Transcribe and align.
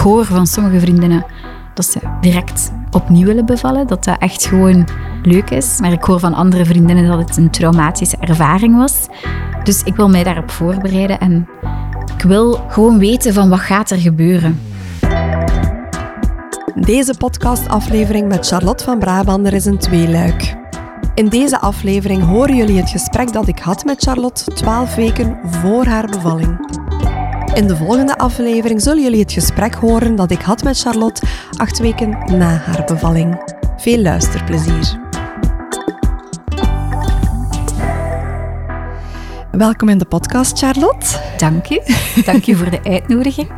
hoor 0.00 0.24
van 0.24 0.46
sommige 0.46 0.80
vriendinnen 0.80 1.24
dat 1.74 1.84
ze 1.84 2.00
direct 2.20 2.72
opnieuw 2.90 3.26
willen 3.26 3.46
bevallen, 3.46 3.86
dat 3.86 4.04
dat 4.04 4.18
echt 4.18 4.46
gewoon 4.46 4.88
leuk 5.22 5.50
is. 5.50 5.80
Maar 5.80 5.92
ik 5.92 6.04
hoor 6.04 6.20
van 6.20 6.34
andere 6.34 6.64
vriendinnen 6.64 7.06
dat 7.06 7.28
het 7.28 7.36
een 7.36 7.50
traumatische 7.50 8.16
ervaring 8.20 8.76
was. 8.76 9.06
Dus 9.64 9.82
ik 9.82 9.96
wil 9.96 10.08
mij 10.08 10.24
daarop 10.24 10.50
voorbereiden 10.50 11.18
en 11.20 11.48
ik 12.16 12.22
wil 12.22 12.64
gewoon 12.68 12.98
weten 12.98 13.34
van 13.34 13.48
wat 13.48 13.60
gaat 13.60 13.90
er 13.90 13.98
gebeuren. 13.98 14.60
Deze 16.74 17.14
podcastaflevering 17.18 18.28
met 18.28 18.46
Charlotte 18.46 18.84
van 18.84 18.98
Brabander 18.98 19.52
is 19.52 19.64
een 19.64 19.78
tweeluik. 19.78 20.56
In 21.14 21.28
deze 21.28 21.60
aflevering 21.60 22.24
horen 22.24 22.56
jullie 22.56 22.80
het 22.80 22.90
gesprek 22.90 23.32
dat 23.32 23.48
ik 23.48 23.58
had 23.58 23.84
met 23.84 24.02
Charlotte 24.02 24.52
12 24.52 24.94
weken 24.94 25.38
voor 25.44 25.84
haar 25.84 26.06
bevalling. 26.06 26.58
In 27.54 27.66
de 27.66 27.76
volgende 27.76 28.16
aflevering 28.16 28.82
zullen 28.82 29.02
jullie 29.02 29.20
het 29.20 29.32
gesprek 29.32 29.74
horen 29.74 30.16
dat 30.16 30.30
ik 30.30 30.40
had 30.40 30.62
met 30.62 30.78
Charlotte 30.78 31.22
acht 31.56 31.78
weken 31.78 32.10
na 32.38 32.56
haar 32.56 32.84
bevalling. 32.84 33.54
Veel 33.76 33.98
luisterplezier. 33.98 34.98
Welkom 39.50 39.88
in 39.88 39.98
de 39.98 40.04
podcast, 40.04 40.58
Charlotte. 40.58 41.06
Dank 41.36 41.70
u. 41.70 41.80
Dank 42.24 42.46
u 42.46 42.54
voor 42.54 42.70
de 42.70 42.80
uitnodiging. 42.82 43.48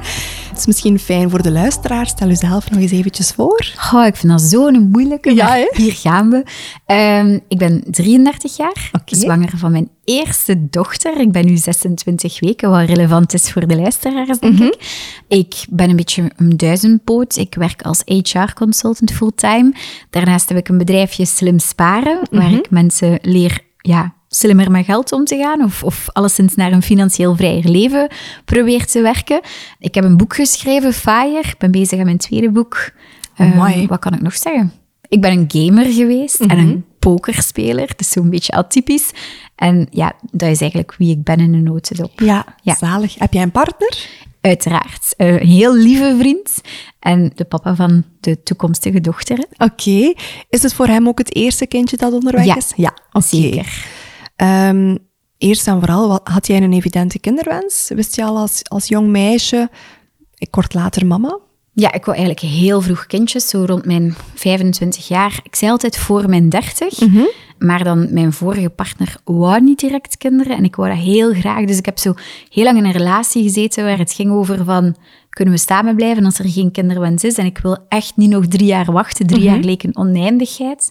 Het 0.53 0.61
is 0.61 0.67
misschien 0.67 0.99
fijn 0.99 1.31
voor 1.31 1.43
de 1.43 1.51
luisteraar. 1.51 2.07
Stel 2.07 2.29
jezelf 2.29 2.71
nog 2.71 2.81
eens 2.81 2.91
eventjes 2.91 3.31
voor. 3.31 3.67
Oh, 3.93 4.07
ik 4.07 4.17
vind 4.17 4.33
dat 4.33 4.41
zo'n 4.43 4.89
moeilijke. 4.91 5.35
Ja, 5.35 5.49
hè? 5.55 5.67
Hier 5.75 5.93
gaan 5.93 6.31
we. 6.31 6.45
Ehm, 6.87 7.39
ik 7.49 7.59
ben 7.59 7.85
33 7.91 8.57
jaar, 8.57 8.91
zwanger 9.05 9.53
van 9.57 9.71
mijn 9.73 9.89
eerste 10.05 10.69
dochter. 10.71 11.21
Ik 11.21 11.33
ben 11.33 11.47
nu 11.47 11.57
26 11.57 12.41
weken, 12.41 12.71
wat 12.71 12.89
relevant 12.89 13.35
is 13.35 13.53
voor 13.53 13.67
de 13.67 13.77
luisteraars, 13.77 14.39
denk 14.39 14.53
Mhm. 14.59 14.63
ik. 14.63 14.77
Ik 15.29 15.65
ben 15.71 15.91
een 15.91 15.97
beetje 15.97 16.31
een 16.37 16.57
duizendpoot. 16.57 17.37
Ik 17.37 17.55
werk 17.55 17.83
als 17.83 18.03
HR-consultant 18.05 19.13
fulltime. 19.13 19.73
Daarnaast 20.11 20.49
heb 20.49 20.59
ik 20.59 20.69
een 20.69 20.79
bedrijfje 20.79 21.25
Slim 21.27 21.59
Sparen, 21.59 22.19
waar 22.31 22.49
Mhm. 22.49 22.55
ik 22.55 22.71
mensen 22.71 23.19
leer... 23.23 23.59
Ja, 23.77 24.15
slimmer 24.35 24.71
met 24.71 24.85
geld 24.85 25.13
om 25.13 25.25
te 25.25 25.37
gaan 25.37 25.63
of, 25.65 25.83
of 25.85 26.09
alleszins 26.13 26.55
naar 26.55 26.73
een 26.73 26.83
financieel 26.83 27.37
vrijer 27.37 27.69
leven 27.69 28.09
probeer 28.45 28.87
te 28.87 29.01
werken. 29.03 29.41
Ik 29.79 29.95
heb 29.95 30.05
een 30.05 30.17
boek 30.17 30.35
geschreven, 30.35 30.93
Fire. 30.93 31.39
Ik 31.39 31.55
ben 31.59 31.71
bezig 31.71 31.99
aan 31.99 32.05
mijn 32.05 32.19
tweede 32.19 32.51
boek. 32.51 32.91
Ehm, 33.37 33.53
Amai. 33.53 33.87
wat 33.87 33.99
kan 33.99 34.15
ik 34.15 34.23
nog 34.23 34.37
zeggen? 34.37 34.73
Ik 35.09 35.21
ben 35.21 35.33
een 35.33 35.45
gamer 35.49 35.93
geweest 35.93 36.41
en 36.41 36.47
Mhm. 36.47 36.59
een 36.59 36.85
pokerspeler. 36.99 37.91
Dus 37.97 38.11
zo'n 38.11 38.31
beetje 38.31 38.53
atypisch. 38.53 39.11
En 39.57 39.87
ja, 39.91 40.13
dat 40.31 40.51
is 40.51 40.61
eigenlijk 40.61 40.95
wie 40.99 41.11
ik 41.11 41.23
ben 41.23 41.39
in 41.39 41.55
een 41.55 41.63
notendop. 41.63 42.21
Ja, 42.21 42.45
Ja. 42.63 42.75
zalig. 42.75 43.15
Heb 43.19 43.33
jij 43.33 43.43
een 43.43 43.51
partner? 43.51 44.07
Uiteraard. 44.41 45.15
Eh, 45.17 45.41
Een 45.41 45.47
heel 45.47 45.75
lieve 45.75 46.17
vriend. 46.19 46.61
En 46.99 47.33
de 47.35 47.45
papa 47.45 47.75
van 47.75 48.05
de 48.21 48.43
toekomstige 48.43 49.01
dochter. 49.01 49.45
Oké. 49.59 50.13
Is 50.51 50.63
het 50.63 50.75
voor 50.75 50.87
hem 50.87 51.09
ook 51.09 51.19
het 51.19 51.35
eerste 51.35 51.67
kindje 51.67 51.97
dat 51.97 52.13
onderweg 52.13 52.45
Ja, 52.45 52.57
is? 52.57 52.73
Ja, 52.77 52.95
oké. 53.13 53.27
Zeker. 53.27 53.87
Ehm, 54.43 54.97
eerst 55.39 55.67
en 55.67 55.79
vooral, 55.79 56.09
wat- 56.09 56.29
had 56.29 56.47
jij 56.47 56.63
een 56.63 56.73
evidente 56.73 57.19
kinderwens? 57.19 57.91
Wist 57.95 58.17
je 58.17 58.25
al 58.25 58.37
als, 58.37 58.61
als 58.69 58.89
jong 58.89 59.09
meisje, 59.09 59.71
ik 60.39 60.51
kort 60.51 60.75
later 60.75 61.07
mama? 61.07 61.39
Ja, 61.75 61.93
ik 61.93 62.05
wou 62.05 62.17
eigenlijk 62.19 62.55
heel 62.55 62.81
vroeg 62.81 63.07
kindjes, 63.07 63.49
zo 63.49 63.65
rond 63.65 63.85
mijn 63.85 64.15
25 64.35 65.09
jaar. 65.09 65.41
Ik 65.43 65.55
zei 65.55 65.71
altijd 65.71 65.97
voor 65.99 66.29
mijn 66.29 66.49
30, 66.49 67.01
maar 67.59 67.85
dan 67.85 68.13
mijn 68.13 68.33
vorige 68.33 68.69
partner 68.71 69.17
wou 69.25 69.61
niet 69.61 69.79
direct 69.79 70.17
kinderen 70.17 70.57
en 70.57 70.65
ik 70.65 70.77
wou 70.77 70.89
dat 70.89 70.99
heel 70.99 71.33
graag. 71.35 71.65
Dus 71.65 71.79
ik 71.79 71.85
heb 71.87 71.99
zo 71.99 72.15
heel 72.49 72.65
lang 72.65 72.79
in 72.79 72.85
een 72.85 72.93
relatie 72.93 73.43
gezeten 73.43 73.85
waar 73.85 73.99
het 73.99 74.13
ging 74.13 74.31
over 74.31 74.65
van, 74.65 74.97
kunnen 75.31 75.55
we 75.55 75.61
samen 75.61 75.97
blijven 75.97 76.25
als 76.25 76.39
er 76.39 76.49
geen 76.49 76.71
kinderwens 76.71 77.25
is? 77.25 77.35
En 77.39 77.47
ik 77.47 77.59
wil 77.59 77.79
echt 77.89 78.17
niet 78.17 78.31
nog 78.31 78.47
drie 78.47 78.67
jaar 78.67 78.93
wachten. 78.93 79.27
Drie 79.27 79.43
jaar 79.43 79.59
leek 79.59 79.83
een 79.83 79.97
oneindigheid. 79.97 80.91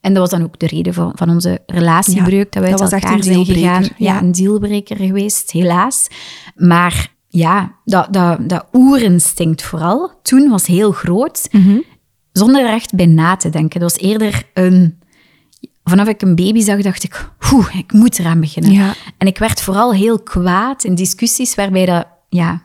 En 0.00 0.14
dat 0.14 0.30
was 0.30 0.38
dan 0.38 0.42
ook 0.42 0.58
de 0.58 0.66
reden 0.66 0.94
van, 0.94 1.12
van 1.14 1.30
onze 1.30 1.62
relatiebreuk, 1.66 2.52
dat 2.52 2.62
we 2.62 2.70
dat 2.70 2.80
uit 2.80 2.92
elkaar 2.92 3.22
zijn 3.22 3.44
gegaan. 3.44 3.82
Ja, 3.82 3.90
ja. 3.96 4.22
een 4.22 4.32
dealbreaker 4.32 4.96
geweest, 4.96 5.50
helaas. 5.50 6.08
Maar 6.56 7.14
ja, 7.28 7.74
dat, 7.84 8.12
dat, 8.12 8.48
dat 8.48 8.66
oerinstinct 8.72 9.62
vooral, 9.62 10.12
toen 10.22 10.48
was 10.48 10.66
heel 10.66 10.92
groot, 10.92 11.48
zonder 12.32 12.64
er 12.64 12.72
echt 12.72 12.94
bij 12.94 13.06
na 13.06 13.36
te 13.36 13.50
denken. 13.50 13.80
Dat 13.80 13.92
was 13.92 14.02
eerder 14.02 14.42
een... 14.54 14.98
Vanaf 15.84 16.08
ik 16.08 16.22
een 16.22 16.34
baby 16.34 16.60
zag, 16.60 16.82
dacht 16.82 17.02
ik, 17.02 17.30
oeh, 17.52 17.76
ik 17.76 17.92
moet 17.92 18.18
eraan 18.18 18.40
beginnen. 18.40 18.72
Ja. 18.72 18.94
En 19.18 19.26
ik 19.26 19.38
werd 19.38 19.60
vooral 19.60 19.94
heel 19.94 20.22
kwaad 20.22 20.84
in 20.84 20.94
discussies 20.94 21.54
waarbij 21.54 21.86
dat, 21.86 22.06
ja, 22.28 22.62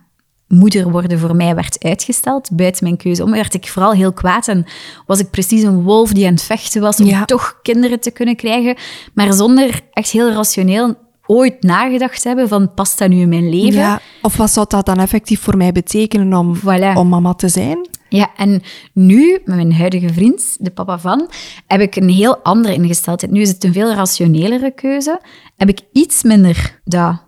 moeder 0.48 0.92
worden 0.92 1.20
voor 1.20 1.36
mij 1.36 1.56
werd 1.56 1.84
uitgesteld, 1.84 2.50
buiten 2.52 2.84
mijn 2.84 2.98
keuze 2.98 3.24
om, 3.24 3.32
werd 3.32 3.54
ik 3.54 3.68
vooral 3.68 3.92
heel 3.92 4.14
kwaad 4.14 4.48
en 4.48 4.66
was 5.06 5.20
ik 5.20 5.30
precies 5.30 5.64
een 5.64 5.82
wolf 5.84 6.12
die 6.14 6.26
aan 6.28 6.34
het 6.34 6.44
vechten 6.44 6.82
was 6.82 7.00
om 7.00 7.06
Ja. 7.06 7.26
toch 7.26 7.60
kinderen 7.62 8.00
te 8.00 8.12
kunnen 8.12 8.36
krijgen, 8.36 8.76
maar 9.14 9.34
zonder 9.34 9.82
echt 9.92 10.10
heel 10.10 10.32
rationeel 10.32 10.96
ooit 11.28 11.64
nagedacht 11.64 12.22
te 12.22 12.28
hebben 12.28 12.48
van, 12.48 12.74
past 12.74 13.00
dat 13.00 13.10
nu 13.10 13.20
in 13.20 13.30
mijn 13.30 13.50
leven? 13.50 13.80
Ja. 13.80 14.00
Of 14.22 14.38
wat 14.38 14.52
zou 14.52 14.66
dat 14.70 14.86
dan 14.86 15.00
effectief 15.00 15.42
voor 15.42 15.58
mij 15.58 15.72
betekenen 15.72 16.34
om, 16.34 16.56
Voilà. 16.60 16.94
om 16.98 17.08
mama 17.10 17.34
te 17.34 17.48
zijn? 17.48 17.88
Ja, 18.10 18.30
en 18.38 18.62
nu, 18.94 19.32
met 19.46 19.56
mijn 19.56 19.74
huidige 19.74 20.14
vriend, 20.14 20.58
de 20.60 20.70
papa 20.72 21.00
van, 21.00 21.30
heb 21.68 21.82
ik 21.82 21.96
een 21.96 22.10
heel 22.10 22.38
andere 22.38 22.74
ingesteldheid. 22.74 23.32
Nu 23.32 23.42
is 23.42 23.50
het 23.50 23.64
een 23.64 23.74
veel 23.74 23.94
rationelere 23.94 24.72
keuze. 24.72 25.20
Heb 25.58 25.70
ik 25.70 25.80
iets 25.92 26.24
minder 26.24 26.80
dat 26.84 27.24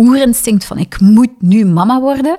oerinstinct 0.00 0.64
van 0.64 0.78
ik 0.78 1.00
moet 1.00 1.30
nu 1.38 1.64
mama 1.64 2.00
worden. 2.00 2.36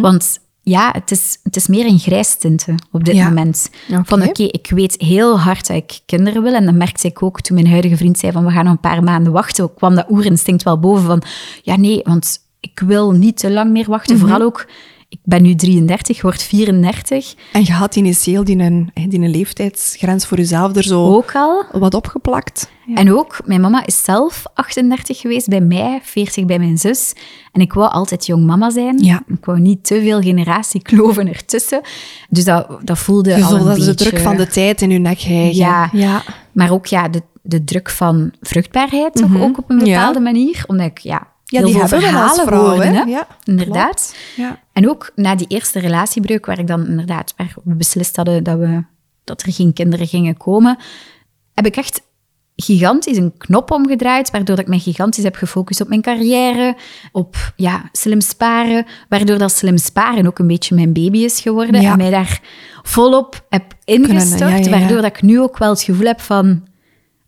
Want 0.00 0.38
ja, 0.62 0.90
het 0.92 1.10
is, 1.10 1.38
het 1.42 1.56
is 1.56 1.66
meer 1.66 1.86
een 1.86 1.98
grijs 1.98 2.36
tinten 2.36 2.74
op 2.92 3.04
dit 3.04 3.14
Ja. 3.14 3.24
moment. 3.28 3.70
Van 4.04 4.22
oké, 4.22 4.42
ik 4.42 4.70
weet 4.70 4.94
heel 5.00 5.40
hard 5.40 5.66
dat 5.66 5.76
ik 5.76 6.00
kinderen 6.06 6.42
wil. 6.42 6.54
En 6.54 6.64
dat 6.64 6.74
merkte 6.74 7.06
ik 7.08 7.22
ook 7.22 7.40
toen 7.40 7.54
mijn 7.56 7.68
huidige 7.68 7.96
vriend 7.96 8.18
zei 8.18 8.32
van 8.32 8.44
we 8.44 8.50
gaan 8.50 8.64
nog 8.64 8.72
een 8.72 8.80
paar 8.80 9.02
maanden 9.02 9.32
wachten. 9.32 9.74
kwam 9.74 9.94
dat 9.94 10.10
oerinstinct 10.10 10.62
wel 10.62 10.78
boven 10.78 11.04
van 11.04 11.22
ja 11.62 11.76
nee, 11.76 12.00
want 12.04 12.38
ik 12.60 12.80
wil 12.86 13.10
niet 13.12 13.36
te 13.38 13.50
lang 13.50 13.70
meer 13.70 13.86
wachten. 13.88 14.18
Vooral 14.18 14.40
ook, 14.42 14.66
ik 15.14 15.20
ben 15.24 15.42
nu 15.42 15.54
33, 15.54 16.22
word 16.22 16.42
34. 16.42 17.34
En 17.52 17.64
je 17.64 17.72
had 17.72 17.96
initieel 17.96 18.44
die, 18.44 18.58
een, 18.58 18.90
die 19.08 19.20
een 19.20 19.30
leeftijdsgrens 19.30 20.26
voor 20.26 20.36
jezelf 20.36 20.76
er 20.76 20.82
zo 20.82 21.06
Ook 21.06 21.34
al. 21.34 21.64
wat 21.72 21.94
opgeplakt. 21.94 22.70
En 22.94 23.12
ook, 23.12 23.38
mijn 23.44 23.60
mama 23.60 23.86
is 23.86 24.04
zelf 24.04 24.44
38 24.54 25.20
geweest 25.20 25.48
bij 25.48 25.60
mij, 25.60 26.00
40 26.02 26.44
bij 26.44 26.58
mijn 26.58 26.78
zus. 26.78 27.12
En 27.52 27.60
ik 27.60 27.72
wou 27.72 27.90
altijd 27.90 28.26
jong 28.26 28.44
mama 28.46 28.70
zijn. 28.70 28.98
Ja. 28.98 29.22
Ik 29.26 29.44
wou 29.44 29.60
niet 29.60 29.84
te 29.84 30.00
veel 30.00 30.20
generatiekloven 30.20 31.28
ertussen. 31.28 31.80
Dus 32.28 32.44
dat, 32.44 32.78
dat 32.82 32.98
voelde 32.98 33.30
Je 33.30 33.44
al 33.44 33.56
een 33.56 33.64
dat 33.64 33.76
is 33.76 33.84
de 33.84 33.90
beetje... 33.90 34.10
druk 34.10 34.20
van 34.20 34.36
de 34.36 34.46
tijd 34.46 34.82
in 34.82 34.90
je 34.90 34.98
nek 34.98 35.20
hijgen. 35.20 35.56
Ja. 35.56 35.88
ja. 35.92 36.22
Maar 36.52 36.70
ook 36.70 36.86
ja, 36.86 37.08
de, 37.08 37.22
de 37.42 37.64
druk 37.64 37.90
van 37.90 38.32
vruchtbaarheid 38.40 39.14
toch 39.14 39.40
ook 39.40 39.58
op 39.58 39.70
een 39.70 39.78
bepaalde 39.78 40.20
manier. 40.20 40.64
Omdat 40.66 40.86
ik 40.86 40.98
ja, 40.98 41.26
Ja, 41.44 41.58
heel 41.58 41.66
die 41.68 41.78
hebben 41.78 41.98
we 41.98 42.04
verhalen 42.04 42.46
vrouw, 42.46 42.64
hoorde. 42.64 42.84
hè? 42.84 42.92
hè. 42.92 43.02
Ja, 43.02 43.26
inderdaad. 43.44 44.16
Ja. 44.36 44.60
En 44.72 44.88
ook 44.88 45.12
na 45.14 45.34
die 45.34 45.46
eerste 45.46 45.78
relatiebreuk, 45.78 46.46
waar 46.46 46.58
ik 46.58 46.66
dan 46.66 46.86
inderdaad, 46.86 47.34
waar 47.36 47.54
we 47.64 47.74
beslist 47.74 48.16
hadden 48.16 48.44
dat, 48.44 48.58
we, 48.58 48.84
dat 49.24 49.42
er 49.42 49.52
geen 49.52 49.72
kinderen 49.72 50.06
gingen 50.06 50.36
komen, 50.36 50.78
heb 51.54 51.66
ik 51.66 51.76
echt 51.76 52.02
gigantisch 52.56 53.16
een 53.16 53.36
knop 53.36 53.70
omgedraaid, 53.70 54.30
waardoor 54.30 54.58
ik 54.58 54.66
mij 54.68 54.78
gigantisch 54.78 55.24
heb 55.24 55.36
gefocust 55.36 55.80
op 55.80 55.88
mijn 55.88 56.02
carrière, 56.02 56.76
op 57.12 57.52
ja, 57.56 57.88
slim 57.92 58.20
sparen, 58.20 58.86
waardoor 59.08 59.38
dat 59.38 59.52
slim 59.52 59.76
sparen 59.76 60.26
ook 60.26 60.38
een 60.38 60.46
beetje 60.46 60.74
mijn 60.74 60.92
baby 60.92 61.18
is 61.18 61.40
geworden 61.40 61.80
Ja. 61.80 61.90
en 61.90 61.96
mij 61.96 62.10
daar 62.10 62.40
volop 62.82 63.46
heb 63.48 63.74
ingestort, 63.84 64.38
ja, 64.40 64.56
ja, 64.56 64.64
ja. 64.64 64.70
waardoor 64.70 64.96
dat 65.02 65.16
ik 65.16 65.22
nu 65.22 65.40
ook 65.40 65.58
wel 65.58 65.70
het 65.70 65.82
gevoel 65.82 66.06
heb 66.06 66.20
van, 66.20 66.66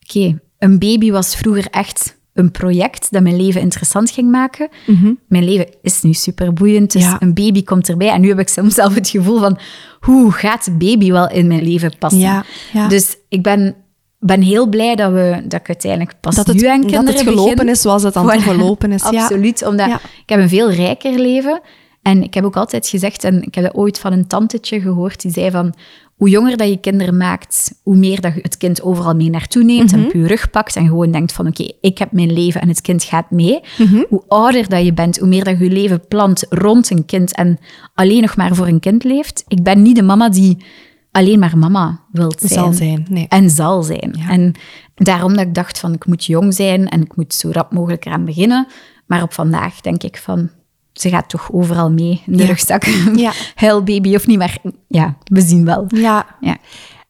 oké, 0.03 0.39
een 0.59 0.79
baby 0.79 1.11
was 1.11 1.37
vroeger 1.37 1.67
echt 1.71 2.16
een 2.37 2.51
project 2.51 3.13
dat 3.13 3.23
mijn 3.23 3.37
leven 3.37 3.61
interessant 3.61 4.11
ging 4.11 4.31
maken. 4.31 4.69
Mijn 5.29 5.45
leven 5.45 5.67
is 5.83 6.03
nu 6.03 6.13
super 6.13 6.53
boeiend, 6.53 6.93
dus 6.93 7.03
Mhm. 7.03 7.11
Ja. 7.11 7.17
een 7.21 7.35
baby 7.35 7.63
komt 7.63 7.89
erbij. 7.89 8.09
En 8.11 8.21
nu 8.21 8.29
heb 8.29 8.39
ik 8.39 8.49
soms 8.49 8.75
zelf 8.75 8.95
het 8.95 9.09
gevoel 9.09 9.39
van, 9.39 9.59
hoe 10.01 10.33
gaat 10.33 10.65
de 10.65 10.71
baby 10.73 11.11
wel 11.13 11.29
in 11.31 11.47
mijn 11.47 11.63
leven 11.63 11.99
passen? 11.99 12.21
Ja, 12.21 12.45
ja. 12.73 12.89
Dus 12.89 13.17
ik 13.29 13.43
ben, 13.43 13.75
ben 14.19 14.43
heel 14.43 14.69
blij 14.69 14.95
dat, 14.95 15.13
we, 15.13 15.43
dat 15.49 15.61
ik 15.61 15.69
uiteindelijk 15.69 16.15
pas 16.21 16.35
Dat 16.35 16.47
het, 16.47 16.57
nu 16.57 16.67
aan 16.67 16.81
dat 16.81 16.91
kinderen 16.91 17.15
het 17.15 17.29
gelopen 17.29 17.55
begin. 17.57 17.71
is 17.71 17.81
zoals 17.81 18.03
het 18.03 18.15
dan 18.15 18.31
Voilà. 18.33 18.43
gelopen 18.43 18.93
is. 18.93 19.03
Ja. 19.11 19.23
Absoluut, 19.23 19.67
omdat 19.67 19.87
ik 19.89 20.29
heb 20.29 20.41
een 20.41 20.49
veel 20.49 20.71
rijker 20.73 21.19
leven. 21.19 21.61
En 22.03 22.23
ik 22.23 22.35
heb 22.35 22.45
ook 22.45 22.57
altijd 22.57 22.89
gezegd, 22.89 23.25
en 23.25 23.43
ik 23.43 23.55
heb 23.55 23.65
dat 23.65 23.75
ooit 23.75 23.99
van 23.99 24.13
een 24.13 24.27
tantetje 24.27 24.81
gehoord, 24.81 25.23
die 25.23 25.33
zei 25.33 25.51
van, 25.51 25.75
hoe 26.17 26.29
jonger 26.29 26.57
dat 26.57 26.69
je 26.69 26.77
kinderen 26.81 27.17
maakt, 27.17 27.81
hoe 27.83 27.97
meer 27.97 28.21
dat 28.21 28.35
je 28.35 28.41
het 28.43 28.57
kind 28.57 28.83
overal 28.83 29.15
mee 29.15 29.31
naartoe 29.31 29.65
neemt 29.65 29.91
Mhm. 29.93 30.01
en 30.01 30.07
op 30.07 30.13
je 30.13 30.27
rug 30.27 30.51
pakt 30.51 30.77
en 30.77 30.87
gewoon 30.87 31.11
denkt 31.11 31.33
van, 31.33 31.47
oké, 31.47 31.71
ik 31.81 31.99
heb 31.99 32.13
mijn 32.13 32.33
leven 32.33 32.61
en 32.61 32.69
het 32.69 32.81
kind 32.81 33.05
gaat 33.05 33.31
mee. 33.31 33.61
Mhm. 33.79 34.03
Hoe 34.09 34.23
ouder 34.29 34.69
dat 34.69 34.85
je 34.85 34.93
bent, 34.93 35.19
hoe 35.19 35.29
meer 35.29 35.45
dat 35.45 35.59
je 35.59 35.65
je 35.65 35.71
leven 35.71 36.07
plant 36.09 36.47
rond 36.49 36.91
een 36.91 37.05
kind 37.05 37.35
en 37.35 37.59
alleen 37.95 38.21
nog 38.21 38.37
maar 38.37 38.55
voor 38.55 38.67
een 38.67 38.81
kind 38.81 39.05
leeft. 39.05 39.45
Ik 39.49 39.63
ben 39.63 39.83
niet 39.83 39.97
de 39.97 40.03
mama 40.03 40.29
die 40.29 40.65
alleen 41.11 41.39
maar 41.39 41.59
mama 41.59 42.01
wilt 42.13 42.41
zijn. 42.41 42.61
Zal 42.61 42.73
zijn, 42.73 43.07
nee. 43.09 43.27
En 43.29 43.51
zal 43.51 43.83
zijn. 43.83 44.15
En 44.29 44.53
daarom 44.95 45.33
dat 45.37 45.47
ik 45.47 45.55
dacht 45.55 45.79
van, 45.79 45.93
ik 45.93 46.07
moet 46.07 46.25
jong 46.25 46.55
zijn 46.55 46.89
en 46.89 47.01
ik 47.03 47.17
moet 47.17 47.35
zo 47.35 47.51
rap 47.53 47.73
mogelijk 47.73 48.05
eraan 48.07 48.25
beginnen. 48.25 48.67
Maar 49.07 49.23
op 49.23 49.33
vandaag 49.33 49.81
denk 49.81 50.03
ik 50.03 50.17
van, 50.17 50.51
ze 51.01 51.09
gaat 51.09 51.29
toch 51.29 51.53
overal 51.53 51.91
mee 51.91 52.23
in 52.27 52.37
de 52.37 52.43
Ja. 52.43 52.49
rugzak. 52.49 52.85
Ja. 53.15 53.33
Baby 53.85 54.15
of 54.15 54.27
niet, 54.27 54.39
maar 54.39 54.59
ja, 54.89 55.17
we 55.25 55.41
zien 55.41 55.65
wel. 55.65 55.85
Ja. 55.89 56.37
Ja. 56.41 56.57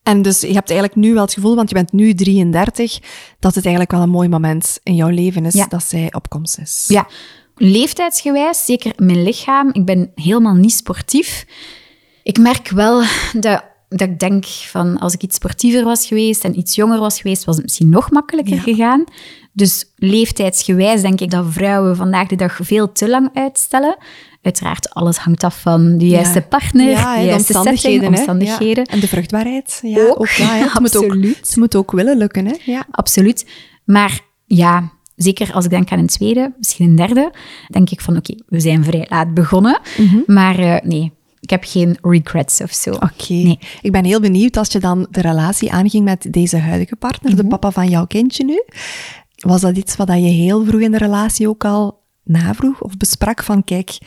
En 0.03 0.23
dus 0.23 0.41
je 0.41 0.53
hebt 0.53 0.71
eigenlijk 0.71 0.99
nu 1.01 1.13
wel 1.15 1.23
het 1.23 1.35
gevoel, 1.35 1.55
want 1.55 1.69
je 1.69 1.75
bent 1.75 1.93
nu 1.93 2.15
33, 2.15 2.99
dat 3.39 3.55
het 3.55 3.65
eigenlijk 3.65 3.95
wel 3.95 4.03
een 4.03 4.09
mooi 4.11 4.29
moment 4.29 4.79
in 4.83 4.95
jouw 4.95 5.09
leven 5.09 5.45
is 5.45 5.55
Ja. 5.55 5.67
dat 5.69 5.83
zij 5.85 6.09
op 6.15 6.29
komst 6.29 6.59
is. 6.59 6.85
Ja, 6.89 7.07
leeftijdsgewijs, 7.57 8.65
zeker 8.65 8.93
mijn 8.97 9.23
lichaam. 9.23 9.69
Ik 9.73 9.85
ben 9.85 10.11
helemaal 10.15 10.55
niet 10.55 10.73
sportief. 10.73 11.47
Ik 12.23 12.39
merk 12.39 12.69
wel 12.69 13.03
dat, 13.33 13.65
dat 13.89 14.09
ik 14.09 14.19
denk 14.19 14.45
van 14.47 14.99
als 14.99 15.15
ik 15.15 15.23
iets 15.23 15.37
sportiever 15.37 15.85
was 15.85 16.07
geweest 16.07 16.45
en 16.45 16.59
iets 16.59 16.75
jonger 16.75 16.99
was 16.99 17.21
geweest, 17.21 17.45
was 17.45 17.55
het 17.55 17.65
misschien 17.65 17.89
nog 17.89 18.11
makkelijker 18.11 18.55
Ja. 18.55 18.61
gegaan. 18.61 19.05
Dus 19.57 19.85
leeftijdsgewijs 19.97 21.01
denk 21.03 21.21
ik 21.21 21.31
dat 21.31 21.45
vrouwen 21.49 21.97
vandaag 21.97 22.29
de 22.29 22.37
dag 22.37 22.59
veel 22.63 22.93
te 22.93 23.09
lang 23.09 23.31
uitstellen. 23.35 23.97
Uiteraard, 24.43 24.91
alles 24.91 25.17
hangt 25.17 25.45
af 25.45 25.61
van 25.61 25.99
de 25.99 26.07
juiste 26.07 26.41
partner, 26.41 26.89
Ja, 26.89 27.15
de 27.15 27.21
de 27.21 27.27
juiste 27.27 27.53
omstandigheden. 27.55 27.81
setting, 28.01 28.03
hè. 28.03 28.33
omstandigheden. 28.33 28.85
Ja. 28.89 28.93
En 28.93 29.01
de 29.01 29.09
vruchtbaarheid. 29.09 29.79
Ja, 29.83 29.99
Ook, 30.07 30.21
ook. 30.21 30.29
ja, 30.29 30.47
hè. 30.47 30.63
Het, 30.65 30.81
moet 30.81 30.97
ook, 30.97 31.03
absoluut. 31.05 31.37
het 31.37 31.57
moet 31.57 31.77
ook 31.77 31.93
willen 31.93 32.17
lukken. 32.19 32.47
Hè? 32.47 32.53
Ja. 32.65 32.87
Absoluut. 32.91 33.47
Maar 33.85 34.21
ja, 34.47 34.91
zeker 35.17 35.53
als 35.53 35.65
ik 35.65 35.71
denk 35.71 35.91
aan 35.93 35.99
een 35.99 36.07
tweede, 36.07 36.53
misschien 36.59 36.89
een 36.89 36.97
derde, 36.97 37.33
denk 37.69 37.91
ik 37.91 38.01
van 38.01 38.17
oké, 38.17 38.35
we 38.47 38.61
zijn 38.61 38.85
vrij 38.85 39.07
laat 39.09 39.35
begonnen. 39.35 39.81
Mhm. 39.99 40.17
Maar 40.27 40.59
eh, 40.59 40.77
nee, 40.83 41.13
ik 41.41 41.51
heb 41.51 41.65
geen 41.67 41.99
regrets 42.03 42.61
of 42.61 42.73
zo. 42.73 42.91
Oké. 42.93 43.33
Nee. 43.33 43.59
Ik 43.83 43.93
ben 43.93 44.05
heel 44.05 44.21
benieuwd 44.21 44.57
als 44.57 44.73
je 44.73 44.79
dan 44.79 45.07
de 45.11 45.21
relatie 45.21 45.73
aanging 45.73 46.05
met 46.05 46.27
deze 46.31 46.57
huidige 46.59 46.97
partner, 46.97 47.33
Mhm. 47.33 47.41
de 47.43 47.49
papa 47.49 47.71
van 47.71 47.89
jouw 47.89 48.07
kindje 48.07 48.45
nu. 48.45 48.63
Was 49.37 49.61
dat 49.61 49.77
iets 49.77 49.97
wat 49.97 50.09
je 50.09 50.15
heel 50.15 50.65
vroeg 50.65 50.81
in 50.81 50.91
de 50.93 50.99
relatie 50.99 51.49
ook 51.49 51.65
al 51.65 52.03
navroeg 52.25 52.81
of 52.81 52.97
besprak 52.97 53.43
van 53.43 53.65
kijk, 53.65 53.99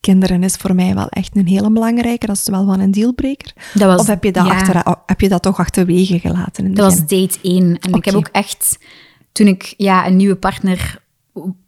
kinderen 0.00 0.42
is 0.42 0.54
voor 0.54 0.74
mij 0.74 0.94
wel 0.94 1.08
echt 1.08 1.36
een 1.36 1.46
hele 1.46 1.70
belangrijke, 1.70 2.26
dat 2.26 2.36
is 2.36 2.48
wel 2.48 2.66
wel 2.66 2.80
een 2.80 2.90
dealbreaker? 2.90 3.52
Dat 3.74 3.86
was- 3.88 4.00
of 4.00 4.06
heb 4.06 4.24
je 4.24 4.32
dat, 4.32 4.46
ja. 4.46 4.52
achter, 4.52 4.96
heb 5.06 5.20
je 5.20 5.28
dat 5.28 5.42
toch 5.42 5.58
achterwege 5.58 6.18
gelaten 6.18 6.64
in 6.64 6.74
Dat 6.74 6.84
was 6.84 7.00
date 7.00 7.38
1. 7.42 7.78
En 7.80 7.92
ik 7.92 8.04
heb 8.04 8.14
ook 8.14 8.28
echt, 8.32 8.78
toen 9.32 9.46
ik 9.46 9.74
ja, 9.76 10.06
een 10.06 10.16
nieuwe 10.16 10.36
partner 10.36 10.98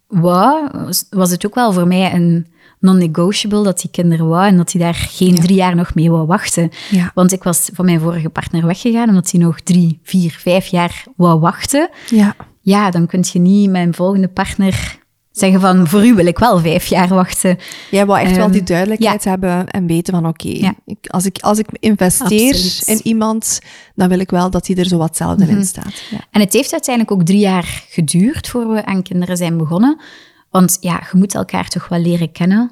wou, 0.07 0.69
was- 1.09 1.31
het 1.31 1.45
ook 1.45 1.55
wel 1.55 1.73
voor 1.73 1.87
mij 1.87 2.13
een 2.13 2.47
non-negotiable 2.79 3.63
dat 3.63 3.81
die 3.81 3.89
kinderen 3.91 4.27
wou 4.27 4.45
en 4.47 4.57
dat 4.57 4.71
hij 4.71 4.81
daar 4.81 4.93
geen 4.95 5.35
drie 5.35 5.55
jaar 5.55 5.75
nog 5.75 5.95
mee 5.95 6.11
wou 6.11 6.25
wachten. 6.27 6.69
Ja. 6.89 7.11
Want 7.13 7.31
ik 7.31 7.43
was 7.43 7.69
van 7.73 7.85
mijn 7.85 7.99
vorige 7.99 8.29
partner 8.29 8.65
weggegaan 8.65 9.09
omdat 9.09 9.31
hij 9.31 9.39
nog 9.41 9.59
drie, 9.61 9.99
vier, 10.03 10.31
vijf 10.31 10.67
jaar 10.67 11.03
wou 11.15 11.39
wachten. 11.39 11.89
Ja. 12.09 12.35
Ja, 12.69 12.91
dan 12.91 13.05
kun 13.07 13.23
je 13.31 13.39
niet 13.39 13.69
mijn 13.69 13.93
volgende 13.93 14.27
partner 14.27 14.97
zeggen 15.31 15.59
van, 15.61 15.87
voor 15.87 16.05
u 16.05 16.13
wil 16.13 16.25
ik 16.25 16.39
wel 16.39 16.59
vijf 16.59 16.85
jaar 16.85 17.07
wachten. 17.07 17.57
Jij 17.91 18.05
wou 18.05 18.19
echt 18.19 18.35
wel 18.35 18.43
Ehm, 18.45 18.51
die 18.51 18.63
duidelijkheid 18.63 19.23
hebben 19.23 19.67
en 19.67 19.87
weten 19.87 20.13
van 20.13 20.27
oké, 20.27 20.47
Ja. 20.49 20.73
als, 21.07 21.25
ik, 21.25 21.37
als 21.39 21.57
ik 21.59 21.67
investeer 21.79 22.53
Absoluut. 22.53 22.83
in 22.85 22.99
iemand, 23.07 23.59
dan 23.95 24.09
wil 24.09 24.19
ik 24.19 24.29
wel 24.29 24.49
dat 24.49 24.67
hij 24.67 24.75
er 24.75 24.85
zo 24.87 24.97
wat 24.97 25.07
hetzelfde 25.07 25.45
Mhm. 25.45 25.55
in 25.57 25.65
staat. 25.65 26.03
Ja. 26.09 26.17
En 26.31 26.41
het 26.41 26.53
heeft 26.53 26.71
uiteindelijk 26.71 27.15
ook 27.19 27.25
drie 27.25 27.39
jaar 27.39 27.83
geduurd 27.89 28.47
voor 28.47 28.67
we 28.73 28.85
aan 28.85 29.01
kinderen 29.03 29.37
zijn 29.37 29.57
begonnen. 29.57 30.01
Want 30.49 30.77
ja, 30.81 31.01
je 31.11 31.17
moet 31.17 31.35
elkaar 31.35 31.67
toch 31.67 31.87
wel 31.87 31.99
leren 31.99 32.31
kennen. 32.31 32.71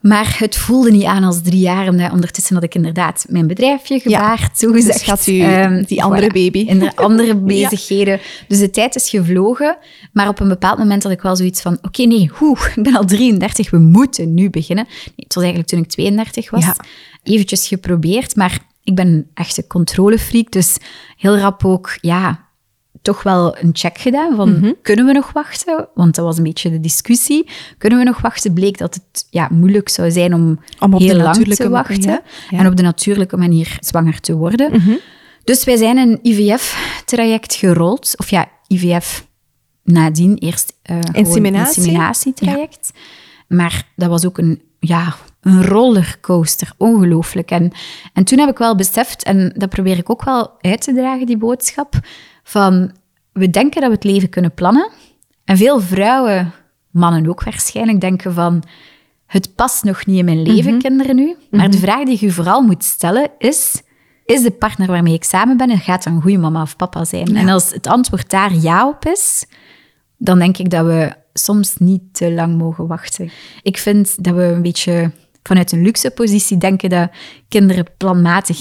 Maar 0.00 0.36
het 0.38 0.56
voelde 0.56 0.90
niet 0.90 1.04
aan 1.04 1.24
als 1.24 1.42
drie 1.42 1.60
jaar, 1.60 1.88
omdat 1.88 2.12
ondertussen 2.12 2.54
had 2.54 2.64
ik 2.64 2.74
inderdaad 2.74 3.24
mijn 3.28 3.46
bedrijfje 3.46 4.00
gebaard. 4.00 4.60
Dus 4.60 5.02
gaat 5.02 5.26
u 5.26 5.40
Ehm, 5.40 5.82
die 5.82 6.02
andere 6.02 6.28
voilà, 6.30 6.32
baby. 6.32 6.66
En 6.68 6.78
de 6.78 6.96
andere 7.06 7.36
bezigheden. 7.36 8.20
Dus 8.48 8.58
de 8.58 8.70
tijd 8.70 8.94
is 8.94 9.10
gevlogen. 9.10 9.76
Maar 10.12 10.28
op 10.28 10.40
een 10.40 10.48
bepaald 10.48 10.78
moment 10.78 11.02
had 11.02 11.12
ik 11.12 11.20
wel 11.20 11.36
zoiets 11.36 11.60
van, 11.60 11.78
oké, 11.82 12.02
nee, 12.02 12.30
hoe, 12.32 12.56
ik 12.76 12.82
ben 12.82 12.96
al 12.96 13.04
33, 13.04 13.70
we 13.70 13.78
moeten 13.78 14.34
nu 14.34 14.50
beginnen. 14.50 14.84
Nee, 14.84 15.12
het 15.16 15.34
was 15.34 15.44
eigenlijk 15.44 15.72
toen 15.72 15.82
ik 15.82 15.88
32 15.88 16.50
was. 16.50 16.64
Ja. 16.64 16.76
Eventjes 17.22 17.68
geprobeerd, 17.68 18.36
maar 18.36 18.58
ik 18.84 18.94
ben 18.94 19.06
een 19.06 19.26
echte 19.34 19.66
controlefreak. 19.66 20.50
Dus 20.50 20.76
heel 21.16 21.38
rap 21.38 21.64
ook, 21.64 21.98
ja, 22.00 22.48
toch 23.02 23.22
wel 23.22 23.56
een 23.58 23.70
check 23.72 23.98
gedaan 23.98 24.36
van, 24.36 24.52
Mhm. 24.58 24.72
kunnen 24.82 25.06
we 25.06 25.12
nog 25.12 25.32
wachten? 25.32 25.88
Want 25.94 26.14
dat 26.14 26.24
was 26.24 26.36
een 26.36 26.42
beetje 26.42 26.70
de 26.70 26.80
discussie. 26.80 27.48
Kunnen 27.78 27.98
we 27.98 28.04
nog 28.04 28.20
wachten? 28.20 28.52
Bleek 28.52 28.78
dat 28.78 28.94
het 28.94 29.26
ja, 29.30 29.48
moeilijk 29.50 29.88
zou 29.88 30.10
zijn 30.10 30.34
om, 30.34 30.60
heel 30.78 31.16
lang 31.16 31.54
te 31.54 31.68
wachten. 31.68 32.00
ja, 32.02 32.22
ja. 32.50 32.58
En 32.58 32.66
op 32.66 32.76
de 32.76 32.82
natuurlijke 32.82 33.36
manier 33.36 33.76
zwanger 33.80 34.20
te 34.20 34.34
worden. 34.36 34.70
Mhm. 34.72 34.94
Dus 35.44 35.64
wij 35.64 35.76
zijn 35.76 35.96
een 35.96 36.18
IVF-traject 36.22 37.54
gerold. 37.54 38.14
Of 38.16 38.30
ja, 38.30 38.48
IVF 38.68 39.26
nadien. 39.84 40.36
Eerst 40.38 40.72
Inseminatie? 41.12 41.82
inseminatietraject. 41.82 42.90
Maar 43.48 43.86
dat 43.96 44.08
was 44.08 44.26
ook 44.26 44.38
een, 44.38 44.62
ja, 44.78 45.14
een 45.40 45.64
rollercoaster. 45.66 46.72
Ongelooflijk. 46.76 47.50
En, 47.50 47.72
en 48.12 48.24
toen 48.24 48.38
heb 48.38 48.48
ik 48.48 48.58
wel 48.58 48.74
beseft, 48.76 49.22
en 49.24 49.52
dat 49.56 49.68
probeer 49.68 49.98
ik 49.98 50.10
ook 50.10 50.24
wel 50.24 50.50
uit 50.60 50.80
te 50.82 50.94
dragen, 50.94 51.26
die 51.26 51.36
boodschap, 51.36 51.94
van 52.42 52.92
we 53.32 53.50
denken 53.50 53.80
dat 53.80 53.90
we 53.90 53.94
het 53.94 54.04
leven 54.04 54.28
kunnen 54.28 54.54
plannen. 54.54 54.90
En 55.44 55.56
veel 55.56 55.80
vrouwen, 55.80 56.52
mannen 56.90 57.28
ook 57.28 57.44
waarschijnlijk, 57.44 58.00
denken 58.00 58.34
van 58.34 58.62
het 59.26 59.54
past 59.54 59.84
nog 59.84 60.06
niet 60.06 60.18
in 60.18 60.24
mijn 60.24 60.42
leven, 60.42 60.78
kinderen 60.78 61.16
nu. 61.16 61.36
Maar 61.50 61.70
de 61.70 61.78
vraag 61.78 62.04
die 62.04 62.16
je 62.20 62.32
vooral 62.32 62.62
moet 62.62 62.84
stellen 62.84 63.30
is, 63.38 63.82
is 64.24 64.42
de 64.42 64.50
partner 64.50 64.86
waarmee 64.88 65.14
ik 65.14 65.24
samen 65.24 65.56
ben, 65.56 65.70
en 65.70 65.78
gaat 65.78 66.04
dat 66.04 66.12
een 66.12 66.22
goede 66.22 66.38
mama 66.38 66.62
of 66.62 66.76
papa 66.76 67.04
zijn? 67.04 67.36
En 67.36 67.48
als 67.48 67.72
het 67.72 67.86
antwoord 67.86 68.30
daar 68.30 68.54
ja 68.54 68.88
op 68.88 69.06
is, 69.06 69.46
dan 70.16 70.38
denk 70.38 70.58
ik 70.58 70.70
dat 70.70 70.86
we 70.86 71.12
soms 71.32 71.76
niet 71.78 72.02
te 72.12 72.32
lang 72.32 72.58
mogen 72.58 72.86
wachten. 72.86 73.30
Ik 73.62 73.78
vind 73.78 74.24
dat 74.24 74.34
we 74.34 74.42
een 74.42 74.62
beetje 74.62 75.10
vanuit 75.42 75.72
een 75.72 75.82
luxe 75.82 76.10
positie 76.10 76.58
denken 76.58 76.90
dat 76.90 77.10
kinderen 77.48 77.86
planmatig 77.96 78.60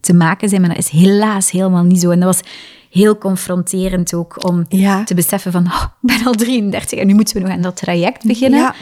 te 0.00 0.14
maken 0.14 0.48
zijn, 0.48 0.60
maar 0.60 0.70
dat 0.70 0.78
is 0.78 0.88
helaas 0.88 1.50
helemaal 1.50 1.84
niet 1.84 2.00
zo. 2.00 2.10
En 2.10 2.20
dat 2.20 2.34
was 2.34 2.50
heel 2.92 3.18
confronterend 3.18 4.14
ook 4.14 4.44
om 4.48 4.64
Ja. 4.68 5.04
te 5.04 5.14
beseffen 5.14 5.52
van, 5.52 5.66
oh, 5.66 5.82
ik 6.02 6.16
ben 6.16 6.26
al 6.26 6.32
33 6.32 6.98
en 6.98 7.06
nu 7.06 7.14
moeten 7.14 7.34
we 7.36 7.40
nog 7.42 7.50
aan 7.50 7.60
dat 7.62 7.76
traject 7.76 8.24
beginnen. 8.26 8.60
Ja. 8.60 8.74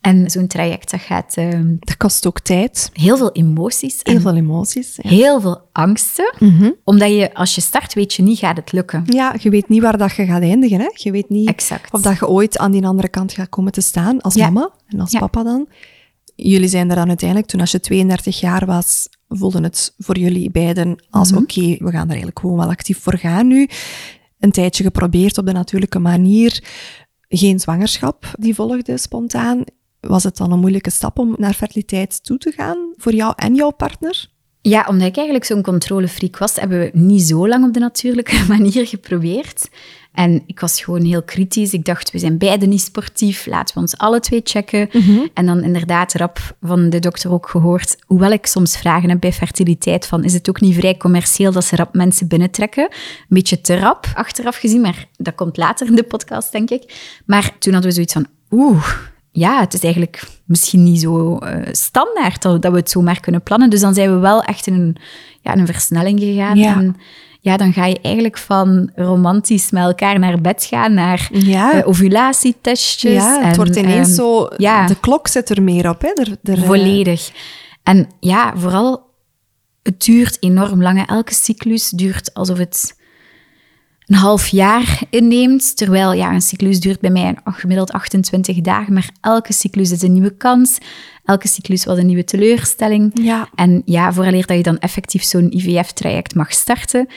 En 0.00 0.30
zo'n 0.30 0.46
traject, 0.46 0.90
dat 0.90 1.00
gaat 1.00 1.34
ehm, 1.36 1.74
Dat 1.78 1.96
kost 1.96 2.26
ook 2.26 2.40
tijd, 2.40 2.90
heel 2.92 3.16
veel 3.16 3.32
emoties 3.32 4.00
heel 4.02 4.20
veel 4.20 4.34
emoties. 4.34 4.98
Ja. 5.02 5.10
heel 5.10 5.40
veel 5.40 5.60
angsten. 5.72 6.34
Omdat 6.84 7.08
je, 7.10 7.34
als 7.34 7.54
je 7.54 7.60
start, 7.60 7.94
weet 7.94 8.14
je 8.14 8.22
niet, 8.22 8.38
gaat 8.38 8.56
het 8.56 8.72
lukken. 8.72 9.02
Ja, 9.06 9.34
je 9.40 9.50
weet 9.50 9.68
niet 9.68 9.82
waar 9.82 9.98
dat 9.98 10.14
je 10.14 10.24
gaat 10.26 10.42
eindigen. 10.42 10.80
Hè? 10.80 10.90
Je 10.94 11.10
weet 11.10 11.28
niet 11.28 11.48
Exact. 11.48 11.92
of 11.92 12.00
dat 12.02 12.18
je 12.18 12.28
ooit 12.28 12.58
aan 12.58 12.70
die 12.72 12.86
andere 12.86 13.08
kant 13.08 13.32
gaat 13.32 13.48
komen 13.48 13.72
te 13.72 13.80
staan, 13.80 14.20
als 14.20 14.34
Ja. 14.34 14.50
mama 14.50 14.70
en 14.88 15.00
als 15.00 15.10
Ja. 15.12 15.18
papa 15.18 15.42
dan. 15.42 15.68
Jullie 16.36 16.68
zijn 16.68 16.90
er 16.90 16.96
dan 16.96 17.08
uiteindelijk, 17.08 17.48
toen 17.48 17.60
als 17.60 17.70
je 17.70 17.80
32 17.80 18.40
jaar 18.40 18.66
was, 18.66 19.08
voelden 19.38 19.62
het 19.62 19.94
voor 19.98 20.18
jullie 20.18 20.50
beiden 20.50 21.04
als 21.10 21.30
Mhm. 21.30 21.40
oké, 21.42 21.60
we 21.60 21.90
gaan 21.90 22.02
er 22.04 22.08
eigenlijk 22.08 22.38
gewoon 22.38 22.56
wel 22.56 22.68
actief 22.68 22.98
voor 22.98 23.16
gaan 23.18 23.46
nu. 23.46 23.68
Een 24.38 24.50
tijdje 24.52 24.82
geprobeerd 24.84 25.38
op 25.38 25.46
de 25.46 25.52
natuurlijke 25.52 25.98
manier. 25.98 26.62
Geen 27.28 27.60
zwangerschap 27.60 28.24
die 28.38 28.54
volgde 28.54 28.98
spontaan. 28.98 29.64
Was 30.00 30.22
het 30.24 30.36
dan 30.36 30.52
een 30.52 30.58
moeilijke 30.60 30.90
stap 30.90 31.18
om 31.18 31.34
naar 31.38 31.54
fertiliteit 31.54 32.24
toe 32.24 32.38
te 32.38 32.52
gaan 32.52 32.92
voor 32.96 33.14
jou 33.14 33.32
en 33.36 33.54
jouw 33.54 33.70
partner? 33.70 34.28
Ja, 34.62 34.86
omdat 34.88 35.06
ik 35.08 35.16
eigenlijk 35.16 35.46
zo'n 35.46 35.62
controlefreak 35.62 36.38
was, 36.38 36.54
hebben 36.54 36.78
we 36.78 36.90
niet 36.92 37.22
zo 37.22 37.48
lang 37.48 37.64
op 37.66 37.72
de 37.74 37.80
natuurlijke 37.80 38.44
manier 38.48 38.86
geprobeerd. 38.86 39.68
En 40.12 40.42
ik 40.46 40.60
was 40.60 40.80
gewoon 40.80 41.04
heel 41.04 41.22
kritisch. 41.22 41.72
Ik 41.72 41.84
dacht, 41.84 42.10
we 42.10 42.18
zijn 42.18 42.38
beide 42.38 42.66
niet 42.66 42.80
sportief, 42.80 43.46
laten 43.46 43.74
we 43.74 43.80
ons 43.80 43.98
alle 43.98 44.20
twee 44.20 44.40
checken. 44.44 44.90
En 45.34 45.46
dan 45.46 45.62
inderdaad 45.62 46.12
rap 46.12 46.56
van 46.62 46.90
de 46.90 46.98
dokter 46.98 47.32
ook 47.32 47.48
gehoord, 47.48 47.96
hoewel 48.06 48.30
ik 48.30 48.46
soms 48.46 48.76
vragen 48.76 49.08
heb 49.08 49.20
bij 49.20 49.32
fertiliteit 49.32 50.06
van, 50.06 50.24
is 50.24 50.32
het 50.32 50.48
ook 50.48 50.60
niet 50.60 50.74
vrij 50.74 50.96
commercieel 50.96 51.52
dat 51.52 51.64
ze 51.64 51.76
rap 51.76 51.94
mensen 51.94 52.28
binnentrekken? 52.28 52.84
Een 52.84 53.26
beetje 53.28 53.60
te 53.60 53.78
rap, 53.78 54.06
achteraf 54.14 54.56
gezien, 54.56 54.80
maar 54.80 55.06
dat 55.16 55.34
komt 55.34 55.56
later 55.56 55.86
in 55.86 55.94
de 55.94 56.02
podcast, 56.02 56.52
denk 56.52 56.70
ik. 56.70 57.12
Maar 57.26 57.58
toen 57.58 57.72
hadden 57.72 57.90
we 57.90 57.94
zoiets 57.94 58.12
van, 58.12 58.26
oeh, 58.50 58.86
ja, 59.32 59.60
het 59.60 59.74
is 59.74 59.82
eigenlijk 59.82 60.22
misschien 60.44 60.82
niet 60.82 61.00
zo 61.00 61.38
eh, 61.38 61.68
standaard 61.72 62.42
dat, 62.42 62.62
dat 62.62 62.72
we 62.72 62.78
het 62.78 62.90
zomaar 62.90 63.20
kunnen 63.20 63.42
plannen. 63.42 63.70
Dus 63.70 63.80
dan 63.80 63.94
zijn 63.94 64.14
we 64.14 64.18
wel 64.18 64.42
echt 64.42 64.66
in 64.66 64.74
een, 64.74 64.96
ja, 65.40 65.52
in 65.52 65.58
een 65.58 65.66
versnelling 65.66 66.20
gegaan. 66.20 66.56
Ja. 66.56 66.76
En 66.76 66.96
ja, 67.40 67.56
dan 67.56 67.72
ga 67.72 67.86
je 67.86 68.00
eigenlijk 68.02 68.38
van 68.38 68.90
romantisch 68.94 69.70
met 69.70 69.82
elkaar 69.82 70.18
naar 70.18 70.40
bed 70.40 70.64
gaan 70.64 70.94
naar 70.94 71.28
Ja. 71.32 71.72
eh, 71.72 71.88
ovulatietestjes. 71.88 73.12
Ja, 73.12 73.38
het 73.38 73.50
en, 73.50 73.56
wordt 73.56 73.76
ineens 73.76 74.08
ehm, 74.08 74.16
zo... 74.16 74.48
ja. 74.56 74.86
De 74.86 75.00
klok 75.00 75.28
zit 75.28 75.50
er 75.50 75.62
meer 75.62 75.88
op. 75.88 76.02
Hè? 76.02 76.08
Er, 76.08 76.36
er, 76.42 76.58
eh, 76.58 76.64
Volledig. 76.64 77.30
En 77.82 78.08
ja, 78.20 78.52
vooral, 78.56 79.02
het 79.82 80.04
duurt 80.04 80.36
enorm 80.40 80.82
lang. 80.82 81.06
Elke 81.06 81.34
cyclus 81.34 81.88
duurt 81.88 82.34
alsof 82.34 82.58
het 82.58 82.98
een 84.10 84.16
half 84.16 84.48
jaar 84.48 85.02
inneemt. 85.10 85.76
Terwijl 85.76 86.12
ja, 86.12 86.32
een 86.32 86.40
cyclus 86.40 86.80
duurt 86.80 87.00
bij 87.00 87.10
mij 87.10 87.36
gemiddeld 87.44 87.92
28 87.92 88.60
dagen. 88.60 88.92
Maar 88.92 89.10
elke 89.20 89.52
cyclus 89.52 89.90
is 89.90 90.02
een 90.02 90.12
nieuwe 90.12 90.36
kans. 90.36 90.78
Elke 91.24 91.48
cyclus 91.48 91.84
was 91.84 91.98
een 91.98 92.06
nieuwe 92.06 92.24
teleurstelling. 92.24 93.10
Ja. 93.14 93.48
En 93.54 93.82
ja, 93.84 94.12
vooraleer 94.12 94.46
dat 94.46 94.56
je 94.56 94.62
dan 94.62 94.78
effectief 94.78 95.22
zo'n 95.22 95.52
IVF-traject 95.56 96.34
mag 96.34 96.52
starten, 96.52 97.08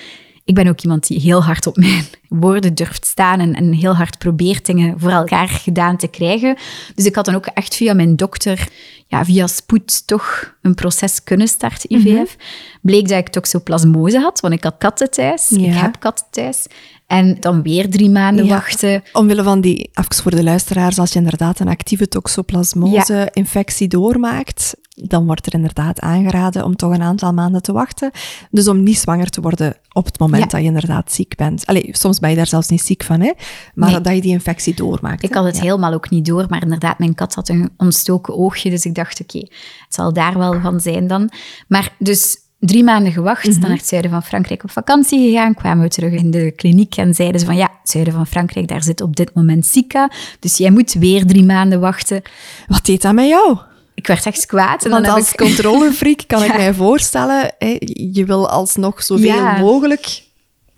ik 0.45 0.55
ben 0.55 0.67
ook 0.67 0.81
iemand 0.81 1.07
die 1.07 1.19
heel 1.19 1.43
hard 1.43 1.67
op 1.67 1.77
mijn 1.77 2.05
woorden 2.43 2.75
durft 2.75 3.05
staan 3.05 3.39
en, 3.39 3.55
en 3.55 3.73
heel 3.73 3.95
hard 3.95 4.17
probeert 4.17 4.65
dingen 4.65 4.99
voor 4.99 5.11
elkaar 5.11 5.47
gedaan 5.47 5.97
te 5.97 6.07
krijgen. 6.07 6.57
Dus 6.95 7.05
ik 7.05 7.15
had 7.15 7.25
dan 7.25 7.35
ook 7.35 7.45
echt 7.45 7.75
via 7.75 7.93
mijn 7.93 8.15
dokter, 8.15 8.67
ja, 9.13 9.25
via 9.25 9.47
spoed 9.47 10.07
toch 10.07 10.53
een 10.61 10.73
proces 10.75 11.23
kunnen 11.23 11.47
starten, 11.47 11.95
IVF. 11.95 12.35
Bleek 12.81 13.07
dat 13.07 13.17
ik 13.17 13.27
toxoplasmose 13.29 14.19
had, 14.19 14.39
want 14.39 14.53
ik 14.53 14.63
had 14.63 14.75
katten 14.77 15.09
thuis. 15.11 15.47
Ja. 15.49 15.57
Ik 15.67 15.73
heb 15.73 15.99
katten 15.99 16.25
thuis. 16.29 16.65
En 17.07 17.37
dan 17.39 17.61
weer 17.61 17.89
drie 17.89 18.09
maanden 18.09 18.45
Ja. 18.45 18.53
wachten. 18.53 19.03
Omwille 19.13 19.43
van 19.43 19.61
die, 19.61 19.89
even 19.93 20.15
voor 20.15 20.31
de 20.35 20.43
luisteraars, 20.43 20.99
als 20.99 21.11
je 21.13 21.19
inderdaad 21.19 21.59
een 21.59 21.67
actieve 21.67 22.07
toxoplasmose-infectie 22.07 23.87
doormaakt, 23.87 24.75
dan 24.95 25.25
wordt 25.25 25.45
er 25.45 25.53
inderdaad 25.53 25.99
aangeraden 25.99 26.63
om 26.65 26.75
toch 26.75 26.91
een 26.93 27.01
aantal 27.01 27.33
maanden 27.33 27.61
te 27.61 27.71
wachten. 27.71 28.11
Dus 28.51 28.67
om 28.67 28.83
niet 28.83 28.97
zwanger 28.97 29.29
te 29.29 29.41
worden 29.41 29.75
op 29.91 30.05
het 30.05 30.19
moment 30.19 30.43
Ja. 30.43 30.47
dat 30.49 30.59
je 30.59 30.65
inderdaad 30.65 31.11
ziek 31.11 31.35
bent. 31.35 31.65
Allee, 31.65 31.89
soms 31.91 32.19
ben 32.19 32.29
je 32.29 32.35
daar 32.35 32.47
zelfs 32.47 32.67
niet 32.67 32.81
ziek 32.81 33.03
van, 33.03 33.19
hè? 33.21 33.31
maar 33.75 33.91
Nee. 33.91 34.01
dat 34.01 34.15
je 34.15 34.21
die 34.21 34.31
infectie 34.31 34.73
doormaakt. 34.75 35.23
Ik 35.23 35.29
hè. 35.29 35.35
had 35.35 35.45
het 35.45 35.59
helemaal 35.61 35.93
ook 35.93 36.09
niet 36.09 36.25
door, 36.25 36.45
maar 36.49 36.61
inderdaad, 36.61 36.99
mijn 36.99 37.15
kat 37.15 37.33
had 37.35 37.49
een 37.49 37.69
ontstoken 37.77 38.37
oogje. 38.37 38.69
Dus 38.69 38.85
ik 38.85 38.95
dacht, 38.95 39.02
oké, 39.11 39.39
het 39.39 39.85
zal 39.89 40.13
daar 40.13 40.37
wel 40.37 40.61
van 40.61 40.79
zijn 40.79 41.07
dan. 41.07 41.29
Maar 41.67 41.95
dus 41.97 42.37
drie 42.59 42.83
maanden 42.83 43.11
gewacht, 43.11 43.45
dan 43.45 43.59
naar 43.59 43.77
het 43.77 43.87
zuiden 43.87 44.11
van 44.11 44.23
Frankrijk 44.23 44.63
op 44.63 44.71
vakantie 44.71 45.29
gegaan. 45.29 45.53
Kwamen 45.53 45.83
we 45.83 45.89
terug 45.89 46.11
in 46.13 46.31
de 46.31 46.51
kliniek 46.55 46.95
en 46.95 47.13
zeiden 47.13 47.39
ze 47.39 47.45
van, 47.45 47.55
ja, 47.55 47.69
het 47.81 47.89
zuiden 47.89 48.13
van 48.13 48.27
Frankrijk, 48.27 48.67
daar 48.67 48.83
zit 48.83 49.01
op 49.01 49.15
dit 49.15 49.33
moment 49.33 49.65
Zika. 49.65 50.11
Dus 50.39 50.57
jij 50.57 50.71
moet 50.71 50.93
weer 50.93 51.25
drie 51.25 51.43
maanden 51.43 51.79
wachten. 51.79 52.21
Wat 52.67 52.85
deed 52.85 53.01
dat 53.01 53.13
met 53.13 53.27
jou? 53.27 53.57
Ik 53.93 54.07
werd 54.07 54.25
echt 54.25 54.45
kwaad. 54.45 54.83
En 54.85 54.91
Want 54.91 55.05
dan 55.05 55.15
als 55.15 55.31
ik... 55.31 55.37
controlefreak 55.37 56.23
kan 56.27 56.43
ik 56.43 56.55
mij 56.55 56.73
voorstellen, 56.73 57.53
hè, 57.57 57.77
je 57.87 58.25
wil 58.25 58.49
alsnog 58.49 59.03
zoveel 59.03 59.25
Ja. 59.25 59.51
Mhm. 59.51 59.61
mogelijk 59.61 60.23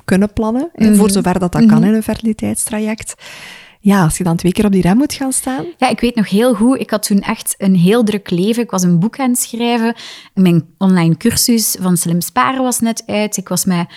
kunnen 0.06 0.34
plannen, 0.34 0.70
hè, 0.74 0.96
voor 0.96 1.10
zover 1.10 1.40
dat 1.40 1.52
dat 1.52 1.66
kan 1.66 1.84
in 1.84 1.94
een 1.94 2.04
fertiliteitstraject. 2.04 3.16
Ja, 3.86 4.04
als 4.04 4.18
je 4.18 4.24
dan 4.24 4.36
twee 4.36 4.52
keer 4.52 4.66
op 4.66 4.72
die 4.72 4.82
rem 4.82 4.98
moet 4.98 5.14
gaan 5.14 5.32
staan. 5.32 5.66
Ja, 5.78 5.90
ik 5.90 6.00
weet 6.00 6.16
nog 6.16 6.30
heel 6.30 6.54
goed. 6.54 6.80
Ik 6.80 6.90
had 6.90 7.04
toen 7.04 7.20
echt 7.20 7.56
een 7.58 7.76
heel 7.76 8.04
druk 8.04 8.30
leven. 8.30 8.64
Ik 8.64 8.70
was 8.72 8.84
een 8.84 9.00
boek 9.00 9.20
aan 9.20 9.30
het 9.30 9.40
schrijven. 9.40 9.96
Mijn 10.34 10.66
online 10.78 11.18
cursus 11.18 11.76
van 11.80 11.98
Slim 11.98 12.22
Sparen 12.22 12.64
was 12.64 12.80
net 12.80 13.04
uit. 13.06 13.38
Ik 13.38 13.48
was 13.48 13.66
met 13.66 13.88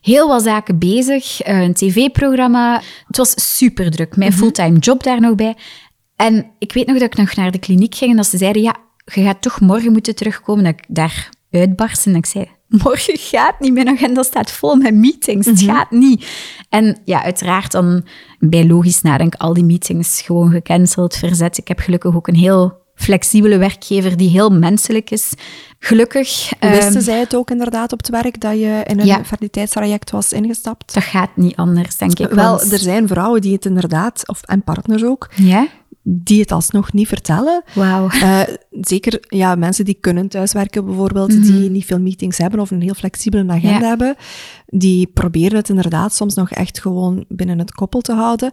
heel 0.00 0.28
wat 0.28 0.42
zaken 0.42 0.78
bezig. 0.78 1.40
Eh, 1.40 1.60
Een 1.60 1.74
tv-programma. 1.74 2.82
Het 3.06 3.16
was 3.16 3.56
super 3.56 3.90
druk. 3.90 4.16
Mijn 4.16 4.32
fulltime 4.32 4.78
job 4.78 5.02
daar 5.02 5.20
nog 5.20 5.34
bij. 5.34 5.56
En 6.16 6.46
ik 6.58 6.72
weet 6.72 6.86
nog 6.86 6.98
dat 6.98 7.06
ik 7.12 7.16
nog 7.16 7.34
naar 7.34 7.50
de 7.50 7.58
kliniek 7.58 7.94
ging 7.94 8.10
en 8.10 8.16
dat 8.16 8.26
ze 8.26 8.36
zeiden, 8.36 8.62
ja, 8.62 8.76
je 9.14 9.22
gaat 9.22 9.42
toch 9.42 9.60
morgen 9.60 9.92
moeten 9.92 10.14
terugkomen. 10.14 10.64
Dat 10.64 10.72
ik 10.72 10.84
daar 10.88 11.28
uitbarstte 11.50 12.10
en 12.10 12.16
ik 12.16 12.26
zei, 12.26 12.46
morgen 12.68 13.18
gaat 13.18 13.60
niet. 13.60 13.72
Mijn 13.72 13.88
agenda 13.88 14.22
staat 14.22 14.50
vol 14.50 14.74
met 14.76 14.94
meetings. 14.94 15.46
Het 15.46 15.60
gaat 15.62 15.90
niet. 15.90 16.26
En 16.68 16.98
ja, 17.04 17.22
uiteraard 17.22 17.72
dan 17.72 18.04
bij 18.38 18.66
logisch 18.66 19.02
nadenken 19.02 19.38
al 19.38 19.54
die 19.54 19.64
meetings 19.64 20.22
gewoon 20.22 20.50
gecanceld, 20.50 21.16
verzet. 21.16 21.58
Ik 21.58 21.68
heb 21.68 21.78
gelukkig 21.78 22.14
ook 22.16 22.28
een 22.28 22.34
heel 22.34 22.84
flexibele 22.94 23.58
werkgever 23.58 24.16
die 24.16 24.28
heel 24.30 24.50
menselijk 24.50 25.10
is. 25.10 25.32
Gelukkig. 25.78 26.52
Wisten 26.60 26.92
ehm, 26.94 27.00
zij 27.00 27.18
het 27.18 27.36
ook 27.36 27.50
inderdaad 27.50 27.92
op 27.92 27.98
het 27.98 28.08
werk 28.08 28.40
dat 28.40 28.52
je 28.52 28.82
in 28.86 29.00
een 29.00 29.06
Ja. 29.06 29.24
fertiliteitstraject 29.24 30.10
was 30.10 30.32
ingestapt? 30.32 30.94
dat 30.94 31.02
gaat 31.02 31.36
niet 31.36 31.56
anders, 31.56 31.96
denk 31.96 32.18
ik. 32.18 32.28
Wel, 32.30 32.56
want- 32.56 32.72
er 32.72 32.78
zijn 32.78 33.08
vrouwen 33.08 33.40
die 33.40 33.52
het 33.52 33.64
inderdaad, 33.64 34.28
of, 34.28 34.42
en 34.42 34.62
partners 34.62 35.04
ook, 35.04 35.28
Ja? 35.34 35.66
Die 36.08 36.40
het 36.40 36.52
alsnog 36.52 36.92
niet 36.92 37.08
vertellen. 37.08 37.62
Wauw. 37.74 38.08
Eh, 38.08 38.40
zeker 38.80 39.24
ja, 39.28 39.54
mensen 39.54 39.84
die 39.84 39.98
kunnen 40.00 40.28
thuiswerken 40.28 40.84
bijvoorbeeld, 40.84 41.42
die 41.42 41.70
niet 41.70 41.84
veel 41.84 42.00
meetings 42.00 42.38
hebben 42.38 42.60
of 42.60 42.70
een 42.70 42.80
heel 42.82 42.94
flexibele 42.94 43.52
agenda 43.52 43.70
Mhm. 43.70 43.82
Ja. 43.82 43.88
hebben, 43.88 44.14
die 44.66 45.06
proberen 45.06 45.56
het 45.56 45.68
inderdaad 45.68 46.14
soms 46.14 46.34
nog 46.34 46.50
echt 46.50 46.80
gewoon 46.80 47.24
binnen 47.28 47.58
het 47.58 47.72
koppel 47.74 48.00
te 48.00 48.12
houden. 48.12 48.48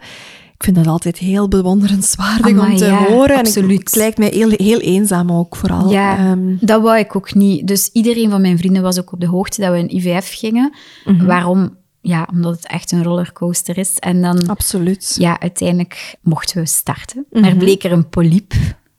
Ik 0.53 0.63
vind 0.63 0.75
dat 0.85 0.87
altijd 0.93 1.17
heel 1.17 1.47
bewonderenswaardig 1.47 2.59
om 2.69 2.75
te 2.75 2.85
ja, 2.85 3.03
horen. 3.05 3.29
En 3.35 3.39
ik- 3.39 3.45
absoluut. 3.45 3.79
het 3.79 3.95
lijkt 3.95 4.17
mij 4.17 4.29
heel, 4.33 4.49
heel 4.49 4.79
eenzaam 4.79 5.31
ook 5.31 5.55
vooral. 5.55 5.91
Ja, 5.91 6.17
Ehm, 6.17 6.55
dat 6.59 6.81
wou 6.81 6.97
ik 6.97 7.15
ook 7.15 7.33
niet. 7.33 7.67
Dus 7.67 7.89
iedereen 7.93 8.29
van 8.29 8.41
mijn 8.41 8.57
vrienden 8.57 8.81
was 8.81 8.99
ook 8.99 9.11
op 9.13 9.19
de 9.19 9.27
hoogte 9.27 9.61
dat 9.61 9.71
we 9.71 9.77
een 9.77 9.95
IVF 9.95 10.33
gingen. 10.33 10.73
Mhm. 11.05 11.25
Waarom? 11.25 11.77
Ja, 12.05 12.27
omdat 12.33 12.55
het 12.55 12.67
echt 12.67 12.91
een 12.91 13.03
rollercoaster 13.03 13.77
is. 13.77 13.99
En 13.99 14.21
dan, 14.21 14.47
absoluut. 14.47 15.15
ja, 15.19 15.39
uiteindelijk 15.39 16.15
mochten 16.21 16.57
we 16.61 16.67
starten. 16.67 17.25
Mhm. 17.31 17.43
Er 17.43 17.55
bleek 17.55 17.83
er 17.83 17.91
een 17.91 18.09
polyp 18.09 18.53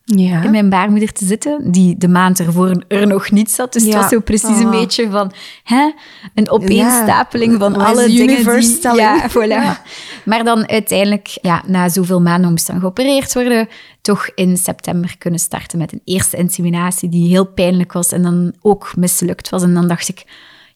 Ja. 0.05 0.43
in 0.43 0.51
mijn 0.51 0.69
baarmoeder 0.69 1.13
te 1.13 1.25
zitten, 1.25 1.71
die 1.73 1.97
de 1.99 2.09
maand 2.09 2.41
ervoor 2.41 2.85
er 2.89 3.07
nog 3.07 3.31
niet 3.31 3.51
zat. 3.51 3.73
Dus 3.73 3.85
het 3.85 3.95
was 3.95 4.09
zo 4.09 4.21
precies 4.21 4.59
een 4.59 4.65
Ah. 4.67 4.71
beetje 4.71 5.11
van 5.11 5.33
hè, 5.63 5.91
een 6.35 6.51
opeenstapeling 6.51 7.59
van 7.59 7.77
alle 7.77 8.07
dingen 8.07 8.27
die... 8.61 8.79
telling? 8.79 9.01
Ja, 9.01 9.29
voilà. 9.37 9.49
Ja. 9.49 9.83
Maar 10.25 10.45
dan 10.45 10.69
uiteindelijk, 10.69 11.39
ja, 11.43 11.63
na 11.67 11.89
zoveel 11.89 12.21
maanden 12.21 12.51
moest 12.51 12.67
dan 12.67 12.81
geopereerd 12.81 13.35
worden, 13.35 13.69
toch 14.01 14.29
in 14.35 14.57
september 14.57 15.15
kunnen 15.19 15.41
starten 15.41 15.79
met 15.79 15.93
een 15.93 16.01
eerste 16.05 16.37
inseminatie 16.37 17.09
die 17.09 17.29
heel 17.29 17.47
pijnlijk 17.47 17.93
was 17.93 18.13
en 18.13 18.23
dan 18.23 18.55
ook 18.61 18.97
mislukt 18.97 19.49
was. 19.49 19.63
En 19.63 19.75
dan 19.75 19.89
dacht 19.89 20.09
ik, 20.09 20.25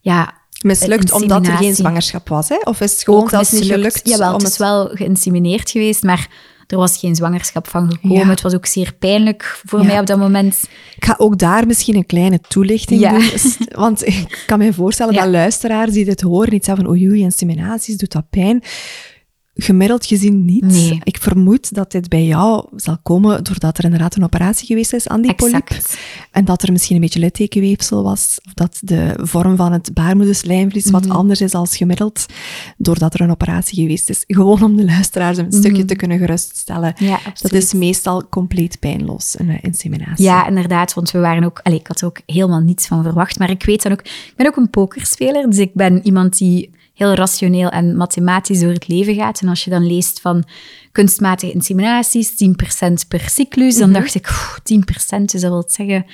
ja... 0.00 0.36
Mislukt 0.64 1.12
omdat 1.12 1.46
er 1.46 1.52
geen 1.56 1.74
zwangerschap 1.74 2.28
was, 2.28 2.48
hè? 2.48 2.56
Of 2.64 2.80
is 2.80 2.92
het 2.92 3.02
gewoon 3.02 3.20
Ook 3.20 3.30
niet 3.32 3.40
mislukt. 3.40 3.66
gelukt? 3.72 4.00
Jawel, 4.08 4.32
het 4.32 4.42
is 4.48 4.56
wel 4.58 4.86
geïnsemineerd 4.92 5.70
geweest, 5.70 6.02
maar 6.02 6.28
er 6.66 6.76
was 6.76 6.98
geen 6.98 7.14
zwangerschap 7.14 7.68
van 7.68 7.90
gekomen. 7.92 8.18
Ja. 8.18 8.28
Het 8.28 8.40
was 8.42 8.54
ook 8.54 8.66
zeer 8.66 8.92
pijnlijk 8.98 9.60
voor 9.66 9.78
Ja. 9.80 9.84
mij 9.86 10.00
op 10.00 10.06
dat 10.06 10.18
moment. 10.18 10.58
Ik 10.96 11.04
ga 11.04 11.14
ook 11.18 11.38
daar 11.38 11.66
misschien 11.66 11.96
een 11.96 12.06
kleine 12.06 12.40
toelichting 12.48 13.00
Ja. 13.00 13.10
doen. 13.18 13.30
Want 13.70 14.06
ik 14.06 14.42
kan 14.46 14.58
me 14.58 14.72
voorstellen 14.72 15.14
dat 15.22 15.28
luisteraars 15.28 15.92
die 15.92 16.04
dit 16.04 16.20
horen 16.20 16.54
iets 16.54 16.66
hebben 16.66 16.84
van 16.84 16.94
oei, 16.94 17.08
oei, 17.08 17.20
inseminaties, 17.20 17.96
doet 17.96 18.12
dat 18.12 18.30
pijn? 18.30 18.62
Gemiddeld 19.60 20.06
gezien 20.06 20.44
niet. 20.44 20.64
Nee. 20.64 21.00
Ik 21.02 21.16
vermoed 21.20 21.74
dat 21.74 21.90
dit 21.92 22.08
bij 22.08 22.24
jou 22.24 22.66
zal 22.76 22.96
komen 23.02 23.44
doordat 23.44 23.78
er 23.78 23.84
inderdaad 23.84 24.16
een 24.16 24.24
operatie 24.24 24.66
geweest 24.66 24.92
is 24.92 25.08
aan 25.08 25.20
die 25.22 25.34
polyp. 25.34 25.68
Exact. 25.68 25.98
En 26.30 26.44
dat 26.44 26.62
er 26.62 26.72
misschien 26.72 26.94
een 26.94 27.00
beetje 27.02 27.18
littekenweefsel 27.20 28.02
was. 28.02 28.38
Of 28.46 28.52
dat 28.54 28.78
de 28.82 29.14
vorm 29.22 29.56
van 29.56 29.72
het 29.72 29.94
baarmoederslijmvlies 29.94 30.90
wat 30.90 31.04
Mhm. 31.04 31.16
anders 31.16 31.40
is 31.40 31.54
als 31.54 31.76
gemiddeld. 31.76 32.26
Doordat 32.76 33.14
er 33.14 33.20
een 33.20 33.30
operatie 33.30 33.80
geweest 33.82 34.10
is. 34.10 34.24
Gewoon 34.26 34.62
om 34.62 34.76
de 34.76 34.84
luisteraars 34.84 35.38
een 35.38 35.52
stukje 35.52 35.84
te 35.84 35.96
kunnen 35.96 36.18
geruststellen. 36.18 36.92
Mhm. 36.94 37.04
Ja, 37.04 37.18
dat 37.40 37.52
is 37.52 37.72
meestal 37.72 38.28
compleet 38.28 38.78
pijnloos, 38.78 39.38
een 39.38 39.48
eh, 39.48 39.58
inseminatie. 39.62 40.24
Ja, 40.24 40.46
inderdaad, 40.48 40.94
want 40.94 41.10
we 41.10 41.18
waren 41.18 41.44
ook... 41.44 41.60
Allee, 41.62 41.78
ik 41.78 41.86
had 41.86 42.00
er 42.00 42.06
ook 42.06 42.20
helemaal 42.26 42.60
niets 42.60 42.86
van 42.86 43.02
verwacht, 43.02 43.38
maar 43.38 43.50
ik 43.50 43.64
weet 43.64 43.82
dan 43.82 43.92
ook... 43.92 44.00
Ik 44.02 44.32
ben 44.36 44.46
ook 44.46 44.56
een 44.56 44.70
pokerspeler, 44.70 45.50
dus 45.50 45.58
ik 45.58 45.74
ben 45.74 46.00
iemand 46.06 46.38
die 46.38 46.70
heel 46.98 47.14
rationeel 47.14 47.68
en 47.68 47.96
mathematisch 47.96 48.60
door 48.60 48.72
het 48.72 48.88
leven 48.88 49.14
gaat. 49.14 49.40
En 49.40 49.48
als 49.48 49.64
je 49.64 49.70
dan 49.70 49.86
leest 49.86 50.20
van 50.20 50.44
kunstmatige 50.92 51.52
inseminaties, 51.52 52.30
10% 52.30 52.34
per 53.08 53.20
cyclus, 53.20 53.76
dan 53.76 53.92
dacht 53.92 54.14
ik, 54.14 54.28
oeh, 54.28 54.80
10%, 55.18 55.24
dus 55.24 55.40
dat 55.40 55.50
wil 55.50 55.64
zeggen 55.66 56.04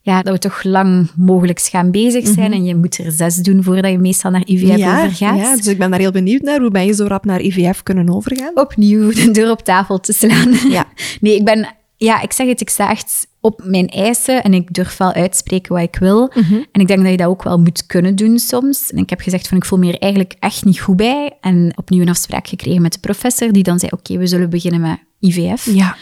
ja, 0.00 0.22
dat 0.22 0.32
we 0.32 0.38
toch 0.38 0.62
lang 0.62 1.10
mogelijk 1.16 1.60
gaan 1.60 1.90
bezig 1.90 2.26
zijn. 2.26 2.52
En 2.52 2.64
je 2.64 2.74
moet 2.74 2.98
er 2.98 3.12
zes 3.12 3.36
doen 3.36 3.62
voordat 3.62 3.90
je 3.90 3.98
meestal 3.98 4.30
naar 4.30 4.46
IVF 4.46 4.76
ja, 4.76 5.04
overgaat. 5.04 5.38
ja, 5.38 5.56
dus 5.56 5.66
ik 5.66 5.78
ben 5.78 5.90
daar 5.90 6.00
heel 6.00 6.10
benieuwd 6.10 6.42
naar. 6.42 6.60
Hoe 6.60 6.70
ben 6.70 6.86
je 6.86 6.94
zo 6.94 7.06
rap 7.06 7.24
naar 7.24 7.40
IVF 7.40 7.82
kunnen 7.82 8.14
overgaan? 8.14 8.50
opnieuw 8.54 9.12
de 9.24 9.30
deur 9.30 9.50
op 9.50 9.60
tafel 9.60 10.00
te 10.00 10.12
slaan. 10.12 10.52
Ja. 10.70 10.86
Nee, 11.20 11.34
ik 11.34 11.44
ben... 11.44 11.76
Ja, 12.00 12.20
ik 12.20 12.32
zeg 12.32 12.46
het, 12.46 12.60
ik 12.60 12.70
sta 12.70 12.90
echt 12.90 13.26
op 13.40 13.60
mijn 13.64 13.88
eisen 13.88 14.42
en 14.42 14.54
ik 14.54 14.74
durf 14.74 14.96
wel 14.96 15.12
uitspreken 15.12 15.74
wat 15.74 15.82
ik 15.82 15.96
wil. 15.96 16.28
En 16.72 16.80
ik 16.80 16.86
denk 16.86 17.00
dat 17.02 17.10
je 17.10 17.16
dat 17.16 17.26
ook 17.26 17.42
wel 17.42 17.58
moet 17.58 17.86
kunnen 17.86 18.16
doen 18.16 18.38
soms. 18.38 18.90
En 18.92 18.98
ik 18.98 19.10
heb 19.10 19.20
gezegd 19.20 19.48
van, 19.48 19.56
ik 19.56 19.64
voel 19.64 19.78
me 19.78 19.92
er 19.92 19.98
eigenlijk 19.98 20.34
echt 20.38 20.64
niet 20.64 20.80
goed 20.80 20.96
bij. 20.96 21.36
En 21.40 21.72
opnieuw 21.76 22.02
een 22.02 22.08
afspraak 22.08 22.48
gekregen 22.48 22.82
met 22.82 22.92
de 22.92 22.98
professor, 22.98 23.52
die 23.52 23.62
dan 23.62 23.78
zei, 23.78 23.90
oké, 23.94 24.16
we 24.18 24.26
zullen 24.26 24.50
beginnen 24.50 24.80
met 24.80 24.98
IVF. 25.20 25.64
Ja. 25.64 25.96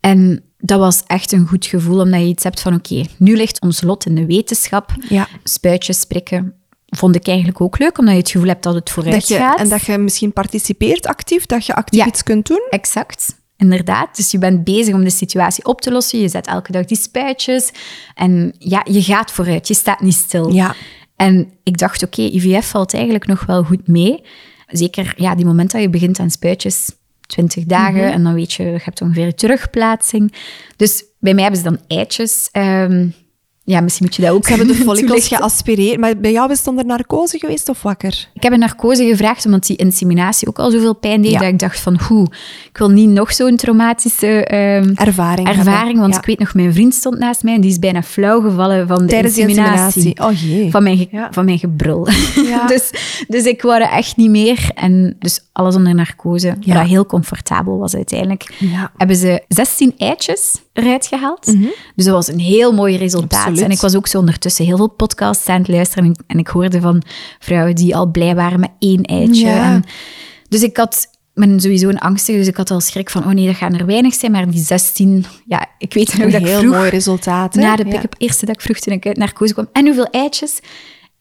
En 0.00 0.42
dat 0.58 0.78
was 0.78 1.02
echt 1.06 1.32
een 1.32 1.46
goed 1.46 1.66
gevoel, 1.66 2.00
omdat 2.00 2.20
je 2.20 2.26
iets 2.26 2.44
hebt 2.44 2.60
van, 2.60 2.74
oké, 2.74 3.02
nu 3.18 3.36
ligt 3.36 3.60
ons 3.60 3.80
lot 3.82 4.06
in 4.06 4.14
de 4.14 4.26
wetenschap. 4.26 4.94
Ja. 5.08 5.28
Spuitjes 5.44 6.04
prikken 6.04 6.54
vond 6.86 7.14
ik 7.14 7.26
eigenlijk 7.26 7.60
ook 7.60 7.78
leuk, 7.78 7.98
omdat 7.98 8.14
je 8.14 8.20
het 8.20 8.30
gevoel 8.30 8.48
hebt 8.48 8.62
dat 8.62 8.74
het 8.74 8.90
vooruit 8.90 9.14
Dat 9.14 9.28
je, 9.28 9.34
gaat. 9.36 9.58
en 9.58 9.68
dat 9.68 9.82
je 9.84 9.98
misschien 9.98 10.32
participeert 10.32 11.06
actief, 11.06 11.46
dat 11.46 11.66
je 11.66 11.74
actief 11.74 12.00
Ja. 12.00 12.06
iets 12.06 12.22
kunt 12.22 12.46
doen. 12.46 12.66
Exact. 12.70 13.44
Inderdaad. 13.56 14.16
Dus 14.16 14.30
je 14.30 14.38
bent 14.38 14.64
bezig 14.64 14.94
om 14.94 15.04
de 15.04 15.10
situatie 15.10 15.64
op 15.64 15.80
te 15.80 15.92
lossen. 15.92 16.20
Je 16.20 16.28
zet 16.28 16.46
elke 16.46 16.72
dag 16.72 16.84
die 16.84 16.96
spuitjes. 16.96 17.70
En 18.14 18.54
ja, 18.58 18.82
je 18.90 19.02
gaat 19.02 19.30
vooruit. 19.30 19.68
Je 19.68 19.74
staat 19.74 20.00
niet 20.00 20.14
stil. 20.14 20.52
Ja. 20.52 20.74
En 21.16 21.52
ik 21.62 21.78
dacht, 21.78 22.02
oké, 22.02 22.22
IVF 22.22 22.66
valt 22.68 22.94
eigenlijk 22.94 23.26
nog 23.26 23.44
wel 23.46 23.62
goed 23.64 23.88
mee. 23.88 24.22
Zeker 24.66 25.14
ja, 25.16 25.34
die 25.34 25.44
moment 25.46 25.70
dat 25.70 25.80
je 25.80 25.90
begint 25.90 26.18
aan 26.18 26.30
spuitjes, 26.30 26.90
20 27.26 27.64
dagen, 27.64 28.00
Mhm. 28.04 28.12
en 28.12 28.22
dan 28.22 28.34
weet 28.34 28.52
je, 28.52 28.62
je 28.64 28.78
hebt 28.82 29.00
ongeveer 29.02 29.34
terugplaatsing. 29.34 30.32
Dus 30.76 31.04
bij 31.20 31.34
mij 31.34 31.42
hebben 31.42 31.62
ze 31.62 31.68
dan 31.68 31.80
eitjes 31.86 32.48
ehm, 32.52 33.08
Ja, 33.68 33.80
misschien 33.80 34.06
moet 34.06 34.16
je 34.16 34.22
dat 34.22 34.30
ook 34.30 34.44
Ze 34.46 34.48
hebben 34.54 34.66
de 34.68 34.74
follicles 34.74 35.28
geaspireerd. 35.28 35.98
Maar 35.98 36.16
bij 36.16 36.32
jou 36.32 36.50
is 36.50 36.58
het 36.58 36.66
onder 36.66 36.84
narcose 36.86 37.38
geweest 37.38 37.68
of 37.68 37.82
wakker? 37.82 38.28
Ik 38.34 38.42
heb 38.42 38.52
een 38.52 38.58
narcose 38.58 39.04
gevraagd, 39.04 39.44
omdat 39.44 39.66
die 39.66 39.76
inseminatie 39.76 40.48
ook 40.48 40.58
al 40.58 40.70
zoveel 40.70 40.94
pijn 40.94 41.22
deed, 41.22 41.30
Ja. 41.30 41.38
dat 41.38 41.48
ik 41.48 41.58
dacht 41.58 41.80
van, 41.80 42.00
hoe, 42.08 42.26
ik 42.70 42.78
wil 42.78 42.88
niet 42.90 43.08
nog 43.08 43.32
zo'n 43.32 43.56
traumatische 43.56 44.44
ehm, 44.44 44.90
Ervaring. 44.94 45.48
ervaring, 45.48 45.98
want 45.98 46.12
Ja. 46.12 46.18
ik 46.18 46.26
weet 46.26 46.38
nog, 46.38 46.54
mijn 46.54 46.72
vriend 46.72 46.94
stond 46.94 47.18
naast 47.18 47.42
mij 47.42 47.54
en 47.54 47.60
die 47.60 47.70
is 47.70 47.78
bijna 47.78 48.02
flauw 48.02 48.40
gevallen 48.40 48.86
van 48.86 48.98
de 48.98 49.06
Tijdens 49.06 49.34
de 49.34 49.40
inseminatie. 49.40 50.04
inseminatie. 50.04 50.46
Oh 50.48 50.50
jee. 50.56 50.70
Van 50.70 50.82
mijn, 50.82 50.96
ge- 50.96 51.08
Ja. 51.10 51.28
van 51.30 51.44
mijn 51.44 51.58
gebrul. 51.58 52.04
Dus, 52.66 52.90
dus 53.28 53.44
ik 53.44 53.62
wou 53.62 53.82
er 53.82 53.88
echt 53.90 54.16
niet 54.16 54.30
meer. 54.30 54.70
En 54.74 55.16
dus 55.18 55.40
alles 55.56 55.74
onder 55.74 55.94
narcose, 55.94 56.56
Ja. 56.60 56.74
wat 56.74 56.86
heel 56.86 57.06
comfortabel 57.06 57.78
was 57.78 57.94
uiteindelijk. 57.94 58.54
Ja. 58.58 58.92
Hebben 58.96 59.16
ze 59.16 59.44
16 59.48 59.94
eitjes 59.98 60.62
eruit 60.72 61.06
gehaald. 61.06 61.44
Dus 61.94 62.04
dat 62.04 62.14
was 62.14 62.28
een 62.28 62.38
heel 62.38 62.72
mooi 62.72 62.96
resultaat. 62.96 63.30
Mhm. 63.30 63.38
Absoluut. 63.48 63.64
En 63.64 63.70
ik 63.70 63.80
was 63.80 63.96
ook 63.96 64.06
zo 64.06 64.18
ondertussen 64.18 64.64
heel 64.64 64.76
veel 64.76 64.88
podcasts 64.90 65.48
aan 65.48 65.58
het 65.58 65.68
luisteren. 65.68 66.04
En, 66.04 66.24
en 66.26 66.38
ik 66.38 66.46
hoorde 66.48 66.80
van 66.80 67.02
vrouwen 67.38 67.74
die 67.74 67.96
al 67.96 68.10
blij 68.10 68.34
waren 68.34 68.60
met 68.60 68.70
één 68.78 69.02
eitje. 69.02 69.46
Ja. 69.46 69.72
En, 69.72 69.84
dus 70.48 70.62
ik 70.62 70.76
had... 70.76 71.14
Ben 71.34 71.60
sowieso 71.60 71.88
een 71.88 71.98
angstig, 71.98 72.36
dus 72.36 72.46
ik 72.46 72.56
had 72.56 72.70
al 72.70 72.80
schrik 72.80 73.10
van, 73.10 73.24
oh 73.24 73.30
nee, 73.30 73.46
dat 73.46 73.56
gaan 73.56 73.74
er 73.74 73.86
weinig 73.86 74.14
zijn. 74.14 74.32
Maar 74.32 74.50
die 74.50 74.62
16, 74.64 75.24
ja, 75.46 75.66
ik 75.78 75.94
weet 75.94 76.12
nog 76.12 76.22
Een 76.26 76.30
dat 76.30 76.40
ik 76.40 76.46
heel 76.46 76.58
vroeg, 76.60 76.74
mooi 76.74 76.88
resultaat. 76.90 77.54
hè? 77.54 77.60
na 77.60 77.76
de 77.76 77.84
Ja. 77.84 77.90
pick-up, 77.90 78.14
eerste 78.18 78.46
dag 78.46 78.54
ik 78.54 78.60
vroeg 78.60 78.78
toen 78.78 78.92
ik 78.94 79.06
uit 79.06 79.16
narcose 79.16 79.52
kwam. 79.52 79.68
En 79.72 79.84
hoeveel 79.84 80.06
eitjes? 80.10 80.60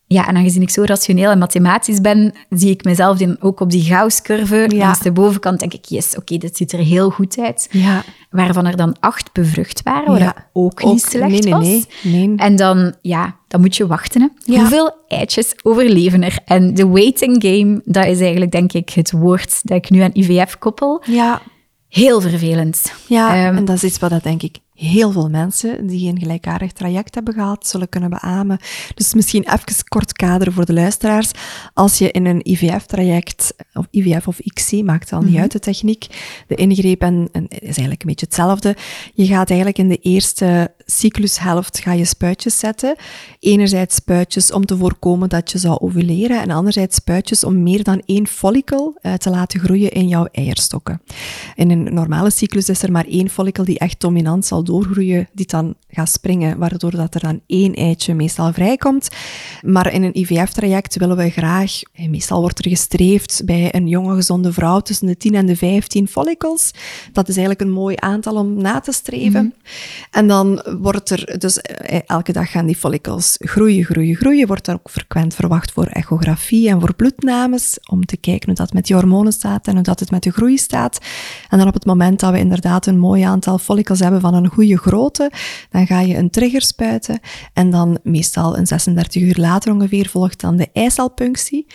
Ja, 0.08 0.28
en 0.28 0.36
aangezien 0.36 0.62
ik 0.62 0.70
zo 0.70 0.84
rationeel 0.84 1.32
en 1.32 1.38
mathematisch 1.38 2.02
ben, 2.02 2.34
zie 2.50 2.70
ik 2.70 2.84
mezelf 2.84 3.18
dan 3.18 3.38
ook 3.40 3.60
op 3.60 3.70
die 3.72 3.82
Gauss-curve. 3.84 4.56
Ja. 4.70 4.78
Langs 4.78 5.00
de 5.00 5.12
bovenkant 5.12 5.60
denk 5.60 5.74
ik, 5.74 5.86
yes, 5.86 6.16
oké, 6.18 6.38
dit 6.38 6.58
ziet 6.58 6.72
er 6.72 6.80
heel 6.80 7.10
goed 7.10 7.38
uit. 7.40 7.68
Ja. 7.72 8.04
Waarvan 8.30 8.66
er 8.66 8.78
dan 8.78 8.96
acht 9.00 9.32
bevrucht 9.34 9.84
waren, 9.84 10.12
wat 10.12 10.20
Ja. 10.20 10.36
ook 10.54 10.82
Ook- 10.84 10.92
niet 10.92 11.02
slecht 11.02 11.30
nee, 11.32 11.40
nee, 11.40 11.54
was. 11.54 11.86
nee. 12.04 12.34
En 12.36 12.56
dan, 12.56 12.94
ja, 13.02 13.36
dan 13.48 13.62
moet 13.62 13.76
je 13.76 13.88
wachten. 13.88 14.22
Hè. 14.22 14.28
Ja. 14.54 14.60
Hoeveel 14.60 14.94
eitjes 15.08 15.54
overleven 15.64 16.24
er? 16.24 16.38
En 16.46 16.74
de 16.74 16.88
waiting 16.88 17.44
game, 17.44 17.82
dat 17.86 18.06
is 18.06 18.20
eigenlijk 18.20 18.52
denk 18.52 18.74
ik 18.74 18.90
het 18.90 19.12
woord 19.12 19.60
dat 19.68 19.78
ik 19.78 19.90
nu 19.90 20.00
aan 20.00 20.12
IVF 20.14 20.58
koppel. 20.58 21.04
Ja, 21.06 21.42
Heel 21.90 22.22
vervelend. 22.22 22.94
ja. 23.08 23.36
Ehm, 23.46 23.56
en 23.58 23.66
dat 23.66 23.76
is 23.76 23.84
iets 23.84 24.00
wat 24.00 24.10
dat 24.10 24.24
denk 24.24 24.42
ik 24.42 24.58
heel 24.76 25.12
veel 25.12 25.30
mensen 25.30 25.88
die 25.88 26.10
een 26.10 26.20
gelijkaardig 26.20 26.72
traject 26.72 27.16
hebben 27.16 27.34
gehad, 27.34 27.68
zullen 27.68 27.90
kunnen 27.90 28.10
beamen. 28.10 28.60
Dus 28.96 29.14
misschien 29.14 29.44
even 29.44 29.88
kort 29.88 30.14
kaderen 30.14 30.54
voor 30.54 30.66
de 30.66 30.74
luisteraars. 30.74 31.32
Als 31.74 31.98
je 31.98 32.12
in 32.12 32.26
een 32.26 32.50
IVF-traject, 32.50 33.56
of 33.74 33.88
IVF 33.92 34.28
of 34.28 34.40
ICSI, 34.40 34.84
maakt 34.84 35.14
al 35.14 35.22
niet 35.22 35.38
uit 35.38 35.52
de 35.52 35.60
techniek, 35.60 36.08
de 36.48 36.56
ingreep 36.56 37.02
en, 37.02 37.30
en 37.32 37.48
is 37.48 37.60
eigenlijk 37.60 38.02
een 38.02 38.08
beetje 38.08 38.26
hetzelfde. 38.26 38.76
Je 39.14 39.26
gaat 39.26 39.48
eigenlijk 39.48 39.78
in 39.78 39.90
de 39.90 40.00
eerste 40.02 40.74
cyclushelft 40.86 41.80
ga 41.80 41.92
je 41.92 42.06
spuitjes 42.06 42.60
zetten. 42.60 42.96
Enerzijds 43.40 43.96
spuitjes 43.96 44.52
om 44.52 44.66
te 44.66 44.78
voorkomen 44.78 45.30
dat 45.30 45.52
je 45.52 45.58
zou 45.58 45.80
ovuleren 45.80 46.42
en 46.42 46.52
anderzijds 46.52 46.96
spuitjes 46.96 47.44
om 47.44 47.64
meer 47.64 47.84
dan 47.84 48.02
één 48.06 48.28
follicle 48.28 48.94
eh, 49.02 49.14
te 49.14 49.30
laten 49.30 49.60
groeien 49.60 49.92
in 49.92 50.08
jouw 50.08 50.28
eierstokken. 50.32 51.02
In 51.56 51.72
een 51.72 51.94
normale 51.94 52.30
cyclus 52.30 52.70
is 52.70 52.84
er 52.84 52.92
maar 52.92 53.06
één 53.06 53.30
follicle 53.30 53.66
die 53.66 53.80
echt 53.80 54.00
dominant 54.00 54.46
zal 54.46 54.64
doorgroeien, 54.66 55.28
die 55.34 55.46
dan 55.46 55.76
gaat 55.90 56.10
springen, 56.10 56.58
waardoor 56.58 56.92
dat 56.92 57.16
er 57.16 57.22
dan 57.22 57.42
één 57.48 57.74
eitje 57.74 58.14
meestal 58.14 58.54
vrijkomt. 58.54 59.08
Maar 59.62 59.94
in 59.94 60.04
een 60.04 60.18
IVF-traject 60.18 60.98
willen 60.98 61.18
we 61.18 61.30
graag, 61.30 61.82
eh, 61.94 62.10
meestal 62.10 62.42
wordt 62.42 62.60
er 62.60 62.70
gestreefd 62.70 63.42
bij 63.46 63.76
een 63.76 63.88
jonge 63.88 64.16
gezonde 64.16 64.54
vrouw 64.54 64.80
tussen 64.80 65.08
de 65.08 65.18
10 65.18 65.36
en 65.36 65.46
de 65.46 65.56
15 65.56 66.08
follicles. 66.08 66.72
Dat 67.12 67.28
is 67.28 67.38
eigenlijk 67.38 67.68
een 67.68 67.76
mooi 67.76 67.96
aantal 68.00 68.36
om 68.36 68.62
na 68.62 68.80
te 68.80 68.92
streven. 68.92 69.54
En 70.12 70.28
dan 70.28 70.64
wordt 70.80 71.10
er, 71.10 71.40
dus 71.40 71.62
eh, 71.62 72.00
elke 72.06 72.32
dag 72.32 72.52
gaan 72.52 72.66
die 72.66 72.76
follicles 72.76 73.36
groeien, 73.40 73.84
groeien, 73.84 74.16
groeien. 74.16 74.48
Wordt 74.48 74.68
er 74.68 74.74
ook 74.74 74.90
frequent 74.90 75.34
verwacht 75.34 75.72
voor 75.72 75.86
echografie 75.86 76.70
en 76.70 76.80
voor 76.80 76.96
bloednames, 76.96 77.78
om 77.90 78.06
te 78.06 78.18
kijken 78.18 78.48
hoe 78.48 78.58
dat 78.58 78.74
met 78.74 78.86
die 78.86 78.96
hormonen 78.96 79.34
staat 79.34 79.68
en 79.68 79.74
hoe 79.74 79.84
dat 79.84 80.00
het 80.00 80.12
met 80.12 80.24
de 80.24 80.32
groei 80.32 80.58
staat. 80.58 81.00
En 81.50 81.58
dan 81.58 81.68
op 81.68 81.74
het 81.74 81.86
moment 81.86 82.20
dat 82.20 82.32
we 82.32 82.40
inderdaad 82.40 82.86
een 82.86 83.00
mooi 83.00 83.22
aantal 83.22 83.58
follicles 83.58 84.00
hebben 84.00 84.22
van 84.22 84.34
een 84.34 84.50
goede 84.56 84.78
grootte, 84.78 85.32
dan 85.70 85.88
ga 85.88 86.00
je 86.00 86.16
een 86.16 86.30
trigger 86.30 86.62
spuiten 86.62 87.20
en 87.54 87.70
dan 87.70 88.00
meestal 88.04 88.58
een 88.58 88.68
36 88.68 89.22
uur 89.22 89.36
later 89.38 89.74
ongeveer 89.74 90.08
volgt 90.08 90.42
dan 90.42 90.56
de 90.56 90.68
eicelpunctie. 90.74 91.66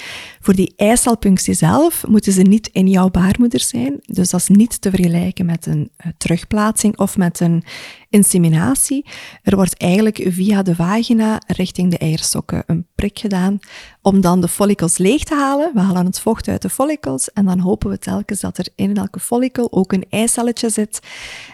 Voor 0.40 0.54
die 0.54 0.72
eicelpunctie 0.76 1.54
zelf 1.54 2.06
moeten 2.06 2.32
ze 2.32 2.42
niet 2.42 2.68
in 2.72 2.88
jouw 2.88 3.10
baarmoeder 3.10 3.60
zijn, 3.60 4.00
dus 4.00 4.30
dat 4.30 4.40
is 4.40 4.48
niet 4.48 4.80
te 4.80 4.90
vergelijken 4.90 5.46
met 5.46 5.66
een 5.66 5.90
eh, 5.96 6.12
terugplaatsing 6.18 6.98
of 6.98 7.16
met 7.16 7.40
een 7.40 7.64
inseminatie. 8.10 9.06
Er 9.42 9.56
wordt 9.56 9.76
eigenlijk 9.76 10.26
via 10.28 10.62
de 10.62 10.74
vagina 10.74 11.40
richting 11.46 11.90
de 11.90 11.98
eierstokken 11.98 12.62
een 12.66 12.86
prik 12.94 13.18
gedaan 13.18 13.58
om 14.02 14.20
dan 14.20 14.40
de 14.40 14.48
follicles 14.48 14.98
leeg 14.98 15.24
te 15.24 15.34
halen. 15.34 15.70
We 15.74 15.80
halen 15.80 16.06
het 16.06 16.20
vocht 16.20 16.48
uit 16.48 16.62
de 16.62 16.70
follicles 16.70 17.32
en 17.32 17.44
dan 17.44 17.58
hopen 17.58 17.90
we 17.90 17.98
telkens 17.98 18.40
dat 18.40 18.58
er 18.58 18.68
in 18.74 18.96
elke 18.96 19.20
follicle 19.20 19.72
ook 19.72 19.92
een 19.92 20.06
eicelletje 20.10 20.68
zit. 20.70 21.00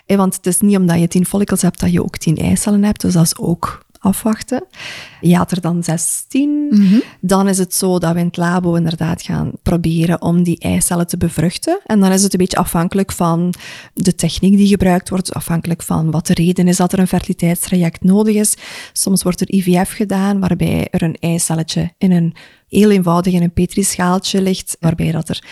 Eh, 0.06 0.16
Want 0.16 0.36
het 0.36 0.46
is 0.46 0.60
niet 0.60 0.76
omdat 0.76 1.00
je 1.00 1.08
10 1.08 1.26
follicles 1.26 1.62
hebt 1.62 1.80
dat 1.80 1.92
je 1.92 2.02
ook 2.02 2.16
10 2.16 2.36
eicellen 2.36 2.84
hebt, 2.84 3.00
dus 3.00 3.12
dat 3.12 3.24
is 3.24 3.38
ook 3.38 3.84
afwachten. 3.98 4.64
Je 5.20 5.36
had 5.36 5.50
er 5.50 5.60
dan 5.60 5.84
16. 5.84 7.02
Dan 7.20 7.48
is 7.48 7.58
het 7.58 7.74
zo 7.74 7.98
dat 7.98 8.12
we 8.12 8.18
in 8.18 8.26
het 8.26 8.36
labo 8.36 8.74
inderdaad 8.74 9.22
gaan 9.22 9.50
proberen 9.62 10.22
om 10.22 10.42
die 10.42 10.58
eicellen 10.58 11.06
te 11.06 11.16
bevruchten. 11.16 11.80
En 11.86 12.00
dan 12.00 12.12
is 12.12 12.22
het 12.22 12.32
een 12.32 12.38
beetje 12.38 12.56
afhankelijk 12.56 13.12
van 13.12 13.54
de 13.94 14.14
techniek 14.14 14.56
die 14.56 14.68
gebruikt 14.68 15.08
wordt, 15.08 15.34
afhankelijk 15.34 15.82
van 15.82 16.10
wat 16.10 16.26
de 16.26 16.34
reden 16.34 16.68
is 16.68 16.76
dat 16.76 16.92
er 16.92 16.98
een 16.98 17.08
fertiliteitstraject 17.08 18.04
nodig 18.04 18.34
is. 18.34 18.56
Soms 18.92 19.22
wordt 19.22 19.40
er 19.40 19.54
IVF 19.54 19.92
gedaan, 19.92 20.40
waarbij 20.40 20.88
er 20.90 21.02
een 21.02 21.16
eicelletje 21.20 21.92
in 21.98 22.12
een 22.12 22.34
heel 22.68 22.90
eenvoudig 22.90 23.32
in 23.32 23.42
een 23.42 23.52
petrischaaltje 23.52 24.42
ligt, 24.42 24.76
waarbij 24.80 25.12
dat 25.12 25.28
er 25.28 25.44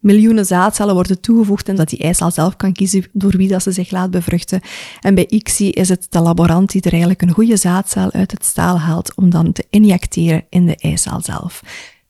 miljoenen 0.00 0.46
zaadcellen 0.46 0.94
worden 0.94 1.20
toegevoegd 1.20 1.68
en 1.68 1.76
dat 1.76 1.88
die 1.88 1.98
eicel 1.98 2.30
zelf 2.30 2.56
kan 2.56 2.72
kiezen 2.72 3.04
door 3.12 3.36
wie 3.36 3.48
dat 3.48 3.62
ze 3.62 3.72
zich 3.72 3.90
laat 3.90 4.10
bevruchten. 4.10 4.60
En 5.00 5.14
bij 5.14 5.26
ICSI 5.26 5.70
is 5.70 5.88
het 5.88 6.06
de 6.10 6.20
laborant 6.20 6.70
die 6.70 6.82
er 6.82 6.90
eigenlijk 6.90 7.22
een 7.22 7.32
goede 7.32 7.56
zaadcel 7.56 8.12
uit 8.12 8.30
het 8.30 8.44
staal 8.44 8.78
haalt 8.78 9.14
om 9.16 9.30
dan 9.30 9.52
te 9.52 9.64
injecteren 9.70 10.44
in 10.48 10.66
de 10.66 10.76
eicel 10.76 11.20
zelf. 11.20 11.62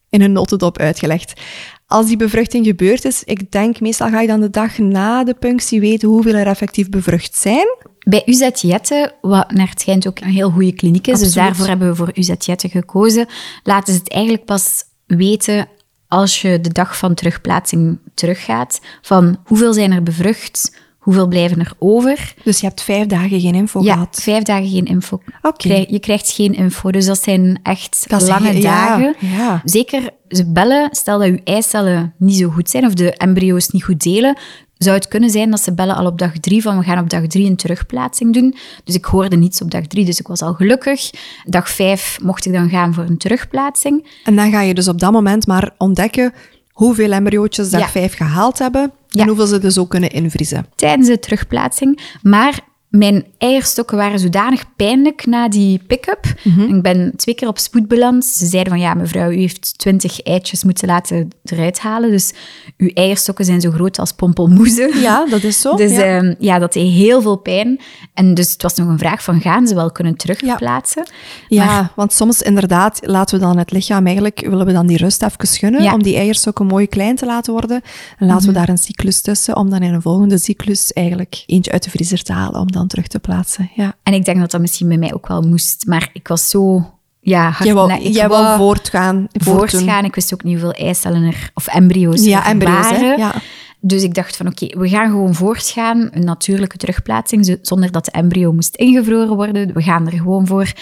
In 0.09 0.21
een 0.21 0.33
notendop 0.33 0.79
uitgelegd. 0.79 1.41
Als 1.87 2.07
die 2.07 2.17
bevruchting 2.17 2.67
gebeurd 2.67 3.05
is, 3.05 3.25
ik 3.25 3.51
denk 3.51 3.81
meestal 3.81 4.09
ga 4.09 4.21
je 4.21 4.27
dan 4.27 4.41
de 4.41 4.51
dag 4.51 4.79
na 4.79 5.25
de 5.25 5.35
punctie 5.35 5.81
weten 5.81 6.09
hoeveel 6.09 6.35
er 6.35 6.47
effectief 6.47 6.89
bevrucht 6.89 7.37
zijn. 7.37 7.67
Bij 7.99 8.23
UZ 8.27 8.49
Jette, 8.55 9.15
wat 9.21 9.53
naar 9.53 9.69
het 9.69 9.81
schijnt 9.81 10.09
ook 10.09 10.21
een 10.21 10.29
heel 10.29 10.51
goede 10.51 10.73
kliniek 10.73 11.07
is, 11.07 11.19
dus 11.19 11.33
daarvoor 11.33 11.67
hebben 11.67 11.89
we 11.89 11.95
voor 11.95 12.11
UZ 12.15 12.33
Jette 12.39 12.69
gekozen, 12.69 13.27
laten 13.63 13.93
ze 13.93 13.99
het 13.99 14.11
eigenlijk 14.11 14.45
pas 14.45 14.85
weten 15.07 15.69
als 16.11 16.43
je 16.43 16.61
de 16.61 16.73
dag 16.73 16.97
van 16.97 17.15
terugplaatsing 17.15 17.99
teruggaat, 18.15 18.81
van 19.03 19.41
hoeveel 19.45 19.73
zijn 19.73 19.93
er 19.93 20.03
bevrucht, 20.03 20.77
hoeveel 21.01 21.27
blijven 21.27 21.61
er 21.61 21.73
over. 21.79 22.35
Dus 22.45 22.61
je 22.61 22.67
hebt 22.67 22.83
vijf 22.83 23.07
dagen 23.07 23.41
geen 23.41 23.55
info 23.55 23.83
Ja, 23.83 23.93
gehad. 23.93 24.21
vijf 24.23 24.43
dagen 24.43 24.69
geen 24.69 24.85
info. 24.85 25.21
Oké. 25.43 25.85
Je 25.89 25.99
krijgt 26.01 26.31
geen 26.31 26.55
info, 26.55 26.91
dus 26.91 27.07
dat 27.07 27.23
zijn 27.23 27.61
echt 27.63 28.05
Dat 28.09 28.23
lange 28.29 28.49
heel- 28.49 28.61
ja, 28.63 28.87
dagen. 28.89 29.15
ja. 29.19 29.63
Zeker, 29.65 30.11
ze 30.29 30.47
bellen, 30.53 30.89
stel 30.91 31.19
dat 31.19 31.27
je 31.29 31.41
eicellen 31.45 32.15
niet 32.19 32.37
zo 32.37 32.49
goed 32.49 32.71
zijn 32.71 32.87
of 32.87 32.95
de 32.95 33.13
embryo's 33.13 33.69
niet 33.69 33.85
goed 33.85 34.03
delen, 34.03 34.39
zou 34.79 34.97
het 34.97 35.09
kunnen 35.09 35.31
zijn 35.31 35.51
dat 35.51 35.61
ze 35.61 35.75
bellen 35.75 35.97
al 35.97 36.07
op 36.07 36.19
dag 36.19 36.33
drie 36.39 36.63
van 36.63 36.79
we 36.79 36.85
gaan 36.85 36.99
op 36.99 37.11
dag 37.11 37.27
drie 37.27 37.47
een 37.47 37.57
terugplaatsing 37.57 38.35
doen. 38.35 38.55
Dus 38.85 38.95
ik 38.95 39.05
hoorde 39.05 39.37
niets 39.37 39.63
op 39.63 39.71
dag 39.71 39.87
drie, 39.87 40.05
dus 40.05 40.19
ik 40.21 40.27
was 40.27 40.43
al 40.43 40.55
gelukkig. 40.55 41.11
Dag 41.45 41.71
vijf 41.71 42.19
mocht 42.23 42.47
ik 42.47 42.53
dan 42.53 42.69
gaan 42.69 42.95
voor 42.95 43.05
een 43.05 43.19
terugplaatsing. 43.19 44.07
En 44.25 44.37
dan 44.37 44.51
ga 44.51 44.61
je 44.63 44.75
dus 44.75 44.89
op 44.89 45.01
dat 45.01 45.13
moment 45.13 45.47
maar 45.47 45.71
ontdekken 45.79 46.33
hoeveel 46.81 47.13
embryootjes 47.13 47.71
Ja. 47.71 47.89
vijf 47.89 48.17
gehaald 48.17 48.59
hebben 48.59 48.93
Ja. 49.09 49.23
en 49.23 49.29
hoeveel 49.29 49.47
ze 49.47 49.59
dus 49.59 49.79
ook 49.79 49.91
kunnen 49.91 50.11
invriezen. 50.11 50.67
tijdens 50.75 51.09
de 51.09 51.19
terugplaatsing. 51.19 52.01
Maar 52.23 52.61
mijn 52.91 53.27
eierstokken 53.39 53.97
waren 53.97 54.19
zodanig 54.19 54.65
pijnlijk 54.77 55.27
na 55.27 55.49
die 55.49 55.81
pick-up. 55.87 56.25
Ik 56.69 56.83
ben 56.83 57.13
twee 57.17 57.35
keer 57.35 57.49
op 57.49 57.59
spoed 57.59 57.89
beland. 57.89 58.25
Ze 58.25 58.47
zeiden 58.47 58.73
van, 58.73 58.83
ja, 58.83 58.95
mevrouw, 58.95 59.31
u 59.31 59.37
heeft 59.39 59.79
twintig 59.79 60.23
eitjes 60.23 60.65
moeten 60.65 60.89
laten 60.89 61.29
eruit 61.45 61.79
halen. 61.79 62.11
Dus 62.11 62.33
uw 62.77 62.89
eierstokken 62.95 63.45
zijn 63.45 63.61
zo 63.61 63.71
groot 63.71 63.99
als 63.99 64.13
pompelmoezen. 64.13 65.01
Ja, 65.01 65.27
dat 65.27 65.43
is 65.43 65.61
zo. 65.61 65.75
Dus 65.81 65.91
ja. 65.97 66.05
ja. 66.05 66.35
ja, 66.39 66.59
dat 66.59 66.73
deed 66.73 66.93
heel 66.93 67.23
veel 67.23 67.37
pijn. 67.37 67.81
En 68.15 68.35
dus 68.35 68.53
het 68.53 68.63
was 68.63 68.75
nog 68.75 68.89
een 68.89 68.99
vraag 68.99 69.23
van, 69.23 69.41
gaan 69.41 69.67
ze 69.67 69.75
wel 69.75 69.91
kunnen 69.93 70.17
terugplaatsen? 70.17 71.07
Ja, 71.49 71.65
Maar- 71.67 71.93
want 71.97 72.13
soms 72.13 72.43
inderdaad 72.43 72.99
laten 73.03 73.39
we 73.39 73.45
dan 73.45 73.59
het 73.59 73.71
lichaam 73.73 74.05
eigenlijk, 74.07 74.41
willen 74.41 74.67
we 74.67 74.73
dan 74.73 74.87
die 74.87 74.97
rust 74.97 75.23
even 75.23 75.47
gunnen 75.47 75.81
Ja. 75.83 75.87
Mhm. 75.87 75.95
om 75.97 76.03
die 76.03 76.17
eierstokken 76.17 76.67
mooi 76.67 76.87
klein 76.87 77.17
te 77.17 77.27
laten 77.27 77.53
worden. 77.53 77.81
En 78.19 78.27
laten 78.27 78.47
we 78.47 78.53
daar 78.53 78.69
een 78.69 78.79
cyclus 78.79 79.21
tussen 79.21 79.57
om 79.57 79.71
dan 79.71 79.83
in 79.83 79.95
een 79.95 80.03
volgende 80.03 80.39
cyclus 80.39 80.93
eigenlijk 80.93 81.43
eentje 81.47 81.73
uit 81.73 81.83
de 81.83 81.91
vriezer 81.91 82.23
te 82.23 82.33
halen 82.33 82.61
om 82.61 82.73
dan 82.73 82.80
terug 82.89 83.07
te 83.07 83.19
plaatsen. 83.19 83.71
Ja. 83.75 83.95
En 84.03 84.15
ik 84.15 84.25
denk 84.25 84.39
dat 84.39 84.51
dat 84.51 84.61
misschien 84.61 84.89
bij 84.89 84.99
mij 84.99 85.15
ook 85.15 85.29
wel 85.29 85.43
moest. 85.43 85.87
Maar 85.87 86.11
ik 86.13 86.29
was 86.29 86.51
zo... 86.51 86.91
Ja, 87.23 87.43
hard 87.51 87.65
Jij 87.65 87.75
wou, 87.75 88.03
jij 88.03 88.29
wou 88.29 88.59
voortgaan. 88.59 89.27
voortgaan. 89.33 90.05
Ik 90.05 90.15
wist 90.15 90.33
ook 90.35 90.43
niet 90.43 90.53
hoeveel 90.61 90.73
eicellen 90.85 91.23
er, 91.23 91.51
of 91.55 91.67
embryo's 91.67 92.25
Ja, 92.25 92.45
er 92.45 92.51
embryo's, 92.51 92.91
waren. 92.91 93.19
Ja. 93.19 93.35
Dus 93.81 94.03
ik 94.03 94.15
dacht 94.15 94.37
van 94.37 94.47
oké, 94.47 94.79
we 94.79 94.89
gaan 94.89 95.11
gewoon 95.11 95.35
voortgaan. 95.35 96.09
Een 96.13 96.25
natuurlijke 96.25 96.77
terugplaatsing, 96.77 97.47
zo- 97.47 97.57
zonder 97.63 97.91
dat 97.93 98.05
de 98.05 98.11
embryo 98.11 98.53
moest 98.53 98.77
ingevroren 98.77 99.37
worden. 99.37 99.73
We 99.75 99.83
gaan 99.83 100.07
er 100.07 100.13
gewoon 100.13 100.47
voor. 100.47 100.73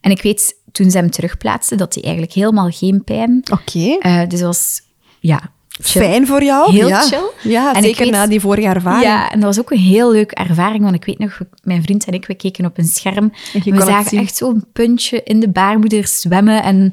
En 0.00 0.10
ik 0.10 0.22
weet, 0.22 0.54
toen 0.72 0.90
ze 0.90 0.96
hem 0.98 1.10
terugplaatsten, 1.10 1.76
dat 1.78 1.94
hij 1.94 2.02
eigenlijk 2.02 2.32
helemaal 2.32 2.70
geen 2.70 3.04
pijn... 3.04 3.42
Oké. 3.52 3.96
eh 4.00 4.20
dus 4.28 4.38
dat 4.40 4.48
was, 4.48 4.80
ja... 5.20 5.54
chill. 5.82 6.02
Fijn 6.02 6.26
voor 6.26 6.42
jou. 6.42 6.72
Heel 6.72 6.88
ja. 6.88 7.00
chill. 7.00 7.30
Ja, 7.42 7.74
En 7.74 7.82
zeker 7.82 8.02
weet- 8.04 8.12
na 8.12 8.26
die 8.26 8.40
vorige 8.40 8.68
ervaring. 8.68 9.02
Ja, 9.04 9.30
en 9.30 9.40
dat 9.40 9.48
was 9.54 9.64
ook 9.64 9.70
een 9.70 9.78
heel 9.78 10.12
leuke 10.12 10.34
ervaring, 10.34 10.82
want 10.82 10.94
ik 10.94 11.04
weet 11.04 11.18
nog, 11.18 11.38
mijn 11.62 11.82
vriend 11.82 12.04
en 12.04 12.12
ik, 12.12 12.26
we 12.26 12.34
keken 12.34 12.64
op 12.64 12.78
een 12.78 12.84
scherm. 12.84 13.32
En 13.64 13.74
we 13.74 13.82
zagen 13.84 14.18
echt 14.18 14.36
zo'n 14.36 14.64
puntje 14.72 15.22
in 15.22 15.40
de 15.40 15.48
baarmoeder 15.48 16.06
zwemmen. 16.06 16.62
En 16.62 16.90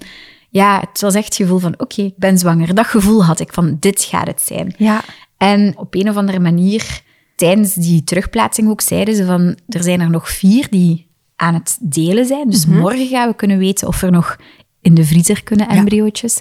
ja, 0.50 0.80
het 0.90 1.02
was 1.02 1.16
echt 1.16 1.26
het 1.26 1.36
gevoel 1.36 1.60
van, 1.60 1.74
oké, 1.78 2.02
ik 2.02 2.14
ben 2.18 2.38
zwanger. 2.38 2.76
Dat 2.76 2.86
gevoel 2.86 3.26
had 3.26 3.40
ik 3.40 3.54
van, 3.54 3.78
dit 3.80 4.02
gaat 4.02 4.28
het 4.28 4.42
zijn. 4.42 4.74
Ja. 4.78 5.02
En 5.38 5.74
op 5.78 5.96
een 5.96 6.10
of 6.10 6.16
andere 6.16 6.40
manier, 6.40 7.02
tijdens 7.36 7.74
die 7.74 8.04
terugplaatsing 8.04 8.70
ook, 8.70 8.82
zeiden 8.82 9.16
ze 9.16 9.26
van, 9.26 9.58
er 9.68 9.84
zijn 9.84 10.02
er 10.02 10.10
nog 10.10 10.30
vier 10.30 10.68
die 10.70 11.12
aan 11.36 11.54
het 11.54 11.78
delen 11.82 12.26
zijn. 12.26 12.50
Dus 12.50 12.66
Mhm. 12.66 12.78
morgen 12.80 13.08
gaan 13.08 13.30
we 13.30 13.36
kunnen 13.36 13.58
weten 13.58 13.88
of 13.88 14.02
er 14.02 14.12
nog 14.12 14.38
in 14.84 14.94
de 14.94 15.06
vriezer 15.06 15.44
kunnen 15.44 15.68
embryootjes. 15.68 16.40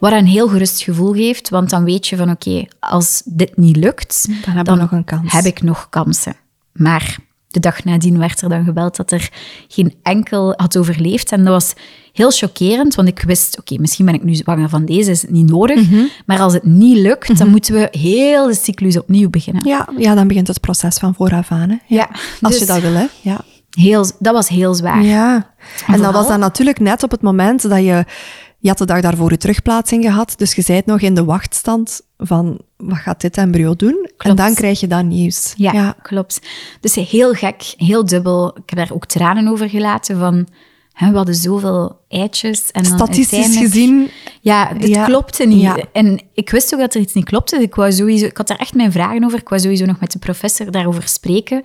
Wat 0.00 0.12
een 0.12 0.26
heel 0.26 0.48
gerust 0.48 0.82
gevoel 0.82 1.12
geeft, 1.12 1.48
want 1.48 1.70
dan 1.70 1.84
weet 1.84 2.06
je 2.06 2.16
van 2.16 2.30
oké, 2.30 2.64
als 2.80 3.22
dit 3.24 3.56
niet 3.56 3.76
lukt, 3.76 4.28
Dan 4.44 4.64
we 4.64 4.74
nog 4.74 4.92
een 4.92 5.04
kans. 5.04 5.32
heb 5.32 5.44
ik 5.44 5.62
nog 5.62 5.86
kansen. 5.90 6.36
Maar 6.72 7.18
de 7.48 7.60
dag 7.60 7.84
nadien 7.84 8.18
werd 8.18 8.40
er 8.40 8.48
dan 8.48 8.64
gebeld 8.64 8.96
dat 8.96 9.10
er 9.10 9.30
geen 9.68 9.94
enkel 10.02 10.52
had 10.56 10.76
overleefd. 10.76 11.32
En 11.32 11.44
dat 11.44 11.52
was 11.52 11.72
heel 12.12 12.30
chockerend, 12.30 12.94
want 12.94 13.08
ik 13.08 13.20
wist, 13.20 13.58
oké, 13.58 13.76
misschien 13.80 14.04
ben 14.04 14.14
ik 14.14 14.24
nu 14.24 14.34
zwanger 14.34 14.68
van 14.68 14.84
deze, 14.84 15.10
is 15.10 15.22
het 15.22 15.30
niet 15.30 15.50
nodig. 15.50 15.88
Mhm. 15.90 16.04
Maar 16.26 16.40
als 16.40 16.52
het 16.52 16.64
niet 16.64 16.96
lukt, 16.98 17.38
dan 17.38 17.48
moeten 17.48 17.74
we 17.74 17.88
heel 17.90 18.46
de 18.46 18.54
cyclus 18.54 18.98
opnieuw 18.98 19.30
beginnen. 19.30 19.66
Ja, 19.68 19.88
ja, 19.98 20.14
dan 20.14 20.28
begint 20.28 20.46
het 20.48 20.60
proces 20.60 20.96
van 20.96 21.14
vooraf 21.14 21.50
aan. 21.50 21.68
Hè. 21.70 21.76
Ja, 21.86 22.08
Als 22.40 22.52
dus 22.52 22.60
je 22.60 22.66
dat 22.66 22.80
wil, 22.80 22.92
hè. 22.92 23.06
Ja. 23.20 23.40
Heel, 23.70 24.04
dat 24.18 24.34
was 24.34 24.48
heel 24.48 24.74
zwaar. 24.74 25.02
Ja. 25.02 25.54
En 25.86 26.00
dat 26.00 26.12
was 26.12 26.28
dan 26.28 26.40
natuurlijk 26.40 26.78
net 26.80 27.02
op 27.02 27.10
het 27.10 27.22
moment 27.22 27.68
dat 27.68 27.84
je... 27.84 28.04
Je 28.60 28.68
had 28.68 28.78
de 28.78 28.84
dag 28.84 29.00
daarvoor 29.00 29.30
je 29.30 29.36
terugplaatsing 29.36 30.04
gehad, 30.04 30.34
dus 30.36 30.54
je 30.54 30.62
bent 30.66 30.86
nog 30.86 31.00
in 31.00 31.14
de 31.14 31.24
wachtstand 31.24 32.00
van 32.16 32.60
wat 32.76 32.98
gaat 32.98 33.20
dit 33.20 33.36
embryo 33.36 33.74
doen? 33.74 34.10
En 34.18 34.36
dan 34.36 34.54
krijg 34.54 34.80
je 34.80 34.86
dat 34.86 35.04
nieuws. 35.04 35.52
Ja, 35.56 35.94
klopt. 36.02 36.40
Dus 36.80 36.94
heel 36.94 37.32
gek, 37.32 37.74
heel 37.76 38.04
dubbel. 38.04 38.48
Ik 38.48 38.70
heb 38.70 38.78
daar 38.78 38.92
ook 38.92 39.06
tranen 39.06 39.48
over 39.48 39.68
gelaten 39.68 40.18
van... 40.18 40.48
Hè, 40.92 41.10
we 41.10 41.16
hadden 41.16 41.34
zoveel 41.34 42.00
eitjes. 42.08 42.70
En 42.70 42.84
Statistisch 42.84 43.56
gezien, 43.56 44.10
Ja, 44.40 44.72
dit 44.72 44.88
Ja. 44.88 45.04
klopte 45.04 45.44
niet. 45.44 45.60
Ja. 45.60 45.76
En 45.92 46.20
ik 46.34 46.50
wist 46.50 46.74
ook 46.74 46.80
dat 46.80 46.94
er 46.94 47.00
iets 47.00 47.14
niet 47.14 47.24
klopte. 47.24 47.62
Ik, 47.62 47.74
wou 47.74 47.92
sowieso, 47.92 48.26
ik 48.26 48.36
had 48.36 48.48
daar 48.48 48.58
echt 48.58 48.74
mijn 48.74 48.92
vragen 48.92 49.24
over. 49.24 49.38
Ik 49.38 49.48
wou 49.48 49.60
sowieso 49.60 49.84
nog 49.84 50.00
met 50.00 50.12
de 50.12 50.18
professor 50.18 50.70
daarover 50.70 51.08
spreken. 51.08 51.62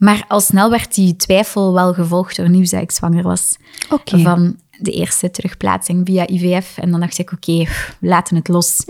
Maar 0.00 0.24
al 0.28 0.40
snel 0.40 0.70
werd 0.70 0.94
die 0.94 1.16
twijfel 1.16 1.72
wel 1.72 1.92
gevolgd 1.94 2.36
door 2.36 2.50
nieuws 2.50 2.70
dat 2.70 2.82
ik 2.82 2.90
zwanger 2.90 3.22
was. 3.22 3.56
Oké. 3.90 4.18
Van 4.18 4.56
de 4.78 4.90
eerste 4.90 5.30
terugplaatsing 5.30 6.06
via 6.06 6.28
IVF. 6.28 6.78
En 6.78 6.90
dan 6.90 7.00
dacht 7.00 7.18
ik, 7.18 7.32
oké, 7.32 7.64
we 7.98 8.08
laten 8.08 8.36
het 8.36 8.48
los. 8.48 8.84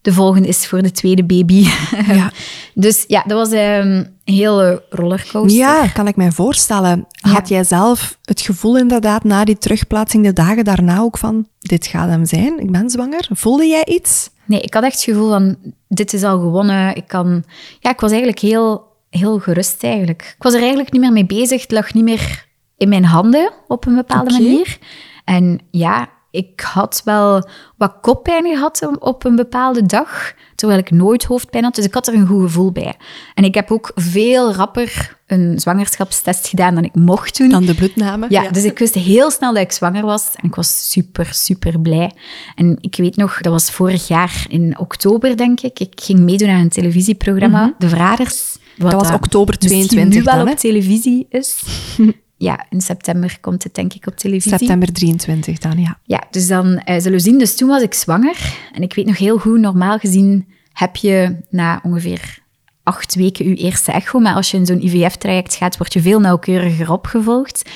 De 0.00 0.12
volgende 0.12 0.48
is 0.48 0.66
voor 0.66 0.82
de 0.82 0.90
tweede 0.90 1.24
baby. 1.24 1.60
Mhm. 1.60 2.14
Ja. 2.16 2.32
dus 2.74 3.04
ja, 3.08 3.22
dat 3.26 3.38
was 3.38 3.50
ehm, 3.58 4.02
een 4.24 4.34
hele 4.34 4.82
rollercoaster. 4.90 5.58
ja, 5.58 5.88
kan 5.88 6.06
ik 6.08 6.16
mij 6.16 6.30
voorstellen. 6.32 7.06
Had 7.20 7.48
jij 7.48 7.64
zelf 7.64 8.18
het 8.24 8.40
gevoel 8.40 8.78
inderdaad 8.78 9.24
na 9.24 9.44
die 9.44 9.58
terugplaatsing 9.58 10.24
de 10.24 10.32
dagen 10.32 10.64
daarna 10.64 10.98
ook 11.00 11.18
van, 11.18 11.46
dit 11.58 11.86
gaat 11.86 12.08
hem 12.08 12.24
zijn, 12.24 12.60
ik 12.60 12.70
ben 12.72 12.90
zwanger? 12.90 13.28
Voelde 13.32 13.66
jij 13.66 13.84
iets? 13.84 14.30
Nee, 14.44 14.60
ik 14.60 14.74
had 14.74 14.82
echt 14.82 14.94
het 14.94 15.04
gevoel 15.04 15.28
van, 15.28 15.56
dit 15.88 16.12
is 16.12 16.22
al 16.22 16.38
gewonnen. 16.40 16.96
Ik 16.96 17.06
kan... 17.06 17.44
Ja, 17.80 17.90
ik 17.90 18.00
was 18.00 18.10
eigenlijk 18.10 18.40
heel, 18.40 18.84
heel 19.10 19.38
gerust 19.38 19.84
eigenlijk. 19.84 20.34
Ik 20.36 20.42
was 20.42 20.52
er 20.52 20.60
eigenlijk 20.60 20.92
niet 20.92 21.00
meer 21.00 21.12
mee 21.12 21.26
bezig. 21.26 21.62
Het 21.62 21.70
lag 21.72 21.94
niet 21.94 22.04
meer 22.04 22.46
in 22.76 22.88
mijn 22.88 23.04
handen 23.04 23.52
op 23.66 23.86
een 23.86 23.94
bepaalde 23.94 24.32
manier. 24.32 24.78
En 25.24 25.60
ja, 25.70 26.08
ik 26.30 26.60
had 26.60 27.02
wel 27.04 27.48
wat 27.76 27.94
koppijn 28.00 28.44
gehad 28.46 28.88
op- 28.98 29.24
een 29.24 29.36
bepaalde 29.36 29.86
dag, 29.86 30.32
terwijl 30.54 30.78
ik 30.80 30.90
nooit 30.90 31.24
hoofdpijn 31.24 31.64
had. 31.64 31.74
Dus 31.74 31.84
ik 31.84 31.94
had 31.94 32.06
er 32.06 32.14
een 32.14 32.26
goed 32.26 32.42
gevoel 32.42 32.72
bij. 32.72 32.94
En 33.34 33.44
ik 33.44 33.54
heb 33.54 33.70
ook 33.70 33.90
veel 33.94 34.52
rapper 34.52 35.16
een 35.26 35.60
zwangerschapstest 35.60 36.48
gedaan 36.48 36.74
dan 36.74 36.84
ik 36.84 36.94
mocht 36.94 37.38
doen. 37.38 37.48
Dan 37.48 37.64
de 37.64 37.74
bloedname? 37.74 38.26
Ja, 38.28 38.48
dus 38.50 38.64
ik 38.64 38.78
wist 38.78 38.94
heel 38.94 39.30
snel 39.30 39.52
dat 39.52 39.62
ik 39.62 39.72
zwanger 39.72 40.04
was 40.04 40.30
en 40.34 40.48
ik 40.48 40.54
was 40.54 40.90
super, 40.90 41.28
super 41.32 41.80
blij. 41.80 42.12
En 42.54 42.78
ik 42.80 42.96
weet 42.96 43.16
nog, 43.16 43.40
dat 43.40 43.52
was 43.52 43.70
vorig 43.70 44.08
jaar 44.08 44.44
in 44.48 44.78
oktober, 44.78 45.36
denk 45.36 45.60
ik. 45.60 45.80
Ik 45.80 46.00
ging 46.02 46.18
meedoen 46.18 46.48
aan 46.48 46.60
een 46.60 46.68
televisieprogramma, 46.68 47.74
De 47.78 47.88
Verraders. 47.88 48.56
Wat 48.76 48.92
Mhm. 48.92 48.98
Dat 48.98 49.08
was 49.08 49.18
oktober 49.18 49.56
misschien 49.60 49.86
22 49.86 50.18
nu 50.18 50.24
wel 50.24 50.44
dan, 50.44 50.52
op 50.52 50.58
televisie 50.58 51.26
is. 51.28 51.62
ja, 52.48 52.66
in 52.70 52.80
september 52.80 53.38
komt 53.40 53.62
het 53.62 53.74
denk 53.74 53.94
ik 53.94 54.06
op 54.06 54.16
televisie. 54.16 54.58
September 54.58 54.92
23 54.92 55.58
dan, 55.58 55.78
ja. 55.78 55.98
Ja, 56.04 56.22
dus 56.30 56.48
dan 56.48 56.78
eh, 56.78 56.94
zullen 56.94 57.18
we 57.18 57.24
zien. 57.24 57.38
Dus 57.38 57.56
toen 57.56 57.68
was 57.68 57.82
ik 57.82 57.94
zwanger. 57.94 58.36
En 58.72 58.82
ik 58.82 58.94
weet 58.94 59.06
nog 59.06 59.18
heel 59.18 59.38
goed, 59.38 59.60
normaal 59.60 59.98
gezien 59.98 60.46
heb 60.72 60.96
je 60.96 61.36
na 61.50 61.80
ongeveer 61.82 62.38
acht 62.82 63.14
weken 63.14 63.48
je 63.48 63.54
eerste 63.54 63.92
echo. 63.92 64.18
Maar 64.18 64.34
als 64.34 64.50
je 64.50 64.56
in 64.56 64.66
zo'n 64.66 64.84
IVF-traject 64.84 65.54
gaat, 65.54 65.76
word 65.76 65.92
je 65.92 66.00
veel 66.00 66.20
nauwkeuriger 66.20 66.92
opgevolgd. 66.92 67.70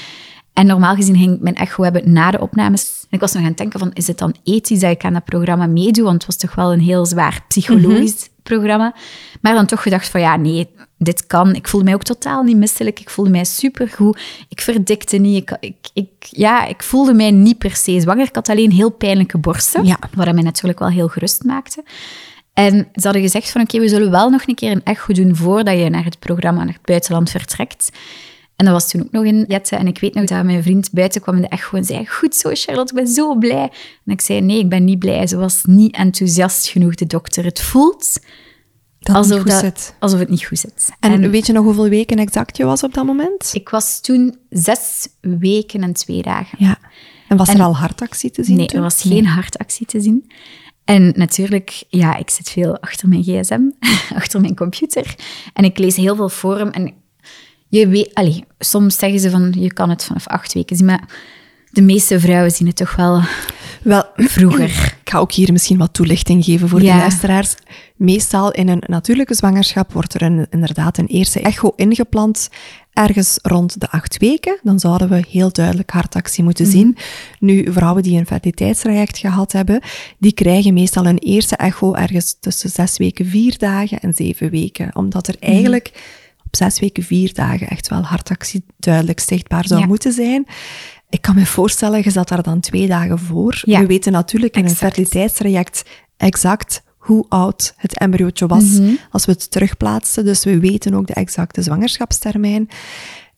En 0.53 0.67
normaal 0.67 0.95
gezien 0.95 1.17
ging 1.17 1.35
ik 1.35 1.41
mijn 1.41 1.55
echo 1.55 1.83
hebben 1.83 2.13
na 2.13 2.31
de 2.31 2.41
opnames. 2.41 3.01
En 3.01 3.09
ik 3.11 3.21
was 3.21 3.33
nog 3.33 3.43
aan 3.43 3.49
het 3.49 3.59
denken 3.59 3.79
van, 3.79 3.91
is 3.93 4.07
het 4.07 4.19
dan 4.19 4.35
ethisch 4.45 4.81
dat 4.81 4.91
ik 4.91 5.05
aan 5.05 5.13
dat 5.13 5.25
programma 5.25 5.67
meedoe? 5.67 6.05
Want 6.05 6.17
het 6.17 6.27
was 6.27 6.37
toch 6.37 6.55
wel 6.55 6.73
een 6.73 6.81
heel 6.81 7.07
zwaar 7.07 7.45
psychologisch 7.49 8.29
programma. 8.43 8.95
Maar 9.41 9.55
dan 9.55 9.67
toch 9.67 9.83
gedacht 9.83 10.09
van, 10.09 10.21
ja, 10.21 10.37
nee, 10.37 10.69
dit 11.03 11.27
kan. 11.27 11.55
Ik 11.55 11.69
voelde 11.69 11.85
mij 11.85 11.95
ook 11.95 12.03
totaal 12.03 12.43
niet 12.43 12.57
misselijk. 12.57 13.01
Ik 13.01 13.11
voelde 13.11 13.31
mij 13.31 13.45
supergoed. 13.45 14.21
Ik 14.49 14.61
verdikte 14.61 15.17
niet. 15.17 15.37
Ik, 15.37 15.57
ik, 15.61 15.77
ik, 15.93 16.09
ja, 16.19 16.67
ik 16.67 16.83
voelde 16.83 17.15
mij 17.15 17.31
niet 17.31 17.59
per 17.59 17.77
se 17.77 18.01
zwanger. 18.01 18.27
Ik 18.27 18.35
had 18.35 18.49
alleen 18.49 18.71
heel 18.71 18.91
pijnlijke 18.91 19.39
borsten. 19.39 19.85
Ja. 19.85 19.99
Wat 20.15 20.33
mij 20.33 20.43
natuurlijk 20.43 20.79
wel 20.79 20.89
heel 20.89 21.09
gerust 21.09 21.45
maakte. 21.45 21.85
En 22.53 22.89
ze 22.95 23.03
hadden 23.03 23.23
gezegd 23.23 23.51
van, 23.51 23.61
oké, 23.61 23.79
we 23.79 23.89
zullen 23.89 24.11
wel 24.11 24.31
nog 24.31 24.43
een 24.47 24.55
keer 24.55 24.71
een 24.71 24.85
echo 24.85 25.13
doen 25.13 25.37
voordat 25.37 25.79
je 25.79 25.89
naar 25.89 26.05
het 26.05 26.19
programma, 26.19 26.65
naar 26.65 26.75
het 26.75 26.85
buitenland 26.85 27.31
vertrekt. 27.31 27.91
En 28.57 28.65
dat 28.65 28.75
was 28.75 28.91
toen 28.91 29.03
ook 29.03 29.11
nog 29.11 29.25
in 29.25 29.45
Jette. 29.49 29.77
En 29.77 29.87
ik 29.87 29.99
weet 29.99 30.15
nog 30.15 30.25
dat 30.25 30.45
mijn 30.45 30.63
vriend 30.63 30.93
buiten 30.93 31.21
kwam 31.21 31.37
in 31.37 31.43
de 31.43 31.49
echo 31.49 31.77
en 31.77 31.85
zei, 31.85 32.07
goed 32.07 32.35
zo 32.35 32.51
Charlotte, 32.53 32.95
ik 32.95 33.05
ben 33.05 33.13
zo 33.13 33.35
blij. 33.35 33.71
En 34.05 34.13
ik 34.13 34.21
zei, 34.21 34.41
nee, 34.41 34.59
ik 34.59 34.69
ben 34.69 34.85
niet 34.85 34.99
blij. 34.99 35.27
Ze 35.27 35.37
was 35.37 35.65
niet 35.65 35.95
enthousiast 35.95 36.69
genoeg, 36.69 36.95
de 36.95 37.07
dokter. 37.07 37.45
Het 37.45 37.61
voelt 37.61 38.21
Dat 39.01 39.17
alsof, 39.17 39.43
dat- 39.43 39.61
zit. 39.61 39.95
alsof 39.99 40.19
het 40.19 40.29
niet 40.29 40.45
goed 40.45 40.59
zit. 40.59 40.91
En, 41.01 41.31
weet 41.31 41.47
je 41.47 41.53
nog 41.53 41.65
hoeveel 41.65 41.89
weken 41.89 42.19
exact 42.19 42.57
je 42.57 42.65
was 42.65 42.83
op 42.83 42.95
dat 42.95 43.05
moment? 43.05 43.51
ik 43.53 43.69
was 43.69 44.01
toen 44.01 44.37
zes 44.51 45.09
weken 45.21 45.83
en 45.83 45.93
twee 45.93 46.23
dagen. 46.23 46.59
Ja. 46.65 46.79
En 47.29 47.37
was 47.37 47.49
En- 47.49 47.57
er 47.57 47.63
al 47.63 47.77
hartactie 47.77 48.31
te 48.31 48.45
zien 48.45 48.57
Nee, 48.57 48.67
toen? 48.67 48.77
er 48.77 48.83
was 48.83 49.01
geen 49.03 49.27
hartactie 49.27 49.87
te 49.87 50.01
zien. 50.01 50.31
En 50.85 51.13
natuurlijk, 51.17 51.83
ja, 51.89 52.17
ik 52.17 52.31
zit 52.31 52.51
veel 52.51 52.79
achter 52.81 53.09
mijn 53.09 53.23
gsm, 53.23 53.61
achter 54.21 54.41
mijn 54.41 54.57
computer. 54.57 55.15
En 55.53 55.65
ik 55.65 55.79
lees 55.79 55.97
heel 55.97 56.17
veel 56.17 56.29
forum. 56.29 56.69
En 56.69 56.93
je 57.69 57.89
weet, 57.89 58.15
allee, 58.15 58.45
soms 58.59 58.97
zeggen 58.99 59.21
ze 59.21 59.31
van, 59.31 59.53
je 59.59 59.73
kan 59.73 59.91
het 59.91 60.05
vanaf 60.05 60.27
acht 60.27 60.53
weken 60.53 60.77
zien. 60.77 60.87
Maar 60.87 61.09
de 61.71 61.83
meeste 61.83 62.21
vrouwen 62.21 62.51
zien 62.51 62.67
het 62.67 62.77
toch 62.77 62.97
wel 62.97 63.21
Wel, 63.83 64.05
vroeger. 64.17 64.65
Ik 65.03 65.11
ga 65.17 65.19
ook 65.19 65.33
hier 65.33 65.53
misschien 65.53 65.79
wat 65.79 65.93
toelichting 65.95 66.45
geven 66.45 66.69
voor 66.69 66.83
Ja. 66.83 66.93
de 66.95 66.99
luisteraars. 67.01 67.55
Meestal 67.97 68.51
in 68.53 68.69
een 68.69 68.83
natuurlijke 68.87 69.35
zwangerschap 69.35 69.93
wordt 69.93 70.15
er 70.15 70.23
een, 70.23 70.47
inderdaad 70.51 70.99
een 70.99 71.07
eerste 71.07 71.41
echo 71.41 71.73
ingeplant. 71.77 72.49
Ergens 72.93 73.39
rond 73.43 73.81
de 73.81 73.91
acht 73.91 74.19
weken. 74.19 74.59
Dan 74.63 74.79
zouden 74.79 75.09
we 75.09 75.25
heel 75.29 75.53
duidelijk 75.53 75.91
hartactie 75.91 76.45
moeten 76.45 76.65
Mhm. 76.67 76.75
zien. 76.77 76.97
Nu, 77.39 77.73
vrouwen 77.73 78.03
die 78.03 78.19
een 78.19 78.27
fertiliteitstraject 78.27 79.19
gehad 79.19 79.53
hebben, 79.53 79.81
die 80.19 80.33
krijgen 80.33 80.75
meestal 80.75 81.07
een 81.07 81.19
eerste 81.19 81.57
echo 81.57 81.95
ergens 81.95 82.37
tussen 82.41 82.71
zes 82.71 82.97
weken, 82.97 83.27
vier 83.27 83.59
dagen 83.59 84.01
en 84.01 84.15
zeven 84.15 84.51
weken. 84.51 84.97
Omdat 84.97 85.29
er 85.29 85.37
Mhm. 85.41 85.51
eigenlijk 85.53 85.91
op 86.47 86.57
zes 86.57 86.81
weken, 86.81 87.03
vier 87.03 87.35
dagen 87.35 87.69
echt 87.69 87.89
wel 87.89 88.03
hartactie 88.03 88.65
duidelijk 88.79 89.21
zichtbaar 89.21 89.67
zou 89.67 89.81
Ja. 89.81 89.87
moeten 89.87 90.13
zijn. 90.13 90.47
Ik 91.11 91.21
kan 91.23 91.35
me 91.35 91.47
voorstellen, 91.47 92.01
je 92.05 92.11
zat 92.11 92.29
daar 92.29 92.43
dan 92.43 92.61
twee 92.61 92.87
dagen 92.87 93.19
voor. 93.19 93.63
Ja. 93.65 93.81
We 93.81 93.87
weten 93.87 94.13
natuurlijk 94.13 94.55
in 94.55 94.65
een 94.65 94.71
Exact. 94.71 94.83
fertiliteitstraject 94.95 95.83
exact 96.17 96.83
hoe 96.99 97.25
oud 97.29 97.75
het 97.77 97.99
embryootje 97.99 98.47
was 98.47 98.65
Mhm. 98.65 98.91
als 99.11 99.25
we 99.27 99.33
het 99.33 99.51
terugplaatsten. 99.51 100.25
Dus 100.25 100.45
we 100.45 100.59
weten 100.61 100.95
ook 100.95 101.07
de 101.07 101.15
exacte 101.15 101.63
zwangerschapstermijn. 101.63 102.69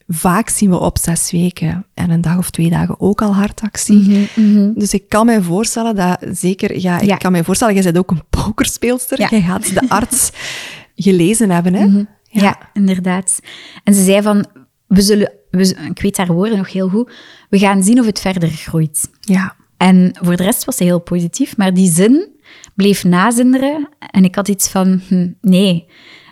Vaak 0.09 0.49
zien 0.49 0.71
we 0.71 0.79
op 0.79 0.99
zes 0.99 1.31
weken 1.31 1.87
en 1.95 2.11
een 2.11 2.21
dag 2.21 2.39
of 2.39 2.51
twee 2.51 2.71
dagen 2.71 3.01
ook 3.01 3.23
al 3.23 3.35
hartactie. 3.35 4.29
Dus 4.75 4.95
ik 4.95 5.09
kan 5.09 5.27
me 5.27 5.43
voorstellen 5.43 5.95
dat 5.97 6.19
zeker, 6.33 6.79
ja, 6.81 7.01
ik 7.01 7.07
Ja. 7.09 7.17
kan 7.17 7.33
me 7.33 7.45
voorstellen, 7.45 7.75
jij 7.75 7.83
bent 7.83 7.99
ook 7.99 8.11
een 8.11 8.23
pokerspeelster. 8.31 9.21
Ja. 9.21 9.29
Jij 9.31 9.41
gaat 9.43 9.75
de 9.75 9.89
arts 9.89 10.31
gelezen 10.97 11.51
hebben, 11.51 11.75
hè? 11.75 12.05
Ja. 12.41 12.59
inderdaad. 12.73 13.39
En 13.85 13.95
ze 13.95 14.05
zei 14.05 14.23
van, 14.23 14.47
we 14.87 15.03
zullen, 15.03 15.33
we, 15.53 15.77
ik 15.89 16.03
weet 16.03 16.17
haar 16.17 16.33
woorden 16.33 16.57
nog 16.57 16.73
heel 16.73 16.89
goed, 16.89 17.13
we 17.49 17.59
gaan 17.59 17.83
zien 17.83 18.01
of 18.01 18.07
het 18.07 18.21
verder 18.21 18.49
groeit. 18.49 19.11
Ja. 19.21 19.57
En 19.77 20.17
voor 20.21 20.37
de 20.37 20.43
rest 20.43 20.65
was 20.65 20.77
ze 20.77 20.85
heel 20.85 21.01
positief, 21.01 21.57
maar 21.57 21.75
die 21.75 21.91
zin 21.91 22.29
bleef 22.75 23.05
nazinderen. 23.05 23.89
En 24.11 24.25
ik 24.25 24.35
had 24.35 24.49
iets 24.49 24.69
van, 24.69 25.01
hm, 25.09 25.29
nee, 25.41 25.87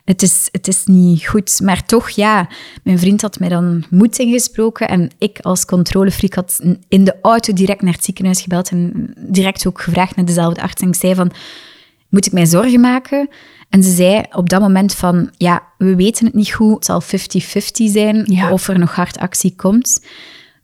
het 0.05 0.23
is, 0.23 0.49
het 0.53 0.69
is 0.69 0.85
niet 0.85 1.27
goed. 1.27 1.61
Maar 1.63 1.85
toch, 1.85 2.11
ja, 2.11 2.49
mijn 2.83 2.99
vriend 2.99 3.23
had 3.23 3.39
mij 3.39 3.49
dan 3.49 3.85
moed 3.91 4.19
ingesproken. 4.19 4.89
En 4.89 5.11
ik 5.19 5.39
als 5.41 5.65
controlefreak 5.65 6.35
had 6.35 6.61
in 6.89 7.05
de 7.05 7.17
auto 7.23 7.53
direct 7.53 7.83
naar 7.83 7.93
het 7.93 8.05
ziekenhuis 8.05 8.41
gebeld. 8.41 8.71
En 8.71 9.15
direct 9.19 9.67
ook 9.67 9.81
gevraagd 9.81 10.17
naar 10.17 10.25
dezelfde 10.25 10.63
arts. 10.63 10.83
En 10.83 10.89
ik 10.89 10.95
zei 10.95 11.15
van, 11.15 11.31
moet 12.09 12.27
ik 12.27 12.33
mij 12.33 12.47
zorgen 12.47 12.81
maken? 12.81 13.29
En 13.71 13.83
ze 13.83 13.95
zei 13.95 14.23
op 14.33 14.49
dat 14.49 14.61
moment 14.61 14.95
van, 14.95 15.31
ja, 15.37 15.63
we 15.79 15.95
weten 15.95 16.27
het 16.27 16.35
niet 16.35 16.53
goed. 16.53 16.75
Het 16.75 16.85
zal 16.85 17.03
50-50 17.03 17.93
zijn 17.93 18.51
of 18.51 18.69
er 18.69 18.79
nog 18.79 18.95
hartactie 18.95 19.55
komt. 19.57 20.01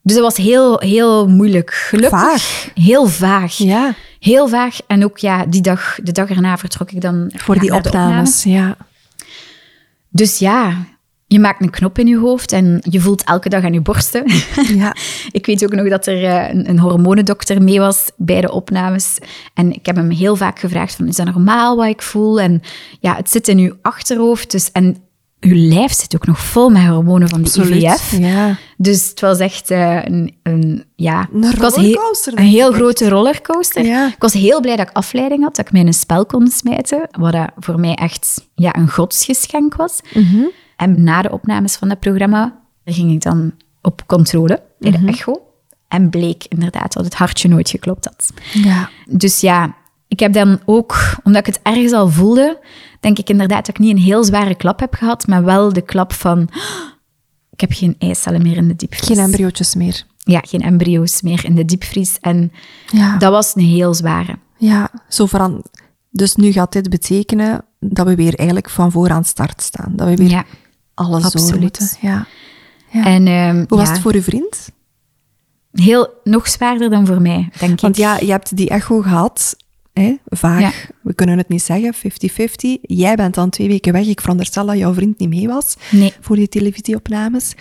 Dus 0.01 0.15
dat 0.15 0.23
was 0.23 0.37
heel, 0.37 0.79
heel 0.79 1.27
moeilijk. 1.27 1.73
Gelukkig. 1.73 2.19
Vaag. 2.19 2.69
Heel 2.73 3.07
vaag. 3.07 3.57
Ja. 3.57 3.93
Heel 4.19 4.47
vaag. 4.47 4.79
En 4.87 5.03
ook 5.03 5.17
ja, 5.17 5.45
die 5.45 5.61
dag, 5.61 5.99
de 6.03 6.11
dag 6.11 6.29
erna 6.29 6.57
vertrok 6.57 6.91
ik 6.91 7.01
dan 7.01 7.31
Voor 7.35 7.59
die 7.59 7.73
opnames. 7.73 8.43
Ja. 8.43 8.77
Dus 10.09 10.39
ja, 10.39 10.85
je 11.27 11.39
maakt 11.39 11.61
een 11.61 11.69
knop 11.69 11.99
in 11.99 12.07
je 12.07 12.17
hoofd 12.17 12.51
en 12.51 12.81
je 12.89 12.99
voelt 12.99 13.23
elke 13.23 13.49
dag 13.49 13.63
aan 13.63 13.73
je 13.73 13.81
borsten. 13.81 14.23
Ja. 14.75 14.95
ik 15.31 15.45
weet 15.45 15.63
ook 15.63 15.73
nog 15.73 15.89
dat 15.89 16.07
er 16.07 16.23
eh, 16.23 16.53
een, 16.53 16.69
een 16.69 16.79
hormonendokter 16.79 17.61
mee 17.61 17.79
was 17.79 18.11
bij 18.15 18.41
de 18.41 18.51
opnames. 18.51 19.17
En 19.53 19.73
ik 19.73 19.85
heb 19.85 19.95
hem 19.95 20.09
heel 20.09 20.35
vaak 20.35 20.59
gevraagd 20.59 20.95
van, 20.95 21.07
is 21.07 21.15
dat 21.15 21.25
normaal 21.25 21.75
wat 21.75 21.87
ik 21.87 22.01
voel? 22.01 22.39
En 22.39 22.61
ja, 22.99 23.15
het 23.15 23.29
zit 23.29 23.47
in 23.47 23.57
je 23.57 23.75
achterhoofd. 23.81 24.51
Dus, 24.51 24.71
en 24.71 24.97
je 25.39 25.55
lijf 25.55 25.93
zit 25.93 26.15
ook 26.15 26.25
nog 26.25 26.39
vol 26.39 26.69
met 26.69 26.85
hormonen 26.85 27.29
van 27.29 27.41
die 27.41 27.61
IVF. 27.61 28.17
Ja. 28.17 28.57
Dus 28.77 29.09
het 29.09 29.21
was 29.21 29.39
echt 29.39 29.71
uh, 29.71 30.03
een, 30.03 30.35
een, 30.43 30.85
ja... 30.95 31.27
Een 31.33 31.55
rollercoaster. 31.55 32.33
Een 32.35 32.45
heel 32.45 32.71
grote 32.71 33.09
rollercoaster. 33.09 33.85
Ja. 33.85 34.07
Ik 34.07 34.21
was 34.21 34.33
heel 34.33 34.61
blij 34.61 34.75
dat 34.75 34.89
ik 34.89 34.95
afleiding 34.95 35.43
had, 35.43 35.55
dat 35.55 35.65
ik 35.65 35.71
mij 35.71 35.81
in 35.81 35.87
een 35.87 35.93
spel 35.93 36.25
kon 36.25 36.47
smijten, 36.47 37.07
wat 37.11 37.31
dat 37.31 37.51
voor 37.57 37.79
mij 37.79 37.93
echt 37.93 38.47
ja, 38.55 38.75
een 38.75 38.89
godsgeschenk 38.89 39.75
was. 39.75 39.99
Mhm. 40.13 40.43
En 40.77 41.03
na 41.03 41.21
de 41.21 41.31
opnames 41.31 41.75
van 41.75 41.87
dat 41.89 41.99
programma 41.99 42.59
ging 42.85 43.11
ik 43.11 43.21
dan 43.21 43.51
op 43.81 44.03
controle 44.05 44.61
bij 44.79 44.91
de 44.91 45.05
echo. 45.05 45.41
En 45.87 46.09
bleek 46.09 46.45
inderdaad 46.49 46.93
dat 46.93 47.03
het 47.05 47.15
hartje 47.15 47.47
nooit 47.49 47.69
geklopt 47.69 48.05
had. 48.05 48.31
Ja. 48.53 48.89
Dus 49.09 49.41
ja, 49.41 49.75
ik 50.07 50.19
heb 50.19 50.33
dan 50.33 50.59
ook, 50.65 50.95
omdat 51.23 51.47
ik 51.47 51.53
het 51.53 51.63
ergens 51.63 51.91
al 51.91 52.09
voelde, 52.09 52.59
denk 52.99 53.17
ik 53.19 53.29
inderdaad 53.29 53.65
dat 53.65 53.75
ik 53.75 53.79
niet 53.79 53.95
een 53.95 54.01
heel 54.03 54.23
zware 54.23 54.55
klap 54.55 54.79
heb 54.79 54.93
gehad, 54.93 55.27
maar 55.27 55.43
wel 55.43 55.73
de 55.73 55.81
klap 55.81 56.13
van, 56.13 56.39
"Oh, 56.39 56.87
ik 57.51 57.59
heb 57.59 57.71
geen 57.73 57.95
eicellen 57.99 58.41
meer 58.41 58.57
in 58.57 58.67
de 58.67 58.75
diepvries. 58.75 59.07
Geen 59.07 59.25
embryootjes 59.25 59.75
meer. 59.75 60.03
Ja, 60.17 60.39
geen 60.45 60.61
embryo's 60.61 61.21
meer 61.21 61.45
in 61.45 61.55
de 61.55 61.65
diepvries. 61.65 62.17
En 62.21 62.51
Ja. 62.91 63.17
dat 63.17 63.31
was 63.31 63.55
een 63.55 63.61
heel 63.65 63.93
zware. 63.93 64.37
Ja, 64.57 64.89
zo 65.09 65.25
veran... 65.25 65.63
Dus 66.09 66.35
nu 66.35 66.51
gaat 66.51 66.71
dit 66.71 66.89
betekenen 66.89 67.65
dat 67.79 68.07
we 68.07 68.15
weer 68.15 68.35
eigenlijk 68.35 68.69
van 68.69 68.91
vooraan 68.91 69.25
start 69.25 69.61
staan. 69.61 69.93
Dat 69.95 70.07
we 70.07 70.15
weer 70.15 70.29
Ja. 70.29 70.45
Alles 70.97 71.23
door 71.23 71.41
absoluut. 71.41 71.97
Ja. 72.01 72.27
Ja. 72.91 73.05
En, 73.05 73.27
ehm, 73.27 73.55
Hoe 73.67 73.77
was 73.77 73.87
ja, 73.87 73.93
het 73.93 74.01
voor 74.01 74.13
uw 74.13 74.21
vriend? 74.21 74.69
Heel, 75.71 76.13
nog 76.23 76.47
zwaarder 76.47 76.89
dan 76.89 77.05
voor 77.05 77.21
mij, 77.21 77.49
denk 77.59 77.79
Want 77.81 77.97
ik. 77.97 78.03
ja, 78.03 78.17
je 78.19 78.31
hebt 78.31 78.55
die 78.57 78.69
echo 78.69 79.01
gehad. 79.01 79.55
Hè? 79.93 80.15
Vaag, 80.25 80.59
Ja. 80.61 80.71
we 81.01 81.13
kunnen 81.13 81.37
het 81.37 81.49
niet 81.49 81.61
zeggen, 81.63 81.93
50-50. 81.93 82.77
Jij 82.81 83.15
bent 83.15 83.35
dan 83.35 83.49
twee 83.49 83.67
weken 83.67 83.93
weg. 83.93 84.05
Ik 84.07 84.21
veronderstel 84.21 84.65
dat 84.65 84.77
jouw 84.77 84.93
vriend 84.93 85.19
niet 85.19 85.29
mee 85.29 85.47
was 85.47 85.75
Nee. 85.91 86.13
voor 86.21 86.35
die 86.35 86.47
televisieopnames. 86.49 87.53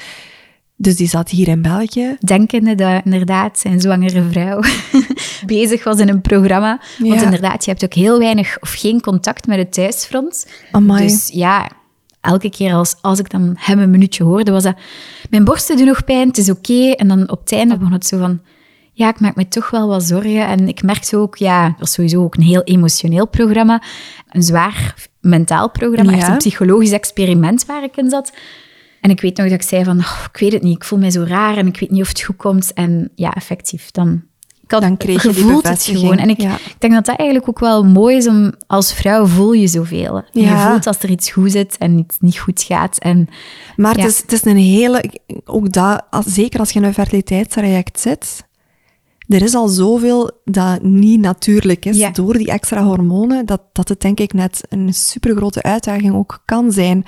Dus 0.77 0.96
die 0.96 1.09
zat 1.09 1.29
hier 1.31 1.49
in 1.49 1.62
België. 1.62 2.16
Denkende 2.20 2.75
dat 2.75 3.05
inderdaad 3.05 3.59
zijn 3.59 3.81
zwangere 3.81 4.22
vrouw 4.31 4.61
bezig 5.46 5.85
was 5.85 5.99
in 5.99 6.09
een 6.09 6.20
programma. 6.20 6.81
Want 6.99 7.22
inderdaad, 7.22 7.64
je 7.64 7.70
hebt 7.70 7.85
ook 7.85 7.94
heel 7.94 8.18
weinig 8.18 8.57
of 8.61 8.72
geen 8.72 9.01
contact 9.01 9.46
met 9.46 9.59
het 9.59 9.72
thuisfront. 9.72 10.46
Amai. 10.70 11.07
Dus 11.07 11.31
ja, 11.33 11.70
elke 12.26 12.50
keer 12.50 12.74
als, 12.74 12.94
als 13.00 13.18
ik 13.18 13.30
dan 13.30 13.54
hem 13.58 13.78
een 13.78 13.90
minuutje 13.90 14.24
hoorde, 14.24 14.50
was 14.50 14.62
dat... 14.62 14.76
Mijn 15.30 15.44
borsten 15.44 15.76
doen 15.76 15.86
nog 15.86 16.04
pijn, 16.04 16.28
het 16.28 16.38
is 16.38 16.50
oké. 16.50 16.90
En 16.90 17.08
dan 17.08 17.30
op 17.30 17.40
het 17.40 17.52
einde 17.52 17.76
begon 17.76 17.92
het 17.92 18.06
zo 18.06 18.18
van... 18.18 18.40
Ja, 18.92 19.08
ik 19.08 19.20
maak 19.20 19.36
me 19.36 19.48
toch 19.48 19.70
wel 19.70 19.88
wat 19.88 20.02
zorgen. 20.02 20.46
En 20.46 20.68
ik 20.68 20.82
merkte 20.82 21.16
ook, 21.16 21.36
ja, 21.36 21.64
het 21.66 21.78
was 21.78 21.92
sowieso 21.92 22.22
ook 22.22 22.34
een 22.36 22.42
heel 22.42 22.62
emotioneel 22.62 23.26
programma. 23.28 23.82
Een 24.30 24.42
zwaar 24.42 24.94
mentaal 25.20 25.70
programma, 25.70 26.10
Ja. 26.12 26.18
echt 26.18 26.28
een 26.28 26.36
psychologisch 26.36 26.92
experiment 26.92 27.66
waar 27.66 27.82
ik 27.82 27.96
in 27.96 28.10
zat. 28.10 28.32
En 29.00 29.10
ik 29.10 29.20
weet 29.20 29.36
nog 29.36 29.46
dat 29.48 29.54
ik 29.60 29.68
zei 29.68 29.84
van, 29.84 29.98
"Oh, 29.98 30.24
ik 30.32 30.38
weet 30.40 30.52
het 30.52 30.62
niet, 30.62 30.76
ik 30.76 30.84
voel 30.84 30.98
mij 30.98 31.10
zo 31.10 31.22
raar 31.26 31.56
en 31.56 31.66
ik 31.66 31.78
weet 31.80 31.90
niet 31.90 32.02
of 32.02 32.08
het 32.08 32.22
goed 32.22 32.36
komt. 32.36 32.72
En 32.72 33.10
ja, 33.14 33.34
effectief, 33.34 33.90
dan... 33.90 34.22
Ik 34.66 34.72
had 34.72 34.81
Dan 34.81 34.96
kreeg 34.96 35.22
je 35.22 35.29
die 35.29 35.42
gevoeld 35.42 35.68
het 35.68 35.83
gewoon. 35.83 36.18
En 36.18 36.29
ik, 36.29 36.40
ja. 36.40 36.55
ik 36.55 36.76
denk 36.79 36.92
dat 36.92 37.07
dat 37.07 37.16
eigenlijk 37.16 37.48
ook 37.48 37.59
wel 37.59 37.85
mooi 37.85 38.16
is 38.16 38.26
om... 38.26 38.52
Als 38.66 38.92
vrouw 38.92 39.26
voel 39.26 39.52
je 39.52 39.66
zoveel. 39.66 40.22
Je 40.33 40.66
voelt 40.68 40.87
als 40.87 40.98
er 40.98 41.11
iets 41.11 41.31
goed 41.31 41.50
zit 41.52 41.76
en 41.79 41.98
iets 41.98 42.16
niet 42.20 42.38
goed 42.38 42.62
gaat. 42.62 42.98
En 42.98 43.29
Maar 43.76 43.96
Ja. 43.96 44.02
het, 44.02 44.12
is, 44.12 44.20
het 44.20 44.33
is 44.33 44.44
een 44.44 44.57
hele... 44.57 45.05
Ook 45.44 45.72
dat, 45.72 46.02
als, 46.11 46.26
zeker 46.26 46.61
als 46.61 46.70
je 46.70 46.79
in 46.79 46.85
een 46.85 46.94
fertiliteitstraject 46.94 48.00
zit... 48.00 48.44
Er 49.29 49.42
is 49.42 49.55
al 49.55 49.68
zoveel 49.68 50.31
dat 50.44 50.83
niet 50.83 51.20
natuurlijk 51.20 51.85
is 51.85 51.96
Ja. 51.96 52.11
door 52.11 52.33
die 52.38 52.50
extra 52.50 52.83
hormonen, 52.83 53.46
dat, 53.46 53.61
dat 53.72 53.88
het 53.88 54.00
denk 54.00 54.20
ik 54.20 54.33
net 54.33 54.61
een 54.68 54.94
supergrote 54.94 55.62
uitdaging 55.62 56.14
ook 56.14 56.42
kan 56.44 56.72
zijn 56.72 57.05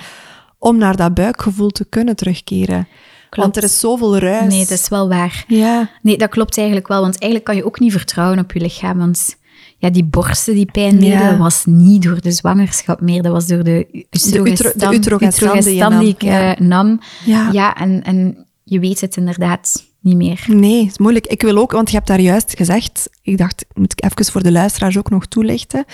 om 0.57 0.77
naar 0.77 0.95
dat 0.95 1.13
buikgevoel 1.13 1.69
te 1.69 1.85
kunnen 1.85 2.15
terugkeren. 2.15 2.87
Want 3.29 3.57
er 3.57 3.63
is 3.63 3.79
zoveel 3.79 4.17
ruis. 4.17 4.53
nee, 4.53 4.59
dat 4.65 4.77
is 4.79 4.87
wel 4.89 5.07
waar. 5.09 5.43
Ja, 5.47 5.89
Nee, 6.01 6.17
dat 6.17 6.29
klopt 6.29 6.57
eigenlijk 6.57 6.87
wel. 6.87 7.01
Want 7.01 7.13
eigenlijk 7.19 7.43
kan 7.43 7.55
je 7.55 7.65
ook 7.65 7.79
niet 7.79 7.91
vertrouwen 7.91 8.39
op 8.39 8.51
je 8.51 8.59
lichaam. 8.59 8.97
Want 8.97 9.37
ja, 9.77 9.89
die 9.89 10.03
borsten 10.03 10.53
die 10.53 10.71
pijn 10.71 10.99
deden, 10.99 11.19
Ja. 11.19 11.37
was 11.37 11.63
niet 11.65 12.01
door 12.01 12.21
de 12.21 12.31
zwangerschap 12.31 13.01
meer. 13.01 13.21
Dat 13.21 13.31
was 13.31 13.47
door 13.47 13.63
de 13.63 13.87
utero- 14.11 14.43
de 14.43 14.49
utrogestan 14.49 14.93
utrogestan 14.93 15.59
die 15.61 15.79
nam, 15.79 15.99
die 15.99 16.09
ik 16.13 16.21
ja. 16.21 16.55
eh, 16.55 16.61
nam. 16.67 16.99
Ja. 17.25 17.49
ja 17.51 17.75
en, 17.75 18.03
en 18.03 18.47
je 18.63 18.79
weet 18.79 19.01
het 19.01 19.17
inderdaad 19.17 19.87
niet 20.01 20.15
meer. 20.15 20.43
nee, 20.47 20.79
het 20.81 20.89
is 20.91 20.97
moeilijk. 20.97 21.27
Ik 21.27 21.41
wil 21.41 21.57
ook, 21.57 21.71
want 21.71 21.89
je 21.89 21.95
hebt 21.95 22.07
daar 22.07 22.19
juist 22.19 22.53
gezegd, 22.57 23.09
ik 23.21 23.37
dacht, 23.37 23.65
moet 23.73 23.91
ik 23.91 24.03
even 24.03 24.31
voor 24.31 24.43
de 24.43 24.51
luisteraars 24.51 24.97
ook 24.97 25.09
nog 25.09 25.25
toelichten. 25.25 25.85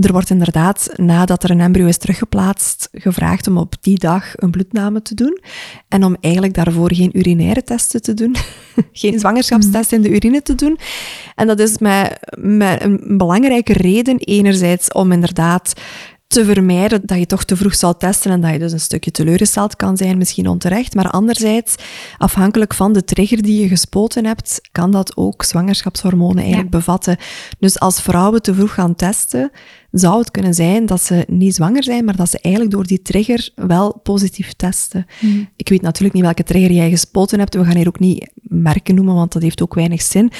Er 0.00 0.12
wordt 0.12 0.30
inderdaad, 0.30 0.88
nadat 0.96 1.42
er 1.42 1.50
een 1.50 1.60
embryo 1.60 1.86
is 1.86 1.96
teruggeplaatst, 1.96 2.88
gevraagd 2.92 3.46
om 3.46 3.58
op 3.58 3.74
die 3.80 3.98
dag 3.98 4.32
een 4.34 4.50
bloedname 4.50 5.02
te 5.02 5.14
doen. 5.14 5.40
En 5.88 6.04
om 6.04 6.16
eigenlijk 6.20 6.54
daarvoor 6.54 6.94
geen 6.94 7.18
urinaire 7.18 7.62
testen 7.62 8.02
te 8.02 8.14
doen. 8.14 8.36
geen 8.92 9.18
zwangerschapstest 9.18 9.92
in 9.92 10.02
de 10.02 10.10
urine 10.10 10.42
te 10.42 10.54
doen. 10.54 10.78
En 11.34 11.46
dat 11.46 11.58
is 11.58 11.78
met, 11.78 12.18
een 12.30 13.16
belangrijke 13.16 13.72
reden. 13.72 14.18
Enerzijds 14.18 14.92
om 14.92 15.12
inderdaad 15.12 15.72
te 16.26 16.44
vermijden 16.44 17.00
dat 17.04 17.18
je 17.18 17.26
toch 17.26 17.44
te 17.44 17.56
vroeg 17.56 17.74
zal 17.74 17.96
testen 17.96 18.30
en 18.30 18.40
dat 18.40 18.52
je 18.52 18.58
dus 18.58 18.72
een 18.72 18.80
stukje 18.80 19.10
teleurgesteld 19.10 19.76
kan 19.76 19.96
zijn, 19.96 20.18
misschien 20.18 20.48
onterecht. 20.48 20.94
Maar 20.94 21.10
anderzijds, 21.10 21.74
afhankelijk 22.18 22.74
van 22.74 22.92
de 22.92 23.04
trigger 23.04 23.42
die 23.42 23.60
je 23.60 23.68
gespoten 23.68 24.24
hebt, 24.24 24.60
kan 24.72 24.90
dat 24.90 25.16
ook 25.16 25.42
zwangerschapshormonen 25.42 26.38
eigenlijk 26.42 26.70
bevatten. 26.70 27.16
Dus 27.58 27.80
als 27.80 28.02
vrouwen 28.02 28.42
te 28.42 28.54
vroeg 28.54 28.74
gaan 28.74 28.94
testen, 28.94 29.50
zou 29.90 30.18
het 30.18 30.30
kunnen 30.30 30.54
zijn 30.54 30.86
dat 30.86 31.02
ze 31.02 31.24
niet 31.28 31.54
zwanger 31.54 31.84
zijn, 31.84 32.04
maar 32.04 32.16
dat 32.16 32.30
ze 32.30 32.38
eigenlijk 32.40 32.74
door 32.74 32.86
die 32.86 33.02
trigger 33.02 33.50
wel 33.54 34.00
positief 34.02 34.52
testen. 34.52 35.06
Ik 35.56 35.68
weet 35.68 35.82
natuurlijk 35.82 36.14
niet 36.14 36.24
welke 36.24 36.42
trigger 36.42 36.72
jij 36.72 36.90
gespoten 36.90 37.38
hebt. 37.38 37.54
We 37.54 37.64
gaan 37.64 37.76
hier 37.76 37.88
ook 37.88 37.98
niet 37.98 38.30
merken 38.42 38.94
noemen, 38.94 39.14
want 39.14 39.32
dat 39.32 39.42
heeft 39.42 39.62
ook 39.62 39.74
weinig 39.74 40.02
zin. 40.02 40.30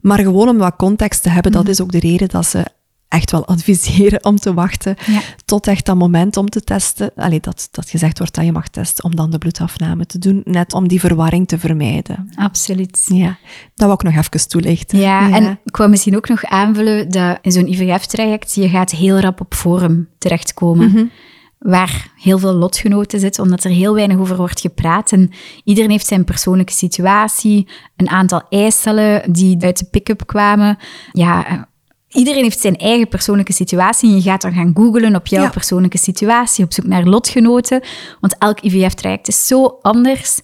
Maar 0.00 0.18
gewoon 0.18 0.48
om 0.48 0.58
wat 0.58 0.76
context 0.76 1.22
te 1.22 1.28
hebben, 1.28 1.52
dat 1.52 1.68
is 1.68 1.80
ook 1.80 1.92
de 1.92 2.00
reden 2.00 2.28
dat 2.28 2.46
ze 2.46 2.64
echt 3.12 3.30
wel 3.30 3.46
adviseren 3.46 4.24
om 4.24 4.36
te 4.36 4.54
wachten 4.54 4.96
Ja. 5.06 5.20
tot 5.44 5.66
echt 5.66 5.86
dat 5.86 5.96
moment 5.96 6.36
om 6.36 6.48
te 6.48 6.60
testen. 6.60 7.10
Allee, 7.16 7.40
dat, 7.40 7.68
dat 7.70 7.90
gezegd 7.90 8.18
wordt 8.18 8.34
dat 8.34 8.44
je 8.44 8.52
mag 8.52 8.68
testen 8.68 9.04
om 9.04 9.16
dan 9.16 9.30
de 9.30 9.38
bloedafname 9.38 10.06
te 10.06 10.18
doen, 10.18 10.40
net 10.44 10.72
om 10.74 10.88
die 10.88 11.00
verwarring 11.00 11.48
te 11.48 11.58
vermijden. 11.58 12.32
Absoluut. 12.34 13.04
Ja, 13.04 13.38
dat 13.74 13.88
wou 13.88 13.92
ik 13.92 14.02
nog 14.02 14.16
even 14.16 14.48
toelichten. 14.48 14.98
Ja, 14.98 15.30
en 15.30 15.58
ik 15.64 15.76
wou 15.76 15.90
misschien 15.90 16.16
ook 16.16 16.28
nog 16.28 16.44
aanvullen 16.44 17.10
dat 17.10 17.38
in 17.42 17.52
zo'n 17.52 17.66
IVF-traject 17.68 18.54
je 18.54 18.68
gaat 18.68 18.90
heel 18.90 19.18
rap 19.18 19.40
op 19.40 19.54
forum 19.54 20.08
terechtkomen. 20.18 21.10
Waar 21.58 22.10
heel 22.16 22.38
veel 22.38 22.52
lotgenoten 22.52 23.20
zitten, 23.20 23.42
omdat 23.42 23.64
er 23.64 23.70
heel 23.70 23.94
weinig 23.94 24.18
over 24.18 24.36
wordt 24.36 24.60
gepraat. 24.60 25.12
En 25.12 25.30
iedereen 25.64 25.90
heeft 25.90 26.06
zijn 26.06 26.24
persoonlijke 26.24 26.72
situatie, 26.72 27.68
een 27.96 28.08
aantal 28.08 28.42
eicellen 28.48 29.32
die 29.32 29.56
uit 29.60 29.78
de 29.78 29.84
pick-up 29.84 30.26
kwamen. 30.26 30.78
Ja, 31.12 31.68
iedereen 32.12 32.42
heeft 32.42 32.60
zijn 32.60 32.76
eigen 32.76 33.08
persoonlijke 33.08 33.52
situatie. 33.52 34.08
En 34.08 34.14
je 34.16 34.22
gaat 34.22 34.40
dan 34.42 34.52
gaan 34.52 34.70
googlen 34.74 35.16
op 35.16 35.26
jouw 35.26 35.42
Ja. 35.42 35.50
persoonlijke 35.50 35.98
situatie, 35.98 36.64
op 36.64 36.72
zoek 36.72 36.86
naar 36.86 37.04
lotgenoten. 37.04 37.80
Want 38.20 38.38
elk 38.38 38.60
IVF-traject 38.60 39.28
is 39.28 39.46
zo 39.46 39.78
anders. 39.82 40.38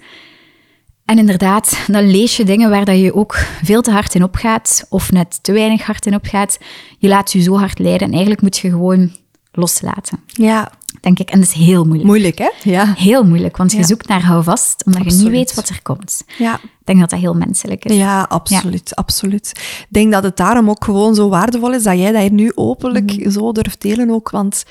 En 1.04 1.18
inderdaad, 1.18 1.78
dan 1.86 2.10
lees 2.10 2.36
je 2.36 2.44
dingen 2.44 2.70
waar 2.70 2.84
dat 2.84 2.98
je 2.98 3.14
ook 3.14 3.34
veel 3.62 3.82
te 3.82 3.90
hard 3.90 4.14
in 4.14 4.22
opgaat, 4.22 4.86
of 4.88 5.12
net 5.12 5.38
te 5.42 5.52
weinig 5.52 5.82
hard 5.82 6.06
in 6.06 6.14
opgaat. 6.14 6.58
Je 6.98 7.08
laat 7.08 7.32
je 7.32 7.40
zo 7.40 7.58
hard 7.58 7.78
leiden 7.78 8.06
en 8.06 8.10
eigenlijk 8.12 8.42
moet 8.42 8.58
je 8.58 8.70
gewoon 8.70 9.12
loslaten. 9.52 10.20
Ja, 10.26 10.72
denk 11.00 11.18
ik. 11.18 11.30
En 11.30 11.40
dat 11.40 11.48
is 11.48 11.54
heel 11.54 11.84
moeilijk. 11.84 12.08
Moeilijk, 12.08 12.38
hè? 12.38 12.50
Ja. 12.62 12.94
Heel 12.96 13.24
moeilijk, 13.24 13.56
want 13.56 13.72
je 13.72 13.78
Ja. 13.78 13.84
zoekt 13.84 14.08
naar 14.08 14.24
houvast, 14.24 14.82
omdat 14.86 15.04
je 15.04 15.10
niet 15.18 15.28
weet 15.28 15.54
wat 15.54 15.68
er 15.68 15.82
komt. 15.82 16.22
Ja. 16.38 16.54
Ik 16.54 16.94
denk 16.94 17.00
dat 17.00 17.10
dat 17.10 17.18
heel 17.20 17.34
menselijk 17.34 17.84
is. 17.84 17.96
Ja, 17.96 18.22
absoluut, 18.22 18.96
absoluut. 18.96 19.50
Ik 19.56 19.86
denk 19.88 20.12
dat 20.12 20.22
het 20.22 20.36
daarom 20.36 20.70
ook 20.70 20.84
gewoon 20.84 21.14
zo 21.14 21.28
waardevol 21.28 21.72
is 21.74 21.82
dat 21.82 21.98
jij 21.98 22.12
dat 22.12 22.20
hier 22.20 22.32
nu 22.32 22.52
openlijk 22.54 23.16
Mhm. 23.16 23.30
zo 23.30 23.52
durft 23.52 23.82
delen 23.82 24.10
ook, 24.10 24.30
want 24.30 24.64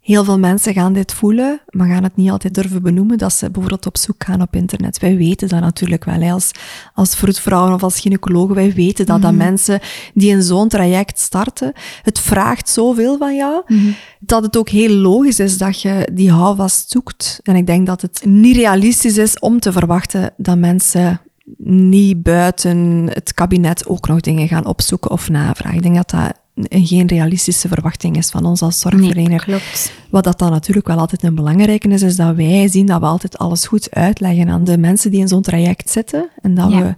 heel 0.00 0.24
veel 0.24 0.38
mensen 0.38 0.72
gaan 0.74 0.92
dit 0.92 1.12
voelen, 1.12 1.60
maar 1.70 1.88
gaan 1.88 2.02
het 2.02 2.16
niet 2.16 2.30
altijd 2.30 2.54
durven 2.54 2.82
benoemen, 2.82 3.18
dat 3.18 3.32
ze 3.32 3.50
bijvoorbeeld 3.50 3.86
op 3.86 3.96
zoek 3.98 4.24
gaan 4.24 4.42
op 4.42 4.54
internet. 4.56 4.98
Wij 4.98 5.16
weten 5.16 5.48
dat 5.48 5.60
natuurlijk 5.60 6.04
wel, 6.04 6.20
hè, 6.20 6.32
als, 6.32 6.50
als 6.94 7.14
vroedvrouwen 7.14 7.74
of 7.74 7.82
als 7.82 8.00
gynaecologen, 8.00 8.54
wij 8.54 8.72
weten 8.72 9.06
dat, 9.06 9.16
Mhm. 9.18 9.26
dat 9.26 9.34
mensen 9.34 9.80
die 10.14 10.30
in 10.30 10.42
zo'n 10.42 10.68
traject 10.68 11.18
starten, 11.18 11.72
het 12.02 12.18
vraagt 12.18 12.68
zoveel 12.68 13.18
van 13.18 13.36
jou, 13.36 13.62
Mhm. 13.66 13.90
dat 14.20 14.42
het 14.42 14.56
ook 14.56 14.68
heel 14.68 14.94
logisch 14.94 15.40
is 15.40 15.58
dat 15.58 15.80
je 15.82 16.08
die 16.12 16.30
houvast 16.30 16.90
zoekt. 16.90 17.40
En 17.42 17.56
ik 17.56 17.66
denk 17.66 17.86
dat 17.86 18.00
het 18.02 18.22
niet 18.24 18.56
realistisch 18.56 19.16
is 19.16 19.38
om 19.38 19.60
te 19.60 19.72
verwachten 19.72 20.32
dat 20.36 20.58
mensen 20.58 21.20
niet 21.64 22.22
buiten 22.22 23.06
het 23.12 23.34
kabinet 23.34 23.86
ook 23.86 24.08
nog 24.08 24.20
dingen 24.20 24.48
gaan 24.48 24.66
opzoeken 24.66 25.10
of 25.10 25.28
navragen. 25.28 25.76
Ik 25.76 25.82
denk 25.82 25.94
dat 25.96 26.10
dat 26.10 26.32
geen 26.68 27.06
realistische 27.06 27.68
verwachting 27.68 28.16
is 28.16 28.30
van 28.30 28.44
ons 28.44 28.62
als 28.62 28.84
Nee, 28.84 28.92
zorgverlener. 28.92 29.44
klopt. 29.44 29.92
Wat 30.10 30.24
dat 30.24 30.38
dan 30.38 30.50
natuurlijk 30.50 30.86
wel 30.86 30.98
altijd 30.98 31.22
een 31.22 31.34
belangrijke 31.34 31.88
is, 31.88 32.02
is 32.02 32.16
dat 32.16 32.34
wij 32.36 32.68
zien 32.68 32.86
dat 32.86 33.00
we 33.00 33.06
altijd 33.06 33.38
alles 33.38 33.66
goed 33.66 33.90
uitleggen 33.90 34.48
aan 34.48 34.64
de 34.64 34.78
mensen 34.78 35.10
die 35.10 35.20
in 35.20 35.28
zo'n 35.28 35.42
traject 35.42 35.90
zitten. 35.90 36.28
En 36.42 36.54
dat 36.54 36.70
Ja. 36.72 36.78
we 36.82 36.94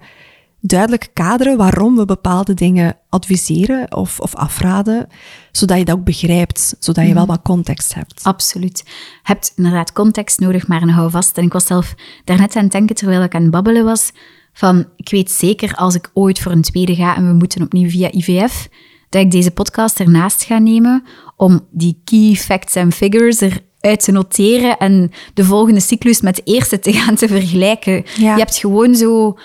duidelijk 0.61 1.11
kaderen 1.13 1.57
waarom 1.57 1.97
we 1.97 2.05
bepaalde 2.05 2.55
dingen 2.55 2.97
adviseren 3.09 3.97
of, 3.97 4.21
of 4.21 4.35
afraden, 4.35 5.07
zodat 5.53 5.79
je 5.79 5.85
dat 5.85 5.97
ook 5.97 6.05
begrijpt, 6.05 6.77
zodat 6.79 7.07
je 7.07 7.15
wel 7.15 7.27
wat 7.27 7.43
context 7.43 7.95
hebt. 7.95 8.21
Absoluut. 8.25 8.83
Je 8.87 8.91
hebt 9.23 9.53
inderdaad 9.57 9.93
context 9.93 10.41
nodig, 10.41 10.67
maar 10.67 10.83
een 10.83 10.89
houvast. 10.91 11.39
En 11.39 11.45
ik 11.45 11.53
was 11.53 11.67
zelf 11.67 11.95
daarnet 12.25 12.57
aan 12.57 12.63
het 12.63 12.73
denken, 12.73 12.97
terwijl 12.97 13.23
ik 13.23 13.35
aan 13.35 13.43
het 13.43 13.51
babbelen 13.51 13.85
was, 13.85 14.11
van 14.53 14.87
ik 14.97 15.11
weet 15.11 15.31
zeker 15.31 15.75
als 15.75 15.95
ik 15.95 16.11
ooit 16.15 16.39
voor 16.41 16.53
een 16.53 16.63
tweede 16.63 16.95
ga 16.95 17.17
en 17.17 17.27
we 17.27 17.33
moeten 17.33 17.63
opnieuw 17.63 17.89
via 17.89 18.11
IVF, 18.13 18.69
dat 19.13 19.23
ik 19.23 19.31
deze 19.31 19.51
podcast 19.51 20.01
ernaast 20.01 20.43
ga 20.43 20.59
nemen 20.59 21.05
om 21.37 21.67
die 21.71 22.01
key 22.05 22.35
facts 22.35 22.75
en 22.75 22.93
figures 22.93 23.41
eruit 23.41 24.05
te 24.05 24.13
noteren 24.13 24.79
en 24.79 25.11
de 25.35 25.45
volgende 25.45 25.81
cyclus 25.81 26.21
met 26.21 26.37
de 26.37 26.43
eerste 26.45 26.79
te 26.79 26.93
gaan 26.99 27.15
te 27.15 27.29
vergelijken. 27.29 28.05
Ja. 28.17 28.33
Je 28.33 28.39
hebt 28.39 28.57
gewoon 28.57 28.95
zo 28.95 29.39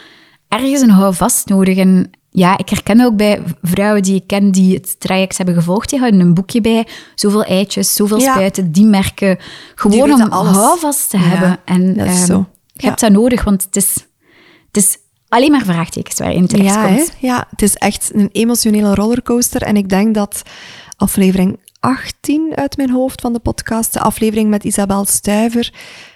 ergens 0.48 0.82
een 0.82 0.90
houvast 0.90 1.48
nodig. 1.48 1.78
En 1.78 2.10
ja, 2.30 2.58
ik 2.58 2.70
herken 2.70 3.02
ook 3.02 3.16
bij 3.16 3.42
vrouwen 3.62 4.02
die 4.04 4.16
ik 4.16 4.28
ken 4.28 4.52
die 4.52 4.74
het 4.74 5.00
traject 5.00 5.38
hebben 5.38 5.56
gevolgd, 5.56 5.90
die 5.90 6.00
houden 6.00 6.20
een 6.20 6.34
boekje 6.34 6.62
bij. 6.62 6.88
Zoveel 7.16 7.44
eitjes, 7.44 7.94
zoveel 7.94 8.20
Ja. 8.20 8.34
spuiten, 8.34 8.72
die 8.72 8.86
merken. 8.86 9.38
Gewoon 9.76 10.12
om 10.14 10.22
alles. 10.22 10.56
houvast 10.56 11.10
te 11.10 11.18
Ja, 11.18 11.24
hebben. 11.24 11.60
En 11.66 11.94
dat 11.94 12.08
is 12.08 12.26
zo. 12.26 12.38
je 12.74 12.82
Ja. 12.84 12.88
hebt 12.88 13.00
dat 13.00 13.12
nodig, 13.12 13.44
want 13.44 13.64
het 13.64 13.76
is, 13.76 13.94
het 14.68 14.78
is 14.78 14.98
alleen 15.30 15.52
maar 15.52 15.66
vraagtekens 15.66 16.20
waar 16.20 16.30
je 16.32 16.36
in 16.38 16.48
terecht 16.48 16.74
Ja, 16.74 16.88
hè? 16.88 16.96
komt. 16.96 17.14
ja, 17.20 17.48
het 17.50 17.62
is 17.62 17.76
echt 17.76 18.12
een 18.14 18.30
emotionele 18.32 18.96
rollercoaster. 18.96 19.62
En 19.62 19.78
ik 19.78 19.90
denk 19.90 20.16
dat 20.16 20.42
aflevering 20.98 21.60
18 21.80 22.52
uit 22.56 22.78
mijn 22.78 22.90
hoofd 22.92 23.22
van 23.22 23.34
de 23.34 23.40
podcast, 23.40 23.94
de 23.94 24.00
aflevering 24.00 24.50
met 24.50 24.64
Isabel 24.64 25.06
Stuiver, 25.06 25.74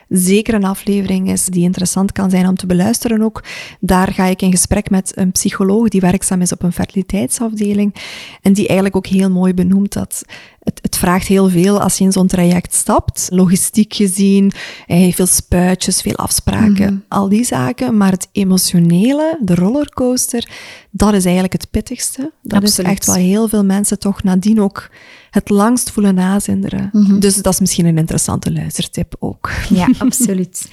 zeker 0.10 0.54
een 0.54 0.64
aflevering 0.64 1.32
is 1.32 1.46
die 1.46 1.64
interessant 1.64 2.12
kan 2.12 2.30
zijn 2.30 2.48
om 2.48 2.56
te 2.56 2.66
beluisteren 2.66 3.22
ook. 3.22 3.44
Daar 3.80 4.08
ga 4.14 4.26
ik 4.26 4.42
in 4.42 4.52
gesprek 4.52 4.90
met 4.90 5.12
een 5.16 5.32
psycholoog 5.32 5.88
die 5.88 6.02
werkzaam 6.02 6.42
is 6.42 6.52
op 6.52 6.64
een 6.64 6.74
fertiliteitsafdeling 6.74 7.96
en 8.42 8.54
die 8.54 8.66
eigenlijk 8.68 8.96
ook 8.96 9.08
heel 9.08 9.30
mooi 9.30 9.54
benoemt 9.54 9.94
dat 9.94 10.24
het, 10.64 10.80
het 10.82 10.98
vraagt 10.98 11.28
heel 11.28 11.50
veel 11.50 11.82
als 11.82 11.98
je 11.98 12.04
in 12.04 12.12
zo'n 12.12 12.28
traject 12.28 12.74
stapt, 12.74 13.28
logistiek 13.32 13.94
gezien, 13.94 14.52
veel 14.88 15.26
spuitjes, 15.26 16.02
veel 16.02 16.16
afspraken, 16.16 17.04
al 17.08 17.30
die 17.30 17.46
zaken. 17.46 17.98
Maar 17.98 18.12
het 18.12 18.28
emotionele, 18.32 19.40
de 19.42 19.56
rollercoaster, 19.56 20.50
dat 20.92 21.14
is 21.14 21.24
eigenlijk 21.24 21.54
het 21.54 21.70
pittigste. 21.72 22.32
Dat 22.42 22.64
Absoluut. 22.64 22.88
is 22.88 22.94
echt 22.94 23.06
wat 23.06 23.16
heel 23.16 23.48
veel 23.48 23.66
mensen 23.66 24.00
toch 24.00 24.24
nadien 24.24 24.62
ook 24.62 24.90
het 25.32 25.50
langst 25.50 25.92
voelen 25.92 26.16
nazinderen. 26.16 26.90
Dus 27.20 27.36
dat 27.36 27.54
is 27.54 27.60
misschien 27.60 27.86
een 27.86 27.98
interessante 27.98 28.54
luistertip 28.54 29.16
ook. 29.20 29.50
Ja, 29.70 29.88
absoluut. 30.00 30.68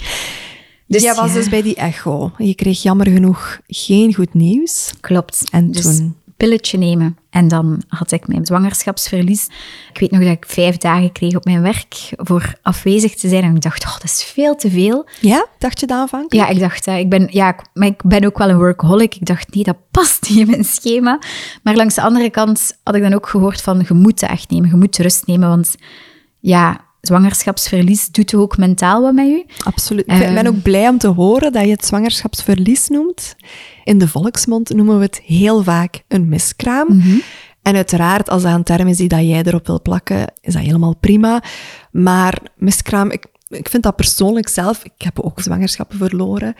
Dus 0.87 1.03
jij 1.03 1.14
was 1.14 1.29
ja, 1.29 1.35
dus 1.35 1.48
bij 1.48 1.62
die 1.62 1.74
echo. 1.74 2.33
Je 2.38 2.55
kreeg 2.55 2.83
jammer 2.83 3.07
genoeg 3.07 3.61
geen 3.66 4.14
goed 4.14 4.35
nieuws. 4.35 4.92
Klopt. 5.01 5.44
En 5.51 5.70
dus 5.70 5.83
toen? 5.83 6.16
Pilletje 6.38 6.79
nemen. 6.79 7.16
En 7.31 7.48
dan 7.48 7.83
had 7.88 8.12
ik 8.12 8.29
mijn 8.29 8.46
zwangerschapsverlies. 8.46 9.48
Ik 9.92 10.01
weet 10.01 10.11
nog 10.11 10.20
dat 10.22 10.31
ik 10.33 10.44
vijf 10.46 10.77
dagen 10.77 11.12
kreeg 11.12 11.35
op 11.35 11.44
mijn 11.44 11.62
werk 11.62 11.94
voor 12.16 12.55
afwezig 12.62 13.14
te 13.14 13.29
zijn. 13.29 13.42
En 13.42 13.55
ik 13.55 13.61
dacht, 13.62 13.85
oh, 13.85 13.92
dat 13.92 14.05
is 14.05 14.24
veel 14.24 14.57
te 14.57 14.70
veel. 14.70 15.09
Ja, 15.20 15.46
dacht 15.59 15.81
je 15.81 15.87
dat 15.87 15.98
aanvankelijk? 15.98 16.48
Ja, 16.48 16.55
ik 16.55 16.61
dacht, 16.61 16.87
eh, 16.87 16.98
ik 16.98 17.09
ben, 17.09 17.29
ja, 17.31 17.48
ik- 17.48 17.66
maar 17.74 17.87
ik 17.88 18.03
ben 18.05 18.24
ook 18.24 18.38
wel 18.38 18.48
een 18.48 18.57
workaholic. 18.59 19.14
Ik 19.14 19.27
dacht, 19.27 19.55
nee, 19.55 19.64
dat 19.64 19.77
past 19.90 20.29
niet 20.29 20.38
in 20.38 20.46
mijn 20.51 20.64
schema. 20.64 21.18
Maar 21.62 21.77
langs 21.77 21.94
de 21.94 22.03
andere 22.03 22.31
kant 22.31 22.79
had 22.85 22.94
ik 22.94 23.03
dan 23.03 23.14
ook 23.14 23.29
gehoord 23.29 23.61
van, 23.61 23.85
je 23.88 23.94
moet 23.94 24.22
echt 24.22 24.51
nemen, 24.51 24.68
je 24.68 24.77
moet 24.77 24.98
rust 24.98 25.27
nemen. 25.27 25.48
Want 25.48 25.74
ja, 26.40 26.81
zwangerschapsverlies 27.00 28.11
doet 28.11 28.34
ook 28.34 28.56
mentaal 28.56 29.02
wat 29.02 29.12
met 29.14 29.26
je. 29.26 29.44
Absoluut. 29.64 30.06
Ik 30.06 30.18
ben 30.18 30.37
Ehm. 30.37 30.46
ook 30.46 30.62
blij 30.62 30.88
om 30.88 30.98
te 30.98 31.08
horen 31.08 31.52
dat 31.52 31.64
je 31.64 31.70
het 31.70 31.84
zwangerschapsverlies 31.87 32.88
noemt. 32.88 33.37
In 33.84 33.98
de 33.98 34.08
volksmond 34.08 34.74
noemen 34.74 34.98
we 34.98 35.04
het 35.04 35.20
heel 35.24 35.62
vaak 35.62 36.02
een 36.08 36.28
miskraam. 36.28 36.87
Mhm. 36.96 37.18
En 37.62 37.74
uiteraard, 37.74 38.30
als 38.30 38.42
dat 38.42 38.54
een 38.54 38.62
term 38.62 38.88
is 38.88 38.96
die 38.96 39.08
dat 39.08 39.20
jij 39.20 39.42
erop 39.42 39.66
wil 39.66 39.82
plakken, 39.82 40.32
is 40.40 40.52
dat 40.52 40.62
helemaal 40.62 40.96
prima. 40.96 41.42
Maar 41.90 42.38
miskraam, 42.56 43.11
ik, 43.11 43.26
ik 43.48 43.68
vind 43.68 43.82
dat 43.82 43.96
persoonlijk 43.96 44.48
zelf, 44.48 44.84
ik 44.84 44.92
heb 45.02 45.20
ook 45.20 45.40
zwangerschappen 45.40 45.98
verloren. 45.98 46.54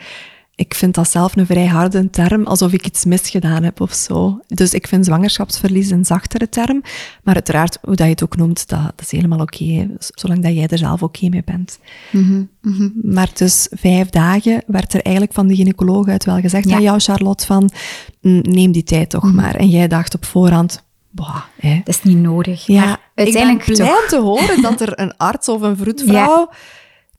Ik 0.59 0.73
vind 0.73 0.95
dat 0.95 1.09
zelf 1.09 1.35
een 1.35 1.45
vrij 1.45 1.65
harde 1.67 2.09
term, 2.09 2.45
alsof 2.45 2.71
ik 2.73 2.85
iets 2.85 3.05
misgedaan 3.05 3.63
heb 3.63 3.81
of 3.81 3.93
zo. 3.93 4.39
Dus 4.47 4.73
ik 4.73 4.87
vind 4.87 5.05
zwangerschapsverlies 5.05 5.89
een 5.89 6.05
zachtere 6.05 6.49
term. 6.49 6.81
Maar 7.23 7.33
uiteraard, 7.33 7.77
hoe 7.81 7.95
dat 7.95 8.05
je 8.05 8.11
het 8.11 8.23
ook 8.23 8.35
noemt, 8.37 8.67
dat, 8.69 8.79
dat 8.83 9.01
is 9.01 9.11
helemaal 9.11 9.39
oké, 9.39 9.87
zolang 9.97 10.43
dat 10.43 10.53
jij 10.53 10.67
er 10.67 10.77
zelf 10.77 11.03
oké 11.03 11.29
mee 11.29 11.43
bent. 11.45 11.79
Maar 13.01 13.29
dus 13.33 13.67
vijf 13.71 14.09
dagen 14.09 14.63
werd 14.67 14.93
er 14.93 15.01
eigenlijk 15.01 15.35
van 15.35 15.47
de 15.47 15.55
gynaecoloog 15.55 16.07
uit 16.07 16.25
wel 16.25 16.39
gezegd 16.39 16.63
Ja. 16.63 16.69
Mhm. 16.69 16.77
aan 16.77 16.83
jou, 16.83 16.99
Charlotte, 16.99 17.45
van 17.45 17.69
"Mm, 18.21 18.41
neem 18.41 18.71
die 18.71 18.83
tijd 18.83 19.09
toch 19.09 19.33
maar. 19.33 19.55
En 19.55 19.69
jij 19.69 19.87
dacht 19.87 20.15
op 20.15 20.25
voorhand, 20.25 20.83
bah, 21.09 21.41
hè. 21.59 21.81
Dat 21.83 21.95
is 21.95 22.03
niet 22.03 22.17
nodig. 22.17 22.67
Ja, 22.67 22.85
maar 22.85 22.99
uiteindelijk 23.15 23.67
ik 23.67 23.75
ben 23.77 23.85
blij 23.85 23.99
toch. 23.99 24.09
te 24.09 24.19
horen 24.19 24.61
dat 24.69 24.81
er 24.81 24.99
een 24.99 25.17
arts 25.17 25.47
of 25.49 25.61
een 25.61 25.77
vroedvrouw, 25.77 26.49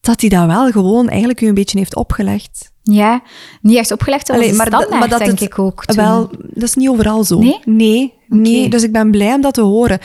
dat 0.00 0.20
die 0.20 0.30
dat 0.30 0.46
wel 0.46 0.70
gewoon 0.70 1.08
eigenlijk 1.08 1.40
u 1.40 1.46
een 1.48 1.54
beetje 1.54 1.78
heeft 1.78 1.96
opgelegd. 1.96 2.69
Ja, 2.82 3.22
niet 3.60 3.76
echt 3.76 3.92
opgelegd, 3.92 4.28
was 4.28 4.36
Allee, 4.36 4.50
de 4.52 4.70
dat- 4.70 4.82
standaard, 4.82 5.18
denk 5.18 5.30
het- 5.30 5.40
ik 5.40 5.58
ook. 5.58 5.84
toen. 5.84 5.96
Wel, 5.96 6.30
dat 6.40 6.62
is 6.62 6.74
niet 6.74 6.88
overal 6.88 7.24
zo. 7.24 7.38
Nee? 7.64 8.12
Nee. 8.28 8.68
Dus 8.68 8.82
ik 8.82 8.92
ben 8.92 9.10
blij 9.10 9.34
om 9.34 9.40
dat 9.40 9.54
te 9.54 9.60
horen. 9.60 9.98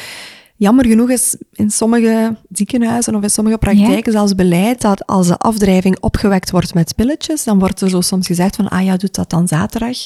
Jammer 0.57 0.85
genoeg 0.85 1.09
is 1.09 1.38
in 1.53 1.69
sommige 1.71 2.35
ziekenhuizen 2.51 3.15
of 3.15 3.21
in 3.23 3.29
sommige 3.29 3.57
praktijken 3.57 4.11
zelfs 4.11 4.35
beleid 4.35 4.81
dat 4.81 5.05
als 5.07 5.27
de 5.27 5.38
afdrijving 5.38 5.97
opgewekt 5.99 6.51
wordt 6.51 6.73
met 6.73 6.95
pilletjes, 6.95 7.43
dan 7.43 7.59
wordt 7.59 7.81
er 7.81 7.89
zo 7.89 8.01
soms 8.01 8.27
gezegd 8.27 8.55
van, 8.55 8.67
ah 8.67 8.83
ja, 8.85 8.97
doe 8.97 9.09
dat 9.11 9.29
dan 9.29 9.47
zaterdag. 9.47 9.97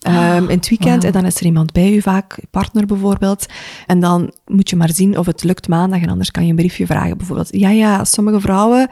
ehm, 0.00 0.42
in 0.48 0.56
het 0.56 0.68
weekend. 0.68 1.04
En 1.04 1.12
dan 1.12 1.24
is 1.24 1.36
er 1.36 1.44
iemand 1.46 1.72
bij 1.72 1.92
u, 1.92 2.00
vaak 2.02 2.36
je 2.36 2.46
partner 2.50 2.86
bijvoorbeeld. 2.86 3.46
En 3.86 4.00
dan 4.00 4.32
moet 4.46 4.70
je 4.70 4.76
maar 4.76 4.90
zien 4.92 5.18
of 5.18 5.26
het 5.26 5.44
lukt 5.44 5.68
maandag. 5.68 6.00
En 6.02 6.08
anders 6.08 6.30
kan 6.30 6.42
je 6.44 6.50
een 6.50 6.56
briefje 6.56 6.86
vragen 6.86 7.16
bijvoorbeeld. 7.16 7.48
Ja, 7.50 7.70
ja, 7.70 8.04
sommige 8.04 8.40
vrouwen 8.40 8.88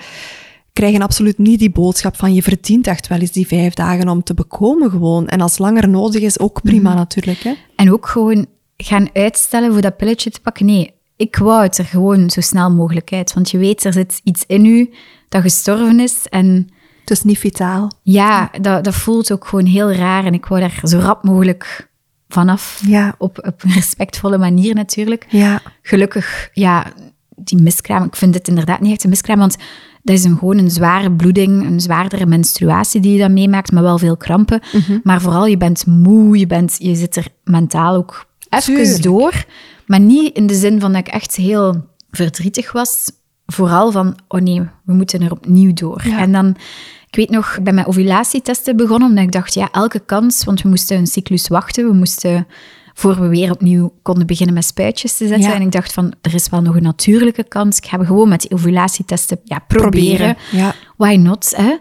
krijgen 0.75 1.03
absoluut 1.03 1.39
niet 1.39 1.59
die 1.59 1.71
boodschap 1.71 2.17
van 2.17 2.35
je 2.35 2.43
verdient 2.43 2.87
echt 2.87 3.07
wel 3.07 3.19
eens 3.19 3.33
die 3.33 3.47
vijf 3.47 3.75
dagen 3.75 4.09
om 4.09 4.23
te 4.23 4.35
bekomen 4.35 4.91
gewoon. 4.91 5.29
En 5.29 5.41
als 5.41 5.59
langer 5.59 5.89
nodig 5.89 6.23
is, 6.23 6.39
ook 6.39 6.63
prima 6.63 6.95
natuurlijk. 6.95 7.39
Hè? 7.39 7.53
En 7.77 7.93
ook 7.93 8.07
gewoon 8.07 8.47
gaan 8.77 9.09
uitstellen 9.13 9.73
voor 9.73 9.81
dat 9.81 9.97
pilletje 9.97 10.31
te 10.31 10.41
pakken. 10.41 10.67
Nee, 10.67 10.95
ik 11.17 11.37
wou 11.37 11.63
het 11.63 11.79
er 11.79 11.85
gewoon 11.85 12.31
zo 12.31 12.41
snel 12.41 12.71
mogelijk 12.71 13.13
uit. 13.13 13.33
Want 13.33 13.51
je 13.51 13.59
weet, 13.59 13.85
er 13.85 13.93
zit 13.93 14.21
iets 14.25 14.45
in 14.47 14.65
u 14.65 14.91
dat 15.29 15.43
gestorven 15.43 16.01
is. 16.01 16.27
En 16.29 16.69
Het 17.01 17.11
is 17.11 17.23
niet 17.23 17.39
vitaal. 17.39 17.91
ja, 18.03 18.51
dat, 18.61 18.85
dat 18.85 18.95
voelt 18.95 19.33
ook 19.33 19.47
gewoon 19.47 19.67
heel 19.67 19.93
raar. 19.93 20.25
En 20.25 20.35
ik 20.35 20.47
wou 20.47 20.61
daar 20.61 20.81
zo 20.83 20.99
rap 20.99 21.23
mogelijk 21.25 21.89
vanaf. 22.29 22.83
Ja. 22.87 23.15
Op, 23.19 23.39
op 23.47 23.63
een 23.65 23.73
respectvolle 23.73 24.39
manier 24.39 24.75
natuurlijk. 24.75 25.27
Ja. 25.29 25.63
Gelukkig, 25.83 26.51
ja, 26.53 26.93
die 27.37 27.63
miskraam. 27.63 28.05
Ik 28.05 28.17
vind 28.17 28.33
dit 28.33 28.49
inderdaad 28.49 28.81
niet 28.81 28.93
echt 28.93 29.05
een 29.05 29.11
miskraam, 29.11 29.39
want 29.39 29.57
dat 30.05 30.17
is 30.17 30.25
een, 30.25 30.39
gewoon 30.39 30.59
een 30.59 30.71
zware 30.71 31.13
bloeding, 31.13 31.67
een 31.67 31.81
zwaardere 31.81 32.27
menstruatie 32.27 33.01
die 33.01 33.13
je 33.13 33.19
dan 33.19 33.33
meemaakt, 33.33 33.73
maar 33.73 33.83
wel 33.83 33.99
veel 33.99 34.17
krampen. 34.17 34.61
Mhm. 34.73 34.99
Maar 35.03 35.21
vooral, 35.21 35.47
je 35.47 35.57
bent 35.57 35.87
moe, 35.87 36.39
je, 36.39 36.47
bent, 36.47 36.77
je 36.79 36.95
zit 36.95 37.17
er 37.17 37.27
mentaal 37.45 37.95
ook 37.95 38.27
even 38.49 38.75
Tuurlijk. 38.75 39.03
door. 39.03 39.45
Maar 39.87 40.01
niet 40.01 40.37
in 40.37 40.47
de 40.47 40.55
zin 40.55 40.81
van 40.81 40.93
dat 40.93 41.07
ik 41.07 41.13
echt 41.13 41.37
heel 41.37 41.85
verdrietig 42.11 42.73
was. 42.73 43.11
Vooral 43.47 43.91
van, 43.91 44.17
oh 44.29 44.41
nee, 44.41 44.61
we 44.85 44.93
moeten 44.93 45.23
er 45.23 45.31
opnieuw 45.31 45.73
door. 45.73 46.03
Ja. 46.07 46.19
En 46.19 46.33
dan, 46.33 46.57
ik 47.07 47.17
weet 47.17 47.31
nog, 47.31 47.57
ik 47.57 47.65
ben 47.65 47.75
met 47.75 47.87
ovulatietesten 47.87 48.77
begonnen, 48.77 49.09
omdat 49.09 49.25
ik 49.25 49.33
dacht, 49.33 49.55
ja, 49.55 49.69
elke 49.73 50.01
kans, 50.01 50.45
want 50.45 50.63
we 50.63 50.69
moesten 50.69 50.97
een 50.97 51.07
cyclus 51.07 51.49
wachten, 51.49 51.87
we 51.87 51.95
moesten 51.95 52.47
voor 52.95 53.21
we 53.21 53.29
weer 53.29 53.51
opnieuw 53.51 53.93
konden 54.03 54.27
beginnen 54.27 54.55
met 54.55 54.65
spuitjes 54.65 55.17
te 55.17 55.27
zetten. 55.27 55.49
Ja. 55.51 55.55
En 55.55 55.63
ik 55.63 55.73
dacht 55.73 55.93
van, 55.93 56.13
er 56.21 56.35
is 56.35 56.49
wel 56.49 56.63
nog 56.63 56.77
een 56.77 56.83
natuurlijke 56.83 57.45
kans. 57.45 57.77
Ik 57.77 57.87
ga 57.87 58.05
gewoon 58.05 58.29
met 58.29 58.41
die 58.41 58.51
ovulatietesten 58.51 59.41
ja, 59.45 59.59
proberen. 59.59 60.37
Proberen, 60.37 60.37
ja. 60.51 60.75
Why 60.97 61.15
not? 61.15 61.53
Hè? 61.57 61.77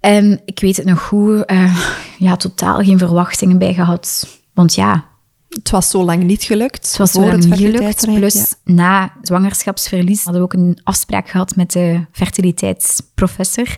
En 0.00 0.40
ik 0.44 0.60
weet 0.60 0.76
het 0.76 0.86
nog 0.86 1.02
goed, 1.02 1.44
eh, 1.44 1.76
ja, 2.18 2.36
totaal 2.36 2.78
geen 2.78 2.98
verwachtingen 2.98 3.58
bij 3.58 3.74
gehad. 3.74 4.38
Want 4.54 4.74
ja, 4.74 5.04
Het 5.48 5.70
was 5.70 5.90
zo 5.90 6.04
lang 6.04 6.22
niet 6.22 6.42
gelukt. 6.42 6.88
het 6.88 6.96
was 6.96 7.12
zo 7.12 7.20
lang 7.20 7.44
niet 7.44 7.58
gelukt. 7.58 8.06
Plus, 8.14 8.54
na 8.64 9.12
zwangerschapsverlies 9.22 10.24
hadden 10.24 10.42
we 10.42 10.48
ook 10.48 10.60
een 10.62 10.80
afspraak 10.84 11.28
gehad 11.28 11.56
met 11.56 11.72
de 11.72 12.06
fertiliteitsprofessor. 12.12 13.76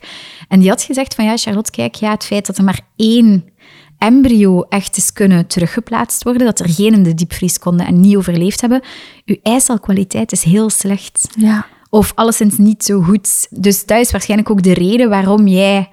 En 0.49 0.61
die 0.61 0.68
had 0.68 0.83
gezegd 0.83 1.14
van, 1.14 1.25
ja, 1.25 1.37
Charlotte, 1.37 1.70
kijk, 1.70 1.95
ja, 1.95 2.11
het 2.11 2.25
feit 2.25 2.47
dat 2.47 2.59
er 2.59 2.64
maar 2.64 2.81
één 2.97 3.45
embryo 4.03 4.62
echt 4.62 4.96
is 4.96 5.12
kunnen 5.12 5.46
teruggeplaatst 5.46 6.22
worden, 6.22 6.46
dat 6.46 6.61
er 6.61 6.68
geen 6.68 6.92
in 6.92 7.03
de 7.03 7.14
diepvries 7.14 7.59
konden 7.59 7.86
en 7.86 8.00
niet 8.00 8.16
overleefd 8.16 8.61
hebben, 8.61 8.82
uw 9.24 9.36
eicelkwaliteit 9.42 10.32
is 10.32 10.42
heel 10.42 10.70
slecht. 10.70 11.28
Ja. 11.38 11.66
Of 11.90 12.12
alleszins 12.14 12.59
niet 12.59 12.84
zo 12.84 13.03
goed. 13.03 13.46
Dus 13.50 13.86
dat 13.86 13.98
is 13.98 14.11
waarschijnlijk 14.11 14.50
ook 14.50 14.62
de 14.62 14.74
reden 14.74 15.09
waarom 15.09 15.46
jij 15.46 15.88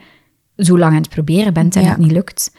zo 0.58 0.78
lang 0.78 0.92
aan 0.94 1.02
het 1.02 1.10
proberen 1.10 1.54
bent 1.54 1.76
en 1.76 1.82
Ja. 1.82 1.90
het 1.90 1.98
niet 1.98 2.12
lukt. 2.12 2.56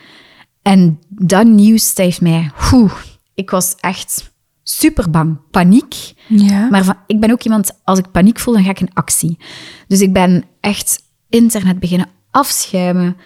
En 0.63 0.99
dat 1.09 1.47
nieuws, 1.47 1.93
heeft 1.95 2.21
mij... 2.21 2.51
Oeh, 2.73 2.93
ik 3.35 3.51
was 3.51 3.75
echt 3.81 4.33
super 4.63 5.11
bang. 5.11 5.39
Paniek. 5.51 5.95
Ja. 6.29 6.69
Maar 6.69 6.85
van, 6.85 6.97
ik 7.07 7.21
ben 7.21 7.31
ook 7.31 7.43
iemand, 7.43 7.81
als 7.85 7.99
ik 7.99 8.11
paniek 8.11 8.39
voel, 8.39 8.55
dan 8.55 8.65
ga 8.65 8.71
ik 8.71 8.81
in 8.81 8.95
actie. 8.95 9.39
Dus 9.87 10.01
ik 10.01 10.13
ben 10.13 10.45
echt 10.61 11.03
internet 11.29 11.79
beginnen 11.81 12.09
afschuimen, 12.31 13.17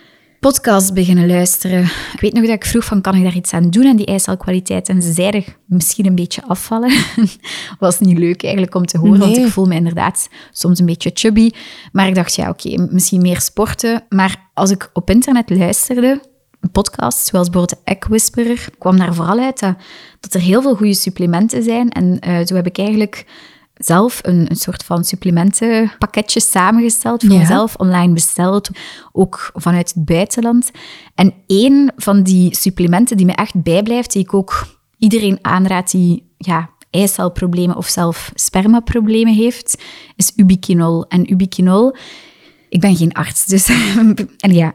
podcasts 0.44 0.92
beginnen 0.92 1.26
luisteren. 1.26 1.82
Ik 2.12 2.20
weet 2.20 2.32
nog 2.32 2.42
dat 2.42 2.54
ik 2.54 2.64
vroeg 2.64 2.84
van, 2.84 3.00
kan 3.00 3.14
ik 3.14 3.22
daar 3.22 3.34
iets 3.34 3.52
aan 3.52 3.70
doen 3.70 3.86
aan 3.86 3.96
die 3.96 4.06
eicelkwaliteit? 4.06 4.88
En 4.88 5.02
ze 5.02 5.12
zeiden, 5.12 5.44
misschien 5.66 6.06
een 6.06 6.14
beetje 6.14 6.42
afvallen. 6.46 6.92
Was 7.78 8.00
niet 8.00 8.18
leuk 8.18 8.42
eigenlijk 8.42 8.74
om 8.74 8.86
te 8.86 8.98
horen, 8.98 9.18
want 9.18 9.36
ik 9.36 9.46
voel 9.46 9.64
me 9.64 9.74
inderdaad 9.74 10.28
soms 10.50 10.78
een 10.78 10.86
beetje 10.86 11.10
chubby. 11.14 11.50
Maar 11.92 12.08
ik 12.08 12.14
dacht, 12.14 12.34
ja, 12.34 12.48
oké, 12.48 12.88
misschien 12.90 13.22
meer 13.22 13.40
sporten. 13.40 14.04
Maar 14.08 14.50
als 14.54 14.70
ik 14.70 14.90
op 14.92 15.10
internet 15.10 15.50
luisterde, 15.50 16.20
podcasts, 16.72 17.30
zoals 17.30 17.50
bijvoorbeeld 17.50 17.84
de 17.84 17.92
Egg 17.92 18.06
Whisperer, 18.08 18.68
kwam 18.78 18.98
daar 18.98 19.14
vooral 19.14 19.38
uit 19.38 19.60
dat, 19.60 19.74
dat 20.20 20.34
er 20.34 20.40
heel 20.40 20.62
veel 20.62 20.74
goede 20.74 20.94
supplementen 20.94 21.62
zijn. 21.62 21.90
En 21.90 22.18
eh, 22.18 22.46
zo 22.46 22.54
heb 22.54 22.66
ik 22.66 22.78
eigenlijk 22.78 23.24
zelf 23.74 24.18
een, 24.22 24.46
een 24.50 24.56
soort 24.56 24.84
van 24.84 25.04
supplementenpakketje 25.04 26.40
samengesteld, 26.40 27.22
voor 27.22 27.32
Ja. 27.32 27.38
mezelf 27.38 27.74
online 27.76 28.12
besteld, 28.12 28.68
ook 29.12 29.50
vanuit 29.54 29.92
het 29.94 30.04
buitenland. 30.04 30.70
En 31.14 31.34
één 31.46 31.92
van 31.96 32.22
die 32.22 32.56
supplementen 32.56 33.16
die 33.16 33.26
me 33.26 33.32
echt 33.32 33.62
bijblijft, 33.62 34.12
die 34.12 34.22
ik 34.22 34.34
ook 34.34 34.66
iedereen 34.98 35.38
aanraad 35.42 35.90
die 35.90 36.32
ja, 36.38 36.70
eicelproblemen 36.90 37.76
of 37.76 37.86
zelf 37.88 38.30
spermaproblemen 38.34 39.34
heeft, 39.34 39.82
is 40.16 40.32
ubiquinol. 40.36 41.06
En 41.08 41.32
ubiquinol 41.32 41.96
ik 42.74 42.80
ben 42.80 42.96
geen 42.96 43.12
arts, 43.12 43.46
dus 43.46 43.68
en 44.38 44.52
ja, 44.52 44.74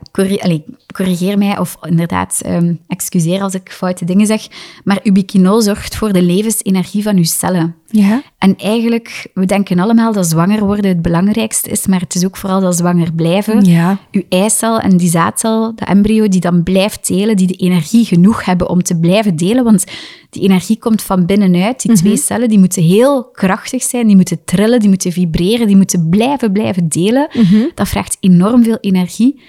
corrigeer 0.91 1.37
mij 1.37 1.57
of 1.57 1.77
inderdaad 1.81 2.41
ehm, 2.41 2.73
excuseer 2.87 3.41
als 3.41 3.53
ik 3.53 3.71
foute 3.71 4.05
dingen 4.05 4.25
zeg. 4.25 4.47
Maar 4.83 4.99
ubiquinol 5.03 5.61
zorgt 5.61 5.95
voor 5.95 6.13
de 6.13 6.21
levensenergie 6.21 7.03
van 7.03 7.17
uw 7.17 7.23
cellen. 7.23 7.75
Ja. 7.87 8.21
En 8.37 8.55
eigenlijk, 8.57 9.27
we 9.33 9.45
denken 9.45 9.79
allemaal 9.79 10.13
dat 10.13 10.27
zwanger 10.27 10.65
worden 10.65 10.87
het 10.89 11.01
belangrijkste 11.01 11.69
is, 11.69 11.87
maar 11.87 11.99
het 11.99 12.15
is 12.15 12.25
ook 12.25 12.37
vooral 12.37 12.59
dat 12.59 12.77
zwanger 12.77 13.13
blijven. 13.13 13.65
Ja. 13.65 13.97
Uw 14.11 14.23
eicel 14.29 14.79
en 14.79 14.97
die 14.97 15.09
zaadcel, 15.09 15.75
de 15.75 15.85
embryo, 15.85 16.27
die 16.27 16.41
dan 16.41 16.63
blijft 16.63 17.07
delen, 17.07 17.37
die 17.37 17.47
de 17.47 17.55
energie 17.55 18.05
genoeg 18.05 18.45
hebben 18.45 18.69
om 18.69 18.83
te 18.83 18.99
blijven 18.99 19.35
delen. 19.35 19.63
Want 19.63 19.83
die 20.29 20.43
energie 20.43 20.77
komt 20.77 21.01
van 21.01 21.25
binnenuit. 21.25 21.81
Die 21.81 21.93
twee 21.95 22.17
cellen 22.17 22.49
die 22.49 22.59
moeten 22.59 22.83
heel 22.83 23.23
krachtig 23.23 23.83
zijn, 23.83 24.07
die 24.07 24.15
moeten 24.15 24.39
trillen, 24.45 24.79
die 24.79 24.89
moeten 24.89 25.11
vibreren, 25.11 25.67
die 25.67 25.75
moeten 25.75 26.09
blijven, 26.09 26.51
blijven 26.51 26.87
delen. 26.87 27.29
Dat 27.75 27.87
vraagt 27.87 28.17
enorm 28.19 28.63
veel 28.63 28.77
energie. 28.81 29.41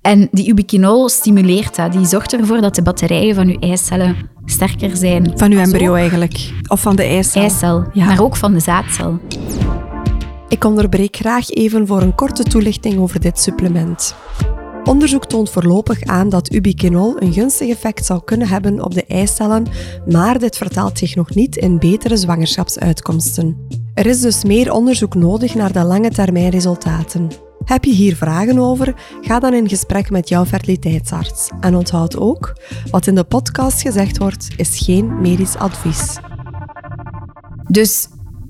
En 0.00 0.28
die 0.30 0.48
ubiquinol 0.48 1.08
stimuleert 1.08 1.76
dat. 1.76 1.92
Die 1.92 2.06
zorgt 2.06 2.32
ervoor 2.32 2.60
dat 2.60 2.74
de 2.74 2.82
batterijen 2.82 3.34
van 3.34 3.48
uw 3.48 3.58
eicellen 3.58 4.16
sterker 4.44 4.96
zijn. 4.96 5.32
Van 5.34 5.52
uw 5.52 5.58
embryo 5.58 5.94
eigenlijk. 5.94 6.50
Of 6.68 6.80
van 6.80 6.96
de 6.96 7.02
eicel. 7.02 7.42
eicel, 7.42 7.84
Ja. 7.92 8.04
maar 8.04 8.22
ook 8.22 8.36
van 8.36 8.52
de 8.52 8.60
zaadcel. 8.60 9.18
Ik 10.48 10.64
onderbreek 10.64 11.16
graag 11.16 11.50
even 11.50 11.86
voor 11.86 12.02
een 12.02 12.14
korte 12.14 12.42
toelichting 12.42 12.98
over 12.98 13.20
dit 13.20 13.38
supplement. 13.38 14.14
Onderzoek 14.84 15.26
toont 15.26 15.50
voorlopig 15.50 16.02
aan 16.02 16.28
dat 16.28 16.52
ubiquinol 16.52 17.22
een 17.22 17.32
gunstig 17.32 17.68
effect 17.68 18.06
zou 18.06 18.24
kunnen 18.24 18.48
hebben 18.48 18.84
op 18.84 18.94
de 18.94 19.04
eicellen, 19.04 19.66
maar 20.06 20.38
dit 20.38 20.56
vertaalt 20.56 20.98
zich 20.98 21.14
nog 21.14 21.34
niet 21.34 21.56
in 21.56 21.78
betere 21.78 22.16
zwangerschapsuitkomsten. 22.16 23.66
Er 23.94 24.06
is 24.06 24.20
dus 24.20 24.44
meer 24.44 24.72
onderzoek 24.72 25.14
nodig 25.14 25.54
naar 25.54 25.72
de 25.72 25.84
lange 25.84 26.10
termijn 26.10 26.50
resultaten. 26.50 27.28
Heb 27.64 27.84
je 27.84 27.92
hier 27.92 28.16
vragen 28.16 28.58
over? 28.58 28.94
Ga 29.20 29.38
dan 29.38 29.54
in 29.54 29.68
gesprek 29.68 30.10
met 30.10 30.28
jouw 30.28 30.44
fertiliteitsarts. 30.44 31.50
En 31.60 31.74
onthoud 31.74 32.16
ook, 32.16 32.60
wat 32.90 33.06
in 33.06 33.14
de 33.14 33.24
podcast 33.24 33.82
gezegd 33.82 34.18
wordt, 34.18 34.48
is 34.56 34.78
geen 34.78 35.20
medisch 35.20 35.56
advies. 35.56 36.16
Dus 37.68 38.08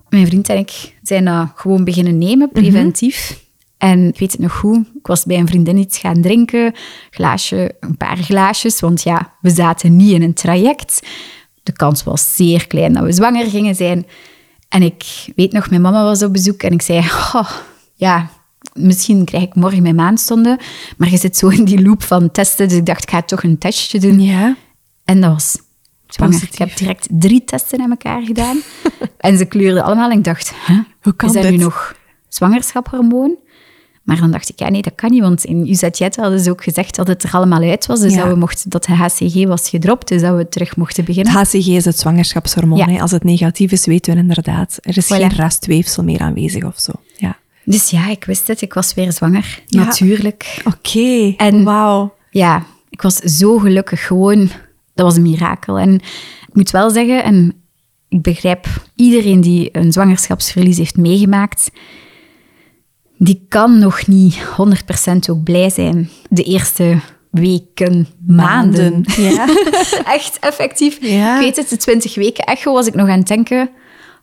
mijn 0.09 0.27
vriend 0.27 0.49
en 0.49 0.59
ik 0.59 0.99
zijn 1.03 1.25
dat 1.25 1.53
gewoon 1.55 1.85
beginnen 1.85 2.19
nemen, 2.19 2.51
preventief. 2.53 3.49
En 3.81 4.09
ik 4.09 4.19
weet 4.19 4.33
het 4.33 4.41
nog 4.41 4.53
goed, 4.57 4.87
ik 4.99 5.07
was 5.07 5.25
bij 5.25 5.39
een 5.39 5.47
vriendin 5.47 5.77
iets 5.77 5.99
gaan 5.99 6.23
drinken, 6.23 6.75
glaasje, 7.11 7.75
een 7.81 7.97
paar 7.97 8.17
glaasjes, 8.17 8.81
want 8.81 9.03
ja, 9.03 9.33
we 9.41 9.51
zaten 9.51 9.97
niet 9.97 10.13
in 10.13 10.23
een 10.23 10.35
traject. 10.35 11.07
De 11.63 11.73
kans 11.73 12.05
was 12.05 12.35
zeer 12.37 12.67
klein 12.67 12.93
dat 12.93 13.05
we 13.05 13.13
zwanger 13.13 13.47
gingen 13.47 13.75
zijn. 13.75 14.07
En 14.69 14.83
ik 14.83 15.05
weet 15.37 15.53
nog, 15.53 15.71
mijn 15.71 15.83
mama 15.83 16.05
was 16.05 16.23
op 16.23 16.33
bezoek 16.33 16.63
en 16.63 16.73
ik 16.73 16.83
zei, 16.83 17.03
"Goh, 17.09 17.51
ja, 17.95 18.31
misschien 18.75 19.25
krijg 19.25 19.43
ik 19.45 19.55
morgen 19.55 19.83
mijn 19.83 19.95
maandstonden, 19.95 20.59
maar 20.97 21.11
je 21.11 21.17
zit 21.17 21.37
zo 21.37 21.49
in 21.49 21.65
die 21.65 21.83
loop 21.83 22.03
van 22.03 22.31
testen, 22.31 22.69
dus 22.69 22.77
ik 22.77 22.87
dacht, 22.87 23.03
ik 23.03 23.11
ga 23.11 23.23
toch 23.23 23.43
een 23.43 23.59
testje 23.59 24.01
doen. 24.01 24.21
Ja. 24.21 24.57
En 25.05 25.21
dat 25.21 25.33
was 25.33 25.57
zwanger. 26.07 26.43
Ik 26.43 26.59
heb 26.59 26.77
direct 26.77 27.07
drie 27.11 27.45
testen 27.45 27.81
aan 27.81 27.91
elkaar 27.91 28.23
gedaan. 28.23 28.61
en 29.19 29.39
ze 29.39 29.45
kleurden 29.45 29.85
allemaal 29.85 30.11
en 30.11 30.19
ik 30.19 30.25
dacht, 30.25 30.53
huh, 30.67 30.79
Hoe 31.03 31.13
kan 31.13 31.29
is 31.29 31.35
dat 31.35 31.43
dit? 31.43 31.53
nu 31.53 31.59
nog 31.59 31.95
zwangerschaphormoon? 32.29 33.37
Maar 34.11 34.21
dan 34.21 34.31
dacht 34.31 34.49
ik, 34.49 34.59
ja 34.59 34.69
nee, 34.71 34.83
dat 34.83 34.93
kan 34.95 35.11
niet, 35.11 35.21
want 35.23 35.45
in 35.45 35.67
UZJ 35.69 36.09
hadden 36.17 36.41
ze 36.41 36.51
ook 36.51 36.63
gezegd 36.63 36.97
dat 36.97 37.07
het 37.07 37.23
er 37.23 37.31
allemaal 37.33 37.63
uit 37.63 37.87
was, 37.87 38.01
dus 38.01 38.13
Ja. 38.15 38.19
dat, 38.23 38.33
we 38.33 38.39
mochten, 38.39 38.71
dat 38.71 38.85
de 38.85 38.93
HCG 38.95 39.47
was 39.47 39.69
gedropt, 39.69 40.09
dus 40.09 40.21
dat 40.23 40.37
we 40.37 40.49
terug 40.49 40.77
mochten 40.77 41.05
beginnen. 41.05 41.33
Het 41.39 41.49
HCG 41.53 41.67
is 41.67 41.85
het 41.85 41.99
zwangerschapshormoon. 41.99 42.79
Ja. 42.79 42.87
hè. 42.89 43.01
Als 43.01 43.11
het 43.11 43.25
negatief 43.25 43.73
is, 43.73 43.87
weten 43.87 44.15
we 44.15 44.21
inderdaad. 44.21 44.79
Er 44.83 44.97
is 44.97 45.05
Voilà. 45.05 45.09
geen 45.09 45.29
restweefsel 45.29 46.05
meer 46.05 46.21
aanwezig 46.21 46.65
of 46.65 46.81
zo. 46.81 46.93
Ja. 47.17 47.39
Dus 47.65 47.91
ja, 47.91 48.09
ik 48.09 48.25
wist 48.25 48.47
het, 48.49 48.61
ik 48.61 48.75
was 48.75 48.95
weer 48.95 49.13
zwanger, 49.13 49.63
Ja. 49.67 49.85
natuurlijk. 49.85 50.63
Oké. 50.65 51.35
En- 51.37 51.65
Wauw. 51.65 52.15
ja, 52.31 52.65
ik 52.89 53.03
was 53.03 53.17
zo 53.17 53.59
gelukkig. 53.59 54.07
Gewoon, 54.07 54.39
dat 54.95 55.07
was 55.07 55.17
een 55.17 55.23
mirakel. 55.23 55.79
En 55.79 55.95
ik 56.49 56.55
moet 56.55 56.71
wel 56.71 56.91
zeggen, 56.91 57.25
en 57.25 57.53
ik 58.09 58.23
begrijp 58.23 58.67
iedereen 58.97 59.41
die 59.41 59.69
een 59.73 59.93
zwangerschapsverlies 59.93 60.77
heeft 60.79 60.97
meegemaakt, 60.97 61.71
die 63.23 63.45
kan 63.49 63.79
nog 63.79 64.07
niet 64.07 64.37
100% 64.39 65.31
ook 65.31 65.43
blij 65.43 65.71
zijn 65.71 66.11
de 66.29 66.43
eerste 66.43 66.99
weken, 67.31 68.07
maanden. 68.27 69.05
Ja. 69.17 69.47
echt 70.17 70.39
effectief. 70.41 70.99
Ja. 71.01 71.35
Ik 71.35 71.41
weet 71.41 71.57
het, 71.57 71.69
de 71.69 71.77
20 71.77 72.15
weken 72.15 72.45
echo 72.45 72.73
was 72.73 72.87
ik 72.87 72.95
nog 72.95 73.09
aan 73.09 73.19
het 73.19 73.27
denken. 73.27 73.69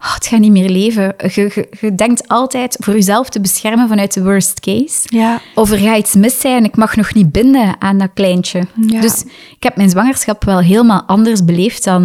oh, 0.01 0.13
het 0.13 0.27
gaat 0.27 0.39
niet 0.39 0.51
meer 0.51 0.69
leven. 0.69 1.13
Je, 1.17 1.41
je, 1.55 1.67
je 1.81 1.95
denkt 1.95 2.27
altijd 2.27 2.77
voor 2.79 2.93
jezelf 2.93 3.29
te 3.29 3.41
beschermen 3.41 3.87
vanuit 3.87 4.13
de 4.13 4.23
worst 4.23 4.59
case. 4.59 4.99
ja. 5.03 5.41
Of 5.55 5.71
er 5.71 5.77
gaat 5.77 5.97
iets 5.97 6.13
mis 6.13 6.39
zijn, 6.39 6.63
ik 6.63 6.75
mag 6.75 6.95
nog 6.95 7.13
niet 7.13 7.31
binden 7.31 7.75
aan 7.81 7.97
dat 7.97 8.09
kleintje. 8.13 8.63
Ja. 8.87 9.01
Dus 9.01 9.21
ik 9.57 9.63
heb 9.63 9.75
mijn 9.75 9.89
zwangerschap 9.89 10.43
wel 10.43 10.59
helemaal 10.59 11.03
anders 11.05 11.45
beleefd 11.45 11.83
dan 11.83 12.01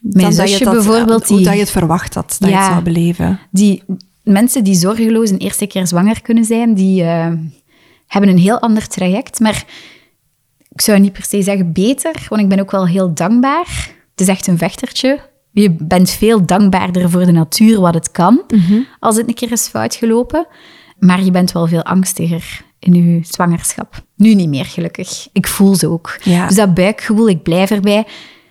mijn 0.00 0.26
Dan 0.26 0.34
dat 0.36 0.44
je 0.44 0.48
zusje 0.48 0.64
dat- 0.64 0.72
bijvoorbeeld. 0.74 1.26
Hoe 1.28 1.36
Die, 1.36 1.46
dat 1.46 1.54
je 1.54 1.60
het 1.60 1.70
verwacht 1.70 2.14
had 2.14 2.36
dat 2.38 2.48
je 2.48 2.56
het 2.56 2.64
zou 2.64 2.82
beleven. 2.82 3.40
die 3.50 3.82
mensen 4.28 4.64
die 4.64 4.74
zorgeloos 4.74 5.30
een 5.30 5.38
eerste 5.38 5.66
keer 5.66 5.86
zwanger 5.86 6.22
kunnen 6.22 6.44
zijn, 6.44 6.74
die 6.74 7.02
eh, 7.02 7.32
hebben 8.06 8.30
een 8.30 8.38
heel 8.38 8.58
ander 8.60 8.86
traject. 8.86 9.40
Maar 9.40 9.64
ik 10.72 10.80
zou 10.80 10.98
niet 10.98 11.12
per 11.12 11.24
se 11.24 11.42
zeggen 11.42 11.72
beter, 11.72 12.26
want 12.28 12.42
ik 12.42 12.48
ben 12.48 12.60
ook 12.60 12.70
wel 12.70 12.86
heel 12.86 13.14
dankbaar. 13.14 13.90
Het 14.10 14.20
is 14.20 14.28
echt 14.28 14.46
een 14.46 14.58
vechtertje. 14.58 15.20
Je 15.52 15.70
bent 15.70 16.10
veel 16.10 16.46
dankbaarder 16.46 17.10
voor 17.10 17.24
de 17.24 17.32
natuur, 17.32 17.80
wat 17.80 17.94
het 17.94 18.10
kan, 18.10 18.42
als 18.98 19.16
het 19.16 19.28
een 19.28 19.34
keer 19.34 19.52
is 19.52 19.68
fout 19.68 19.94
gelopen. 19.94 20.46
Maar 20.98 21.24
je 21.24 21.30
bent 21.30 21.52
wel 21.52 21.66
veel 21.66 21.82
angstiger 21.82 22.64
in 22.78 22.94
je 22.94 23.20
zwangerschap. 23.22 24.04
Nu 24.16 24.34
niet 24.34 24.48
meer, 24.48 24.64
gelukkig. 24.64 25.28
Ik 25.32 25.46
voel 25.46 25.74
ze 25.74 25.88
ook. 25.88 26.18
Ja. 26.22 26.46
Dus 26.46 26.56
dat 26.56 26.74
buikgevoel, 26.74 27.28
ik 27.28 27.42
blijf 27.42 27.70
erbij. 27.70 28.06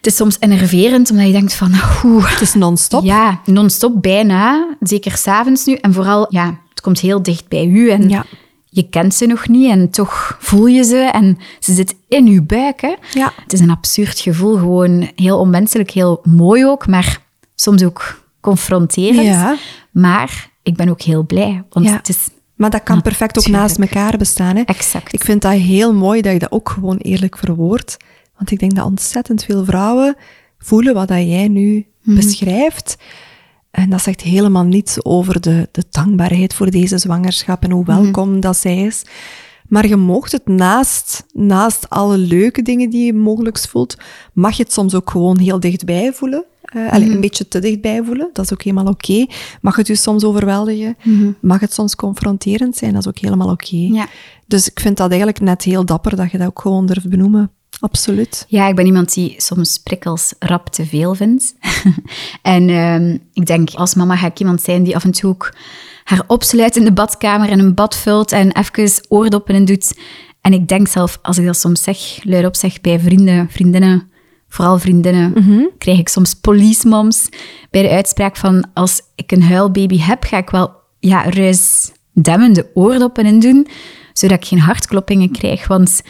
Het 0.07 0.15
is 0.15 0.21
soms 0.21 0.37
enerverend, 0.39 1.11
omdat 1.11 1.25
je 1.25 1.31
denkt 1.31 1.53
van, 1.53 1.71
oeh, 2.05 2.31
Het 2.31 2.41
is 2.41 2.53
non-stop. 2.53 3.03
ja, 3.03 3.41
non-stop 3.45 4.01
bijna. 4.01 4.67
Zeker 4.79 5.17
s'avonds 5.17 5.65
nu. 5.65 5.73
En 5.73 5.93
vooral, 5.93 6.25
ja, 6.29 6.59
het 6.69 6.81
komt 6.81 6.99
heel 6.99 7.21
dicht 7.23 7.47
bij 7.47 7.65
u. 7.65 7.89
En 7.89 8.09
Ja. 8.09 8.25
je 8.65 8.89
kent 8.89 9.13
ze 9.13 9.25
nog 9.25 9.47
niet 9.47 9.69
en 9.71 9.89
toch 9.89 10.37
voel 10.39 10.65
je 10.67 10.83
ze 10.83 10.97
en 10.97 11.37
ze 11.59 11.73
zit 11.73 11.95
in 12.07 12.25
je 12.27 12.41
buik. 12.41 12.81
Hè. 12.81 12.95
Ja. 13.13 13.33
Het 13.43 13.53
is 13.53 13.59
een 13.59 13.69
absurd 13.69 14.19
gevoel, 14.19 14.57
gewoon 14.57 15.11
heel 15.15 15.39
onmenselijk, 15.39 15.91
heel 15.91 16.19
mooi 16.23 16.65
ook, 16.65 16.87
maar 16.87 17.19
soms 17.55 17.83
ook 17.83 18.21
confronterend. 18.41 19.25
Ja. 19.27 19.55
Maar 19.91 20.49
ik 20.63 20.75
ben 20.75 20.89
ook 20.89 21.01
heel 21.01 21.23
blij, 21.25 21.63
want 21.69 21.85
Ja. 21.85 21.93
het 21.95 22.09
is 22.09 22.17
Maar 22.55 22.69
dat 22.69 22.83
kan 22.83 23.01
perfect 23.01 23.37
ook 23.37 23.47
naast 23.47 23.77
elkaar 23.77 24.17
bestaan. 24.17 24.55
Hè. 24.55 24.61
exact. 24.61 25.13
Ik 25.13 25.23
vind 25.23 25.41
dat 25.41 25.51
heel 25.51 25.93
mooi 25.93 26.21
dat 26.21 26.33
je 26.33 26.39
dat 26.39 26.51
ook 26.51 26.69
gewoon 26.69 26.97
eerlijk 26.97 27.37
verwoordt. 27.37 27.97
Want 28.37 28.51
ik 28.51 28.59
denk 28.59 28.75
dat 28.75 28.85
ontzettend 28.85 29.43
veel 29.43 29.65
vrouwen 29.65 30.15
voelen 30.57 30.93
wat 30.93 31.07
dat 31.07 31.17
jij 31.17 31.47
nu 31.47 31.85
Mhm. 32.03 32.15
beschrijft. 32.15 32.97
En 33.71 33.89
dat 33.89 34.01
zegt 34.01 34.21
helemaal 34.21 34.63
niets 34.63 35.05
over 35.05 35.41
de, 35.41 35.69
de 35.71 35.83
dankbaarheid 35.91 36.53
voor 36.53 36.71
deze 36.71 36.97
zwangerschap 36.97 37.63
en 37.63 37.71
hoe 37.71 37.83
Mhm. 37.87 38.01
welkom 38.01 38.39
dat 38.39 38.57
zij 38.57 38.77
is. 38.77 39.03
Maar 39.67 39.87
je 39.87 39.95
moogt 39.95 40.31
het 40.31 40.47
naast, 40.47 41.25
naast 41.33 41.89
alle 41.89 42.17
leuke 42.17 42.61
dingen 42.61 42.89
die 42.89 43.05
je 43.05 43.13
mogelijk 43.13 43.57
voelt, 43.59 43.97
mag 44.33 44.57
je 44.57 44.63
het 44.63 44.73
soms 44.73 44.95
ook 44.95 45.09
gewoon 45.09 45.39
heel 45.39 45.59
dichtbij 45.59 46.13
voelen. 46.13 46.45
Eh, 46.61 46.91
allee, 46.91 47.05
Mhm. 47.05 47.15
Een 47.15 47.21
beetje 47.21 47.47
te 47.47 47.59
dichtbij 47.59 48.03
voelen, 48.03 48.29
dat 48.33 48.45
is 48.45 48.53
ook 48.53 48.61
helemaal 48.61 48.87
oké. 48.93 49.25
Mag 49.61 49.75
het 49.75 49.87
je 49.87 49.95
soms 49.95 50.23
overweldigen? 50.23 50.97
Mag 51.41 51.59
het 51.59 51.73
soms 51.73 51.95
confronterend 51.95 52.75
zijn? 52.77 52.91
Dat 52.93 53.01
is 53.01 53.07
ook 53.07 53.19
helemaal 53.19 53.49
oké. 53.51 53.75
Ja. 53.75 54.07
Dus 54.47 54.69
ik 54.69 54.79
vind 54.79 54.97
dat 54.97 55.09
eigenlijk 55.09 55.39
net 55.39 55.63
heel 55.63 55.85
dapper 55.85 56.15
dat 56.15 56.31
je 56.31 56.37
dat 56.37 56.47
ook 56.47 56.59
gewoon 56.61 56.85
durft 56.85 57.09
benoemen. 57.09 57.51
Absoluut. 57.79 58.45
Ja, 58.47 58.67
ik 58.67 58.75
ben 58.75 58.85
iemand 58.85 59.13
die 59.13 59.33
soms 59.37 59.77
prikkels 59.77 60.33
rap 60.39 60.69
te 60.69 60.85
veel 60.85 61.15
vindt. 61.15 61.55
en 62.41 62.69
ehm, 62.69 63.17
ik 63.33 63.45
denk, 63.45 63.69
als 63.73 63.95
mama 63.95 64.15
ga 64.15 64.27
ik 64.27 64.39
iemand 64.39 64.61
zijn 64.61 64.83
die 64.83 64.95
af 64.95 65.03
en 65.03 65.11
toe 65.11 65.29
ook 65.29 65.53
haar 66.03 66.23
opsluit 66.27 66.75
in 66.75 66.83
de 66.83 66.93
badkamer 66.93 67.49
en 67.49 67.59
een 67.59 67.73
bad 67.73 67.95
vult 67.95 68.31
en 68.31 68.51
even 68.51 69.05
oordoppen 69.07 69.55
en 69.55 69.65
doet. 69.65 69.97
En 70.41 70.53
ik 70.53 70.67
denk 70.67 70.87
zelf, 70.87 71.19
als 71.21 71.37
ik 71.37 71.45
dat 71.45 71.57
soms 71.57 71.83
zeg, 71.83 71.97
luidop 72.23 72.55
zeg 72.55 72.81
bij 72.81 72.99
vrienden, 72.99 73.49
vriendinnen, 73.49 74.09
vooral 74.47 74.79
vriendinnen, 74.79 75.33
krijg 75.77 75.99
ik 75.99 76.09
soms 76.09 76.33
police 76.33 76.87
moms 76.87 77.29
bij 77.69 77.81
de 77.81 77.89
uitspraak 77.89 78.35
van 78.35 78.67
als 78.73 79.01
ik 79.15 79.31
een 79.31 79.43
huilbaby 79.43 79.99
heb, 79.99 80.23
ga 80.23 80.37
ik 80.37 80.49
wel 80.49 80.71
ja, 80.99 81.29
ruisdemmende 81.29 82.69
oordoppen 82.73 83.25
in 83.25 83.39
doen, 83.39 83.67
zodat 84.13 84.37
ik 84.37 84.47
geen 84.47 84.59
hartkloppingen 84.59 85.31
krijg. 85.31 85.67
Want 85.67 86.01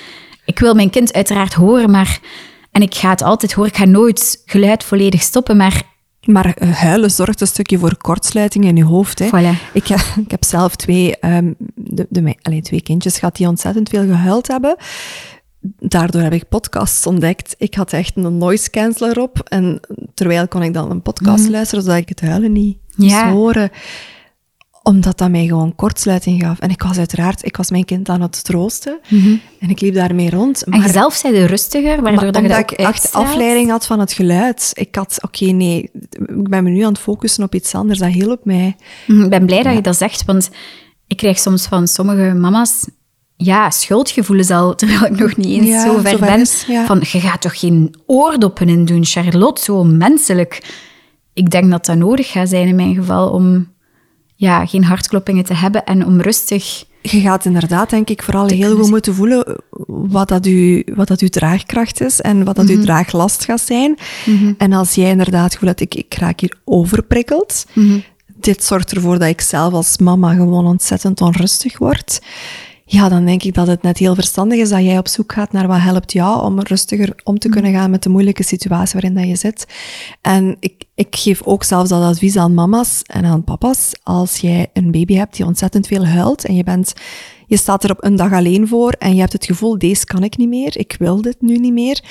ik 0.47 0.59
wil 0.59 0.73
mijn 0.73 0.89
kind 0.89 1.13
uiteraard 1.13 1.53
horen, 1.53 1.91
maar... 1.91 2.19
En 2.71 2.81
ik 2.83 2.95
ga 2.95 3.09
het 3.09 3.21
altijd 3.21 3.53
horen. 3.53 3.71
Ik 3.71 3.77
ga 3.77 3.85
nooit 3.85 4.41
geluid 4.45 4.83
volledig 4.83 5.21
stoppen, 5.21 5.57
maar... 5.57 5.81
Maar 6.25 6.53
eh, 6.53 6.71
huilen 6.75 7.11
zorgt 7.11 7.41
een 7.41 7.47
stukje 7.47 7.77
voor 7.77 7.97
kortsluiting 7.97 8.65
in 8.65 8.75
je 8.75 8.83
hoofd. 8.85 9.19
Hè. 9.19 9.25
Voilà. 9.27 9.71
Ik, 9.73 9.89
ik 10.25 10.31
heb 10.31 10.45
zelf 10.45 10.75
twee, 10.75 11.17
ehm, 11.17 11.53
de, 11.75 12.05
de, 12.09 12.21
me- 12.21 12.35
allee, 12.41 12.61
twee 12.61 12.81
kindjes 12.81 13.19
gehad 13.19 13.35
die 13.35 13.47
ontzettend 13.47 13.89
veel 13.89 14.05
gehuild 14.05 14.47
hebben. 14.47 14.75
Daardoor 15.79 16.21
heb 16.21 16.33
ik 16.33 16.49
podcasts 16.49 17.05
ontdekt. 17.07 17.55
Ik 17.57 17.73
had 17.75 17.93
echt 17.93 18.11
een 18.15 18.37
noise 18.37 18.69
canceller 18.69 19.19
op. 19.21 19.39
En 19.47 19.79
terwijl 20.13 20.47
kon 20.47 20.63
ik 20.63 20.73
dan 20.73 20.91
een 20.91 21.01
podcast 21.01 21.49
luisteren, 21.49 21.83
zodat 21.83 21.99
ik 21.99 22.09
het 22.09 22.21
huilen 22.21 22.51
niet 22.51 22.77
moest 22.95 23.11
Ja. 23.11 23.31
horen. 23.31 23.69
Omdat 24.87 25.17
dat 25.17 25.29
mij 25.29 25.45
gewoon 25.45 25.75
kortsluiting 25.75 26.41
gaf. 26.43 26.59
En 26.59 26.69
ik 26.69 26.81
was 26.81 26.97
uiteraard, 26.97 27.45
ik 27.45 27.57
was 27.57 27.69
mijn 27.71 27.85
kind 27.85 28.09
aan 28.09 28.21
het 28.21 28.43
troosten. 28.43 28.99
En 29.59 29.69
ik 29.69 29.81
liep 29.81 29.93
daarmee 29.93 30.29
rond. 30.29 30.63
En 30.63 30.71
Maar 30.71 30.81
jezelf 30.81 31.13
zei 31.13 31.33
de 31.33 31.45
rustiger, 31.45 32.01
waardoor 32.01 32.23
maar 32.23 32.31
dat 32.31 32.41
je 32.41 32.47
dat 32.47 32.59
ik 32.59 32.71
echt 32.71 33.13
afleiding 33.13 33.69
had 33.69 33.85
van 33.85 33.99
het 33.99 34.13
geluid. 34.13 34.71
Ik 34.73 34.95
had, 34.95 35.17
oké, 35.21 35.45
nee, 35.45 35.89
ik 36.11 36.49
ben 36.49 36.63
me 36.63 36.69
nu 36.69 36.81
aan 36.81 36.91
het 36.91 36.99
focussen 37.01 37.43
op 37.43 37.55
iets 37.55 37.75
anders. 37.75 37.99
Dat 37.99 38.11
hielp 38.11 38.45
mij. 38.45 38.75
Mhm, 39.07 39.23
Ik 39.23 39.29
ben 39.29 39.45
blij 39.45 39.63
dat 39.63 39.73
je 39.73 39.81
dat 39.81 39.97
zegt, 39.97 40.25
want 40.25 40.49
ik 41.07 41.17
krijg 41.17 41.39
soms 41.39 41.65
van 41.65 41.87
sommige 41.87 42.33
mama's 42.33 42.87
ja, 43.35 43.69
schuldgevoelens 43.69 44.49
al, 44.49 44.75
terwijl 44.75 45.05
ik 45.05 45.19
nog 45.19 45.35
niet 45.37 45.47
eens 45.61 45.67
Ja, 45.67 45.83
zo 45.85 45.97
ver 45.97 46.09
zo 46.11 46.17
ver 46.17 46.27
ben. 46.27 46.39
is, 46.39 46.65
ja. 46.67 46.85
Van, 46.85 46.99
je 47.11 47.19
gaat 47.19 47.41
toch 47.41 47.59
geen 47.59 47.95
oordoppen 48.05 48.69
in 48.69 48.85
doen, 48.85 49.05
Charlotte, 49.05 49.63
zo 49.63 49.83
menselijk. 49.83 50.63
Ik 51.33 51.49
denk 51.49 51.71
dat 51.71 51.85
dat 51.85 51.97
nodig 51.97 52.31
gaat 52.31 52.49
zijn 52.49 52.67
in 52.67 52.75
mijn 52.75 52.95
geval 52.95 53.29
om 53.29 53.75
ja, 54.39 54.65
geen 54.65 54.83
hartkloppingen 54.83 55.43
te 55.43 55.53
hebben 55.53 55.85
en 55.85 56.05
om 56.05 56.21
rustig... 56.21 56.85
Je 57.01 57.19
gaat 57.21 57.45
inderdaad, 57.45 57.89
denk 57.89 58.09
ik, 58.09 58.23
vooral 58.23 58.45
heel 58.47 58.59
kunnen 58.59 58.77
goed 58.77 58.89
moeten 58.89 59.15
voelen 59.15 59.61
wat 59.87 60.27
dat, 60.27 60.45
u, 60.45 60.83
wat 60.95 61.07
dat 61.07 61.19
uw 61.21 61.27
draagkracht 61.27 62.01
is 62.01 62.21
en 62.21 62.43
wat 62.43 62.55
dat 62.55 62.65
Mhm. 62.65 62.73
uw 62.73 62.81
draaglast 62.83 63.45
gaat 63.45 63.61
zijn. 63.61 63.97
En 64.57 64.73
als 64.73 64.93
jij 64.95 65.09
inderdaad 65.09 65.55
voelt 65.57 65.77
dat 65.77 65.79
ik, 65.79 65.95
ik 65.95 66.13
raak 66.13 66.39
hier 66.39 66.53
overprikkeld, 66.63 67.65
Mhm. 67.73 67.99
dit 68.39 68.63
zorgt 68.63 68.91
ervoor 68.91 69.19
dat 69.19 69.27
ik 69.27 69.41
zelf 69.41 69.73
als 69.73 69.97
mama 69.97 70.33
gewoon 70.33 70.65
ontzettend 70.65 71.21
onrustig 71.21 71.77
word. 71.77 72.19
Ja, 72.89 73.09
dan 73.09 73.25
denk 73.25 73.43
ik 73.43 73.53
dat 73.53 73.67
het 73.67 73.81
net 73.81 73.97
heel 73.97 74.15
verstandig 74.15 74.59
is 74.59 74.69
dat 74.69 74.83
jij 74.83 74.97
op 74.97 75.07
zoek 75.07 75.33
gaat 75.33 75.51
naar 75.51 75.67
wat 75.67 75.79
helpt 75.79 76.11
jou 76.11 76.43
om 76.43 76.59
rustiger 76.59 77.15
om 77.23 77.39
te 77.39 77.49
kunnen 77.49 77.73
gaan 77.73 77.89
met 77.89 78.03
de 78.03 78.09
moeilijke 78.09 78.43
situatie 78.43 78.93
waarin 78.93 79.19
dat 79.19 79.27
je 79.27 79.35
zit. 79.35 79.67
En 80.21 80.57
ik, 80.59 80.83
ik 80.95 81.15
geef 81.15 81.41
ook 81.43 81.63
zelfs 81.63 81.89
dat 81.89 82.03
advies 82.03 82.37
aan 82.37 82.53
mama's 82.53 83.01
en 83.05 83.25
aan 83.25 83.43
papa's. 83.43 83.93
Als 84.03 84.37
jij 84.37 84.69
een 84.73 84.91
baby 84.91 85.15
hebt 85.15 85.35
die 85.35 85.45
ontzettend 85.45 85.87
veel 85.87 86.05
huilt 86.05 86.45
en 86.45 86.55
je 86.55 86.63
bent, 86.63 86.93
je 87.47 87.57
staat 87.57 87.83
er 87.83 87.91
op 87.91 88.03
een 88.03 88.15
dag 88.15 88.33
alleen 88.33 88.67
voor 88.67 88.91
en 88.91 89.13
je 89.13 89.19
hebt 89.19 89.33
het 89.33 89.45
gevoel, 89.45 89.77
deze 89.77 90.05
kan 90.05 90.23
ik 90.23 90.37
niet 90.37 90.49
meer, 90.49 90.77
ik 90.77 90.95
wil 90.99 91.21
dit 91.21 91.41
nu 91.41 91.57
niet 91.57 91.73
meer. 91.73 92.03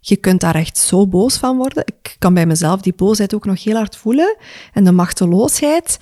Je 0.00 0.16
kunt 0.16 0.40
daar 0.40 0.54
echt 0.54 0.78
zo 0.78 1.06
boos 1.06 1.36
van 1.36 1.56
worden. 1.56 1.84
Ik 1.86 2.16
kan 2.18 2.34
bij 2.34 2.46
mezelf 2.46 2.80
die 2.80 2.94
boosheid 2.96 3.34
ook 3.34 3.44
nog 3.44 3.64
heel 3.64 3.76
hard 3.76 3.96
voelen. 3.96 4.36
En 4.72 4.84
de 4.84 4.92
machteloosheid. 4.92 5.98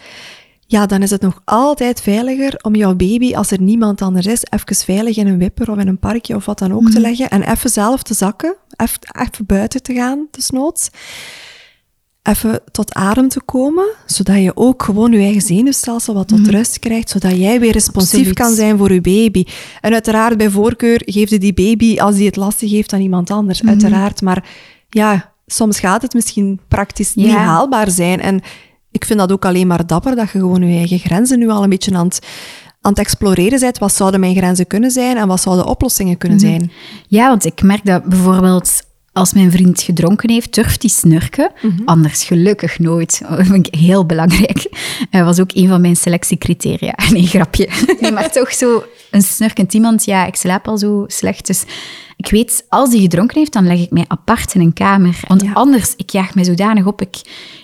Ja, 0.72 0.86
dan 0.86 1.02
is 1.02 1.10
het 1.10 1.20
nog 1.20 1.42
altijd 1.44 2.00
veiliger 2.00 2.58
om 2.62 2.74
jouw 2.74 2.94
baby, 2.94 3.34
als 3.34 3.50
er 3.50 3.60
niemand 3.60 4.02
anders 4.02 4.26
is, 4.26 4.44
even 4.50 4.76
veilig 4.76 5.16
in 5.16 5.26
een 5.26 5.38
wipper 5.38 5.70
of 5.70 5.78
in 5.78 5.88
een 5.88 5.98
parkje 5.98 6.34
of 6.34 6.44
wat 6.44 6.58
dan 6.58 6.72
ook 6.72 6.90
te 6.90 7.00
leggen. 7.00 7.30
En 7.30 7.42
even 7.42 7.70
zelf 7.70 8.02
te 8.02 8.14
zakken. 8.14 8.56
Even, 8.76 8.98
even 9.20 9.46
buiten 9.46 9.82
te 9.82 9.94
gaan, 9.94 10.26
desnoods. 10.30 10.90
Even 12.22 12.60
tot 12.70 12.94
adem 12.94 13.28
te 13.28 13.42
komen, 13.44 13.84
zodat 14.06 14.36
je 14.36 14.56
ook 14.56 14.82
gewoon 14.82 15.12
je 15.12 15.18
eigen 15.18 15.40
zenuwstelsel 15.40 16.14
wat 16.14 16.28
tot 16.28 16.46
rust 16.46 16.78
krijgt, 16.78 17.10
zodat 17.10 17.36
jij 17.36 17.60
weer 17.60 17.72
responsief 17.72 18.12
Absoluut. 18.12 18.38
kan 18.38 18.54
zijn 18.54 18.78
voor 18.78 18.92
je 18.92 19.00
baby. 19.00 19.44
En 19.80 19.92
uiteraard, 19.92 20.36
bij 20.36 20.50
voorkeur, 20.50 21.02
geef 21.04 21.30
je 21.30 21.38
die 21.38 21.54
baby, 21.54 21.98
als 22.00 22.16
die 22.16 22.26
het 22.26 22.36
lastig 22.36 22.70
heeft, 22.70 22.92
aan 22.92 23.00
iemand 23.00 23.30
anders. 23.30 23.64
Uiteraard, 23.64 24.20
maar 24.20 24.48
ja, 24.88 25.32
soms 25.46 25.80
gaat 25.80 26.02
het 26.02 26.14
misschien 26.14 26.60
praktisch 26.68 27.14
niet 27.14 27.30
haalbaar 27.30 27.90
zijn. 27.90 28.20
En 28.20 28.42
ik 28.92 29.04
vind 29.04 29.18
dat 29.18 29.32
ook 29.32 29.44
alleen 29.44 29.66
maar 29.66 29.86
dapper, 29.86 30.16
dat 30.16 30.30
je 30.30 30.38
gewoon 30.38 30.62
je 30.68 30.76
eigen 30.78 30.98
grenzen 30.98 31.38
nu 31.38 31.48
al 31.48 31.62
een 31.62 31.68
beetje 31.70 31.94
aan 31.96 32.06
het, 32.06 32.26
aan 32.80 32.90
het 32.90 33.00
exploreren 33.00 33.60
bent. 33.60 33.78
Wat 33.78 33.92
zouden 33.92 34.20
mijn 34.20 34.36
grenzen 34.36 34.66
kunnen 34.66 34.90
zijn 34.90 35.16
en 35.16 35.28
wat 35.28 35.40
zouden 35.40 35.66
oplossingen 35.66 36.18
kunnen 36.18 36.40
zijn? 36.40 36.72
Ja, 37.06 37.28
want 37.28 37.44
ik 37.44 37.62
merk 37.62 37.84
dat 37.84 38.04
bijvoorbeeld 38.04 38.82
als 39.12 39.32
mijn 39.32 39.50
vriend 39.50 39.80
gedronken 39.82 40.30
heeft, 40.30 40.54
durft 40.54 40.82
hij 40.82 40.90
snurken. 40.90 41.50
Anders 41.84 42.24
gelukkig 42.24 42.78
nooit. 42.78 43.22
Dat 43.36 43.46
vind 43.46 43.66
ik 43.66 43.74
heel 43.74 44.06
belangrijk. 44.06 44.68
Dat 45.10 45.24
was 45.24 45.40
ook 45.40 45.50
een 45.54 45.68
van 45.68 45.80
mijn 45.80 45.96
selectiecriteria. 45.96 46.94
Nee, 47.10 47.26
grapje. 47.26 47.68
Nee, 48.00 48.12
maar 48.12 48.32
toch 48.32 48.52
zo 48.52 48.84
een 49.10 49.22
snurkend 49.22 49.74
iemand. 49.74 50.04
Ja, 50.04 50.26
ik 50.26 50.36
slaap 50.36 50.68
al 50.68 50.78
zo 50.78 51.04
slecht. 51.06 51.46
Dus 51.46 51.64
ik 52.16 52.30
weet, 52.30 52.64
als 52.68 52.90
hij 52.90 53.00
gedronken 53.00 53.38
heeft, 53.38 53.52
dan 53.52 53.66
leg 53.66 53.78
ik 53.78 53.90
mij 53.90 54.04
apart 54.08 54.54
in 54.54 54.60
een 54.60 54.72
kamer. 54.72 55.20
Want 55.28 55.42
Ja. 55.42 55.52
anders, 55.52 55.94
ik 55.96 56.10
jaag 56.10 56.34
mij 56.34 56.44
zodanig 56.44 56.86
op. 56.86 57.00
Ik, 57.00 57.20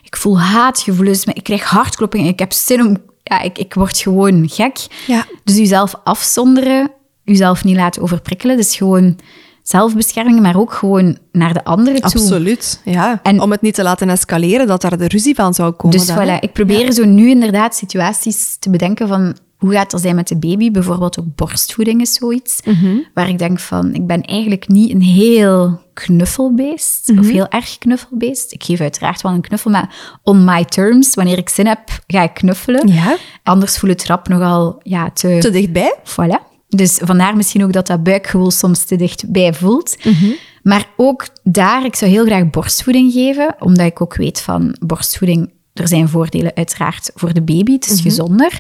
ik 0.09 0.17
voel 0.17 0.41
haatgevoelens. 0.41 1.25
Ik 1.25 1.43
krijg 1.45 1.63
hartkloppingen. 1.65 2.27
Ik 2.29 2.39
heb 2.39 2.53
zin 2.53 2.87
om... 2.87 2.97
Ja, 3.23 3.41
ik, 3.41 3.59
ik 3.59 3.75
word 3.75 3.99
gewoon 3.99 4.49
gek. 4.49 4.79
Ja. 5.07 5.27
Dus 5.45 5.57
jezelf 5.57 5.95
afzonderen, 6.05 6.91
jezelf 7.25 7.65
niet 7.65 7.77
laten 7.77 8.03
overprikkelen. 8.03 8.57
Dus 8.57 8.77
gewoon 8.77 9.19
zelfbescherming, 9.63 10.41
maar 10.41 10.57
ook 10.57 10.73
gewoon 10.73 11.19
naar 11.33 11.53
de 11.53 11.65
anderen 11.65 12.01
toe. 12.01 12.21
Absoluut, 12.21 12.81
ja. 12.85 13.21
En- 13.23 13.41
Om 13.41 13.51
het 13.51 13.61
niet 13.61 13.75
te 13.75 13.83
laten 13.83 14.09
escaleren, 14.11 14.67
dat 14.67 14.81
daar 14.81 14.99
de 14.99 15.09
ruzie 15.09 15.35
van 15.35 15.55
zou 15.55 15.73
komen. 15.73 15.97
Dus 15.99 16.07
dan, 16.07 16.17
voilà, 16.27 16.41
ik 16.41 16.53
probeer 16.53 16.93
zo 16.93 17.05
nu 17.05 17.29
inderdaad 17.31 17.77
situaties 17.77 18.57
te 18.59 18.71
bedenken 18.71 19.09
van 19.09 19.37
hoe 19.59 19.73
gaat 19.73 19.91
dat 19.91 20.01
zijn 20.01 20.15
met 20.15 20.29
de 20.29 20.39
baby. 20.39 20.71
Bijvoorbeeld 20.71 21.21
ook 21.21 21.35
borstvoeding 21.35 22.01
is 22.01 22.13
zoiets. 22.13 22.61
Mhm. 22.65 22.97
Waar 23.15 23.29
ik 23.29 23.39
denk 23.39 23.61
van, 23.61 23.95
ik 23.95 24.07
ben 24.07 24.23
eigenlijk 24.23 24.69
niet 24.69 24.91
een 24.91 25.03
heel 25.03 25.81
knuffelbeest. 25.95 27.09
Mhm. 27.09 27.19
Of 27.19 27.29
heel 27.29 27.49
erg 27.49 27.79
knuffelbeest. 27.79 28.53
Ik 28.53 28.63
geef 28.65 28.81
uiteraard 28.81 29.23
wel 29.23 29.33
een 29.33 29.41
knuffel, 29.41 29.71
maar 29.71 30.19
on 30.23 30.45
my 30.45 30.65
terms. 30.65 31.15
Wanneer 31.15 31.39
ik 31.39 31.49
zin 31.49 31.67
heb, 31.67 31.81
ga 32.07 32.23
ik 32.23 32.35
knuffelen. 32.35 32.89
Ja. 32.89 33.17
Anders 33.43 33.79
voelt 33.79 33.93
het 33.93 34.07
rap 34.07 34.29
nogal 34.29 34.81
ja, 34.83 35.11
Te 35.11 35.49
dichtbij? 35.53 35.97
Voilà. 36.05 36.57
Dus 36.69 37.01
vandaar 37.03 37.37
misschien 37.37 37.65
ook 37.65 37.73
dat 37.73 37.87
dat 37.87 38.03
buikgevoel 38.03 38.51
soms 38.51 38.85
te 38.85 38.97
dichtbij 38.97 39.55
voelt. 39.55 39.97
Mhm. 40.05 40.31
Maar 40.63 40.89
ook 40.97 41.27
daar, 41.43 41.85
ik 41.85 41.95
zou 41.95 42.11
heel 42.11 42.25
graag 42.25 42.51
borstvoeding 42.51 43.13
geven, 43.13 43.57
omdat 43.59 43.87
ik 43.87 44.01
ook 44.01 44.17
weet 44.17 44.41
van 44.41 44.77
borstvoeding, 44.81 45.53
er 45.79 45.89
zijn 45.89 46.09
voordelen 46.09 46.55
uiteraard 46.55 47.11
voor 47.15 47.33
de 47.33 47.43
baby, 47.43 47.73
het 47.73 47.85
is 47.87 47.93
Mhm. 48.01 48.03
gezonder, 48.03 48.59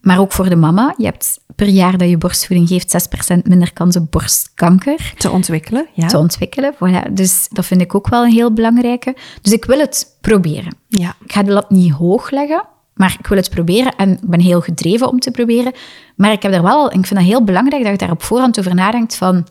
maar 0.00 0.18
ook 0.20 0.32
voor 0.32 0.48
de 0.48 0.56
mama. 0.56 0.94
Je 0.96 1.04
hebt 1.04 1.38
per 1.56 1.68
jaar 1.68 1.98
dat 1.98 2.08
je 2.08 2.16
borstvoeding 2.18 2.68
geeft 2.68 2.90
6% 2.90 3.46
minder 3.48 3.72
kans 3.72 3.96
op 3.96 4.10
borstkanker 4.10 5.12
Te 5.18 5.30
ontwikkelen, 5.30 5.86
ja. 5.94 6.06
te 6.06 6.18
ontwikkelen. 6.18 6.74
Voilà. 6.74 7.12
Dus 7.12 7.48
dat 7.50 7.66
vind 7.66 7.80
ik 7.80 7.94
ook 7.94 8.08
wel 8.08 8.24
een 8.24 8.32
heel 8.32 8.52
belangrijke. 8.52 9.16
Dus 9.42 9.52
ik 9.52 9.64
wil 9.64 9.78
het 9.78 10.16
proberen. 10.20 10.76
Ja. 10.88 11.14
Ik 11.24 11.32
ga 11.32 11.42
de 11.42 11.52
lat 11.52 11.70
niet 11.70 11.92
hoog 11.92 12.30
leggen, 12.30 12.64
maar 12.94 13.16
ik 13.18 13.26
wil 13.26 13.36
het 13.38 13.50
proberen 13.50 13.94
en 13.96 14.10
ik 14.10 14.28
ben 14.28 14.40
heel 14.40 14.60
gedreven 14.60 15.08
om 15.08 15.18
te 15.18 15.30
proberen. 15.30 15.72
Maar 16.16 16.32
ik 16.32 16.42
heb 16.42 16.52
er 16.52 16.62
wel, 16.62 16.86
ik 16.86 17.06
vind 17.06 17.20
het 17.20 17.28
heel 17.28 17.44
belangrijk 17.44 17.82
dat 17.82 17.92
je 17.92 17.98
daar 17.98 18.10
op 18.10 18.22
voorhand 18.22 18.58
over 18.58 18.74
nadenkt 18.74 19.16
van 19.16 19.46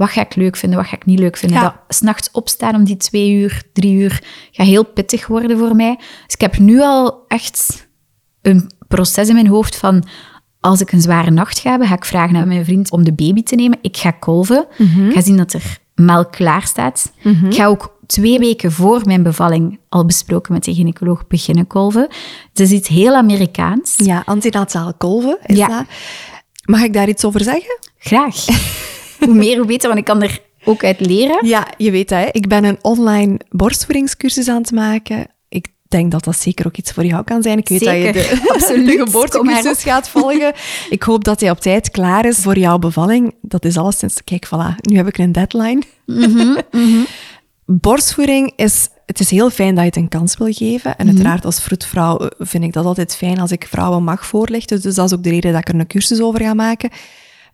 wat 0.00 0.10
ga 0.10 0.20
ik 0.20 0.34
leuk 0.34 0.56
vinden, 0.56 0.78
wat 0.78 0.88
ga 0.88 0.96
ik 0.96 1.04
niet 1.06 1.18
leuk 1.18 1.36
vinden. 1.36 1.58
Ja. 1.58 1.64
Dat 1.64 1.96
s'nachts 1.96 2.30
opstaan 2.30 2.74
om 2.74 2.84
die 2.84 2.96
twee 2.96 3.32
uur, 3.32 3.62
drie 3.72 3.94
uur, 3.94 4.22
gaat 4.50 4.66
heel 4.66 4.84
pittig 4.84 5.26
worden 5.26 5.58
voor 5.58 5.76
mij. 5.76 5.96
Dus 5.98 6.34
ik 6.34 6.40
heb 6.40 6.58
nu 6.58 6.80
al 6.80 7.24
echt 7.28 7.88
een 8.42 8.70
proces 8.88 9.28
in 9.28 9.34
mijn 9.34 9.46
hoofd 9.46 9.76
van 9.76 10.04
als 10.60 10.80
ik 10.80 10.92
een 10.92 11.00
zware 11.00 11.30
nacht 11.30 11.58
ga 11.58 11.70
hebben, 11.70 11.88
ga 11.88 11.94
ik 11.94 12.04
vragen 12.04 12.36
aan 12.36 12.48
mijn 12.48 12.64
vriend 12.64 12.90
om 12.90 13.04
de 13.04 13.12
baby 13.12 13.42
te 13.42 13.54
nemen. 13.54 13.78
Ik 13.82 13.96
ga 13.96 14.10
kolven. 14.10 14.66
Ik 14.78 15.12
ga 15.12 15.20
zien 15.20 15.36
dat 15.36 15.52
er 15.52 15.78
melk 15.94 16.32
klaar 16.32 16.62
staat. 16.62 17.12
Ik 17.48 17.54
ga 17.54 17.66
ook 17.66 17.98
twee 18.06 18.38
weken 18.38 18.72
voor 18.72 19.00
mijn 19.04 19.22
bevalling, 19.22 19.78
al 19.88 20.04
besproken 20.04 20.52
met 20.52 20.64
de 20.64 20.74
gynaecoloog, 20.74 21.26
beginnen 21.26 21.66
kolven. 21.66 22.08
Het 22.48 22.60
is 22.60 22.70
iets 22.70 22.88
heel 22.88 23.14
Amerikaans. 23.14 23.94
Ja, 23.96 24.22
antinataal 24.26 24.94
kolven 24.94 25.38
is 25.46 25.56
Ja. 25.56 25.66
dat. 25.66 25.84
Mag 26.64 26.82
ik 26.82 26.92
daar 26.92 27.08
iets 27.08 27.24
over 27.24 27.40
zeggen? 27.40 27.78
Graag. 27.98 28.44
hoe 29.20 29.34
meer, 29.34 29.56
hoe 29.56 29.66
beter, 29.66 29.88
want 29.88 30.00
ik 30.00 30.04
kan 30.04 30.22
er 30.22 30.40
ook 30.64 30.84
uit 30.84 31.00
leren. 31.00 31.46
Ja, 31.46 31.66
je 31.76 31.90
weet 31.90 32.08
dat, 32.08 32.18
hè. 32.18 32.28
ik 32.32 32.48
ben 32.48 32.64
een 32.64 32.78
online 32.82 33.40
borstvoedingscursus 33.50 34.48
aan 34.48 34.60
het 34.60 34.70
maken. 34.70 35.26
Ik 35.48 35.66
denk 35.88 36.10
dat 36.10 36.24
dat 36.24 36.36
zeker 36.36 36.66
ook 36.66 36.76
iets 36.76 36.92
voor 36.92 37.04
jou 37.04 37.24
kan 37.24 37.42
zijn. 37.42 37.58
Ik 37.58 37.68
weet 37.68 37.84
dat 37.84 37.94
je 37.94 38.12
de, 38.12 38.40
absoluut. 38.54 38.86
de 38.86 39.04
geboortecursus 39.04 39.82
gaat 39.82 40.08
volgen. 40.08 40.52
Ik 40.90 41.02
hoop 41.02 41.24
dat 41.24 41.40
hij 41.40 41.50
op 41.50 41.60
tijd 41.60 41.90
klaar 41.90 42.24
is 42.24 42.38
voor 42.38 42.58
jouw 42.58 42.78
bevalling. 42.78 43.34
Dat 43.42 43.64
is 43.64 43.76
alleszins... 43.76 44.24
Kijk, 44.24 44.46
voilà, 44.46 44.74
nu 44.80 44.96
heb 44.96 45.06
ik 45.06 45.18
een 45.18 45.32
deadline. 45.32 45.82
Mhm, 46.06 46.60
Borstvoeding 47.64 48.52
is... 48.56 48.88
Het 49.06 49.20
is 49.20 49.30
heel 49.30 49.50
fijn 49.50 49.74
dat 49.74 49.84
je 49.84 49.88
het 49.88 49.96
een 49.96 50.08
kans 50.08 50.36
wil 50.36 50.52
geven. 50.52 50.90
Mhm. 50.90 51.00
En 51.00 51.06
uiteraard 51.06 51.44
als 51.44 51.62
vroedvrouw 51.62 52.18
eh, 52.18 52.28
vind 52.38 52.64
ik 52.64 52.72
dat 52.72 52.84
altijd 52.84 53.16
fijn 53.16 53.40
als 53.40 53.50
ik 53.50 53.66
vrouwen 53.68 54.04
mag 54.04 54.26
voorlichten. 54.26 54.80
Dus 54.80 54.94
dat 54.94 55.06
is 55.06 55.16
ook 55.16 55.22
de 55.22 55.30
reden 55.30 55.52
dat 55.52 55.60
ik 55.60 55.68
er 55.68 55.74
een 55.74 55.86
cursus 55.86 56.20
over 56.20 56.40
ga 56.40 56.54
maken. 56.54 56.90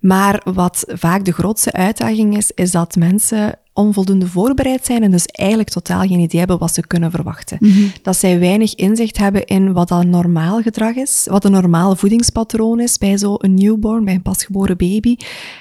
Maar 0.01 0.41
wat 0.45 0.85
vaak 0.87 1.25
de 1.25 1.33
grootste 1.33 1.73
uitdaging 1.73 2.37
is, 2.37 2.51
is 2.51 2.71
dat 2.71 2.97
mensen 2.97 3.59
onvoldoende 3.77 4.27
voorbereid 4.27 4.87
zijn 4.87 5.03
en 5.03 5.11
dus 5.11 5.27
eigenlijk 5.27 5.69
totaal 5.69 6.01
geen 6.01 6.19
idee 6.19 6.39
hebben 6.39 6.59
wat 6.59 6.75
ze 6.75 6.87
kunnen 6.87 7.11
verwachten. 7.11 7.59
Dat 8.03 8.17
zij 8.17 8.39
weinig 8.39 8.75
inzicht 8.75 9.19
hebben 9.19 9.45
in 9.45 9.73
wat 9.73 9.89
dat 9.89 10.07
normaal 10.07 10.63
gedrag 10.63 10.95
is, 10.95 11.27
wat 11.31 11.45
een 11.45 11.53
normaal 11.53 11.97
voedingspatroon 11.97 12.81
is 12.81 12.99
bij 12.99 13.19
zo'n 13.19 13.55
newborn, 13.55 14.05
bij 14.05 14.15
een 14.15 14.23
pasgeboren 14.23 14.77
baby. 14.77 15.17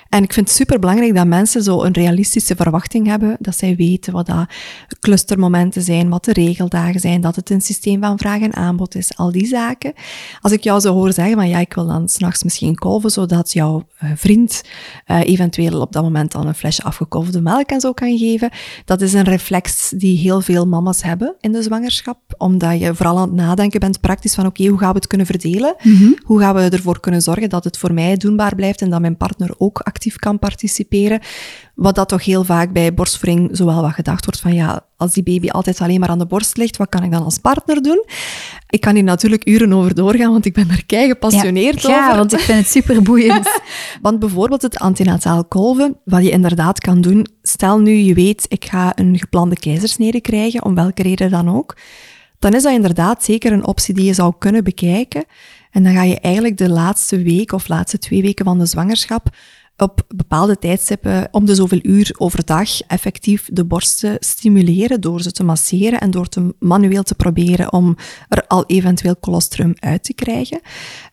En 0.09 0.23
ik 0.23 0.33
vind 0.33 0.47
het 0.47 0.57
super 0.57 0.79
belangrijk 0.79 1.15
dat 1.15 1.27
mensen 1.27 1.63
zo 1.63 1.83
een 1.83 1.93
realistische 1.93 2.55
verwachting 2.55 3.07
hebben, 3.07 3.37
dat 3.39 3.57
zij 3.57 3.75
weten 3.75 4.13
wat 4.13 4.25
dat 4.25 4.45
clustermomenten 4.99 5.81
zijn, 5.81 6.09
wat 6.09 6.25
de 6.25 6.33
regeldagen 6.33 6.99
zijn, 6.99 7.21
dat 7.21 7.35
het 7.35 7.49
een 7.49 7.61
systeem 7.61 8.01
van 8.01 8.17
vraag 8.17 8.41
en 8.41 8.53
aanbod 8.53 8.95
is, 8.95 9.17
al 9.17 9.31
die 9.31 9.45
zaken. 9.45 9.93
Als 10.41 10.51
ik 10.51 10.63
jou 10.63 10.79
zo 10.79 10.93
hoor 10.93 11.13
zeggen 11.13 11.35
van 11.35 11.47
ja, 11.47 11.59
ik 11.59 11.73
wil 11.73 11.87
dan 11.87 12.09
s'nachts 12.09 12.43
misschien 12.43 12.75
kolven, 12.75 13.09
zodat 13.09 13.53
jouw 13.53 13.87
eh, 13.97 14.09
vriend 14.15 14.61
eh, 15.05 15.19
eventueel 15.23 15.81
op 15.81 15.91
dat 15.91 16.03
moment 16.03 16.31
dan 16.31 16.47
een 16.47 16.55
flesje 16.55 16.83
afgekolfde 16.83 17.41
melk 17.41 17.69
en 17.69 17.79
zo 17.79 17.93
kan 17.93 18.04
geven, 18.13 18.49
dat 18.85 19.01
is 19.01 19.13
een 19.13 19.23
reflex 19.23 19.89
die 19.89 20.17
heel 20.17 20.41
veel 20.41 20.67
mama's 20.67 21.01
hebben 21.03 21.35
in 21.39 21.51
de 21.51 21.61
zwangerschap, 21.61 22.19
omdat 22.37 22.79
je 22.79 22.95
vooral 22.95 23.17
aan 23.17 23.27
het 23.27 23.33
nadenken 23.33 23.79
bent 23.79 23.99
praktisch 23.99 24.35
van 24.35 24.45
oké, 24.45 24.65
hoe 24.65 24.79
gaan 24.79 24.89
we 24.89 24.95
het 24.95 25.07
kunnen 25.07 25.27
verdelen? 25.27 25.75
Hoe 26.23 26.39
gaan 26.39 26.55
we 26.55 26.61
ervoor 26.61 26.99
kunnen 26.99 27.21
zorgen 27.21 27.49
dat 27.49 27.63
het 27.63 27.77
voor 27.77 27.93
mij 27.93 28.17
doenbaar 28.17 28.55
blijft 28.55 28.81
en 28.81 28.89
dat 28.89 29.01
mijn 29.01 29.17
partner 29.17 29.53
ook 29.57 29.79
actief 29.79 30.15
kan 30.15 30.39
participeren? 30.39 31.19
Wat 31.75 31.95
dat 31.95 32.09
toch 32.09 32.25
heel 32.25 32.43
vaak 32.43 32.73
bij 32.73 32.93
borstvoeding 32.93 33.49
zowel 33.51 33.81
wat 33.81 33.93
gedacht 33.93 34.25
wordt 34.25 34.39
van 34.39 34.53
ja, 34.53 34.85
als 34.97 35.13
die 35.13 35.23
baby 35.23 35.49
altijd 35.49 35.81
alleen 35.81 35.99
maar 35.99 36.09
aan 36.09 36.19
de 36.19 36.25
borst 36.25 36.57
ligt, 36.57 36.77
wat 36.77 36.89
kan 36.89 37.03
ik 37.03 37.11
dan 37.11 37.23
als 37.23 37.37
partner 37.37 37.81
doen? 37.81 38.05
Ik 38.69 38.81
kan 38.81 38.95
hier 38.95 39.03
natuurlijk 39.03 39.47
uren 39.47 39.73
over 39.73 39.95
doorgaan, 39.95 40.31
want 40.31 40.45
ik 40.45 40.53
ben 40.53 40.69
er 40.69 40.85
kei 40.85 41.07
gepassioneerd 41.07 41.81
ja, 41.81 41.87
over. 41.87 42.09
Ja, 42.09 42.17
want 42.17 42.33
ik 42.33 42.39
vind 42.39 42.57
het 42.57 42.67
super 42.67 43.01
boeiend. 43.01 43.49
Want 44.01 44.19
bijvoorbeeld 44.19 44.61
het 44.61 44.79
antinataal 44.79 45.45
kolven, 45.45 45.97
wat 46.03 46.23
je 46.23 46.29
inderdaad 46.29 46.79
kan 46.79 47.01
doen, 47.01 47.27
stel 47.41 47.79
nu 47.79 47.91
je 47.91 48.13
weet, 48.13 48.45
ik 48.47 48.65
ga 48.65 48.91
een 48.95 49.19
geplande 49.19 49.55
keizersnede 49.55 50.21
krijgen, 50.21 50.65
om 50.65 50.75
welke 50.75 51.01
reden 51.01 51.31
dan 51.31 51.49
ook, 51.55 51.75
dan 52.39 52.53
is 52.53 52.63
dat 52.63 52.73
inderdaad 52.73 53.23
zeker 53.23 53.51
een 53.51 53.65
optie 53.65 53.93
die 53.93 54.05
je 54.05 54.13
zou 54.13 54.33
kunnen 54.39 54.63
bekijken. 54.63 55.25
En 55.71 55.83
dan 55.83 55.93
ga 55.93 56.03
je 56.03 56.19
eigenlijk 56.19 56.57
de 56.57 56.69
laatste 56.69 57.23
week 57.23 57.51
of 57.51 57.67
laatste 57.67 57.97
twee 57.97 58.21
weken 58.21 58.45
van 58.45 58.59
de 58.59 58.65
zwangerschap 58.65 59.29
op 59.77 60.05
bepaalde 60.07 60.59
tijdstippen 60.59 61.27
om 61.31 61.45
de 61.45 61.55
zoveel 61.55 61.79
uur 61.81 62.15
overdag 62.17 62.81
effectief 62.81 63.49
de 63.51 63.65
borst 63.65 63.99
te 63.99 64.15
stimuleren 64.19 65.01
door 65.01 65.21
ze 65.21 65.31
te 65.31 65.43
masseren 65.43 65.99
en 65.99 66.11
door 66.11 66.27
te 66.27 66.55
manueel 66.59 67.03
te 67.03 67.15
proberen 67.15 67.73
om 67.73 67.97
er 68.29 68.47
al 68.47 68.65
eventueel 68.65 69.19
colostrum 69.19 69.73
uit 69.79 70.03
te 70.03 70.13
krijgen. 70.13 70.61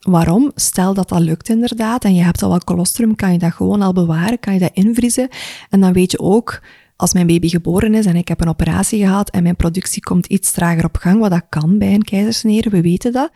Waarom? 0.00 0.52
Stel 0.54 0.94
dat 0.94 1.08
dat 1.08 1.20
lukt 1.20 1.48
inderdaad 1.48 2.04
en 2.04 2.14
je 2.14 2.22
hebt 2.22 2.42
al 2.42 2.50
wat 2.50 2.64
colostrum, 2.64 3.14
kan 3.14 3.32
je 3.32 3.38
dat 3.38 3.52
gewoon 3.52 3.82
al 3.82 3.92
bewaren, 3.92 4.38
kan 4.38 4.52
je 4.54 4.60
dat 4.60 4.70
invriezen 4.72 5.28
en 5.70 5.80
dan 5.80 5.92
weet 5.92 6.10
je 6.10 6.18
ook 6.18 6.60
als 6.96 7.12
mijn 7.12 7.26
baby 7.26 7.48
geboren 7.48 7.94
is 7.94 8.06
en 8.06 8.16
ik 8.16 8.28
heb 8.28 8.40
een 8.40 8.48
operatie 8.48 9.00
gehad 9.00 9.30
en 9.30 9.42
mijn 9.42 9.56
productie 9.56 10.02
komt 10.02 10.26
iets 10.26 10.52
trager 10.52 10.84
op 10.84 10.96
gang, 10.96 11.20
wat 11.20 11.30
dat 11.30 11.46
kan 11.48 11.78
bij 11.78 11.94
een 11.94 12.02
keizersnede, 12.02 12.70
we 12.70 12.80
weten 12.80 13.12
dat, 13.12 13.30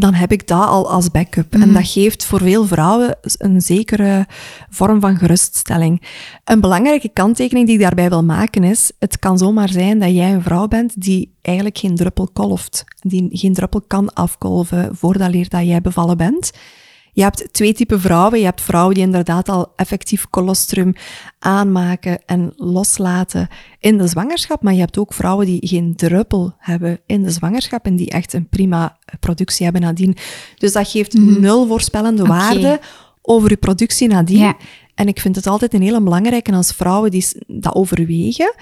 dan 0.00 0.14
heb 0.14 0.32
ik 0.32 0.46
dat 0.46 0.68
al 0.68 0.90
als 0.90 1.10
backup. 1.10 1.54
En 1.54 1.72
dat 1.72 1.88
geeft 1.88 2.24
voor 2.24 2.40
veel 2.40 2.66
vrouwen 2.66 3.18
een 3.38 3.60
zekere 3.60 4.26
vorm 4.70 5.00
van 5.00 5.16
geruststelling. 5.16 6.02
Een 6.44 6.60
belangrijke 6.60 7.08
kanttekening 7.08 7.66
die 7.66 7.74
ik 7.74 7.82
daarbij 7.82 8.08
wil 8.08 8.24
maken 8.24 8.64
is, 8.64 8.92
het 8.98 9.18
kan 9.18 9.38
zomaar 9.38 9.68
zijn 9.68 9.98
dat 9.98 10.10
jij 10.10 10.32
een 10.32 10.42
vrouw 10.42 10.68
bent 10.68 11.00
die 11.00 11.34
eigenlijk 11.42 11.78
geen 11.78 11.96
druppel 11.96 12.28
kolft, 12.32 12.84
die 13.00 13.28
geen 13.32 13.54
druppel 13.54 13.80
kan 13.86 14.12
afkolven 14.12 14.96
voordat 14.96 15.30
leer 15.30 15.48
dat 15.48 15.66
jij 15.66 15.80
bevallen 15.80 16.16
bent. 16.16 16.50
Je 17.12 17.22
hebt 17.22 17.52
twee 17.52 17.72
typen 17.72 18.00
vrouwen. 18.00 18.38
Je 18.38 18.44
hebt 18.44 18.60
vrouwen 18.60 18.94
die 18.94 19.04
inderdaad 19.04 19.48
al 19.48 19.72
effectief 19.76 20.30
colostrum 20.30 20.94
aanmaken 21.38 22.24
en 22.26 22.52
loslaten 22.56 23.48
in 23.78 23.98
de 23.98 24.06
zwangerschap. 24.06 24.62
Maar 24.62 24.72
je 24.72 24.80
hebt 24.80 24.98
ook 24.98 25.14
vrouwen 25.14 25.46
die 25.46 25.68
geen 25.68 25.96
druppel 25.96 26.54
hebben 26.58 27.00
in 27.06 27.22
de 27.22 27.30
zwangerschap 27.30 27.84
en 27.84 27.96
die 27.96 28.10
echt 28.10 28.32
een 28.32 28.48
prima 28.48 28.98
productie 29.20 29.64
hebben 29.64 29.82
nadien. 29.82 30.16
Dus 30.58 30.72
dat 30.72 30.88
geeft 30.88 31.12
nul 31.14 31.66
voorspellende 31.66 32.26
waarde 32.26 32.80
over 33.22 33.50
je 33.50 33.56
productie 33.56 34.08
nadien. 34.08 34.38
Ja. 34.38 34.56
En 34.94 35.08
ik 35.08 35.20
vind 35.20 35.36
het 35.36 35.46
altijd 35.46 35.74
een 35.74 35.82
hele 35.82 36.02
belangrijke 36.02 36.52
als 36.52 36.72
vrouwen 36.72 37.10
die 37.10 37.26
dat 37.46 37.74
overwegen, 37.74 38.54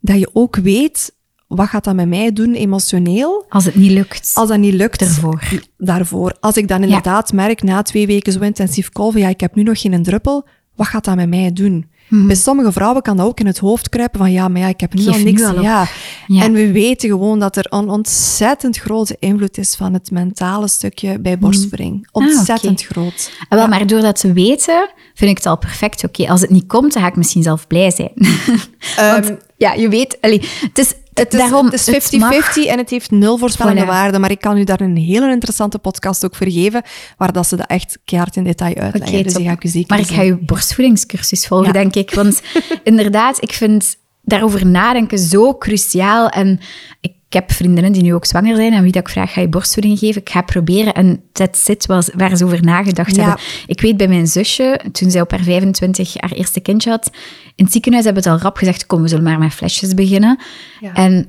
dat 0.00 0.18
je 0.18 0.30
ook 0.32 0.56
weet, 0.56 1.14
wat 1.46 1.68
gaat 1.68 1.84
dat 1.84 1.94
met 1.94 2.08
mij 2.08 2.32
doen 2.32 2.54
emotioneel? 2.54 3.44
Als 3.48 3.64
het 3.64 3.74
niet 3.74 3.90
lukt. 3.90 4.30
Als 4.34 4.48
dat 4.48 4.58
niet 4.58 4.74
lukt, 4.74 5.00
Ervoor. 5.00 5.42
daarvoor. 5.78 6.36
Als 6.40 6.56
ik 6.56 6.68
dan 6.68 6.82
inderdaad 6.82 7.32
merk 7.32 7.62
na 7.62 7.82
twee 7.82 8.06
weken 8.06 8.32
zo 8.32 8.40
intensief 8.40 8.90
kolven, 8.90 9.20
ja, 9.20 9.28
ik 9.28 9.40
heb 9.40 9.54
nu 9.54 9.62
nog 9.62 9.80
geen 9.80 10.02
druppel, 10.02 10.46
wat 10.74 10.86
gaat 10.86 11.04
dat 11.04 11.16
met 11.16 11.28
mij 11.28 11.52
doen? 11.52 11.94
Mhm. 12.08 12.26
Bij 12.26 12.36
sommige 12.36 12.72
vrouwen 12.72 13.02
kan 13.02 13.16
dat 13.16 13.26
ook 13.26 13.40
in 13.40 13.46
het 13.46 13.58
hoofd 13.58 13.88
kruipen 13.88 14.18
van 14.18 14.32
ja, 14.32 14.48
maar 14.48 14.60
ja, 14.60 14.68
ik 14.68 14.80
heb 14.80 14.94
nu 14.94 15.02
Geef 15.02 15.12
al 15.12 15.18
nu 15.18 15.24
niks. 15.24 15.42
al 15.42 15.60
ja. 15.62 15.86
Ja. 16.26 16.42
En 16.42 16.52
we 16.52 16.72
weten 16.72 17.08
gewoon 17.08 17.38
dat 17.38 17.56
er 17.56 17.66
een 17.68 17.88
ontzettend 17.88 18.76
grote 18.78 19.16
invloed 19.18 19.58
is 19.58 19.74
van 19.74 19.92
het 19.92 20.10
mentale 20.10 20.68
stukje 20.68 21.18
bij 21.18 21.38
borstvoeding. 21.38 22.08
Ontzettend 22.12 22.62
Mhm. 22.62 22.98
Ah, 22.98 23.06
oké. 23.06 23.10
groot. 23.12 23.30
Ah, 23.48 23.58
wel, 23.58 23.68
Maar 23.68 23.86
door 23.86 24.00
dat 24.00 24.20
te 24.20 24.32
weten, 24.32 24.88
vind 25.14 25.30
ik 25.30 25.36
het 25.36 25.46
al 25.46 25.58
perfect. 25.58 26.04
Oké, 26.04 26.28
als 26.28 26.40
het 26.40 26.50
niet 26.50 26.66
komt, 26.66 26.92
dan 26.92 27.02
ga 27.02 27.08
ik 27.08 27.16
misschien 27.16 27.42
zelf 27.42 27.66
blij 27.66 27.90
zijn. 27.90 28.12
Want, 29.12 29.36
ja, 29.56 29.72
je 29.72 29.88
weet, 29.88 30.18
allee, 30.20 30.40
het 30.60 30.78
is, 30.78 30.94
Het 31.20 31.32
is, 31.34 31.40
daarom, 31.40 31.66
het 31.70 31.74
is 31.88 32.14
50-50 32.14 32.18
mag- 32.18 32.56
en 32.56 32.78
het 32.78 32.90
heeft 32.90 33.10
nul 33.10 33.38
voorspellende 33.38 33.82
Voilà. 33.84 33.86
waarde. 33.86 34.18
Maar 34.18 34.30
ik 34.30 34.40
kan 34.40 34.56
u 34.56 34.64
daar 34.64 34.80
een 34.80 34.96
hele 34.96 35.30
interessante 35.30 35.78
podcast 35.78 36.24
ook 36.24 36.34
voor 36.36 36.50
geven, 36.50 36.82
waar 37.16 37.32
dat 37.32 37.46
ze 37.48 37.56
dat 37.56 37.66
echt 37.66 37.98
keihard 38.04 38.36
in 38.36 38.44
detail 38.44 38.74
uitleggen. 38.74 39.22
Dus 39.22 39.34
die 39.34 39.44
ga 39.46 39.52
ik 39.52 39.64
u 39.64 39.68
zeker 39.68 39.88
Maar 39.88 39.98
ik 39.98 40.06
ga 40.14 40.22
je 40.22 40.36
borstvoedingscursus 40.36 41.46
volgen, 41.46 41.66
Ja. 41.66 41.72
denk 41.72 41.94
ik. 41.94 42.10
Want 42.14 42.42
inderdaad, 42.84 43.42
ik 43.42 43.52
vind 43.52 43.96
daarover 44.22 44.66
nadenken 44.66 45.18
zo 45.18 45.54
cruciaal. 45.58 46.28
En 46.28 46.60
ik 47.00 47.12
heb 47.36 47.52
vriendinnen 47.52 47.92
die 47.92 48.02
nu 48.02 48.14
ook 48.14 48.24
zwanger 48.24 48.56
zijn 48.56 48.72
en 48.72 48.82
wie 48.82 48.92
dat 48.92 49.02
ik 49.02 49.08
vraag, 49.08 49.32
ga 49.32 49.40
je 49.40 49.48
borstvoeding 49.48 49.98
geven? 49.98 50.20
Ik 50.20 50.30
ga 50.30 50.42
proberen. 50.42 50.94
En 50.94 51.22
dat 51.32 51.56
zit 51.56 51.86
waar 51.86 52.36
ze 52.36 52.44
over 52.44 52.62
nagedacht 52.64 53.16
Ja. 53.16 53.22
hebben. 53.22 53.40
Ik 53.66 53.80
weet 53.80 53.96
bij 53.96 54.08
mijn 54.08 54.26
zusje, 54.26 54.80
toen 54.92 55.10
zij 55.10 55.20
op 55.20 55.30
haar 55.30 55.42
25 55.42 56.14
haar 56.16 56.32
eerste 56.32 56.60
kindje 56.60 56.90
had, 56.90 57.10
in 57.54 57.64
het 57.64 57.72
ziekenhuis 57.72 58.04
hebben 58.04 58.22
ze 58.22 58.28
het 58.28 58.38
al 58.38 58.44
rap 58.44 58.56
gezegd, 58.56 58.86
kom, 58.86 59.02
we 59.02 59.08
zullen 59.08 59.24
maar 59.24 59.38
met 59.38 59.52
flesjes 59.54 59.94
beginnen. 59.94 60.38
Ja. 60.80 60.94
En 60.94 61.28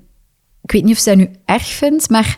ik 0.63 0.71
weet 0.71 0.83
niet 0.83 0.93
of 0.95 0.99
ze 1.01 1.09
dat 1.09 1.17
nu 1.17 1.29
erg 1.45 1.67
vindt, 1.67 2.09
maar 2.09 2.37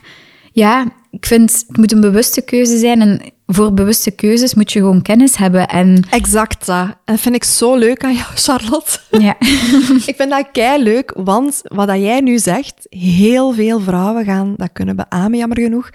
ja, 0.52 0.86
ik 1.10 1.26
vind 1.26 1.64
het 1.68 1.76
moet 1.76 1.92
een 1.92 2.00
bewuste 2.00 2.40
keuze 2.40 2.78
zijn. 2.78 3.00
En 3.00 3.20
voor 3.46 3.74
bewuste 3.74 4.10
keuzes 4.10 4.54
moet 4.54 4.72
je 4.72 4.78
gewoon 4.78 5.02
kennis 5.02 5.36
hebben. 5.36 5.68
En 5.68 6.04
Exact 6.10 6.66
dat. 6.66 6.86
En 6.86 6.94
dat 7.04 7.20
vind 7.20 7.34
ik 7.34 7.44
zo 7.44 7.76
leuk 7.76 8.04
aan 8.04 8.14
jou, 8.14 8.28
Charlotte. 8.34 8.98
ja, 9.28 9.36
ik 10.10 10.14
vind 10.16 10.30
dat 10.30 10.48
kei 10.52 10.82
leuk, 10.82 11.12
want 11.16 11.60
wat 11.62 11.86
dat 11.86 12.00
jij 12.00 12.20
nu 12.20 12.38
zegt, 12.38 12.86
heel 12.88 13.52
veel 13.52 13.80
vrouwen 13.80 14.24
gaan 14.24 14.54
dat 14.56 14.72
kunnen 14.72 14.96
beamen, 14.96 15.38
jammer 15.38 15.60
genoeg. 15.60 15.90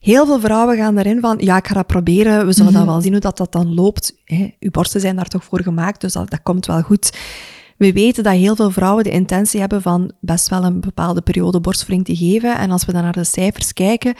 Heel 0.00 0.26
veel 0.26 0.40
vrouwen 0.40 0.76
gaan 0.76 0.98
erin 0.98 1.20
van, 1.20 1.36
ja, 1.40 1.56
ik 1.56 1.66
ga 1.66 1.74
dat 1.74 1.86
proberen, 1.86 2.46
we 2.46 2.52
zullen 2.52 2.72
dat 2.72 2.84
wel 2.84 3.00
zien 3.00 3.12
hoe 3.12 3.20
dat, 3.20 3.36
dat 3.36 3.52
dan 3.52 3.74
loopt. 3.74 4.14
Hè, 4.24 4.54
uw 4.60 4.70
borsten 4.70 5.00
zijn 5.00 5.16
daar 5.16 5.28
toch 5.28 5.44
voor 5.44 5.62
gemaakt, 5.62 6.00
dus 6.00 6.12
dat, 6.12 6.30
dat 6.30 6.42
komt 6.42 6.66
wel 6.66 6.82
goed. 6.82 7.12
We 7.82 7.92
weten 7.92 8.22
dat 8.22 8.32
heel 8.32 8.56
veel 8.56 8.70
vrouwen 8.70 9.04
de 9.04 9.10
intentie 9.10 9.60
hebben 9.60 9.82
van 9.82 10.12
best 10.20 10.48
wel 10.48 10.64
een 10.64 10.80
bepaalde 10.80 11.20
periode 11.20 11.60
borstvoeding 11.60 12.04
te 12.06 12.16
geven. 12.16 12.58
En 12.58 12.70
als 12.70 12.84
we 12.84 12.92
dan 12.92 13.02
naar 13.02 13.12
de 13.12 13.24
cijfers 13.24 13.72
kijken, 13.72 14.14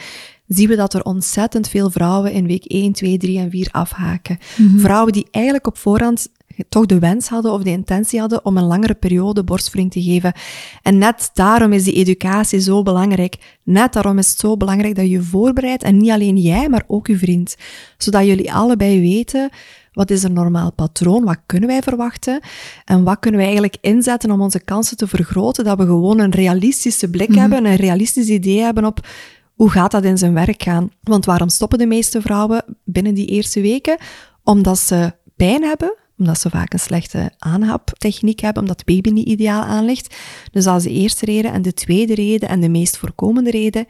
zien 0.47 0.67
we 0.67 0.75
dat 0.75 0.93
er 0.93 1.03
ontzettend 1.03 1.69
veel 1.69 1.89
vrouwen 1.89 2.31
in 2.31 2.47
week 2.47 2.65
1, 2.65 2.91
2, 2.91 3.17
3 3.17 3.39
en 3.39 3.49
4 3.49 3.67
afhaken. 3.71 4.37
Mhm. 4.57 4.79
Vrouwen 4.79 5.13
die 5.13 5.27
eigenlijk 5.31 5.67
op 5.67 5.77
voorhand 5.77 6.27
toch 6.69 6.85
de 6.85 6.99
wens 6.99 7.27
hadden 7.27 7.51
of 7.51 7.63
de 7.63 7.69
intentie 7.69 8.19
hadden 8.19 8.45
om 8.45 8.57
een 8.57 8.63
langere 8.63 8.93
periode 8.93 9.43
borstvoeding 9.43 9.91
te 9.91 10.01
geven. 10.01 10.33
En 10.81 10.97
net 10.97 11.29
daarom 11.33 11.73
is 11.73 11.83
die 11.83 11.93
educatie 11.93 12.59
zo 12.59 12.81
belangrijk. 12.81 13.57
Net 13.63 13.93
daarom 13.93 14.17
is 14.17 14.29
het 14.29 14.39
zo 14.39 14.57
belangrijk 14.57 14.95
dat 14.95 15.05
je 15.05 15.11
je 15.11 15.21
voorbereidt 15.21 15.83
en 15.83 15.97
niet 15.97 16.11
alleen 16.11 16.37
jij, 16.37 16.69
maar 16.69 16.83
ook 16.87 17.07
je 17.07 17.17
vriend. 17.17 17.55
Zodat 17.97 18.25
jullie 18.25 18.53
allebei 18.53 19.01
weten 19.01 19.49
wat 19.93 20.09
is 20.09 20.23
een 20.23 20.33
normaal 20.33 20.73
patroon, 20.73 21.23
wat 21.23 21.39
kunnen 21.45 21.69
wij 21.69 21.81
verwachten 21.81 22.39
en 22.85 23.03
wat 23.03 23.19
kunnen 23.19 23.39
wij 23.39 23.49
eigenlijk 23.49 23.77
inzetten 23.81 24.31
om 24.31 24.41
onze 24.41 24.59
kansen 24.59 24.97
te 24.97 25.07
vergroten, 25.07 25.63
dat 25.63 25.77
we 25.77 25.85
gewoon 25.85 26.19
een 26.19 26.31
realistische 26.31 27.09
blik 27.09 27.35
hebben, 27.35 27.65
een 27.65 27.75
realistisch 27.75 28.27
idee 28.27 28.59
hebben 28.59 28.85
op 28.85 29.07
hoe 29.53 29.69
gaat 29.69 29.91
dat 29.91 30.03
in 30.03 30.17
zijn 30.17 30.33
werk 30.33 30.63
gaan. 30.63 30.91
Want 31.01 31.25
waarom 31.25 31.49
stoppen 31.49 31.77
de 31.77 31.85
meeste 31.85 32.21
vrouwen 32.21 32.63
binnen 32.83 33.13
die 33.13 33.27
eerste 33.27 33.61
weken? 33.61 33.97
Omdat 34.43 34.79
ze 34.79 35.13
pijn 35.35 35.63
hebben, 35.63 35.95
omdat 36.17 36.39
ze 36.39 36.49
vaak 36.49 36.73
een 36.73 36.79
slechte 36.79 37.31
aanhaptechniek 37.37 38.39
hebben, 38.39 38.61
omdat 38.61 38.77
de 38.77 38.93
baby 38.93 39.09
niet 39.09 39.27
ideaal 39.27 39.63
aanligt. 39.63 40.15
Dus 40.51 40.63
dat 40.63 40.77
is 40.77 40.83
de 40.83 40.89
eerste 40.89 41.25
reden. 41.25 41.53
En 41.53 41.61
de 41.61 41.73
tweede 41.73 42.15
reden, 42.15 42.49
en 42.49 42.59
de 42.59 42.69
meest 42.69 42.97
voorkomende 42.97 43.51
reden, 43.51 43.85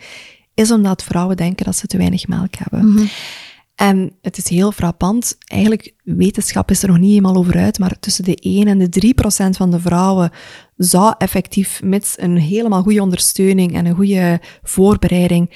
is 0.53 0.71
omdat 0.71 1.03
vrouwen 1.03 1.37
denken 1.37 1.65
dat 1.65 1.75
ze 1.75 1.87
te 1.87 1.97
weinig 1.97 2.27
melk 2.27 2.55
hebben. 2.55 3.09
En 3.75 4.17
het 4.21 4.37
is 4.37 4.47
heel 4.47 4.71
frappant. 4.71 5.37
Eigenlijk, 5.45 5.93
wetenschap 6.03 6.69
is 6.69 6.83
er 6.83 6.89
nog 6.89 6.97
niet 6.97 7.09
helemaal 7.09 7.35
over 7.35 7.57
uit, 7.57 7.79
maar 7.79 7.99
tussen 7.99 8.23
de 8.23 8.35
1 8.35 8.67
en 8.67 8.77
de 8.77 8.89
3 8.89 9.13
procent 9.13 9.57
van 9.57 9.71
de 9.71 9.79
vrouwen 9.79 10.31
zou 10.77 11.13
effectief, 11.17 11.81
met 11.83 12.15
een 12.19 12.37
helemaal 12.37 12.83
goede 12.83 13.01
ondersteuning 13.01 13.73
en 13.73 13.85
een 13.85 13.95
goede 13.95 14.41
voorbereiding, 14.63 15.51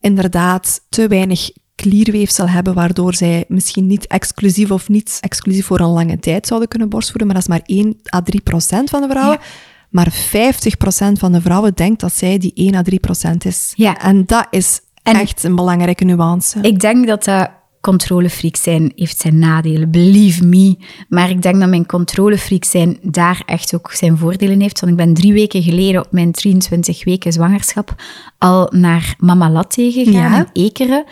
inderdaad 0.00 0.80
te 0.88 1.08
weinig 1.08 1.50
klierweefsel 1.74 2.48
hebben, 2.48 2.74
waardoor 2.74 3.14
zij 3.14 3.44
misschien 3.48 3.86
niet 3.86 4.06
exclusief 4.06 4.70
of 4.70 4.88
niet 4.88 5.18
exclusief 5.20 5.66
voor 5.66 5.80
een 5.80 5.86
lange 5.86 6.18
tijd 6.18 6.46
zouden 6.46 6.68
kunnen 6.68 6.88
borstvoeden, 6.88 7.26
maar 7.26 7.36
dat 7.36 7.48
is 7.48 7.56
maar 7.56 7.76
1 7.76 8.00
à 8.14 8.22
3 8.22 8.40
procent 8.40 8.90
van 8.90 9.00
de 9.00 9.08
vrouwen. 9.08 9.38
Maar 9.90 10.10
50 10.12 10.76
procent 10.76 11.18
van 11.18 11.32
de 11.32 11.40
vrouwen 11.40 11.74
denkt 11.74 12.00
dat 12.00 12.12
zij 12.12 12.38
die 12.38 12.52
1 12.54 12.74
à 12.74 12.82
3 12.82 13.00
procent 13.00 13.44
is. 13.44 13.72
Ja. 13.76 14.00
En 14.00 14.24
dat 14.26 14.46
is 14.50 14.80
En- 15.12 15.20
echt 15.20 15.44
een 15.44 15.54
belangrijke 15.54 16.04
nuance. 16.04 16.58
Ik 16.60 16.80
denk 16.80 17.06
dat 17.06 17.24
dat 17.24 17.50
controlefreak 17.80 18.56
zijn 18.56 18.92
heeft 18.94 19.20
zijn 19.20 19.38
nadelen, 19.38 19.90
believe 19.90 20.44
me. 20.44 20.76
Maar 21.08 21.30
ik 21.30 21.42
denk 21.42 21.60
dat 21.60 21.68
mijn 21.68 21.86
controlefreak 21.86 22.64
zijn 22.64 22.98
daar 23.02 23.42
echt 23.46 23.74
ook 23.74 23.92
zijn 23.92 24.18
voordelen 24.18 24.60
heeft. 24.60 24.80
Want 24.80 24.92
ik 24.92 24.98
ben 24.98 25.14
drie 25.14 25.32
weken 25.32 25.62
geleden 25.62 26.00
op 26.04 26.12
mijn 26.12 26.32
23 26.32 27.04
weken 27.04 27.32
zwangerschap 27.32 27.94
al 28.38 28.68
naar 28.70 29.14
Mama 29.18 29.50
Latte 29.50 29.90
gegaan 29.92 30.12
Ja. 30.32 30.38
in 30.52 30.64
Ekeren. 30.64 31.04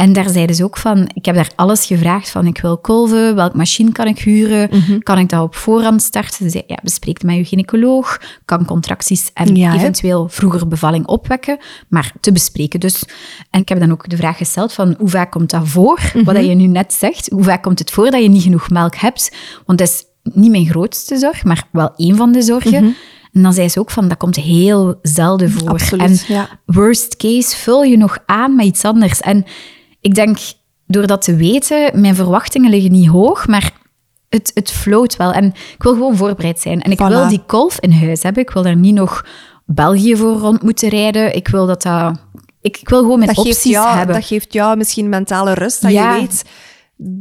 En 0.00 0.12
daar 0.12 0.28
zeiden 0.28 0.56
ze 0.56 0.64
ook 0.64 0.76
van, 0.76 1.10
ik 1.14 1.24
heb 1.24 1.34
daar 1.34 1.50
alles 1.56 1.86
gevraagd 1.86 2.30
van, 2.30 2.46
ik 2.46 2.60
wil 2.60 2.78
kolven, 2.78 3.34
welk 3.34 3.54
machine 3.54 3.92
kan 3.92 4.06
ik 4.06 4.18
huren, 4.18 4.68
Mhm. 4.72 4.98
kan 4.98 5.18
ik 5.18 5.28
dat 5.28 5.42
op 5.42 5.54
voorhand 5.54 6.02
starten? 6.02 6.36
Ze 6.36 6.50
zei, 6.50 6.62
ja, 6.66 6.78
bespreek 6.82 7.14
het 7.14 7.26
met 7.26 7.36
je 7.36 7.44
gynaecoloog, 7.44 8.20
kan 8.44 8.64
contracties 8.64 9.30
en 9.34 9.56
Ja, 9.56 9.74
eventueel 9.74 10.28
vroeger 10.28 10.68
bevalling 10.68 11.06
opwekken, 11.06 11.58
maar 11.88 12.12
te 12.20 12.32
bespreken 12.32 12.80
dus. 12.80 13.04
En 13.50 13.60
ik 13.60 13.68
heb 13.68 13.80
dan 13.80 13.92
ook 13.92 14.08
de 14.08 14.16
vraag 14.16 14.36
gesteld 14.36 14.72
van, 14.72 14.94
hoe 14.98 15.08
vaak 15.08 15.30
komt 15.30 15.50
dat 15.50 15.68
voor? 15.68 16.00
Mhm. 16.14 16.24
Wat 16.24 16.44
je 16.44 16.54
nu 16.54 16.66
net 16.66 16.92
zegt, 16.92 17.30
hoe 17.30 17.44
vaak 17.44 17.62
komt 17.62 17.78
het 17.78 17.90
voor 17.90 18.10
dat 18.10 18.22
je 18.22 18.28
niet 18.28 18.42
genoeg 18.42 18.70
melk 18.70 18.94
hebt? 18.94 19.36
Want 19.66 19.78
dat 19.78 19.88
is 19.88 20.04
niet 20.22 20.50
mijn 20.50 20.66
grootste 20.66 21.18
zorg, 21.18 21.44
maar 21.44 21.64
wel 21.72 21.92
één 21.96 22.16
van 22.16 22.32
de 22.32 22.42
zorgen. 22.42 22.94
En 23.32 23.42
dan 23.42 23.52
zei 23.52 23.68
ze 23.68 23.80
ook 23.80 23.90
van, 23.90 24.08
dat 24.08 24.18
komt 24.18 24.36
heel 24.36 24.98
zelden 25.02 25.50
voor. 25.50 25.62
Mhm. 25.62 25.70
Absoluut, 25.72 26.24
en 26.28 26.34
ja. 26.34 26.48
worst 26.64 27.16
case 27.16 27.56
vul 27.56 27.82
je 27.82 27.96
nog 27.96 28.18
aan 28.26 28.56
met 28.56 28.66
iets 28.66 28.84
anders. 28.84 29.20
En 29.20 29.44
ik 30.00 30.14
denk, 30.14 30.38
door 30.86 31.06
dat 31.06 31.22
te 31.22 31.36
weten, 31.36 32.00
mijn 32.00 32.14
verwachtingen 32.14 32.70
liggen 32.70 32.92
niet 32.92 33.08
hoog, 33.08 33.46
maar 33.46 33.72
het, 34.28 34.50
het 34.54 34.70
float 34.70 35.16
wel. 35.16 35.32
En 35.32 35.44
ik 35.44 35.82
wil 35.82 35.92
gewoon 35.92 36.16
voorbereid 36.16 36.60
zijn. 36.60 36.82
En 36.82 36.90
ik 36.90 36.98
Voilà. 36.98 37.06
wil 37.08 37.28
die 37.28 37.42
kolf 37.46 37.80
in 37.80 37.92
huis 37.92 38.22
hebben. 38.22 38.42
Ik 38.42 38.50
wil 38.50 38.62
daar 38.62 38.76
niet 38.76 38.94
nog 38.94 39.24
België 39.66 40.16
voor 40.16 40.32
rond 40.38 40.62
moeten 40.62 40.88
rijden. 40.88 41.34
Ik 41.34 41.48
wil 41.48 41.66
dat 41.66 41.82
dat... 41.82 42.18
Ik, 42.60 42.76
ik 42.76 42.88
wil 42.88 42.98
gewoon 43.00 43.18
mijn 43.18 43.34
dat 43.34 43.44
geeft, 43.44 43.56
opties 43.56 43.72
jou, 43.72 43.96
hebben. 43.96 44.14
dat 44.14 44.24
geeft 44.24 44.52
jou 44.52 44.76
misschien 44.76 45.08
mentale 45.08 45.52
rust, 45.54 45.82
dat 45.82 45.90
Ja. 45.90 46.14
je 46.14 46.20
weet, 46.20 46.44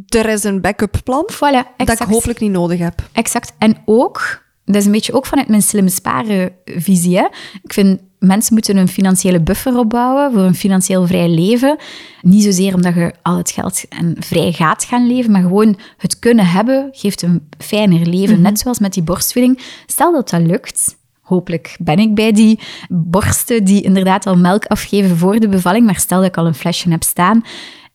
er 0.08 0.30
is 0.30 0.44
een 0.44 0.62
backup 0.62 0.96
plan 1.04 1.30
Voilà, 1.34 1.76
dat 1.78 1.90
ik 2.02 2.08
hopelijk 2.08 2.40
niet 2.40 2.52
nodig 2.52 2.80
heb. 2.80 3.02
Exact. 3.12 3.54
En 3.58 3.78
ook, 3.86 4.44
dat 4.74 4.82
is 4.82 4.86
een 4.86 4.92
beetje 4.92 5.14
ook 5.14 5.26
vanuit 5.26 5.48
mijn 5.48 5.62
slim 5.62 5.88
sparen 5.88 6.52
visie. 6.66 7.18
Hè. 7.18 7.28
Ik 7.64 7.74
vind, 7.74 8.00
mensen 8.20 8.54
moeten 8.54 8.78
een 8.78 8.88
financiële 8.88 9.42
buffer 9.42 9.78
opbouwen 9.78 10.32
voor 10.32 10.42
een 10.42 10.56
financieel 10.56 11.08
vrij 11.08 11.30
leven. 11.30 11.78
Niet 12.22 12.44
zozeer 12.44 12.76
omdat 12.76 12.94
je 12.94 13.14
al 13.22 13.38
het 13.38 13.52
geld 13.52 13.86
en 13.90 14.16
vrij 14.20 14.52
gaat 14.52 14.84
gaan 14.84 15.08
leven, 15.08 15.32
maar 15.32 15.42
gewoon 15.42 15.80
het 15.98 16.20
kunnen 16.20 16.46
hebben 16.48 16.90
geeft 16.92 17.22
een 17.22 17.48
fijner 17.58 18.08
leven. 18.08 18.42
Net 18.42 18.60
zoals 18.60 18.80
met 18.80 18.94
die 18.94 19.04
borstvoeding. 19.04 19.60
Stel 19.86 20.12
dat 20.12 20.30
dat 20.30 20.42
lukt, 20.42 20.98
hopelijk 21.22 21.76
ben 21.80 22.00
ik 22.00 22.16
bij 22.16 22.32
die 22.32 22.60
borsten 22.90 23.64
die 23.64 23.82
inderdaad 23.82 24.26
al 24.26 24.38
melk 24.38 24.66
afgeven 24.66 25.18
voor 25.18 25.40
de 25.40 25.50
bevalling, 25.50 25.86
maar 25.86 26.00
stel 26.00 26.18
dat 26.20 26.28
ik 26.28 26.38
al 26.38 26.46
een 26.46 26.56
flesje 26.56 26.90
heb 26.90 27.04
staan 27.04 27.44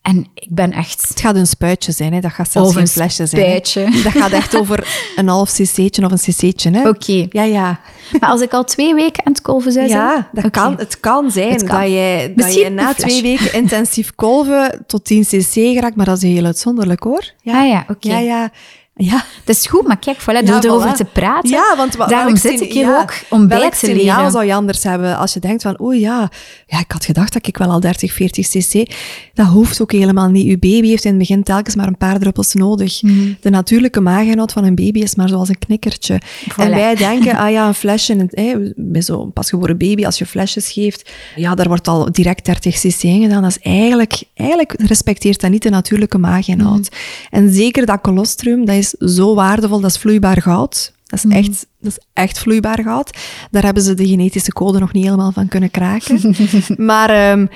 en 0.05 0.27
ik 0.35 0.49
ben 0.51 0.73
echt... 0.73 1.09
Het 1.09 1.21
gaat 1.21 1.37
een 1.37 1.47
spuitje 1.47 1.93
zijn, 1.93 2.13
hè. 2.13 2.21
dat 2.21 2.33
gaat 2.33 2.53
zelfs 2.53 2.69
Of 2.69 2.75
geen 2.75 2.83
een 2.83 2.89
flesje 2.89 3.27
zijn. 3.27 3.61
hè. 3.75 4.03
Dat 4.03 4.13
gaat 4.13 4.31
echt 4.31 4.57
over 4.57 4.87
een 5.17 5.29
half 5.29 5.53
cc'tje 5.53 6.05
of 6.05 6.11
een 6.11 6.19
cc'tje. 6.35 6.71
Hè. 6.71 6.89
Oké. 6.89 7.27
Ja, 7.31 7.43
ja. 7.43 7.81
Maar 8.21 8.31
als 8.31 8.41
ik 8.41 8.53
al 8.53 8.65
twee 8.65 8.95
weken 8.95 9.27
aan 9.27 9.33
het 9.33 9.43
kolven 9.43 9.73
zou 9.73 9.89
zijn... 9.89 10.01
Ja, 10.01 10.29
dat 10.33 10.51
kan, 10.51 10.75
het 10.79 11.01
kan 11.01 11.31
zijn 11.31 11.53
Het 11.53 11.65
kan. 11.65 11.81
dat 11.81 11.89
je, 11.91 12.33
dat 12.37 12.55
je 12.55 12.71
na 12.71 12.89
een 12.89 12.95
twee 12.95 13.23
weken 13.23 13.53
intensief 13.63 14.15
kolven 14.15 14.85
tot 14.87 15.05
10 15.05 15.23
cc 15.23 15.53
geraakt, 15.53 15.97
maar 15.97 16.07
dat 16.07 16.17
is 16.17 16.23
heel 16.23 16.45
uitzonderlijk 16.45 17.03
hoor. 17.03 17.25
Ah 17.45 17.69
ja, 17.69 17.85
oké. 17.89 18.09
Ja, 18.09 18.19
ja. 18.19 18.51
Ja, 18.97 19.25
Dat 19.45 19.57
is 19.57 19.67
goed, 19.67 19.87
maar 19.87 19.99
kijk, 19.99 20.21
voilà, 20.21 20.25
door 20.25 20.45
Ja, 20.45 20.63
erover 20.63 20.93
voilà. 20.93 20.97
te 20.97 21.05
praten, 21.05 21.51
Ja, 21.51 21.75
want 21.77 21.97
wa- 21.97 22.07
daarom 22.07 22.37
zit 22.37 22.61
ik 22.61 22.73
hier 22.73 22.87
ja, 22.87 23.01
ook 23.01 23.15
om 23.31 23.49
bij 23.49 23.71
te 23.71 23.77
signaal 23.77 24.17
leren. 24.17 24.31
zou 24.31 24.45
je 24.45 24.55
anders 24.55 24.83
hebben 24.83 25.17
als 25.17 25.33
je 25.33 25.41
denkt 25.41 25.63
van, 25.63 25.77
oeh 25.81 26.01
ja, 26.01 26.31
ja, 26.75 26.81
ik 26.81 26.93
had 26.93 27.05
gedacht 27.05 27.33
dat 27.33 27.47
ik 27.47 27.57
wel 27.57 27.71
al 27.71 27.81
30, 27.81 28.13
40 28.13 28.49
cc. 28.49 28.91
Dat 29.35 29.47
hoeft 29.47 29.83
ook 29.83 29.93
helemaal 29.93 30.29
niet. 30.29 30.47
Uw 30.47 30.59
baby 30.59 30.89
heeft 30.89 31.05
in 31.05 31.11
het 31.11 31.19
begin 31.19 31.43
telkens 31.43 31.75
maar 31.75 31.87
een 31.87 31.97
paar 31.97 32.19
druppels 32.19 32.55
nodig. 32.55 33.03
Mhm. 33.03 33.33
De 33.41 33.51
natuurlijke 33.51 34.01
maaginhoud 34.01 34.53
van 34.53 34.65
een 34.65 34.75
baby 34.75 35.01
is 35.01 35.15
maar 35.15 35.29
zoals 35.29 35.49
een 35.49 35.59
knikkertje. 35.59 36.21
En 36.57 36.71
wij 36.71 36.95
denken, 36.95 37.37
ah 37.37 37.51
ja, 37.51 37.67
een 37.67 37.75
flesje, 37.75 38.27
hè, 38.31 38.55
bij 38.77 39.03
zo'n 39.03 39.33
pasgeboren 39.33 39.79
baby, 39.79 40.05
als 40.05 40.19
je 40.19 40.27
flesjes 40.27 40.73
geeft, 40.73 41.11
ja, 41.37 41.55
daar 41.55 41.69
wordt 41.69 41.89
al 41.89 42.13
direct 42.13 42.45
30 42.45 42.75
cc 42.75 43.03
in 43.03 43.23
gedaan. 43.23 43.43
Dat 43.43 43.51
is 43.51 43.59
eigenlijk, 43.63 44.23
eigenlijk 44.35 44.75
respecteert 44.81 45.41
dat 45.41 45.51
niet 45.51 45.63
de 45.63 45.71
natuurlijke 45.71 46.19
maaginhoud. 46.19 46.91
Mhm. 46.91 47.45
En 47.45 47.53
zeker 47.53 47.87
dat 47.87 48.01
colostrum, 48.01 48.65
dat 48.65 48.77
is 48.77 48.91
zo 48.91 49.35
waardevol, 49.35 49.81
dat 49.81 49.91
is 49.91 49.99
vloeibaar 49.99 50.43
goud. 50.43 50.93
Dat 51.05 51.25
is, 51.25 51.31
echt, 51.37 51.67
dat 51.81 51.93
is 51.93 51.99
echt 52.13 52.39
vloeibaar 52.39 52.83
goud. 52.83 53.19
Daar 53.51 53.63
hebben 53.65 53.83
ze 53.83 53.95
de 53.95 54.07
genetische 54.07 54.53
code 54.53 54.79
nog 54.79 54.93
niet 54.93 55.05
helemaal 55.05 55.33
van 55.33 55.49
kunnen 55.49 55.71
kraken. 55.71 56.35
maar 56.87 57.11
ehm, 57.11 57.47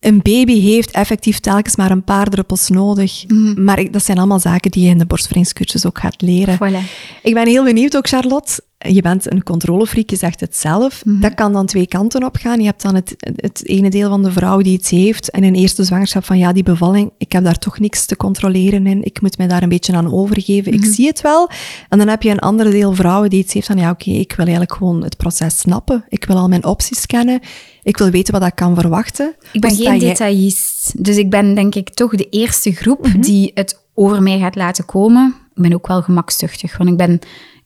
een 0.00 0.20
baby 0.22 0.60
heeft 0.60 0.90
effectief 0.90 1.38
telkens 1.40 1.76
maar 1.76 1.90
een 1.90 2.04
paar 2.04 2.28
druppels 2.28 2.68
nodig. 2.68 3.24
Mhm. 3.28 3.64
Maar 3.64 3.78
ik- 3.78 3.92
dat 3.92 4.04
zijn 4.04 4.18
allemaal 4.18 4.40
zaken 4.40 4.70
die 4.70 4.84
je 4.84 4.90
in 4.90 4.98
de 4.98 5.06
borstvoedingscursus 5.06 5.86
ook 5.86 5.98
gaat 5.98 6.22
leren. 6.22 6.54
Voilà. 6.56 6.84
Ik 7.22 7.34
ben 7.34 7.46
heel 7.46 7.64
benieuwd 7.64 7.96
ook, 7.96 8.08
Charlotte. 8.08 8.62
Je 8.88 9.02
bent 9.02 9.32
een 9.32 9.42
controlefreak, 9.42 10.10
je 10.10 10.16
zegt 10.16 10.40
het 10.40 10.56
zelf. 10.56 11.04
Mhm. 11.04 11.20
Dat 11.20 11.34
kan 11.34 11.52
dan 11.52 11.66
twee 11.66 11.86
kanten 11.86 12.24
op 12.24 12.36
gaan. 12.36 12.58
Je 12.60 12.64
hebt 12.66 12.82
dan 12.82 12.94
het, 12.94 13.14
het 13.36 13.66
ene 13.66 13.90
deel 13.90 14.08
van 14.08 14.22
de 14.22 14.32
vrouw 14.32 14.58
die 14.60 14.72
iets 14.72 14.90
heeft 14.90 15.30
en 15.30 15.44
een 15.44 15.54
eerste 15.54 15.84
zwangerschap 15.84 16.24
van 16.24 16.38
ja, 16.38 16.52
die 16.52 16.62
bevalling, 16.62 17.10
ik 17.18 17.32
heb 17.32 17.44
daar 17.44 17.58
toch 17.58 17.78
niks 17.78 18.06
te 18.06 18.16
controleren 18.16 18.86
in. 18.86 19.04
Ik 19.04 19.20
moet 19.20 19.38
mij 19.38 19.46
daar 19.46 19.62
een 19.62 19.68
beetje 19.68 19.92
aan 19.96 20.12
overgeven. 20.12 20.74
Mhm. 20.74 20.84
Ik 20.84 20.92
zie 20.94 21.06
het 21.06 21.20
wel. 21.20 21.50
En 21.88 21.98
dan 21.98 22.08
heb 22.08 22.22
je 22.22 22.30
een 22.30 22.38
ander 22.38 22.70
deel 22.70 22.92
vrouwen 22.94 23.30
die 23.30 23.38
iets 23.38 23.52
heeft 23.52 23.66
van 23.66 23.76
ja, 23.76 23.90
oké, 23.90 24.10
ik 24.10 24.30
wil 24.32 24.44
eigenlijk 24.46 24.74
gewoon 24.74 25.02
het 25.02 25.16
proces 25.16 25.58
snappen. 25.58 26.04
Ik 26.08 26.24
wil 26.24 26.36
al 26.36 26.48
mijn 26.48 26.64
opties 26.64 27.06
kennen. 27.06 27.40
Ik 27.82 27.96
wil 27.96 28.10
weten 28.10 28.32
wat 28.32 28.46
ik 28.46 28.54
kan 28.54 28.74
verwachten. 28.74 29.34
Ik 29.52 29.60
ben 29.60 29.70
geen 29.70 29.82
jij- 29.84 29.98
detailist, 29.98 31.04
dus 31.04 31.16
ik 31.16 31.30
ben 31.30 31.54
denk 31.54 31.74
ik 31.74 31.90
toch 31.90 32.10
de 32.16 32.28
eerste 32.28 32.72
groep 32.72 33.06
Mhm. 33.06 33.20
die 33.20 33.50
het 33.54 33.82
over 33.94 34.22
mij 34.22 34.38
gaat 34.38 34.56
laten 34.56 34.84
komen. 34.84 35.34
Ik 35.54 35.62
ben 35.62 35.74
ook 35.74 35.86
wel 35.86 36.02
gemakzuchtig, 36.02 36.76
want 36.76 36.90
ik 36.90 36.96
ben... 36.96 37.18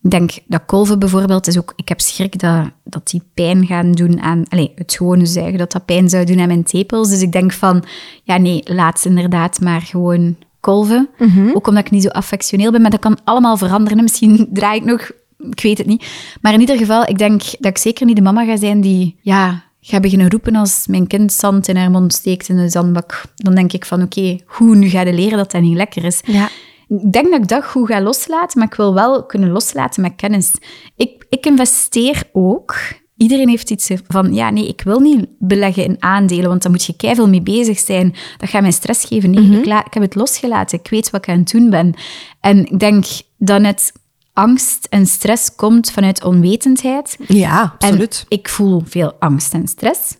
Ik 0.02 0.10
denk 0.10 0.38
dat 0.46 0.64
kolven 0.66 0.98
bijvoorbeeld 0.98 1.46
is 1.46 1.58
ook... 1.58 1.72
Ik 1.76 1.88
heb 1.88 2.00
schrik 2.00 2.38
dat, 2.38 2.70
dat 2.84 3.10
die 3.10 3.22
pijn 3.34 3.66
gaan 3.66 3.92
doen 3.92 4.20
aan... 4.20 4.44
Allez, 4.48 4.68
het 4.74 4.94
gewone 4.94 5.26
zuigen, 5.26 5.58
dat 5.58 5.72
dat 5.72 5.84
pijn 5.84 6.08
zou 6.08 6.24
doen 6.24 6.40
aan 6.40 6.46
mijn 6.46 6.62
tepels. 6.62 7.08
Dus 7.08 7.22
ik 7.22 7.32
denk 7.32 7.52
van... 7.52 7.84
Ja, 8.22 8.36
nee, 8.36 8.60
laat 8.64 9.00
ze 9.00 9.08
inderdaad 9.08 9.60
maar 9.60 9.80
gewoon 9.80 10.36
kolven. 10.60 11.08
Mhm. 11.18 11.50
Ook 11.54 11.66
omdat 11.66 11.84
ik 11.84 11.90
niet 11.90 12.02
zo 12.02 12.08
affectioneel 12.08 12.70
ben, 12.70 12.80
maar 12.80 12.90
dat 12.90 13.00
kan 13.00 13.18
allemaal 13.24 13.56
veranderen. 13.56 14.02
Misschien 14.08 14.48
draai 14.52 14.78
ik 14.78 14.84
nog... 14.84 15.10
Ik 15.50 15.60
weet 15.60 15.78
het 15.78 15.86
niet. 15.86 16.06
Maar 16.40 16.52
in 16.52 16.60
ieder 16.60 16.76
geval, 16.76 17.08
ik 17.08 17.18
denk 17.18 17.42
dat 17.42 17.70
ik 17.70 17.78
zeker 17.78 18.06
niet 18.06 18.16
de 18.16 18.22
mama 18.22 18.44
ga 18.44 18.56
zijn 18.56 18.80
die... 18.80 19.16
Ja, 19.20 19.62
ga 19.80 20.00
beginnen 20.00 20.30
roepen 20.30 20.56
als 20.56 20.86
mijn 20.86 21.06
kind 21.06 21.32
zand 21.32 21.68
in 21.68 21.76
haar 21.76 21.90
mond 21.90 22.12
steekt 22.12 22.48
in 22.48 22.56
de 22.56 22.68
zandbak. 22.68 23.22
Dan 23.34 23.54
denk 23.54 23.72
ik 23.72 23.84
van, 23.84 24.02
oké, 24.02 24.38
hoe 24.46 24.76
nu 24.76 24.88
ga 24.88 25.00
je 25.00 25.12
leren 25.12 25.38
dat 25.38 25.50
dat 25.50 25.62
niet 25.62 25.76
lekker 25.76 26.04
is? 26.04 26.20
Ja. 26.24 26.48
Ik 26.88 27.12
denk 27.12 27.30
dat 27.30 27.40
ik 27.40 27.48
dat 27.48 27.64
goed 27.64 27.86
ga 27.86 28.02
loslaten, 28.02 28.58
maar 28.58 28.68
ik 28.68 28.74
wil 28.74 28.94
wel 28.94 29.26
kunnen 29.26 29.50
loslaten 29.50 30.02
met 30.02 30.16
kennis. 30.16 30.54
Ik, 30.96 31.26
ik 31.28 31.46
investeer 31.46 32.22
ook 32.32 32.74
Iedereen 33.18 33.48
heeft 33.48 33.70
iets 33.70 33.90
van, 34.06 34.34
ja, 34.34 34.50
nee, 34.50 34.68
ik 34.68 34.80
wil 34.80 35.00
niet 35.00 35.26
beleggen 35.38 35.84
in 35.84 35.96
aandelen, 36.02 36.48
want 36.48 36.62
dan 36.62 36.70
moet 36.70 36.84
je 36.84 36.96
keihard 36.96 37.28
mee 37.28 37.42
bezig 37.42 37.78
zijn. 37.78 38.14
Dat 38.36 38.48
gaat 38.48 38.62
mij 38.62 38.70
stress 38.70 39.04
geven. 39.04 39.30
Nee, 39.30 39.58
ik, 39.58 39.66
ik 39.66 39.94
heb 39.94 40.02
het 40.02 40.14
losgelaten. 40.14 40.78
Ik 40.78 40.90
weet 40.90 41.10
wat 41.10 41.26
ik 41.26 41.28
aan 41.32 41.38
het 41.38 41.50
doen 41.50 41.70
ben. 41.70 41.94
En 42.40 42.66
ik 42.66 42.78
denk 42.78 43.04
dat 43.38 43.64
het 43.64 43.92
angst 44.32 44.86
en 44.90 45.06
stress 45.06 45.54
komt 45.54 45.90
vanuit 45.90 46.24
onwetendheid. 46.24 47.16
Ja, 47.26 47.74
absoluut. 47.78 48.26
En 48.28 48.38
ik 48.38 48.48
voel 48.48 48.82
veel 48.84 49.12
angst 49.18 49.54
en 49.54 49.68
stress. 49.68 50.16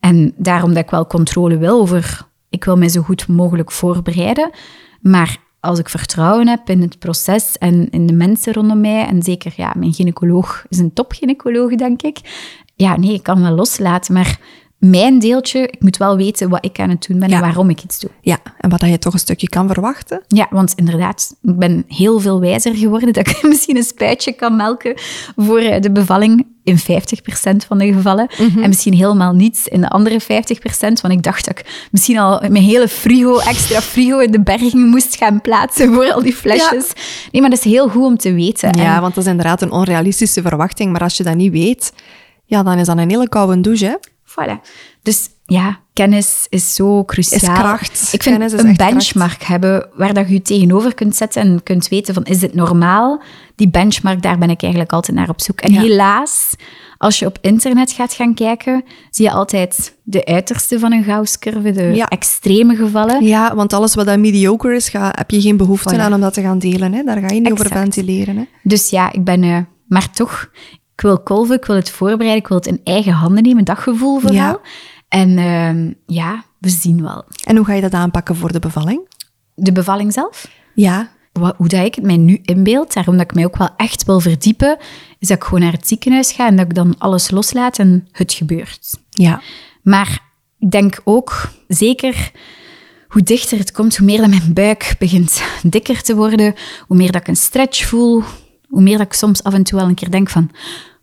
En 0.00 0.34
daarom 0.36 0.74
dat 0.74 0.84
ik 0.84 0.90
wel 0.90 1.06
controle 1.06 1.58
wil 1.58 1.80
over... 1.80 2.26
Ik 2.50 2.64
wil 2.64 2.76
mij 2.76 2.88
zo 2.88 3.02
goed 3.02 3.28
mogelijk 3.28 3.72
voorbereiden. 3.72 4.50
Maar 5.00 5.36
als 5.60 5.78
ik 5.78 5.88
vertrouwen 5.88 6.48
heb 6.48 6.70
in 6.70 6.80
het 6.80 6.98
proces 6.98 7.58
en 7.58 7.90
in 7.90 8.06
de 8.06 8.12
mensen 8.12 8.52
rondom 8.52 8.80
mij, 8.80 9.06
en 9.06 9.22
zeker 9.22 9.52
ja, 9.56 9.72
mijn 9.76 9.92
gynaecoloog 9.92 10.64
is 10.68 10.78
een 10.78 10.92
topgynaecoloog, 10.92 11.74
denk 11.74 12.02
ik. 12.02 12.18
Ja, 12.74 12.96
nee, 12.96 13.12
ik 13.12 13.22
kan 13.22 13.42
wel 13.42 13.52
loslaten, 13.52 14.14
maar 14.14 14.40
mijn 14.78 15.18
deeltje, 15.18 15.60
ik 15.60 15.82
moet 15.82 15.96
wel 15.96 16.16
weten 16.16 16.48
wat 16.48 16.64
ik 16.64 16.80
aan 16.80 16.90
het 16.90 17.06
doen 17.08 17.18
ben 17.18 17.30
en 17.30 17.40
waarom 17.40 17.70
ik 17.70 17.82
iets 17.82 18.00
doe. 18.00 18.10
Ja, 18.20 18.38
en 18.58 18.70
wat 18.70 18.80
je 18.80 18.98
toch 18.98 19.12
een 19.12 19.18
stukje 19.18 19.48
kan 19.48 19.66
verwachten. 19.66 20.22
Ja, 20.28 20.46
want 20.50 20.72
inderdaad, 20.76 21.34
ik 21.42 21.58
ben 21.58 21.84
heel 21.88 22.20
veel 22.20 22.40
wijzer 22.40 22.74
geworden 22.74 23.12
dat 23.12 23.28
ik 23.28 23.42
misschien 23.48 23.76
een 23.76 23.82
spuitje 23.82 24.32
kan 24.32 24.56
melken 24.56 24.94
voor 25.36 25.58
eh, 25.58 25.80
de 25.80 25.90
bevalling 25.90 26.46
in 26.64 26.78
50% 26.78 26.80
van 27.66 27.78
de 27.78 27.92
gevallen. 27.92 28.28
Mhm. 28.38 28.62
En 28.62 28.68
misschien 28.68 28.94
helemaal 28.94 29.32
niets 29.32 29.66
in 29.66 29.80
de 29.80 29.88
andere 29.88 30.20
50%. 30.20 30.24
Want 30.78 31.14
ik 31.14 31.22
dacht 31.22 31.44
dat 31.44 31.58
ik 31.58 31.88
misschien 31.90 32.18
al 32.18 32.40
mijn 32.40 32.64
hele 32.64 32.88
frigo, 32.88 33.38
extra 33.38 33.80
frigo 33.80 34.18
in 34.18 34.30
de 34.30 34.40
berging 34.40 34.90
moest 34.90 35.16
gaan 35.16 35.40
plaatsen 35.40 35.92
voor 35.94 36.12
al 36.12 36.22
die 36.22 36.34
flesjes. 36.34 36.92
Nee, 37.32 37.40
maar 37.40 37.50
dat 37.50 37.58
is 37.58 37.72
heel 37.72 37.88
goed 37.88 38.04
om 38.04 38.16
te 38.16 38.32
weten. 38.32 38.76
Ja, 38.76 39.00
want 39.00 39.14
dat 39.14 39.24
is 39.24 39.30
inderdaad 39.30 39.62
een 39.62 39.72
onrealistische 39.72 40.42
verwachting. 40.42 40.92
Maar 40.92 41.00
als 41.00 41.16
je 41.16 41.22
dat 41.22 41.34
niet 41.34 41.52
weet, 41.52 41.92
ja, 42.44 42.62
dan 42.62 42.78
is 42.78 42.86
dat 42.86 42.98
een 42.98 43.10
hele 43.10 43.28
koude 43.28 43.60
douche. 43.60 43.86
Hè? 43.86 43.94
Voilà. 44.28 44.60
Dus 45.02 45.28
ja, 45.44 45.80
kennis 45.92 46.46
is 46.48 46.74
zo 46.74 47.04
cruciaal. 47.04 47.54
Is 47.54 47.60
kracht. 47.60 48.08
Ik 48.12 48.22
vind 48.22 48.52
een 48.52 48.76
benchmark 48.76 49.42
hebben 49.42 49.88
waar 49.94 50.14
dat 50.14 50.26
je 50.26 50.32
je 50.32 50.42
tegenover 50.42 50.94
kunt 50.94 51.16
zetten 51.16 51.42
en 51.42 51.62
kunt 51.62 51.88
weten 51.88 52.14
van, 52.14 52.24
is 52.24 52.38
dit 52.38 52.54
normaal? 52.54 53.22
Die 53.56 53.68
benchmark, 53.68 54.22
daar 54.22 54.38
ben 54.38 54.50
ik 54.50 54.62
eigenlijk 54.62 54.92
altijd 54.92 55.16
naar 55.16 55.28
op 55.28 55.40
zoek. 55.40 55.60
En 55.60 55.72
helaas, 55.72 56.54
als 56.98 57.18
je 57.18 57.26
op 57.26 57.38
internet 57.40 57.92
gaat 57.92 58.12
gaan 58.12 58.34
kijken, 58.34 58.84
zie 59.10 59.24
je 59.24 59.32
altijd 59.32 59.96
de 60.02 60.24
uiterste 60.24 60.78
van 60.78 60.92
een 60.92 61.04
Gauss-curve, 61.04 61.72
de 61.72 62.04
extreme 62.08 62.76
gevallen. 62.76 63.24
Ja, 63.24 63.54
want 63.54 63.72
alles 63.72 63.94
wat 63.94 64.06
dat 64.06 64.18
mediocre 64.18 64.74
is, 64.74 64.88
ga, 64.88 65.12
heb 65.16 65.30
je 65.30 65.40
geen 65.40 65.56
behoefte 65.56 65.98
aan 65.98 66.14
om 66.14 66.20
dat 66.20 66.34
te 66.34 66.42
gaan 66.42 66.58
delen. 66.58 66.92
Hè? 66.92 67.02
Daar 67.02 67.20
ga 67.20 67.34
je 67.34 67.40
niet 67.40 67.52
over 67.52 67.68
ventileren. 67.68 68.36
Hè? 68.36 68.44
Dus 68.62 68.90
ja, 68.90 69.12
ik 69.12 69.24
ben... 69.24 69.42
Uh, 69.42 69.58
maar 69.86 70.10
toch, 70.10 70.50
ik 70.98 71.04
wil 71.04 71.18
kolven, 71.18 71.56
ik 71.56 71.64
wil 71.64 71.76
het 71.76 71.90
voorbereiden, 71.90 72.42
ik 72.42 72.48
wil 72.48 72.56
het 72.56 72.66
in 72.66 72.80
eigen 72.84 73.12
handen 73.12 73.42
nemen, 73.42 73.64
dat 73.64 73.78
gevoel 73.78 74.18
vooral. 74.18 74.36
Ja. 74.36 74.60
En 75.08 75.28
uh, 75.38 75.94
ja, 76.06 76.44
we 76.58 76.68
zien 76.68 77.02
wel. 77.02 77.24
En 77.44 77.56
hoe 77.56 77.64
ga 77.64 77.72
je 77.72 77.80
dat 77.80 77.92
aanpakken 77.92 78.36
voor 78.36 78.52
de 78.52 78.58
bevalling? 78.58 79.08
De 79.54 79.72
bevalling 79.72 80.12
zelf? 80.12 80.48
Ja. 80.74 81.10
Wat, 81.32 81.54
hoe 81.56 81.68
dat 81.68 81.84
ik 81.84 81.94
het 81.94 82.04
mij 82.04 82.16
nu 82.16 82.38
inbeeld, 82.42 82.92
daarom 82.92 83.16
dat 83.16 83.24
ik 83.24 83.34
mij 83.34 83.44
ook 83.44 83.56
wel 83.56 83.70
echt 83.76 84.04
wil 84.04 84.20
verdiepen, 84.20 84.78
is 85.18 85.28
dat 85.28 85.36
ik 85.36 85.44
gewoon 85.44 85.60
naar 85.60 85.72
het 85.72 85.88
ziekenhuis 85.88 86.32
ga 86.32 86.46
en 86.46 86.56
dat 86.56 86.64
ik 86.66 86.74
dan 86.74 86.94
alles 86.98 87.30
loslaat 87.30 87.78
en 87.78 88.08
het 88.12 88.32
gebeurt. 88.32 88.98
Ja. 89.08 89.42
Maar 89.82 90.22
ik 90.58 90.70
denk 90.70 91.00
ook, 91.04 91.48
zeker 91.68 92.30
hoe 93.08 93.22
dichter 93.22 93.58
het 93.58 93.72
komt, 93.72 93.96
hoe 93.96 94.06
meer 94.06 94.20
dat 94.20 94.30
mijn 94.30 94.52
buik 94.52 94.94
begint 94.98 95.42
dikker 95.62 96.02
te 96.02 96.16
worden, 96.16 96.54
hoe 96.86 96.96
meer 96.96 97.12
dat 97.12 97.20
ik 97.20 97.28
een 97.28 97.36
stretch 97.36 97.86
voel, 97.86 98.22
hoe 98.68 98.82
meer 98.82 98.98
dat 98.98 99.06
ik 99.06 99.12
soms 99.12 99.42
af 99.42 99.54
en 99.54 99.62
toe 99.62 99.78
wel 99.78 99.88
een 99.88 99.94
keer 99.94 100.10
denk 100.10 100.28
van, 100.28 100.50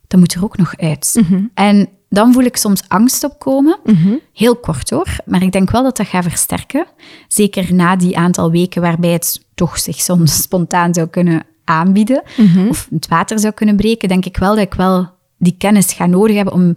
dat 0.07 0.20
moet 0.20 0.34
er 0.34 0.43
ook 0.43 0.57
nog 0.57 0.78
uit. 0.78 1.18
Mhm. 1.22 1.43
En 1.53 1.89
dan 2.09 2.34
voel 2.34 2.43
ik 2.43 2.57
soms 2.57 2.84
angst 2.88 3.24
opkomen. 3.24 3.80
Mm 3.84 4.20
Heel 4.34 4.55
kort 4.55 4.89
hoor, 4.89 5.16
maar 5.26 5.41
ik 5.41 5.51
denk 5.51 5.72
wel 5.72 5.84
dat 5.84 5.97
dat 5.97 6.07
gaat 6.07 6.24
versterken. 6.24 6.86
Zeker 7.28 7.74
na 7.74 7.95
die 7.95 8.18
aantal 8.18 8.51
weken 8.51 8.82
waarbij 8.82 9.11
het 9.11 9.45
toch 9.53 9.80
zich 9.80 10.01
soms 10.01 10.36
spontaan 10.41 10.93
zou 10.93 11.07
kunnen 11.07 11.45
aanbieden 11.63 12.24
mhm. 12.38 12.68
of 12.68 12.88
het 12.89 13.07
water 13.07 13.39
zou 13.39 13.53
kunnen 13.53 13.76
breken, 13.76 14.09
denk 14.09 14.26
ik 14.26 14.38
wel 14.38 14.55
dat 14.55 14.63
ik 14.63 14.74
wel 14.74 15.13
die 15.38 15.55
kennis 15.57 15.93
ga 15.93 16.05
nodig 16.05 16.36
hebben 16.36 16.53
om 16.53 16.74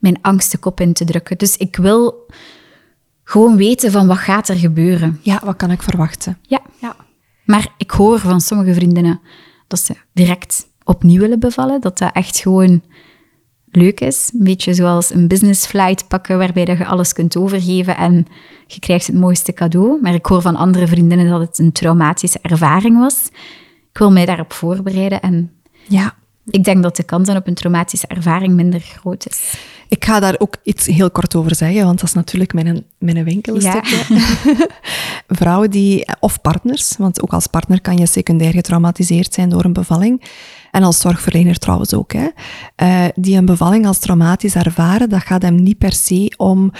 mijn 0.00 0.18
angst 0.20 0.50
de 0.50 0.58
kop 0.58 0.80
in 0.80 0.92
te 0.92 1.04
drukken. 1.04 1.38
Dus 1.38 1.56
ik 1.56 1.76
wil 1.76 2.26
gewoon 3.24 3.56
weten 3.56 3.90
van 3.90 4.06
wat 4.06 4.18
gaat 4.18 4.48
er 4.48 4.56
gebeuren. 4.56 5.18
Ja, 5.22 5.40
wat 5.44 5.56
kan 5.56 5.70
ik 5.70 5.82
verwachten? 5.82 6.38
Ja. 6.42 6.60
ja. 6.80 6.96
Maar 7.44 7.74
ik 7.76 7.90
hoor 7.90 8.18
van 8.18 8.40
sommige 8.40 8.74
vriendinnen 8.74 9.20
dat 9.72 9.80
ze 9.80 9.94
direct 10.12 10.66
opnieuw 10.84 11.20
willen 11.20 11.40
bevallen, 11.40 11.80
dat 11.80 11.98
dat 11.98 12.12
echt 12.12 12.38
gewoon 12.38 12.82
leuk 13.70 14.00
is. 14.00 14.30
Een 14.32 14.44
beetje 14.44 14.74
zoals 14.74 15.10
een 15.10 15.28
business 15.28 15.66
flight 15.66 16.08
pakken, 16.08 16.38
waarbij 16.38 16.64
dat 16.64 16.78
je 16.78 16.86
alles 16.86 17.12
kunt 17.12 17.36
overgeven 17.36 17.96
en 17.96 18.26
je 18.66 18.80
krijgt 18.80 19.06
het 19.06 19.16
mooiste 19.16 19.52
cadeau. 19.52 20.00
Maar 20.00 20.14
ik 20.14 20.26
hoor 20.26 20.42
van 20.42 20.56
andere 20.56 20.86
vriendinnen 20.86 21.28
dat 21.28 21.40
het 21.40 21.58
een 21.58 21.72
traumatische 21.72 22.38
ervaring 22.42 22.98
was. 22.98 23.28
Ik 23.90 23.98
wil 23.98 24.12
mij 24.12 24.26
daarop 24.26 24.52
voorbereiden 24.52 25.20
en 25.20 25.52
ja, 25.88 26.14
ik 26.50 26.64
denk 26.64 26.82
dat 26.82 26.96
de 26.96 27.02
kans 27.02 27.26
dan 27.26 27.36
op 27.36 27.46
een 27.46 27.54
traumatische 27.54 28.06
ervaring 28.06 28.54
minder 28.54 28.80
groot 28.80 29.26
is. 29.28 29.54
Ik 29.88 30.04
ga 30.04 30.20
daar 30.20 30.34
ook 30.38 30.56
iets 30.62 30.86
heel 30.86 31.10
kort 31.10 31.34
over 31.34 31.54
zeggen, 31.54 31.84
want 31.84 32.00
dat 32.00 32.08
is 32.08 32.14
natuurlijk 32.14 32.52
mijn, 32.52 32.84
mijn 32.98 33.24
winkelstukje. 33.24 33.96
Ja. 34.08 34.66
Vrouwen 35.38 35.70
die, 35.70 36.06
of 36.20 36.40
partners, 36.40 36.94
want 36.98 37.22
ook 37.22 37.32
als 37.32 37.46
partner 37.46 37.80
kan 37.80 37.96
je 37.96 38.06
secundair 38.06 38.52
getraumatiseerd 38.52 39.34
zijn 39.34 39.48
door 39.48 39.64
een 39.64 39.72
bevalling. 39.72 40.22
En 40.70 40.82
als 40.82 41.00
zorgverlener 41.00 41.58
trouwens 41.58 41.94
ook. 41.94 42.12
Hè. 42.12 42.28
Uh, 42.82 43.08
die 43.14 43.36
een 43.36 43.44
bevalling 43.44 43.86
als 43.86 43.98
traumatisch 43.98 44.54
ervaren, 44.54 45.08
dat 45.08 45.22
gaat 45.22 45.42
hem 45.42 45.62
niet 45.62 45.78
per 45.78 45.92
se 45.92 46.32
om 46.36 46.72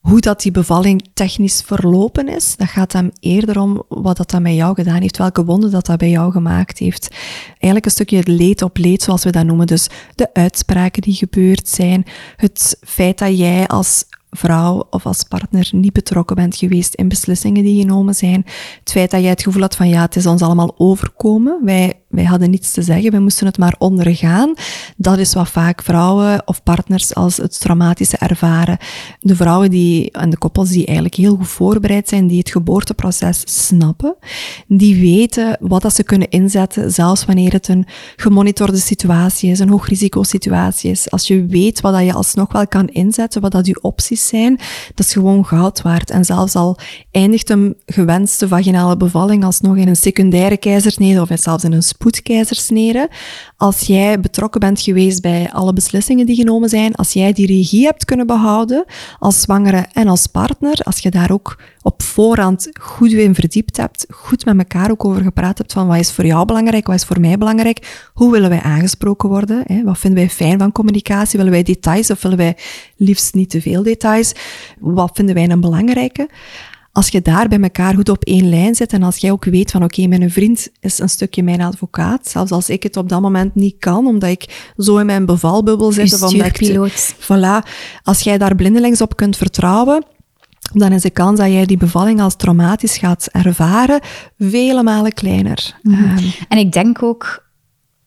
hoe 0.00 0.20
dat 0.20 0.42
die 0.42 0.52
bevalling 0.52 1.08
technisch 1.14 1.62
verlopen 1.66 2.28
is. 2.28 2.56
Dat 2.56 2.68
gaat 2.68 2.92
hem 2.92 3.10
eerder 3.20 3.60
om 3.60 3.82
wat 3.88 4.16
dat, 4.16 4.30
dat 4.30 4.40
met 4.40 4.54
jou 4.54 4.74
gedaan 4.74 5.00
heeft, 5.00 5.16
welke 5.16 5.44
wonden 5.44 5.70
dat 5.70 5.86
dat 5.86 5.98
bij 5.98 6.10
jou 6.10 6.32
gemaakt 6.32 6.78
heeft. 6.78 7.08
Eigenlijk 7.48 7.84
een 7.84 7.90
stukje 7.90 8.22
leed 8.24 8.62
op 8.62 8.76
leed, 8.76 9.02
zoals 9.02 9.24
we 9.24 9.30
dat 9.30 9.44
noemen. 9.44 9.66
Dus 9.66 9.88
de 10.14 10.34
uitspraken 10.34 11.02
die 11.02 11.14
gebeurd 11.14 11.68
zijn, 11.68 12.04
het 12.36 12.78
feit 12.80 13.18
dat 13.18 13.38
jij 13.38 13.66
als 13.66 14.04
vrouw 14.30 14.86
of 14.90 15.06
als 15.06 15.22
partner 15.22 15.68
niet 15.72 15.92
betrokken 15.92 16.36
bent 16.36 16.56
geweest 16.56 16.94
in 16.94 17.08
beslissingen 17.08 17.62
die 17.62 17.80
genomen 17.80 18.14
zijn. 18.14 18.44
Het 18.78 18.90
feit 18.90 19.10
dat 19.10 19.20
jij 19.20 19.30
het 19.30 19.42
gevoel 19.42 19.62
had 19.62 19.76
van 19.76 19.88
ja, 19.88 20.02
het 20.02 20.16
is 20.16 20.26
ons 20.26 20.42
allemaal 20.42 20.74
overkomen. 20.76 21.60
Wij, 21.64 21.99
wij 22.10 22.24
hadden 22.24 22.50
niets 22.50 22.72
te 22.72 22.82
zeggen, 22.82 23.10
wij 23.10 23.20
moesten 23.20 23.46
het 23.46 23.58
maar 23.58 23.74
ondergaan. 23.78 24.54
Dat 24.96 25.18
is 25.18 25.34
wat 25.34 25.48
vaak 25.48 25.82
vrouwen 25.82 26.42
of 26.44 26.62
partners 26.62 27.14
als 27.14 27.36
het 27.36 27.60
traumatische 27.60 28.16
ervaren. 28.16 28.78
De 29.20 29.36
vrouwen 29.36 29.70
die, 29.70 30.10
en 30.10 30.30
de 30.30 30.38
koppels 30.38 30.68
die 30.68 30.86
eigenlijk 30.86 31.14
heel 31.16 31.36
goed 31.36 31.48
voorbereid 31.48 32.08
zijn, 32.08 32.26
die 32.26 32.38
het 32.38 32.50
geboorteproces 32.50 33.42
snappen, 33.66 34.16
die 34.66 35.00
weten 35.00 35.56
wat 35.60 35.82
dat 35.82 35.94
ze 35.94 36.02
kunnen 36.02 36.28
inzetten, 36.28 36.92
zelfs 36.92 37.24
wanneer 37.24 37.52
het 37.52 37.68
een 37.68 37.86
gemonitorde 38.16 38.78
situatie 38.78 39.50
is, 39.50 39.58
een 39.58 39.68
hoogrisicosituatie 39.68 40.90
is. 40.90 41.10
Als 41.10 41.26
je 41.26 41.46
weet 41.46 41.80
wat 41.80 41.92
dat 41.92 42.04
je 42.04 42.12
alsnog 42.12 42.52
wel 42.52 42.66
kan 42.66 42.88
inzetten, 42.88 43.40
wat 43.40 43.52
dat 43.52 43.66
je 43.66 43.82
opties 43.82 44.28
zijn, 44.28 44.58
dat 44.94 45.06
is 45.06 45.12
gewoon 45.12 45.46
goud 45.46 45.82
waard. 45.82 46.10
En 46.10 46.24
zelfs 46.24 46.54
al 46.54 46.78
eindigt 47.10 47.50
een 47.50 47.76
gewenste 47.86 48.48
vaginale 48.48 48.96
bevalling 48.96 49.44
alsnog 49.44 49.76
in 49.76 49.88
een 49.88 49.96
secundaire 49.96 50.56
keizersnede 50.56 51.20
of 51.20 51.28
zelfs 51.34 51.64
in 51.64 51.72
een 51.72 51.82
spoedkeizersnede, 52.00 53.08
als 53.56 53.80
jij 53.80 54.20
betrokken 54.20 54.60
bent 54.60 54.80
geweest 54.80 55.22
bij 55.22 55.50
alle 55.52 55.72
beslissingen 55.72 56.26
die 56.26 56.36
genomen 56.36 56.68
zijn, 56.68 56.94
als 56.94 57.12
jij 57.12 57.32
die 57.32 57.46
regie 57.46 57.84
hebt 57.84 58.04
kunnen 58.04 58.26
behouden 58.26 58.84
als 59.18 59.40
zwangere 59.40 59.86
en 59.92 60.08
als 60.08 60.26
partner, 60.26 60.80
als 60.82 60.98
je 60.98 61.10
daar 61.10 61.30
ook 61.30 61.62
op 61.82 62.02
voorhand 62.02 62.68
goed 62.80 63.12
in 63.12 63.34
verdiept 63.34 63.76
hebt, 63.76 64.06
goed 64.10 64.44
met 64.44 64.58
elkaar 64.58 64.90
ook 64.90 65.04
over 65.04 65.22
gepraat 65.22 65.58
hebt 65.58 65.72
van 65.72 65.86
wat 65.86 65.98
is 65.98 66.12
voor 66.12 66.26
jou 66.26 66.44
belangrijk, 66.44 66.86
wat 66.86 66.96
is 66.96 67.04
voor 67.04 67.20
mij 67.20 67.38
belangrijk, 67.38 68.10
hoe 68.14 68.30
willen 68.30 68.50
wij 68.50 68.60
aangesproken 68.60 69.28
worden, 69.28 69.62
hè? 69.64 69.82
wat 69.82 69.98
vinden 69.98 70.20
wij 70.20 70.30
fijn 70.30 70.58
van 70.58 70.72
communicatie, 70.72 71.38
willen 71.38 71.52
wij 71.52 71.62
details 71.62 72.10
of 72.10 72.22
willen 72.22 72.38
wij 72.38 72.56
liefst 72.96 73.34
niet 73.34 73.50
te 73.50 73.60
veel 73.60 73.82
details, 73.82 74.32
wat 74.78 75.10
vinden 75.14 75.34
wij 75.34 75.48
een 75.48 75.60
belangrijke. 75.60 76.28
Als 76.92 77.08
je 77.08 77.22
daar 77.22 77.48
bij 77.48 77.60
elkaar 77.60 77.94
goed 77.94 78.08
op 78.08 78.24
één 78.24 78.48
lijn 78.48 78.74
zit 78.74 78.92
en 78.92 79.02
als 79.02 79.16
jij 79.16 79.30
ook 79.30 79.44
weet 79.44 79.70
van 79.70 79.84
oké, 79.84 80.06
mijn 80.06 80.30
vriend 80.30 80.68
is 80.80 80.98
een 80.98 81.08
stukje 81.08 81.42
mijn 81.42 81.60
advocaat, 81.60 82.28
zelfs 82.28 82.50
als 82.50 82.68
ik 82.68 82.82
het 82.82 82.96
op 82.96 83.08
dat 83.08 83.20
moment 83.20 83.54
niet 83.54 83.74
kan, 83.78 84.06
omdat 84.06 84.30
ik 84.30 84.72
zo 84.76 84.98
in 84.98 85.06
mijn 85.06 85.26
bevalbubbel 85.26 85.92
zit. 85.92 86.14
Of 86.14 86.22
omdat 86.22 86.60
ik, 86.60 87.14
voilà, 87.20 87.68
als 88.02 88.20
jij 88.20 88.38
daar 88.38 88.54
blindelings 88.54 89.00
op 89.00 89.16
kunt 89.16 89.36
vertrouwen, 89.36 90.04
dan 90.72 90.92
is 90.92 91.02
de 91.02 91.10
kans 91.10 91.38
dat 91.38 91.48
jij 91.48 91.66
die 91.66 91.76
bevalling 91.76 92.20
als 92.20 92.36
traumatisch 92.36 92.96
gaat 92.96 93.28
ervaren 93.32 94.00
vele 94.38 94.82
malen 94.82 95.12
kleiner. 95.12 95.76
Mhm. 95.82 96.04
Ehm, 96.04 96.24
en 96.48 96.58
ik 96.58 96.72
denk 96.72 97.02
ook, 97.02 97.46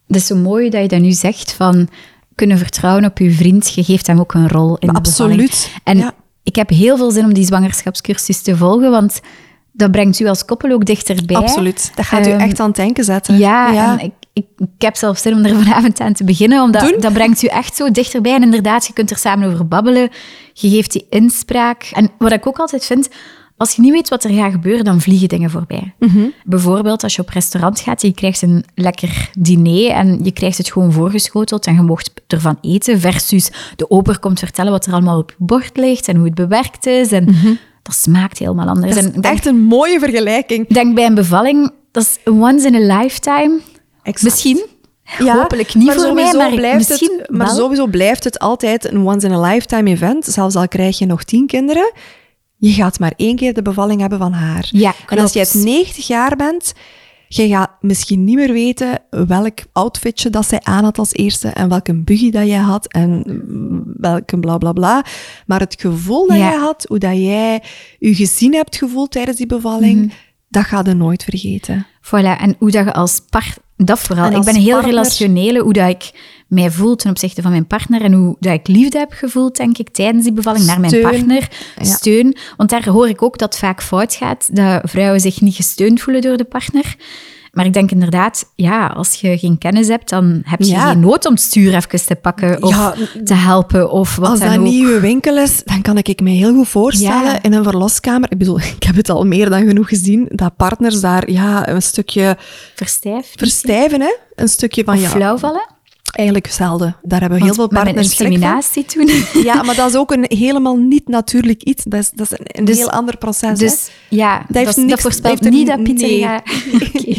het 0.07 0.15
is 0.15 0.25
zo 0.25 0.36
mooi 0.36 0.69
dat 0.69 0.81
je 0.81 0.88
dat 0.88 1.01
nu 1.01 1.11
zegt, 1.11 1.53
van 1.53 1.89
kunnen 2.36 2.57
vertrouwen 2.57 3.05
op 3.05 3.17
je 3.17 3.31
vriend, 3.31 3.73
je 3.73 3.84
geeft 3.84 4.07
hem 4.07 4.19
ook 4.19 4.34
een 4.34 4.49
rol 4.49 4.77
in 4.77 4.88
de 4.88 4.93
Absoluut. 4.93 5.71
En 5.84 6.13
ik 6.43 6.55
heb 6.55 6.69
heel 6.69 6.97
veel 6.97 7.11
zin 7.11 7.25
om 7.25 7.33
die 7.33 7.45
zwangerschapscursus 7.45 8.41
te 8.41 8.57
volgen, 8.57 8.91
want 8.91 9.19
dat 9.71 9.91
brengt 9.91 10.19
u 10.19 10.27
als 10.27 10.45
koppel 10.45 10.71
ook 10.71 10.85
dichterbij. 10.85 11.35
Absoluut. 11.35 11.91
Dat 11.95 12.05
gaat 12.05 12.27
u 12.27 12.29
Ehm, 12.29 12.39
echt 12.39 12.59
aan 12.59 12.67
het 12.67 12.75
denken 12.75 13.03
zetten. 13.03 13.37
Ja, 13.37 13.91
en 13.91 14.05
ik, 14.05 14.11
ik, 14.33 14.45
ik 14.57 14.81
heb 14.81 14.95
zelfs 14.95 15.21
zin 15.21 15.33
om 15.33 15.45
er 15.45 15.55
vanavond 15.63 15.99
aan 15.99 16.13
te 16.13 16.23
beginnen, 16.23 16.61
omdat 16.61 16.81
Doen? 16.81 16.99
dat 16.99 17.13
brengt 17.13 17.41
u 17.43 17.47
echt 17.47 17.75
zo 17.75 17.91
dichterbij. 17.91 18.33
En 18.33 18.43
inderdaad, 18.43 18.87
je 18.87 18.93
kunt 18.93 19.11
er 19.11 19.17
samen 19.17 19.51
over 19.51 19.67
babbelen. 19.67 20.09
Je 20.53 20.69
geeft 20.69 20.91
die 20.91 21.05
inspraak. 21.09 21.89
En 21.93 22.11
wat 22.17 22.31
ik 22.31 22.47
ook 22.47 22.57
altijd 22.59 22.85
vind, 22.85 23.09
als 23.64 23.76
je 23.76 23.82
niet 23.82 23.91
weet 23.91 24.09
wat 24.09 24.24
er 24.24 24.30
gaat 24.34 24.51
gebeuren, 24.51 24.86
dan 24.86 25.01
vliegen 25.01 25.28
dingen 25.28 25.49
voorbij. 25.49 25.93
Mhm. 25.99 26.24
Bijvoorbeeld 26.43 27.03
als 27.03 27.16
je 27.16 27.22
op 27.22 27.30
restaurant 27.30 27.80
gaat, 27.80 28.01
je 28.01 28.14
krijgt 28.14 28.41
een 28.41 28.66
lekker 28.76 29.30
diner 29.39 29.91
en 29.91 30.20
je 30.24 30.32
krijgt 30.32 30.57
het 30.57 30.72
gewoon 30.72 30.91
voorgeschoteld 30.91 31.66
en 31.66 31.76
je 31.76 31.82
mocht 31.82 32.11
ervan 32.28 32.57
eten, 32.61 32.99
versus 32.99 33.51
de 33.76 33.89
ober 33.89 34.20
komt 34.20 34.39
vertellen 34.39 34.72
wat 34.72 34.86
er 34.86 34.93
allemaal 34.93 35.18
op 35.18 35.30
je 35.30 35.45
bord 35.45 35.78
ligt 35.78 36.07
en 36.07 36.16
hoe 36.16 36.26
het 36.26 36.36
bewerkt 36.36 36.86
is. 36.86 37.11
En 37.11 37.26
dat 37.82 37.95
smaakt 37.95 38.38
helemaal 38.38 38.68
anders. 38.68 38.95
Mhm. 38.95 39.03
Dat 39.03 39.14
is 39.16 39.22
denk, 39.22 39.36
echt 39.36 39.45
een 39.45 39.61
mooie 39.64 39.99
vergelijking. 39.99 40.68
denk 40.68 40.95
bij 40.95 41.05
een 41.05 41.16
bevalling, 41.16 41.72
dat 41.91 42.03
is 42.03 42.18
een 42.24 42.41
once 42.41 42.68
in 42.68 42.91
a 42.91 42.99
lifetime. 43.01 43.59
Exact. 44.03 44.24
Misschien. 44.24 44.66
Ja, 45.20 45.36
Hopelijk 45.38 45.74
niet 45.74 45.86
maar 45.86 45.95
voor 45.95 46.14
mij, 46.14 46.26
sowieso 46.26 46.38
maar 46.49 46.57
blijft 46.59 46.89
misschien 46.89 47.18
het, 47.20 47.30
Maar 47.30 47.47
wel. 47.47 47.55
sowieso 47.55 47.88
blijft 47.88 48.24
het 48.24 48.39
altijd 48.39 48.91
een 48.91 49.07
once-in-a-lifetime 49.07 49.89
event. 49.89 50.26
Zelfs 50.26 50.55
al 50.55 50.68
krijg 50.68 50.97
je 50.97 51.05
nog 51.05 51.24
tien 51.24 51.47
kinderen, 51.47 51.91
je 52.68 52.72
gaat 52.72 52.99
maar 52.99 53.14
één 53.18 53.36
keer 53.36 53.53
de 53.53 53.61
bevalling 53.61 53.99
hebben 54.01 54.20
van 54.20 54.32
haar. 54.34 54.68
Ja, 54.72 54.93
en 55.07 55.20
als 55.20 55.34
jij 55.34 55.43
klopt. 55.43 55.57
het 55.57 55.66
90 55.74 56.07
jaar 56.07 56.36
bent, 56.36 56.74
je 57.28 57.47
gaat 57.47 57.72
misschien 57.82 58.24
niet 58.24 58.36
meer 58.36 58.51
weten 58.51 58.99
welk 59.09 59.57
outfitje 59.72 60.30
dat 60.30 60.47
zij 60.47 60.59
aan 60.64 60.84
had 60.84 60.97
als 60.97 61.14
eerste 61.14 61.47
en 61.47 61.70
welke 61.70 61.93
buggy 61.95 62.32
dat 62.32 62.47
jij 62.47 62.57
had 62.57 62.88
en 62.88 63.24
welke 63.97 64.39
bla 64.39 64.57
bla 64.57 64.72
bla. 64.74 65.05
Maar 65.45 65.59
het 65.59 65.76
gevoel 65.80 66.28
dat 66.28 66.38
Ja. 66.38 66.49
jij 66.49 66.57
had, 66.59 66.86
hoe 66.88 66.99
dat 66.99 67.18
jij 67.18 67.64
je 67.99 68.16
gezien 68.16 68.53
hebt 68.53 68.76
gevoeld 68.76 69.11
tijdens 69.11 69.38
die 69.38 69.45
bevalling, 69.47 69.97
Mhm. 70.05 70.14
dat 70.49 70.64
ga 70.64 70.82
je 70.86 70.93
nooit 70.93 71.24
vergeten. 71.24 71.86
Voilà, 72.01 72.39
en 72.39 72.55
hoe 72.59 72.72
dat 72.72 72.86
je 72.86 72.93
als 72.93 73.22
partner... 73.30 73.57
Dat 73.78 73.99
vooral. 73.99 74.32
Ik 74.32 74.43
ben 74.43 74.55
heel 74.55 74.72
partner- 74.72 74.89
relationele, 74.89 75.59
hoe 75.59 75.74
dat 75.74 75.89
ik 75.89 76.11
mij 76.53 76.71
voel 76.71 76.95
ten 76.95 77.09
opzichte 77.09 77.41
van 77.41 77.51
mijn 77.51 77.67
partner 77.67 78.01
en 78.01 78.13
hoe 78.13 78.35
dat 78.39 78.53
ik 78.53 78.67
liefde 78.67 78.97
heb 78.97 79.11
gevoeld, 79.11 79.55
denk 79.57 79.77
ik, 79.77 79.89
tijdens 79.89 80.23
die 80.23 80.33
bevalling 80.33 80.65
naar 80.65 80.79
mijn 80.79 81.01
partner. 81.01 81.47
Ja. 81.81 81.83
Steun. 81.83 82.37
Want 82.57 82.69
daar 82.69 82.89
hoor 82.89 83.07
ik 83.09 83.21
ook 83.21 83.37
dat 83.37 83.57
vaak 83.57 83.81
fout 83.83 84.13
gaat, 84.13 84.55
dat 84.55 84.81
vrouwen 84.83 85.19
zich 85.19 85.41
niet 85.41 85.55
gesteund 85.55 86.01
voelen 86.01 86.21
door 86.21 86.37
de 86.37 86.43
partner. 86.43 86.95
Maar 87.51 87.65
ik 87.65 87.73
denk 87.73 87.91
inderdaad, 87.91 88.51
ja, 88.55 88.87
als 88.87 89.13
je 89.13 89.37
geen 89.37 89.57
kennis 89.57 89.87
hebt, 89.87 90.09
dan 90.09 90.41
heb 90.45 90.59
je 90.59 90.67
Ja. 90.67 90.89
geen 90.89 90.99
nood 90.99 91.25
om 91.25 91.33
het 91.33 91.41
stuur 91.41 91.75
even 91.75 92.05
te 92.05 92.15
pakken 92.15 92.63
of 92.63 92.69
Ja, 92.69 92.93
te 93.23 93.33
helpen 93.33 93.91
of 93.91 94.15
wat 94.15 94.29
Als 94.29 94.39
dan 94.39 94.49
dat 94.49 94.57
ook. 94.57 94.63
niet 94.63 94.83
uw 94.85 94.99
winkel 94.99 95.37
is, 95.37 95.61
dan 95.63 95.81
kan 95.81 95.97
ik 95.97 96.19
me 96.21 96.29
heel 96.29 96.53
goed 96.53 96.67
voorstellen 96.67 97.23
Ja. 97.31 97.43
in 97.43 97.53
een 97.53 97.63
verloskamer. 97.63 98.31
Ik 98.31 98.37
bedoel, 98.37 98.59
ik 98.59 98.83
heb 98.83 98.95
het 98.95 99.09
al 99.09 99.25
meer 99.25 99.49
dan 99.49 99.65
genoeg 99.67 99.87
gezien, 99.89 100.25
dat 100.31 100.55
partners 100.55 101.01
daar 101.01 101.31
ja, 101.31 101.69
een 101.69 101.81
stukje 101.81 102.37
Verstijf. 102.75 103.33
verstijven. 103.35 104.01
Hè? 104.01 104.13
Een 104.35 104.47
stukje 104.49 104.83
van, 104.83 104.93
Of 104.95 105.01
ja, 105.01 105.09
flauw 105.09 105.37
vallen. 105.37 105.67
Eigenlijk 106.16 106.47
zelden. 106.47 106.95
Daar 107.01 107.20
hebben 107.20 107.38
heel 107.38 107.55
Want 107.55 107.72
veel 107.72 107.80
partners 107.84 108.07
inseminatie 108.09 108.86
toen. 108.86 109.09
Ja, 109.43 109.64
maar 109.64 109.76
dat 109.76 109.89
is 109.89 109.95
ook 109.95 110.11
een 110.11 110.26
helemaal 110.28 110.76
niet 110.76 111.07
natuurlijk 111.07 111.64
iets. 111.64 111.84
Dat 111.84 111.99
is, 111.99 112.11
dat 112.16 112.32
is 112.32 112.38
een, 112.43 112.66
Dus- 112.66 112.78
heel 112.78 112.91
ander 112.91 113.18
proces. 113.18 113.59
Dus 113.59 113.89
ja, 114.09 114.38
dat, 114.47 114.64
heeft 114.64 114.76
dat, 114.76 114.86
niks- 114.86 115.01
voorspelt 115.01 115.39
heeft 115.39 115.55
niet 115.55 115.68
dat 115.68 115.84
Pieter 115.84 116.07
nee. 116.07 116.28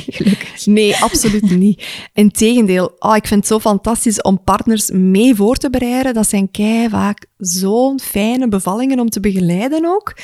gelukkig. 0.17 0.67
Nee, 0.67 0.97
absoluut 0.97 1.51
niet. 1.59 1.85
Integendeel, 2.13 2.93
oh, 2.99 3.17
ik 3.17 3.27
vind 3.27 3.41
het 3.41 3.49
zo 3.49 3.59
fantastisch 3.59 4.23
om 4.23 4.43
partners 4.45 4.91
mee 4.91 5.35
voor 5.35 5.57
te 5.57 5.71
bereiden. 5.71 6.15
Dat 6.15 6.29
zijn 6.29 6.51
kei 6.51 6.89
vaak 6.89 7.27
zo'n 7.39 8.01
fijne 8.01 8.49
bevallingen 8.49 9.01
om 9.01 9.09
te 9.11 9.21
begeleiden 9.21 9.85
ook. 9.87 10.17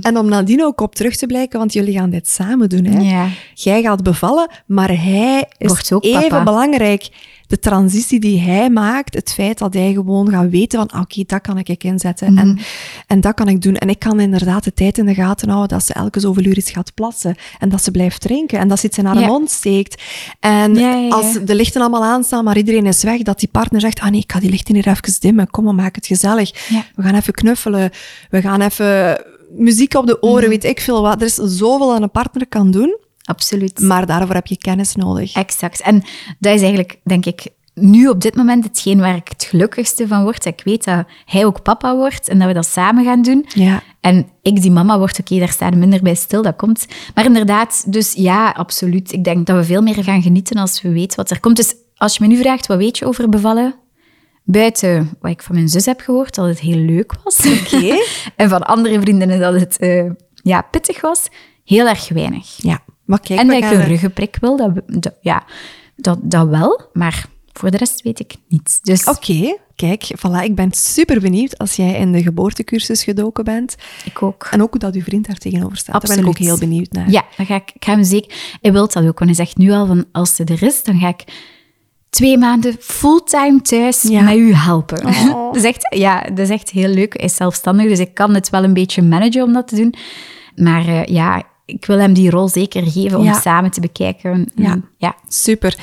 En 0.00 0.18
om 0.18 0.28
nadien 0.28 0.64
ook 0.64 0.80
op 0.80 0.94
terug 0.94 1.16
te 1.16 1.26
blijken, 1.26 1.58
want 1.58 1.72
jullie 1.72 1.94
gaan 1.98 2.10
dit 2.10 2.28
samen 2.28 2.68
doen. 2.68 2.84
Hè? 2.84 3.00
Ja. 3.00 3.28
Jij 3.54 3.82
gaat 3.82 4.02
bevallen, 4.02 4.50
maar 4.66 4.88
hij 5.02 5.48
is 5.58 5.66
Wordt 5.68 5.92
ook 5.92 6.04
even 6.04 6.20
papa. 6.28 6.42
belangrijk. 6.44 7.08
De 7.50 7.58
transitie 7.58 8.20
die 8.20 8.40
hij 8.40 8.70
maakt, 8.70 9.14
het 9.14 9.32
feit 9.32 9.58
dat 9.58 9.74
hij 9.74 9.92
gewoon 9.92 10.30
gaat 10.30 10.50
weten 10.50 10.78
van, 10.78 10.88
ah, 10.88 11.00
oké, 11.00 11.22
dat 11.26 11.40
kan 11.40 11.58
ik 11.58 11.84
inzetten 11.84 12.32
Mhm. 12.32 12.38
en, 12.42 12.58
en 13.06 13.20
dat 13.20 13.34
kan 13.34 13.48
ik 13.48 13.62
doen. 13.62 13.74
En 13.76 13.88
ik 13.88 13.98
kan 13.98 14.20
inderdaad 14.20 14.64
de 14.64 14.72
tijd 14.72 14.98
in 14.98 15.06
de 15.06 15.14
gaten 15.14 15.48
houden 15.48 15.68
dat 15.68 15.86
ze 15.86 15.92
elke 15.92 16.20
zoveel 16.20 16.44
uur 16.44 16.56
eens 16.56 16.70
gaat 16.70 16.94
plassen 16.94 17.34
en 17.58 17.68
dat 17.68 17.82
ze 17.82 17.90
blijft 17.90 18.20
drinken 18.20 18.58
en 18.58 18.68
dat 18.68 18.78
ze 18.80 18.86
iets 18.86 18.98
in 18.98 19.04
haar 19.04 19.20
Ja. 19.20 19.26
mond 19.26 19.50
steekt. 19.50 20.02
En 20.40 20.74
Ja, 20.74 20.80
ja, 20.92 20.96
ja. 20.96 21.08
als 21.08 21.38
de 21.44 21.54
lichten 21.54 21.80
allemaal 21.80 22.04
aanstaan, 22.04 22.44
maar 22.44 22.56
iedereen 22.56 22.86
is 22.86 23.02
weg, 23.02 23.22
dat 23.22 23.38
die 23.40 23.48
partner 23.48 23.80
zegt, 23.80 24.00
ah 24.00 24.10
nee, 24.10 24.20
ik 24.20 24.32
ga 24.32 24.40
die 24.40 24.50
lichten 24.50 24.74
hier 24.74 24.88
even 24.88 25.14
dimmen, 25.20 25.50
kom, 25.50 25.64
maar 25.64 25.74
maak 25.74 25.94
het 25.94 26.06
gezellig. 26.06 26.68
We 26.94 27.02
gaan 27.02 27.14
even 27.14 27.32
knuffelen, 27.34 27.90
we 28.30 28.40
gaan 28.40 28.60
even 28.60 29.22
muziek 29.56 29.94
op 29.94 30.06
de 30.06 30.22
oren, 30.22 30.40
Mhm. 30.40 30.48
weet 30.50 30.64
ik 30.64 30.80
veel 30.80 31.02
wat. 31.02 31.20
Er 31.20 31.26
is 31.26 31.34
zoveel 31.34 31.88
dat 31.88 32.02
een 32.02 32.10
partner 32.10 32.46
kan 32.48 32.70
doen. 32.70 32.98
Absoluut. 33.30 33.80
Maar 33.80 34.06
daarvoor 34.06 34.34
heb 34.34 34.46
je 34.46 34.56
kennis 34.56 34.94
nodig. 34.94 35.34
Exact. 35.34 35.80
En 35.80 36.02
dat 36.38 36.54
is 36.54 36.60
eigenlijk, 36.60 37.00
denk 37.04 37.26
ik, 37.26 37.46
nu 37.74 38.08
op 38.08 38.20
dit 38.20 38.34
moment 38.34 38.64
hetgeen 38.64 38.98
waar 38.98 39.16
ik 39.16 39.28
het 39.28 39.44
gelukkigste 39.44 40.08
van 40.08 40.22
word. 40.22 40.44
Ik 40.44 40.60
weet 40.64 40.84
dat 40.84 41.04
hij 41.24 41.44
ook 41.44 41.62
papa 41.62 41.96
wordt 41.96 42.28
en 42.28 42.38
dat 42.38 42.48
we 42.48 42.54
dat 42.54 42.66
samen 42.66 43.04
gaan 43.04 43.22
doen. 43.22 43.46
Ja. 43.48 43.82
En 44.00 44.28
ik 44.42 44.62
die 44.62 44.70
mama 44.70 44.98
word, 44.98 45.20
oké, 45.20 45.38
daar 45.38 45.48
staan 45.48 45.78
minder 45.78 46.02
bij 46.02 46.14
stil, 46.14 46.42
dat 46.42 46.56
komt. 46.56 46.86
Maar 47.14 47.24
inderdaad, 47.24 47.92
dus 47.92 48.12
ja, 48.12 48.50
absoluut. 48.50 49.12
Ik 49.12 49.24
denk 49.24 49.46
dat 49.46 49.56
we 49.56 49.64
veel 49.64 49.82
meer 49.82 50.04
gaan 50.04 50.22
genieten 50.22 50.56
als 50.56 50.82
we 50.82 50.92
weten 50.92 51.16
wat 51.16 51.30
er 51.30 51.40
komt. 51.40 51.56
Dus 51.56 51.74
als 51.96 52.16
je 52.16 52.22
me 52.22 52.28
nu 52.28 52.36
vraagt, 52.36 52.66
wat 52.66 52.78
weet 52.78 52.98
je 52.98 53.06
over 53.06 53.28
bevallen? 53.28 53.74
Buiten 54.44 55.16
wat 55.20 55.30
ik 55.30 55.42
van 55.42 55.54
mijn 55.54 55.68
zus 55.68 55.84
heb 55.84 56.00
gehoord, 56.00 56.34
dat 56.34 56.46
het 56.46 56.60
heel 56.60 56.78
leuk 56.78 57.12
was. 57.24 57.38
Oké. 57.46 57.96
en 58.36 58.48
van 58.48 58.62
andere 58.62 59.00
vriendinnen 59.00 59.40
dat 59.40 59.54
het 59.54 59.78
eh, 59.78 60.10
ja, 60.34 60.62
pittig 60.62 61.00
was, 61.00 61.28
heel 61.64 61.88
erg 61.88 62.08
weinig. 62.08 62.56
Ja. 62.56 62.82
Maar 63.10 63.20
kijk, 63.20 63.40
en 63.40 63.46
dat 63.46 63.56
ik 63.56 63.62
een 63.70 63.84
ruggenprik 63.86 64.36
wil, 64.40 64.56
dat, 64.56 64.70
dat- 64.86 65.14
ja, 65.20 65.44
dat, 65.96 66.18
dat 66.22 66.48
wel. 66.48 66.80
Maar 66.92 67.24
voor 67.52 67.70
de 67.70 67.76
rest 67.76 68.02
weet 68.02 68.20
ik 68.20 68.34
niets. 68.48 68.80
Dus 68.80 69.04
Oké, 69.04 69.56
kijk, 69.76 70.04
voilà, 70.16 70.42
ik 70.44 70.54
ben 70.54 70.72
super 70.72 71.20
benieuwd 71.20 71.58
als 71.58 71.76
jij 71.76 71.92
in 71.94 72.12
de 72.12 72.22
geboortecursus 72.22 73.04
gedoken 73.04 73.44
bent. 73.44 73.76
ik 74.04 74.22
ook. 74.22 74.48
En 74.50 74.62
ook 74.62 74.80
dat 74.80 74.94
uw 74.94 75.02
vriend 75.02 75.26
daar 75.26 75.36
tegenover 75.36 75.76
staat. 75.76 75.92
Daar 76.06 76.16
ben 76.16 76.24
ik 76.24 76.30
ook 76.30 76.30
Absoluut. 76.38 76.58
heel 76.58 76.68
benieuwd 76.68 76.92
naar. 76.92 77.10
Ja, 77.10 77.24
dan 77.36 77.46
ga 77.46 77.54
ik, 77.54 77.70
ik 77.74 77.84
ga 77.84 77.92
hem 77.92 78.04
zeker... 78.04 78.32
Hij 78.60 78.72
wil 78.72 78.88
dat 78.88 78.96
ook, 79.06 79.18
want 79.18 79.36
hij 79.36 79.44
zegt 79.46 79.56
nu 79.56 79.70
al 79.70 79.86
van, 79.86 80.04
als 80.12 80.34
ze 80.36 80.44
er 80.44 80.62
is, 80.62 80.82
dan 80.82 80.98
ga 80.98 81.08
ik 81.08 81.24
twee 82.10 82.38
maanden 82.38 82.76
fulltime 82.80 83.60
thuis 83.62 84.02
Ja. 84.02 84.20
met 84.22 84.36
u 84.36 84.54
helpen. 84.54 85.06
Oh. 85.06 85.34
dat, 85.52 85.56
is 85.56 85.62
echt, 85.64 85.94
ja, 85.96 86.20
dat 86.22 86.38
is 86.38 86.48
echt 86.50 86.70
heel 86.70 86.88
leuk. 86.88 87.12
Hij 87.16 87.24
is 87.24 87.34
zelfstandig, 87.36 87.88
dus 87.88 87.98
ik 87.98 88.14
kan 88.14 88.34
het 88.34 88.50
wel 88.50 88.64
een 88.64 88.74
beetje 88.74 89.02
managen 89.02 89.42
om 89.42 89.52
dat 89.52 89.68
te 89.68 89.76
doen. 89.76 89.94
Maar 90.56 90.86
eh, 90.86 91.04
ja, 91.04 91.42
ik 91.70 91.84
wil 91.86 91.98
hem 91.98 92.12
die 92.12 92.30
rol 92.30 92.48
zeker 92.48 92.82
geven 92.90 93.18
om 93.18 93.24
Ja. 93.24 93.40
samen 93.40 93.70
te 93.70 93.80
bekijken. 93.80 94.50
Ja. 94.54 94.70
En, 94.72 94.84
ja. 94.96 95.14
Super. 95.28 95.78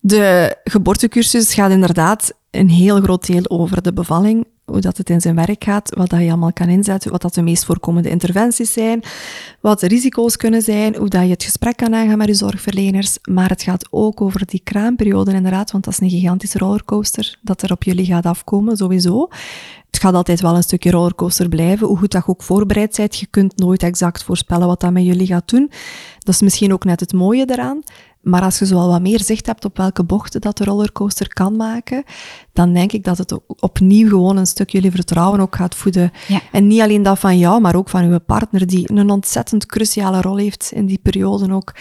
De 0.00 0.56
geboortecursus 0.64 1.54
gaat 1.54 1.70
inderdaad 1.70 2.32
een 2.50 2.68
heel 2.68 3.00
groot 3.00 3.26
deel 3.26 3.42
over 3.48 3.82
de 3.82 3.92
bevalling, 3.92 4.46
hoe 4.70 4.80
dat 4.80 4.96
het 4.96 5.10
in 5.10 5.20
zijn 5.20 5.34
werk 5.34 5.64
gaat, 5.64 5.94
wat 5.94 6.10
dat 6.10 6.20
je 6.20 6.28
allemaal 6.28 6.52
kan 6.52 6.68
inzetten, 6.68 7.10
wat 7.10 7.22
dat 7.22 7.34
de 7.34 7.42
meest 7.42 7.64
voorkomende 7.64 8.10
interventies 8.10 8.72
zijn, 8.72 9.02
wat 9.60 9.80
de 9.80 9.88
risico's 9.88 10.36
kunnen 10.36 10.62
zijn, 10.62 10.96
hoe 10.96 11.08
dat 11.08 11.22
je 11.22 11.30
het 11.30 11.42
gesprek 11.42 11.76
kan 11.76 11.94
aangaan 11.94 12.18
met 12.18 12.26
je 12.26 12.34
zorgverleners. 12.34 13.18
Maar 13.22 13.48
het 13.48 13.62
gaat 13.62 13.86
ook 13.90 14.20
over 14.20 14.46
die 14.46 14.60
kraamperiode 14.64 15.32
inderdaad, 15.32 15.70
want 15.70 15.84
dat 15.84 15.92
is 15.92 16.00
een 16.00 16.10
gigantische 16.10 16.58
rollercoaster 16.58 17.38
dat 17.42 17.62
er 17.62 17.72
op 17.72 17.82
jullie 17.82 18.04
gaat 18.04 18.26
afkomen, 18.26 18.76
sowieso. 18.76 19.28
Het 19.90 20.00
gaat 20.00 20.14
altijd 20.14 20.40
wel 20.40 20.56
een 20.56 20.62
stukje 20.62 20.90
rollercoaster 20.90 21.48
blijven, 21.48 21.86
hoe 21.86 21.98
goed 21.98 22.12
dat 22.12 22.22
je 22.24 22.30
ook 22.30 22.42
voorbereid 22.42 22.96
bent. 22.96 23.16
Je 23.16 23.26
kunt 23.26 23.58
nooit 23.58 23.82
exact 23.82 24.22
voorspellen 24.22 24.66
wat 24.66 24.80
dat 24.80 24.92
met 24.92 25.04
jullie 25.04 25.26
gaat 25.26 25.48
doen. 25.48 25.70
Dat 26.18 26.34
is 26.34 26.40
misschien 26.40 26.72
ook 26.72 26.84
net 26.84 27.00
het 27.00 27.12
mooie 27.12 27.44
eraan. 27.50 27.82
Maar 28.20 28.42
als 28.42 28.58
je 28.58 28.66
zo 28.66 28.76
al 28.76 28.88
wat 28.88 29.00
meer 29.00 29.20
zicht 29.20 29.46
hebt 29.46 29.64
op 29.64 29.76
welke 29.76 30.04
bochten 30.04 30.40
dat 30.40 30.56
de 30.56 30.64
rollercoaster 30.64 31.28
kan 31.28 31.56
maken, 31.56 32.04
dan 32.52 32.72
denk 32.72 32.92
ik 32.92 33.04
dat 33.04 33.18
het 33.18 33.38
opnieuw 33.60 34.08
gewoon 34.08 34.36
een 34.36 34.46
stuk 34.46 34.70
jullie 34.70 34.90
vertrouwen 34.90 35.40
ook 35.40 35.56
gaat 35.56 35.74
voeden. 35.74 36.12
Ja. 36.28 36.40
En 36.52 36.66
niet 36.66 36.80
alleen 36.80 37.02
dat 37.02 37.18
van 37.18 37.38
jou, 37.38 37.60
maar 37.60 37.74
ook 37.74 37.88
van 37.88 38.04
uw 38.04 38.18
partner, 38.18 38.66
die 38.66 38.90
een 38.92 39.10
ontzettend 39.10 39.66
cruciale 39.66 40.20
rol 40.20 40.36
heeft 40.36 40.70
in 40.74 40.86
die 40.86 40.98
periode 41.02 41.52
ook. 41.52 41.74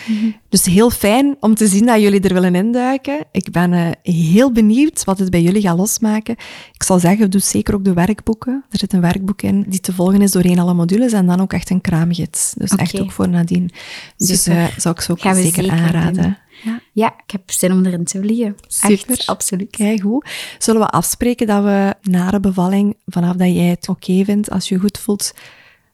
Dus 0.49 0.65
heel 0.65 0.89
fijn 0.89 1.37
om 1.39 1.55
te 1.55 1.67
zien 1.67 1.85
dat 1.85 2.01
jullie 2.01 2.21
er 2.21 2.33
willen 2.33 2.55
induiken. 2.55 3.25
Ik 3.31 3.51
ben 3.51 3.73
eh, 3.73 4.13
heel 4.13 4.51
benieuwd 4.51 5.03
wat 5.03 5.19
het 5.19 5.29
bij 5.29 5.41
jullie 5.41 5.61
gaat 5.61 5.77
losmaken. 5.77 6.35
Ik 6.73 6.83
zal 6.83 6.99
zeggen, 6.99 7.31
doe 7.31 7.41
zeker 7.41 7.73
ook 7.73 7.83
de 7.83 7.93
werkboeken. 7.93 8.63
Er 8.69 8.79
zit 8.79 8.93
een 8.93 9.01
werkboek 9.01 9.41
in 9.41 9.65
die 9.67 9.79
te 9.79 9.93
volgen 9.93 10.21
is 10.21 10.31
doorheen 10.31 10.59
alle 10.59 10.73
modules 10.73 11.13
en 11.13 11.25
dan 11.25 11.41
ook 11.41 11.53
echt 11.53 11.69
een 11.69 11.81
kraamgids. 11.81 12.53
Dus 12.57 12.71
echt 12.71 13.01
ook 13.01 13.11
voor 13.11 13.29
nadien. 13.29 13.71
Dus 14.17 14.47
eh, 14.47 14.65
zou 14.77 14.95
ik 14.95 15.01
ze 15.01 15.11
ook 15.11 15.19
zeker, 15.19 15.35
zeker 15.35 15.71
aanraden. 15.71 16.23
doen. 16.23 16.35
Ja. 16.63 16.79
ja, 16.93 17.13
ik 17.25 17.31
heb 17.31 17.51
zin 17.51 17.71
om 17.71 17.85
erin 17.85 18.03
te 18.03 18.19
vliegen. 18.19 18.55
Super. 18.67 19.09
Echt, 19.09 19.27
absoluut. 19.27 19.69
Kijk 19.69 20.01
hoe. 20.01 20.23
Zullen 20.57 20.81
we 20.81 20.87
afspreken 20.87 21.47
dat 21.47 21.63
we 21.63 21.95
na 22.01 22.31
de 22.31 22.39
bevalling, 22.39 22.97
vanaf 23.05 23.35
dat 23.35 23.53
jij 23.53 23.65
het 23.65 23.89
oké 23.89 24.23
vindt, 24.23 24.49
als 24.49 24.69
je 24.69 24.75
je 24.75 24.81
goed 24.81 24.97
voelt, 24.97 25.33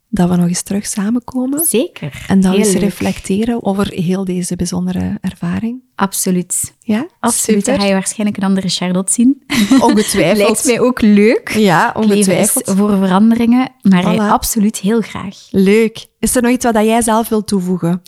dat 0.09 0.29
we 0.29 0.35
nog 0.35 0.47
eens 0.47 0.61
terug 0.61 0.85
samenkomen. 0.85 1.65
Zeker. 1.65 2.25
En 2.27 2.41
dan 2.41 2.53
eens 2.53 2.71
leuk. 2.73 2.81
reflecteren 2.81 3.63
over 3.63 3.87
heel 3.93 4.25
deze 4.25 4.55
bijzondere 4.55 5.17
ervaring. 5.21 5.83
Absoluut. 5.95 6.73
Ja, 6.79 7.07
Absoluut. 7.19 7.65
Dan 7.65 7.73
super. 7.73 7.79
ga 7.81 7.85
je 7.87 7.93
waarschijnlijk 7.93 8.37
een 8.37 8.47
andere 8.47 8.69
Charlotte 8.69 9.11
zien. 9.13 9.43
Ongetwijfeld. 9.79 10.37
Lijkt 10.37 10.65
mij 10.65 10.79
ook 10.79 11.01
leuk. 11.01 11.49
Ja, 11.49 11.93
ongetwijfeld. 11.97 12.71
voor 12.77 12.97
veranderingen, 12.97 13.71
maar 13.81 14.13
Voilà. 14.13 14.17
absoluut 14.31 14.77
heel 14.79 15.01
graag. 15.01 15.47
Leuk. 15.51 16.05
Is 16.19 16.35
er 16.35 16.41
nog 16.41 16.51
iets 16.51 16.65
wat 16.65 16.75
jij 16.75 17.01
zelf 17.01 17.29
wilt 17.29 17.47
toevoegen? 17.47 18.01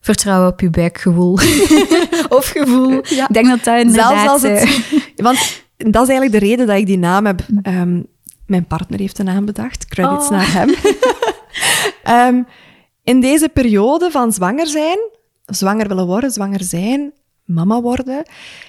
Vertrouwen 0.00 0.48
op 0.48 0.60
je 0.60 0.70
buikgevoel. 0.70 1.32
of 2.38 2.46
gevoel. 2.46 3.00
Ja. 3.02 3.28
Ik 3.28 3.34
denk 3.34 3.46
dat 3.46 3.64
dat 3.64 3.78
inderdaad... 3.78 4.20
Zelfs 4.20 4.32
als 4.32 4.42
eh, 4.42 4.60
het... 4.60 5.12
Want 5.16 5.62
dat 5.76 6.02
is 6.02 6.08
eigenlijk 6.08 6.32
de 6.32 6.46
reden 6.46 6.66
dat 6.66 6.76
ik 6.76 6.86
die 6.86 6.98
naam 6.98 7.26
heb. 7.26 7.40
Ehm, 7.62 8.02
mijn 8.46 8.66
partner 8.66 8.98
heeft 8.98 9.16
de 9.16 9.22
naam 9.22 9.44
bedacht. 9.44 9.86
Credits 9.86 10.24
Oh. 10.24 10.30
naar 10.30 10.52
hem. 10.52 10.74
Ehm, 12.02 12.42
in 13.02 13.20
deze 13.20 13.48
periode 13.48 14.10
van 14.10 14.32
zwanger 14.32 14.66
zijn, 14.66 14.98
zwanger 15.46 15.88
willen 15.88 16.06
worden, 16.06 16.30
zwanger 16.30 16.62
zijn, 16.62 17.12
mama 17.44 17.80
worden, 17.80 18.22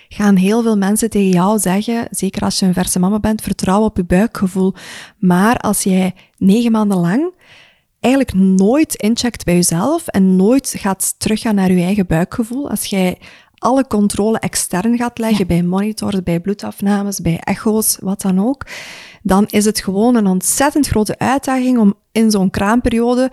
gaan 0.09 0.35
heel 0.35 0.61
veel 0.61 0.77
mensen 0.77 1.09
tegen 1.09 1.29
jou 1.29 1.59
zeggen, 1.59 2.07
zeker 2.09 2.41
als 2.41 2.59
je 2.59 2.65
een 2.65 2.73
verse 2.73 2.99
mama 2.99 3.19
bent, 3.19 3.41
vertrouw 3.41 3.83
op 3.83 3.97
je 3.97 4.03
buikgevoel. 4.03 4.73
Maar 5.17 5.57
als 5.57 5.83
jij 5.83 6.15
negen 6.37 6.71
maanden 6.71 6.97
lang 6.97 7.33
eigenlijk 8.01 8.33
nooit 8.33 8.95
incheckt 8.95 9.45
bij 9.45 9.53
jezelf 9.53 10.07
en 10.07 10.35
nooit 10.35 10.73
gaat 10.77 11.15
teruggaan 11.17 11.55
naar 11.55 11.71
je 11.71 11.83
eigen 11.83 12.07
buikgevoel, 12.07 12.69
als 12.69 12.85
jij 12.85 13.17
alle 13.57 13.87
controle 13.87 14.39
extern 14.39 14.97
gaat 14.97 15.17
leggen 15.17 15.47
bij 15.47 15.63
monitors, 15.63 16.23
bij 16.23 16.39
bloedafnames, 16.39 17.21
bij 17.21 17.39
echo's, 17.39 17.97
wat 17.99 18.21
dan 18.21 18.39
ook, 18.39 18.65
dan 19.23 19.45
is 19.49 19.65
het 19.65 19.79
gewoon 19.79 20.15
een 20.15 20.27
ontzettend 20.27 20.87
grote 20.87 21.17
uitdaging 21.17 21.77
om 21.77 21.93
in 22.11 22.31
zo'n 22.31 22.49
kraamperiode 22.49 23.31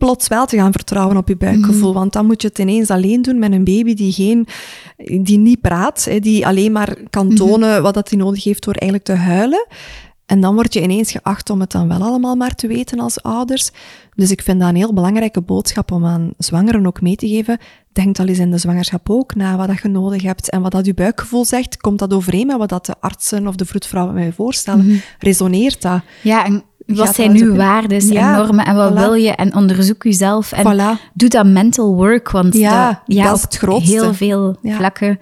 plots 0.00 0.28
wel 0.28 0.46
te 0.46 0.56
gaan 0.56 0.72
vertrouwen 0.72 1.16
op 1.16 1.28
je 1.28 1.36
buikgevoel. 1.36 1.92
Want 1.92 2.12
dan 2.12 2.26
moet 2.26 2.42
je 2.42 2.48
het 2.48 2.58
ineens 2.58 2.90
alleen 2.90 3.22
doen 3.22 3.38
met 3.38 3.52
een 3.52 3.64
baby 3.64 3.94
die, 3.94 4.12
geen, 4.12 4.46
die 4.96 5.38
niet 5.38 5.60
praat, 5.60 6.08
die 6.20 6.46
alleen 6.46 6.72
maar 6.72 6.96
kan 7.10 7.34
tonen 7.34 7.82
wat 7.82 7.94
dat 7.94 8.10
hij 8.10 8.18
nodig 8.18 8.44
heeft 8.44 8.64
door 8.64 8.74
eigenlijk 8.74 9.04
te 9.04 9.24
huilen. 9.24 9.66
En 10.30 10.40
dan 10.40 10.54
word 10.54 10.74
je 10.74 10.82
ineens 10.82 11.10
geacht 11.10 11.50
om 11.50 11.60
het 11.60 11.70
dan 11.70 11.88
wel 11.88 12.02
allemaal 12.02 12.34
maar 12.34 12.54
te 12.54 12.66
weten 12.66 13.00
als 13.00 13.22
ouders. 13.22 13.70
Dus 14.14 14.30
ik 14.30 14.42
vind 14.42 14.60
dat 14.60 14.68
een 14.68 14.76
heel 14.76 14.92
belangrijke 14.92 15.40
boodschap 15.40 15.92
om 15.92 16.06
aan 16.06 16.32
zwangeren 16.38 16.86
ook 16.86 17.00
mee 17.00 17.16
te 17.16 17.28
geven. 17.28 17.58
Denk 17.92 18.18
al 18.18 18.26
eens 18.26 18.38
in 18.38 18.50
de 18.50 18.58
zwangerschap 18.58 19.10
ook 19.10 19.34
na 19.34 19.56
wat 19.56 19.66
dat 19.66 19.80
je 19.82 19.88
nodig 19.88 20.22
hebt. 20.22 20.50
En 20.50 20.62
wat 20.62 20.72
dat 20.72 20.86
je 20.86 20.94
buikgevoel 20.94 21.44
zegt, 21.44 21.76
komt 21.76 21.98
dat 21.98 22.12
overeen 22.14 22.46
met 22.46 22.56
wat 22.56 22.68
dat 22.68 22.86
de 22.86 22.94
artsen 23.00 23.46
of 23.46 23.54
de 23.54 23.64
vroedvrouwen 23.64 24.14
mij 24.14 24.32
voorstellen? 24.32 25.00
Resoneert 25.18 25.82
dat? 25.82 26.00
Ja, 26.22 26.44
en 26.44 26.62
wat 26.86 27.06
Gaat 27.06 27.14
zijn 27.14 27.36
uw 27.36 27.54
waarden 27.56 28.08
Ja, 28.12 28.30
en 28.32 28.36
normen 28.44 28.64
en 28.64 28.74
wat 28.76 28.90
voilà. 28.92 28.94
wil 28.94 29.14
je? 29.14 29.30
En 29.30 29.54
onderzoek 29.54 30.02
jezelf 30.02 30.52
en 30.52 30.64
Voilà. 30.64 31.10
doe 31.14 31.28
dat 31.28 31.46
mental 31.46 31.94
work, 31.94 32.30
want 32.30 32.54
Ja, 32.54 32.86
dat, 32.88 33.16
ja, 33.16 33.24
dat 33.24 33.36
is 33.36 33.42
het 33.42 33.56
grootste. 33.56 33.90
heel 33.92 34.14
veel 34.14 34.56
Ja. 34.62 34.76
vlakken 34.76 35.18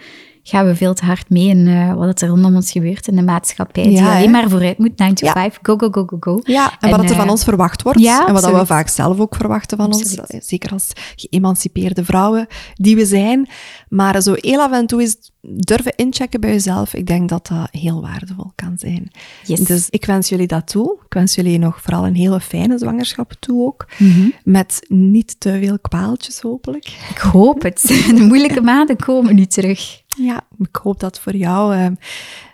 gaan 0.49 0.66
we 0.66 0.74
veel 0.76 0.94
te 0.94 1.05
hard 1.05 1.30
mee 1.30 1.46
in 1.49 1.66
eh, 1.66 1.94
wat 1.94 2.20
er 2.20 2.28
rondom 2.28 2.55
ons 2.55 2.70
gebeurt 2.70 3.09
in 3.09 3.16
de 3.16 3.22
maatschappij. 3.22 3.82
die 3.82 3.92
Ja, 3.92 4.11
alleen 4.11 4.24
hè? 4.24 4.30
maar 4.30 4.49
vooruit 4.49 4.78
moet, 4.78 4.99
9 4.99 5.14
to 5.14 5.26
Ja. 5.26 5.32
5, 5.32 5.59
go, 5.62 5.76
go, 5.76 5.88
go, 5.90 6.05
go, 6.07 6.16
go. 6.20 6.40
Ja, 6.44 6.72
en, 6.80 6.90
wat 6.90 7.03
er 7.03 7.16
van 7.16 7.24
eh, 7.24 7.30
ons 7.30 7.44
verwacht 7.44 7.82
wordt. 7.82 8.01
ja, 8.01 8.26
en 8.26 8.32
wat 8.32 8.51
we 8.51 8.66
vaak 8.66 8.88
zelf 8.88 9.18
ook 9.18 9.34
verwachten 9.34 9.76
van 9.76 9.86
Absoluut. 9.86 10.32
ons. 10.32 10.46
Zeker 10.49 10.72
als 10.72 10.92
geëmancipeerde 11.16 12.05
vrouwen 12.05 12.46
die 12.74 12.96
we 12.96 13.07
zijn. 13.07 13.49
Maar 13.88 14.22
zo 14.22 14.34
heel 14.36 14.61
af 14.61 14.72
en 14.72 14.86
toe 14.86 15.03
is 15.03 15.16
durven 15.40 15.92
inchecken 15.96 16.40
bij 16.40 16.51
jezelf. 16.51 16.94
Ik 16.94 17.07
denk 17.07 17.28
dat 17.28 17.46
dat 17.46 17.68
heel 17.70 18.01
waardevol 18.01 18.53
kan 18.55 18.72
zijn. 18.76 19.11
Yes. 19.44 19.61
Dus 19.61 19.86
ik 19.90 20.05
wens 20.05 20.28
jullie 20.28 20.46
dat 20.46 20.66
toe. 20.66 20.99
Ik 21.07 21.12
wens 21.14 21.34
jullie 21.34 21.59
nog 21.59 21.80
vooral 21.82 22.07
een 22.07 22.14
hele 22.16 22.40
fijne 22.40 22.78
zwangerschap 22.78 23.32
toe 23.38 23.66
ook. 23.66 23.86
Mhm. 23.99 24.28
Met 24.44 24.80
niet 24.88 25.40
te 25.40 25.59
veel 25.61 25.78
kwaaltjes 25.78 26.40
hopelijk. 26.40 26.86
Ik 27.11 27.18
hoop 27.18 27.62
het. 27.62 27.82
De 28.16 28.24
moeilijke 28.28 28.61
maanden 28.61 28.96
komen 28.96 29.34
nu 29.34 29.46
terug. 29.46 30.07
Ja, 30.18 30.40
ik 30.58 30.76
hoop 30.76 31.00
dat 31.00 31.20
voor 31.20 31.36
jou 31.36 31.74
eh, 31.74 31.86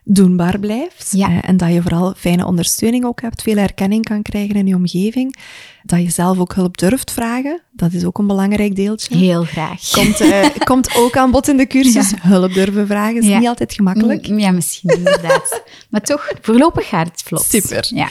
doenbaar 0.05 0.59
blijft. 0.59 1.09
Ja. 1.11 1.29
Eh, 1.29 1.39
en 1.49 1.57
dat 1.57 1.73
je 1.73 1.83
vooral 1.83 2.15
fijne 2.17 2.47
ondersteuning 2.47 3.05
ook 3.05 3.21
hebt, 3.21 3.43
veel 3.43 3.57
erkenning 3.57 4.05
kan 4.05 4.23
krijgen 4.23 4.55
in 4.57 4.67
je 4.67 4.75
omgeving. 4.75 5.37
Dat 5.83 6.03
je 6.03 6.11
zelf 6.11 6.39
ook 6.39 6.55
hulp 6.55 6.79
durft 6.79 7.11
vragen. 7.11 7.61
Dat 7.73 7.93
is 7.93 8.05
ook 8.05 8.19
een 8.19 8.27
belangrijk 8.27 8.77
deeltje. 8.77 9.17
Heel 9.17 9.43
graag. 9.45 9.91
Komt, 9.91 10.21
eh, 10.21 10.45
komt 10.71 10.95
ook 10.97 11.17
aan 11.17 11.31
bod 11.31 11.49
in 11.49 11.57
de 11.57 11.67
cursus. 11.67 12.13
Hulp 12.21 12.53
durven 12.55 12.87
vragen 12.87 13.17
is 13.17 13.27
Ja. 13.27 13.39
niet 13.39 13.49
altijd 13.49 13.73
gemakkelijk. 13.75 14.29
Mm, 14.29 14.39
Ja, 14.39 14.51
misschien 14.51 14.91
inderdaad. 14.97 15.63
maar 15.91 16.01
toch, 16.01 16.31
voorlopig 16.41 16.89
gaat 16.89 17.07
het 17.07 17.23
vlot. 17.25 17.43
Super. 17.43 17.87
Ja, 17.95 18.09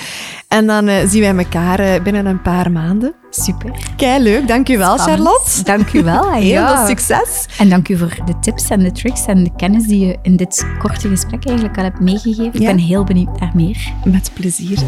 En 0.48 0.68
dan 0.68 0.88
eh, 0.88 1.08
zien 1.10 1.22
wij 1.22 1.36
elkaar 1.38 2.02
binnen 2.02 2.26
een 2.26 2.42
paar 2.42 2.72
maanden. 2.72 3.14
super. 3.30 3.72
Kei 3.96 4.24
leuk, 4.24 4.48
dankjewel 4.48 4.98
Spannend. 4.98 5.20
Charlotte. 5.28 5.64
Dank 5.64 5.94
u 5.94 6.04
wel. 6.04 6.32
Heel 6.42 6.68
veel 6.68 6.88
succes. 6.88 7.46
En 7.58 7.70
dank 7.70 7.90
u 7.90 7.98
voor 7.98 8.18
de 8.26 8.40
tips 8.40 8.70
en 8.70 8.80
de 8.80 8.92
tricks 8.92 9.26
en 9.26 9.44
de 9.44 9.52
kennis 9.56 9.84
die 9.84 10.06
je 10.06 10.18
in 10.22 10.36
dit 10.36 10.66
korte 10.80 11.08
gesprek 11.10 11.46
eigenlijk 11.46 11.78
al 11.84 11.90
hebt 11.90 12.02
meegegeven. 12.02 12.54
Ik 12.54 12.66
ben 12.66 12.78
heel 12.78 13.04
benieuwd 13.04 13.40
naar 13.40 13.52
meer. 13.56 13.94
Met 14.04 14.32
plezier. 14.34 14.80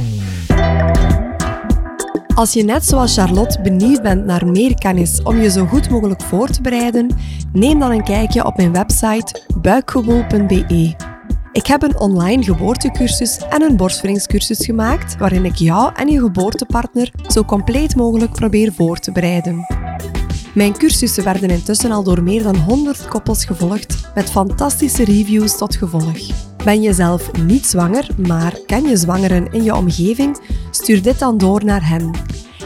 Als 2.36 2.54
je 2.54 2.64
net 2.64 2.86
zoals 2.86 3.14
Charlotte 3.14 3.62
benieuwd 3.62 4.02
bent 4.02 4.26
naar 4.26 4.48
meer 4.48 4.76
kennis 4.76 5.24
om 5.24 5.42
je 5.42 5.50
zo 5.50 5.66
goed 5.66 5.90
mogelijk 5.90 6.22
voor 6.22 6.48
te 6.48 6.62
bereiden, 6.62 7.10
neem 7.54 7.80
dan 7.80 7.92
een 7.92 8.04
kijkje 8.04 8.46
op 8.46 8.58
mijn 8.58 8.72
website 8.72 9.42
buikgewoel.be. 9.62 10.96
Ik 11.52 11.68
heb 11.68 11.82
een 11.82 12.00
online 12.00 12.44
geboortecursus 12.44 13.38
en 13.50 13.62
een 13.62 13.78
borstvoedingscursus 13.78 14.66
gemaakt 14.66 15.18
waarin 15.18 15.46
ik 15.46 15.56
jou 15.56 15.92
en 15.96 16.08
je 16.08 16.20
geboortepartner 16.20 17.12
zo 17.28 17.44
compleet 17.44 17.96
mogelijk 17.96 18.32
probeer 18.32 18.74
voor 18.74 19.00
te 19.00 19.12
bereiden. 19.12 19.66
Mijn 20.54 20.78
cursussen 20.78 21.24
werden 21.24 21.50
intussen 21.50 21.92
al 21.92 22.04
door 22.04 22.24
meer 22.24 22.44
dan 22.44 22.56
100 22.56 23.08
koppels 23.08 23.46
gevolgd, 23.46 24.12
met 24.16 24.32
fantastische 24.32 25.06
reviews 25.06 25.58
tot 25.58 25.76
gevolg. 25.76 26.55
Ben 26.66 26.82
je 26.82 26.94
zelf 26.94 27.32
niet 27.42 27.66
zwanger, 27.66 28.08
maar 28.28 28.60
ken 28.66 28.84
je 28.84 28.98
zwangeren 28.98 29.52
in 29.52 29.64
je 29.64 29.76
omgeving? 29.76 30.40
Stuur 30.72 31.02
dit 31.02 31.20
dan 31.20 31.38
door 31.38 31.66
naar 31.66 31.88
hen. 31.88 32.12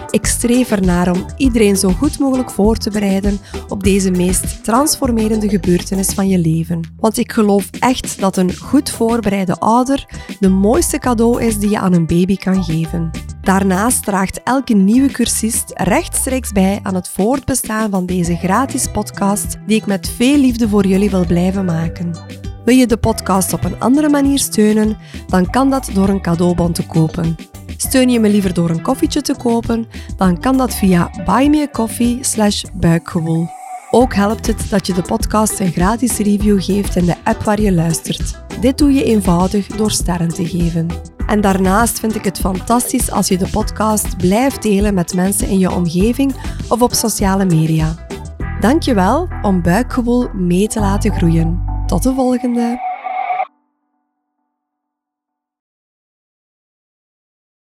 Ik 0.09 0.25
streef 0.25 0.71
ernaar 0.71 1.11
om 1.11 1.25
iedereen 1.37 1.75
zo 1.75 1.89
goed 1.89 2.19
mogelijk 2.19 2.51
voor 2.51 2.77
te 2.77 2.89
bereiden 2.89 3.39
op 3.67 3.83
deze 3.83 4.11
meest 4.11 4.63
transformerende 4.63 5.49
gebeurtenis 5.49 6.07
van 6.07 6.27
je 6.27 6.37
leven. 6.37 6.93
Want 6.99 7.17
ik 7.17 7.31
geloof 7.31 7.69
echt 7.79 8.19
dat 8.19 8.37
een 8.37 8.55
goed 8.55 8.89
voorbereide 8.89 9.55
ouder 9.55 10.05
de 10.39 10.49
mooiste 10.49 10.97
cadeau 10.97 11.43
is 11.43 11.57
die 11.57 11.69
je 11.69 11.79
aan 11.79 11.93
een 11.93 12.07
baby 12.07 12.37
kan 12.37 12.63
geven. 12.63 13.11
Daarnaast 13.41 14.03
draagt 14.03 14.43
elke 14.43 14.73
nieuwe 14.73 15.11
cursist 15.11 15.71
rechtstreeks 15.75 16.51
bij 16.51 16.79
aan 16.83 16.95
het 16.95 17.09
voortbestaan 17.09 17.89
van 17.91 18.05
deze 18.05 18.35
gratis 18.35 18.91
podcast 18.91 19.57
die 19.67 19.77
ik 19.77 19.85
met 19.85 20.09
veel 20.09 20.37
liefde 20.37 20.69
voor 20.69 20.85
jullie 20.85 21.09
wil 21.09 21.25
blijven 21.25 21.65
maken. 21.65 22.11
Wil 22.69 22.77
je 22.77 22.87
de 22.87 22.97
podcast 22.97 23.53
op 23.53 23.63
een 23.63 23.79
andere 23.79 24.09
manier 24.09 24.39
steunen, 24.39 24.97
dan 25.27 25.49
kan 25.49 25.69
dat 25.69 25.89
door 25.93 26.09
een 26.09 26.21
cadeaubon 26.21 26.71
te 26.71 26.85
kopen. 26.85 27.35
Steun 27.77 28.09
je 28.09 28.19
me 28.19 28.29
liever 28.29 28.53
door 28.53 28.69
een 28.69 28.81
koffietje 28.81 29.21
te 29.21 29.35
kopen, 29.37 29.87
dan 30.17 30.39
kan 30.39 30.57
dat 30.57 30.75
via 30.75 31.11
buymeacoffee 31.25 32.17
slash. 32.21 32.63
Ook 33.91 34.13
helpt 34.13 34.47
het 34.47 34.69
dat 34.69 34.87
je 34.87 34.93
de 34.93 35.01
podcast 35.01 35.59
een 35.59 35.71
gratis 35.71 36.17
review 36.17 36.61
geeft 36.61 36.95
in 36.95 37.05
de 37.05 37.15
app 37.23 37.43
waar 37.43 37.61
je 37.61 37.71
luistert. 37.71 38.43
Dit 38.61 38.77
doe 38.77 38.93
je 38.93 39.03
eenvoudig 39.03 39.67
door 39.67 39.91
sterren 39.91 40.33
te 40.33 40.47
geven. 40.47 40.87
En 41.27 41.41
daarnaast 41.41 41.99
vind 41.99 42.15
ik 42.15 42.23
het 42.23 42.39
fantastisch 42.39 43.11
als 43.11 43.27
je 43.27 43.37
de 43.37 43.49
podcast 43.51 44.17
blijft 44.17 44.61
delen 44.61 44.93
met 44.93 45.13
mensen 45.13 45.47
in 45.47 45.59
je 45.59 45.71
omgeving 45.71 46.35
of 46.67 46.81
op 46.81 46.93
sociale 46.93 47.45
media. 47.45 47.95
Dankjewel 48.59 49.27
om 49.41 49.61
buikgewoel 49.61 50.27
mee 50.33 50.67
te 50.67 50.79
laten 50.79 51.13
groeien. 51.13 51.68
Tot 51.89 52.03
de 52.03 52.13
volgende! 52.13 52.88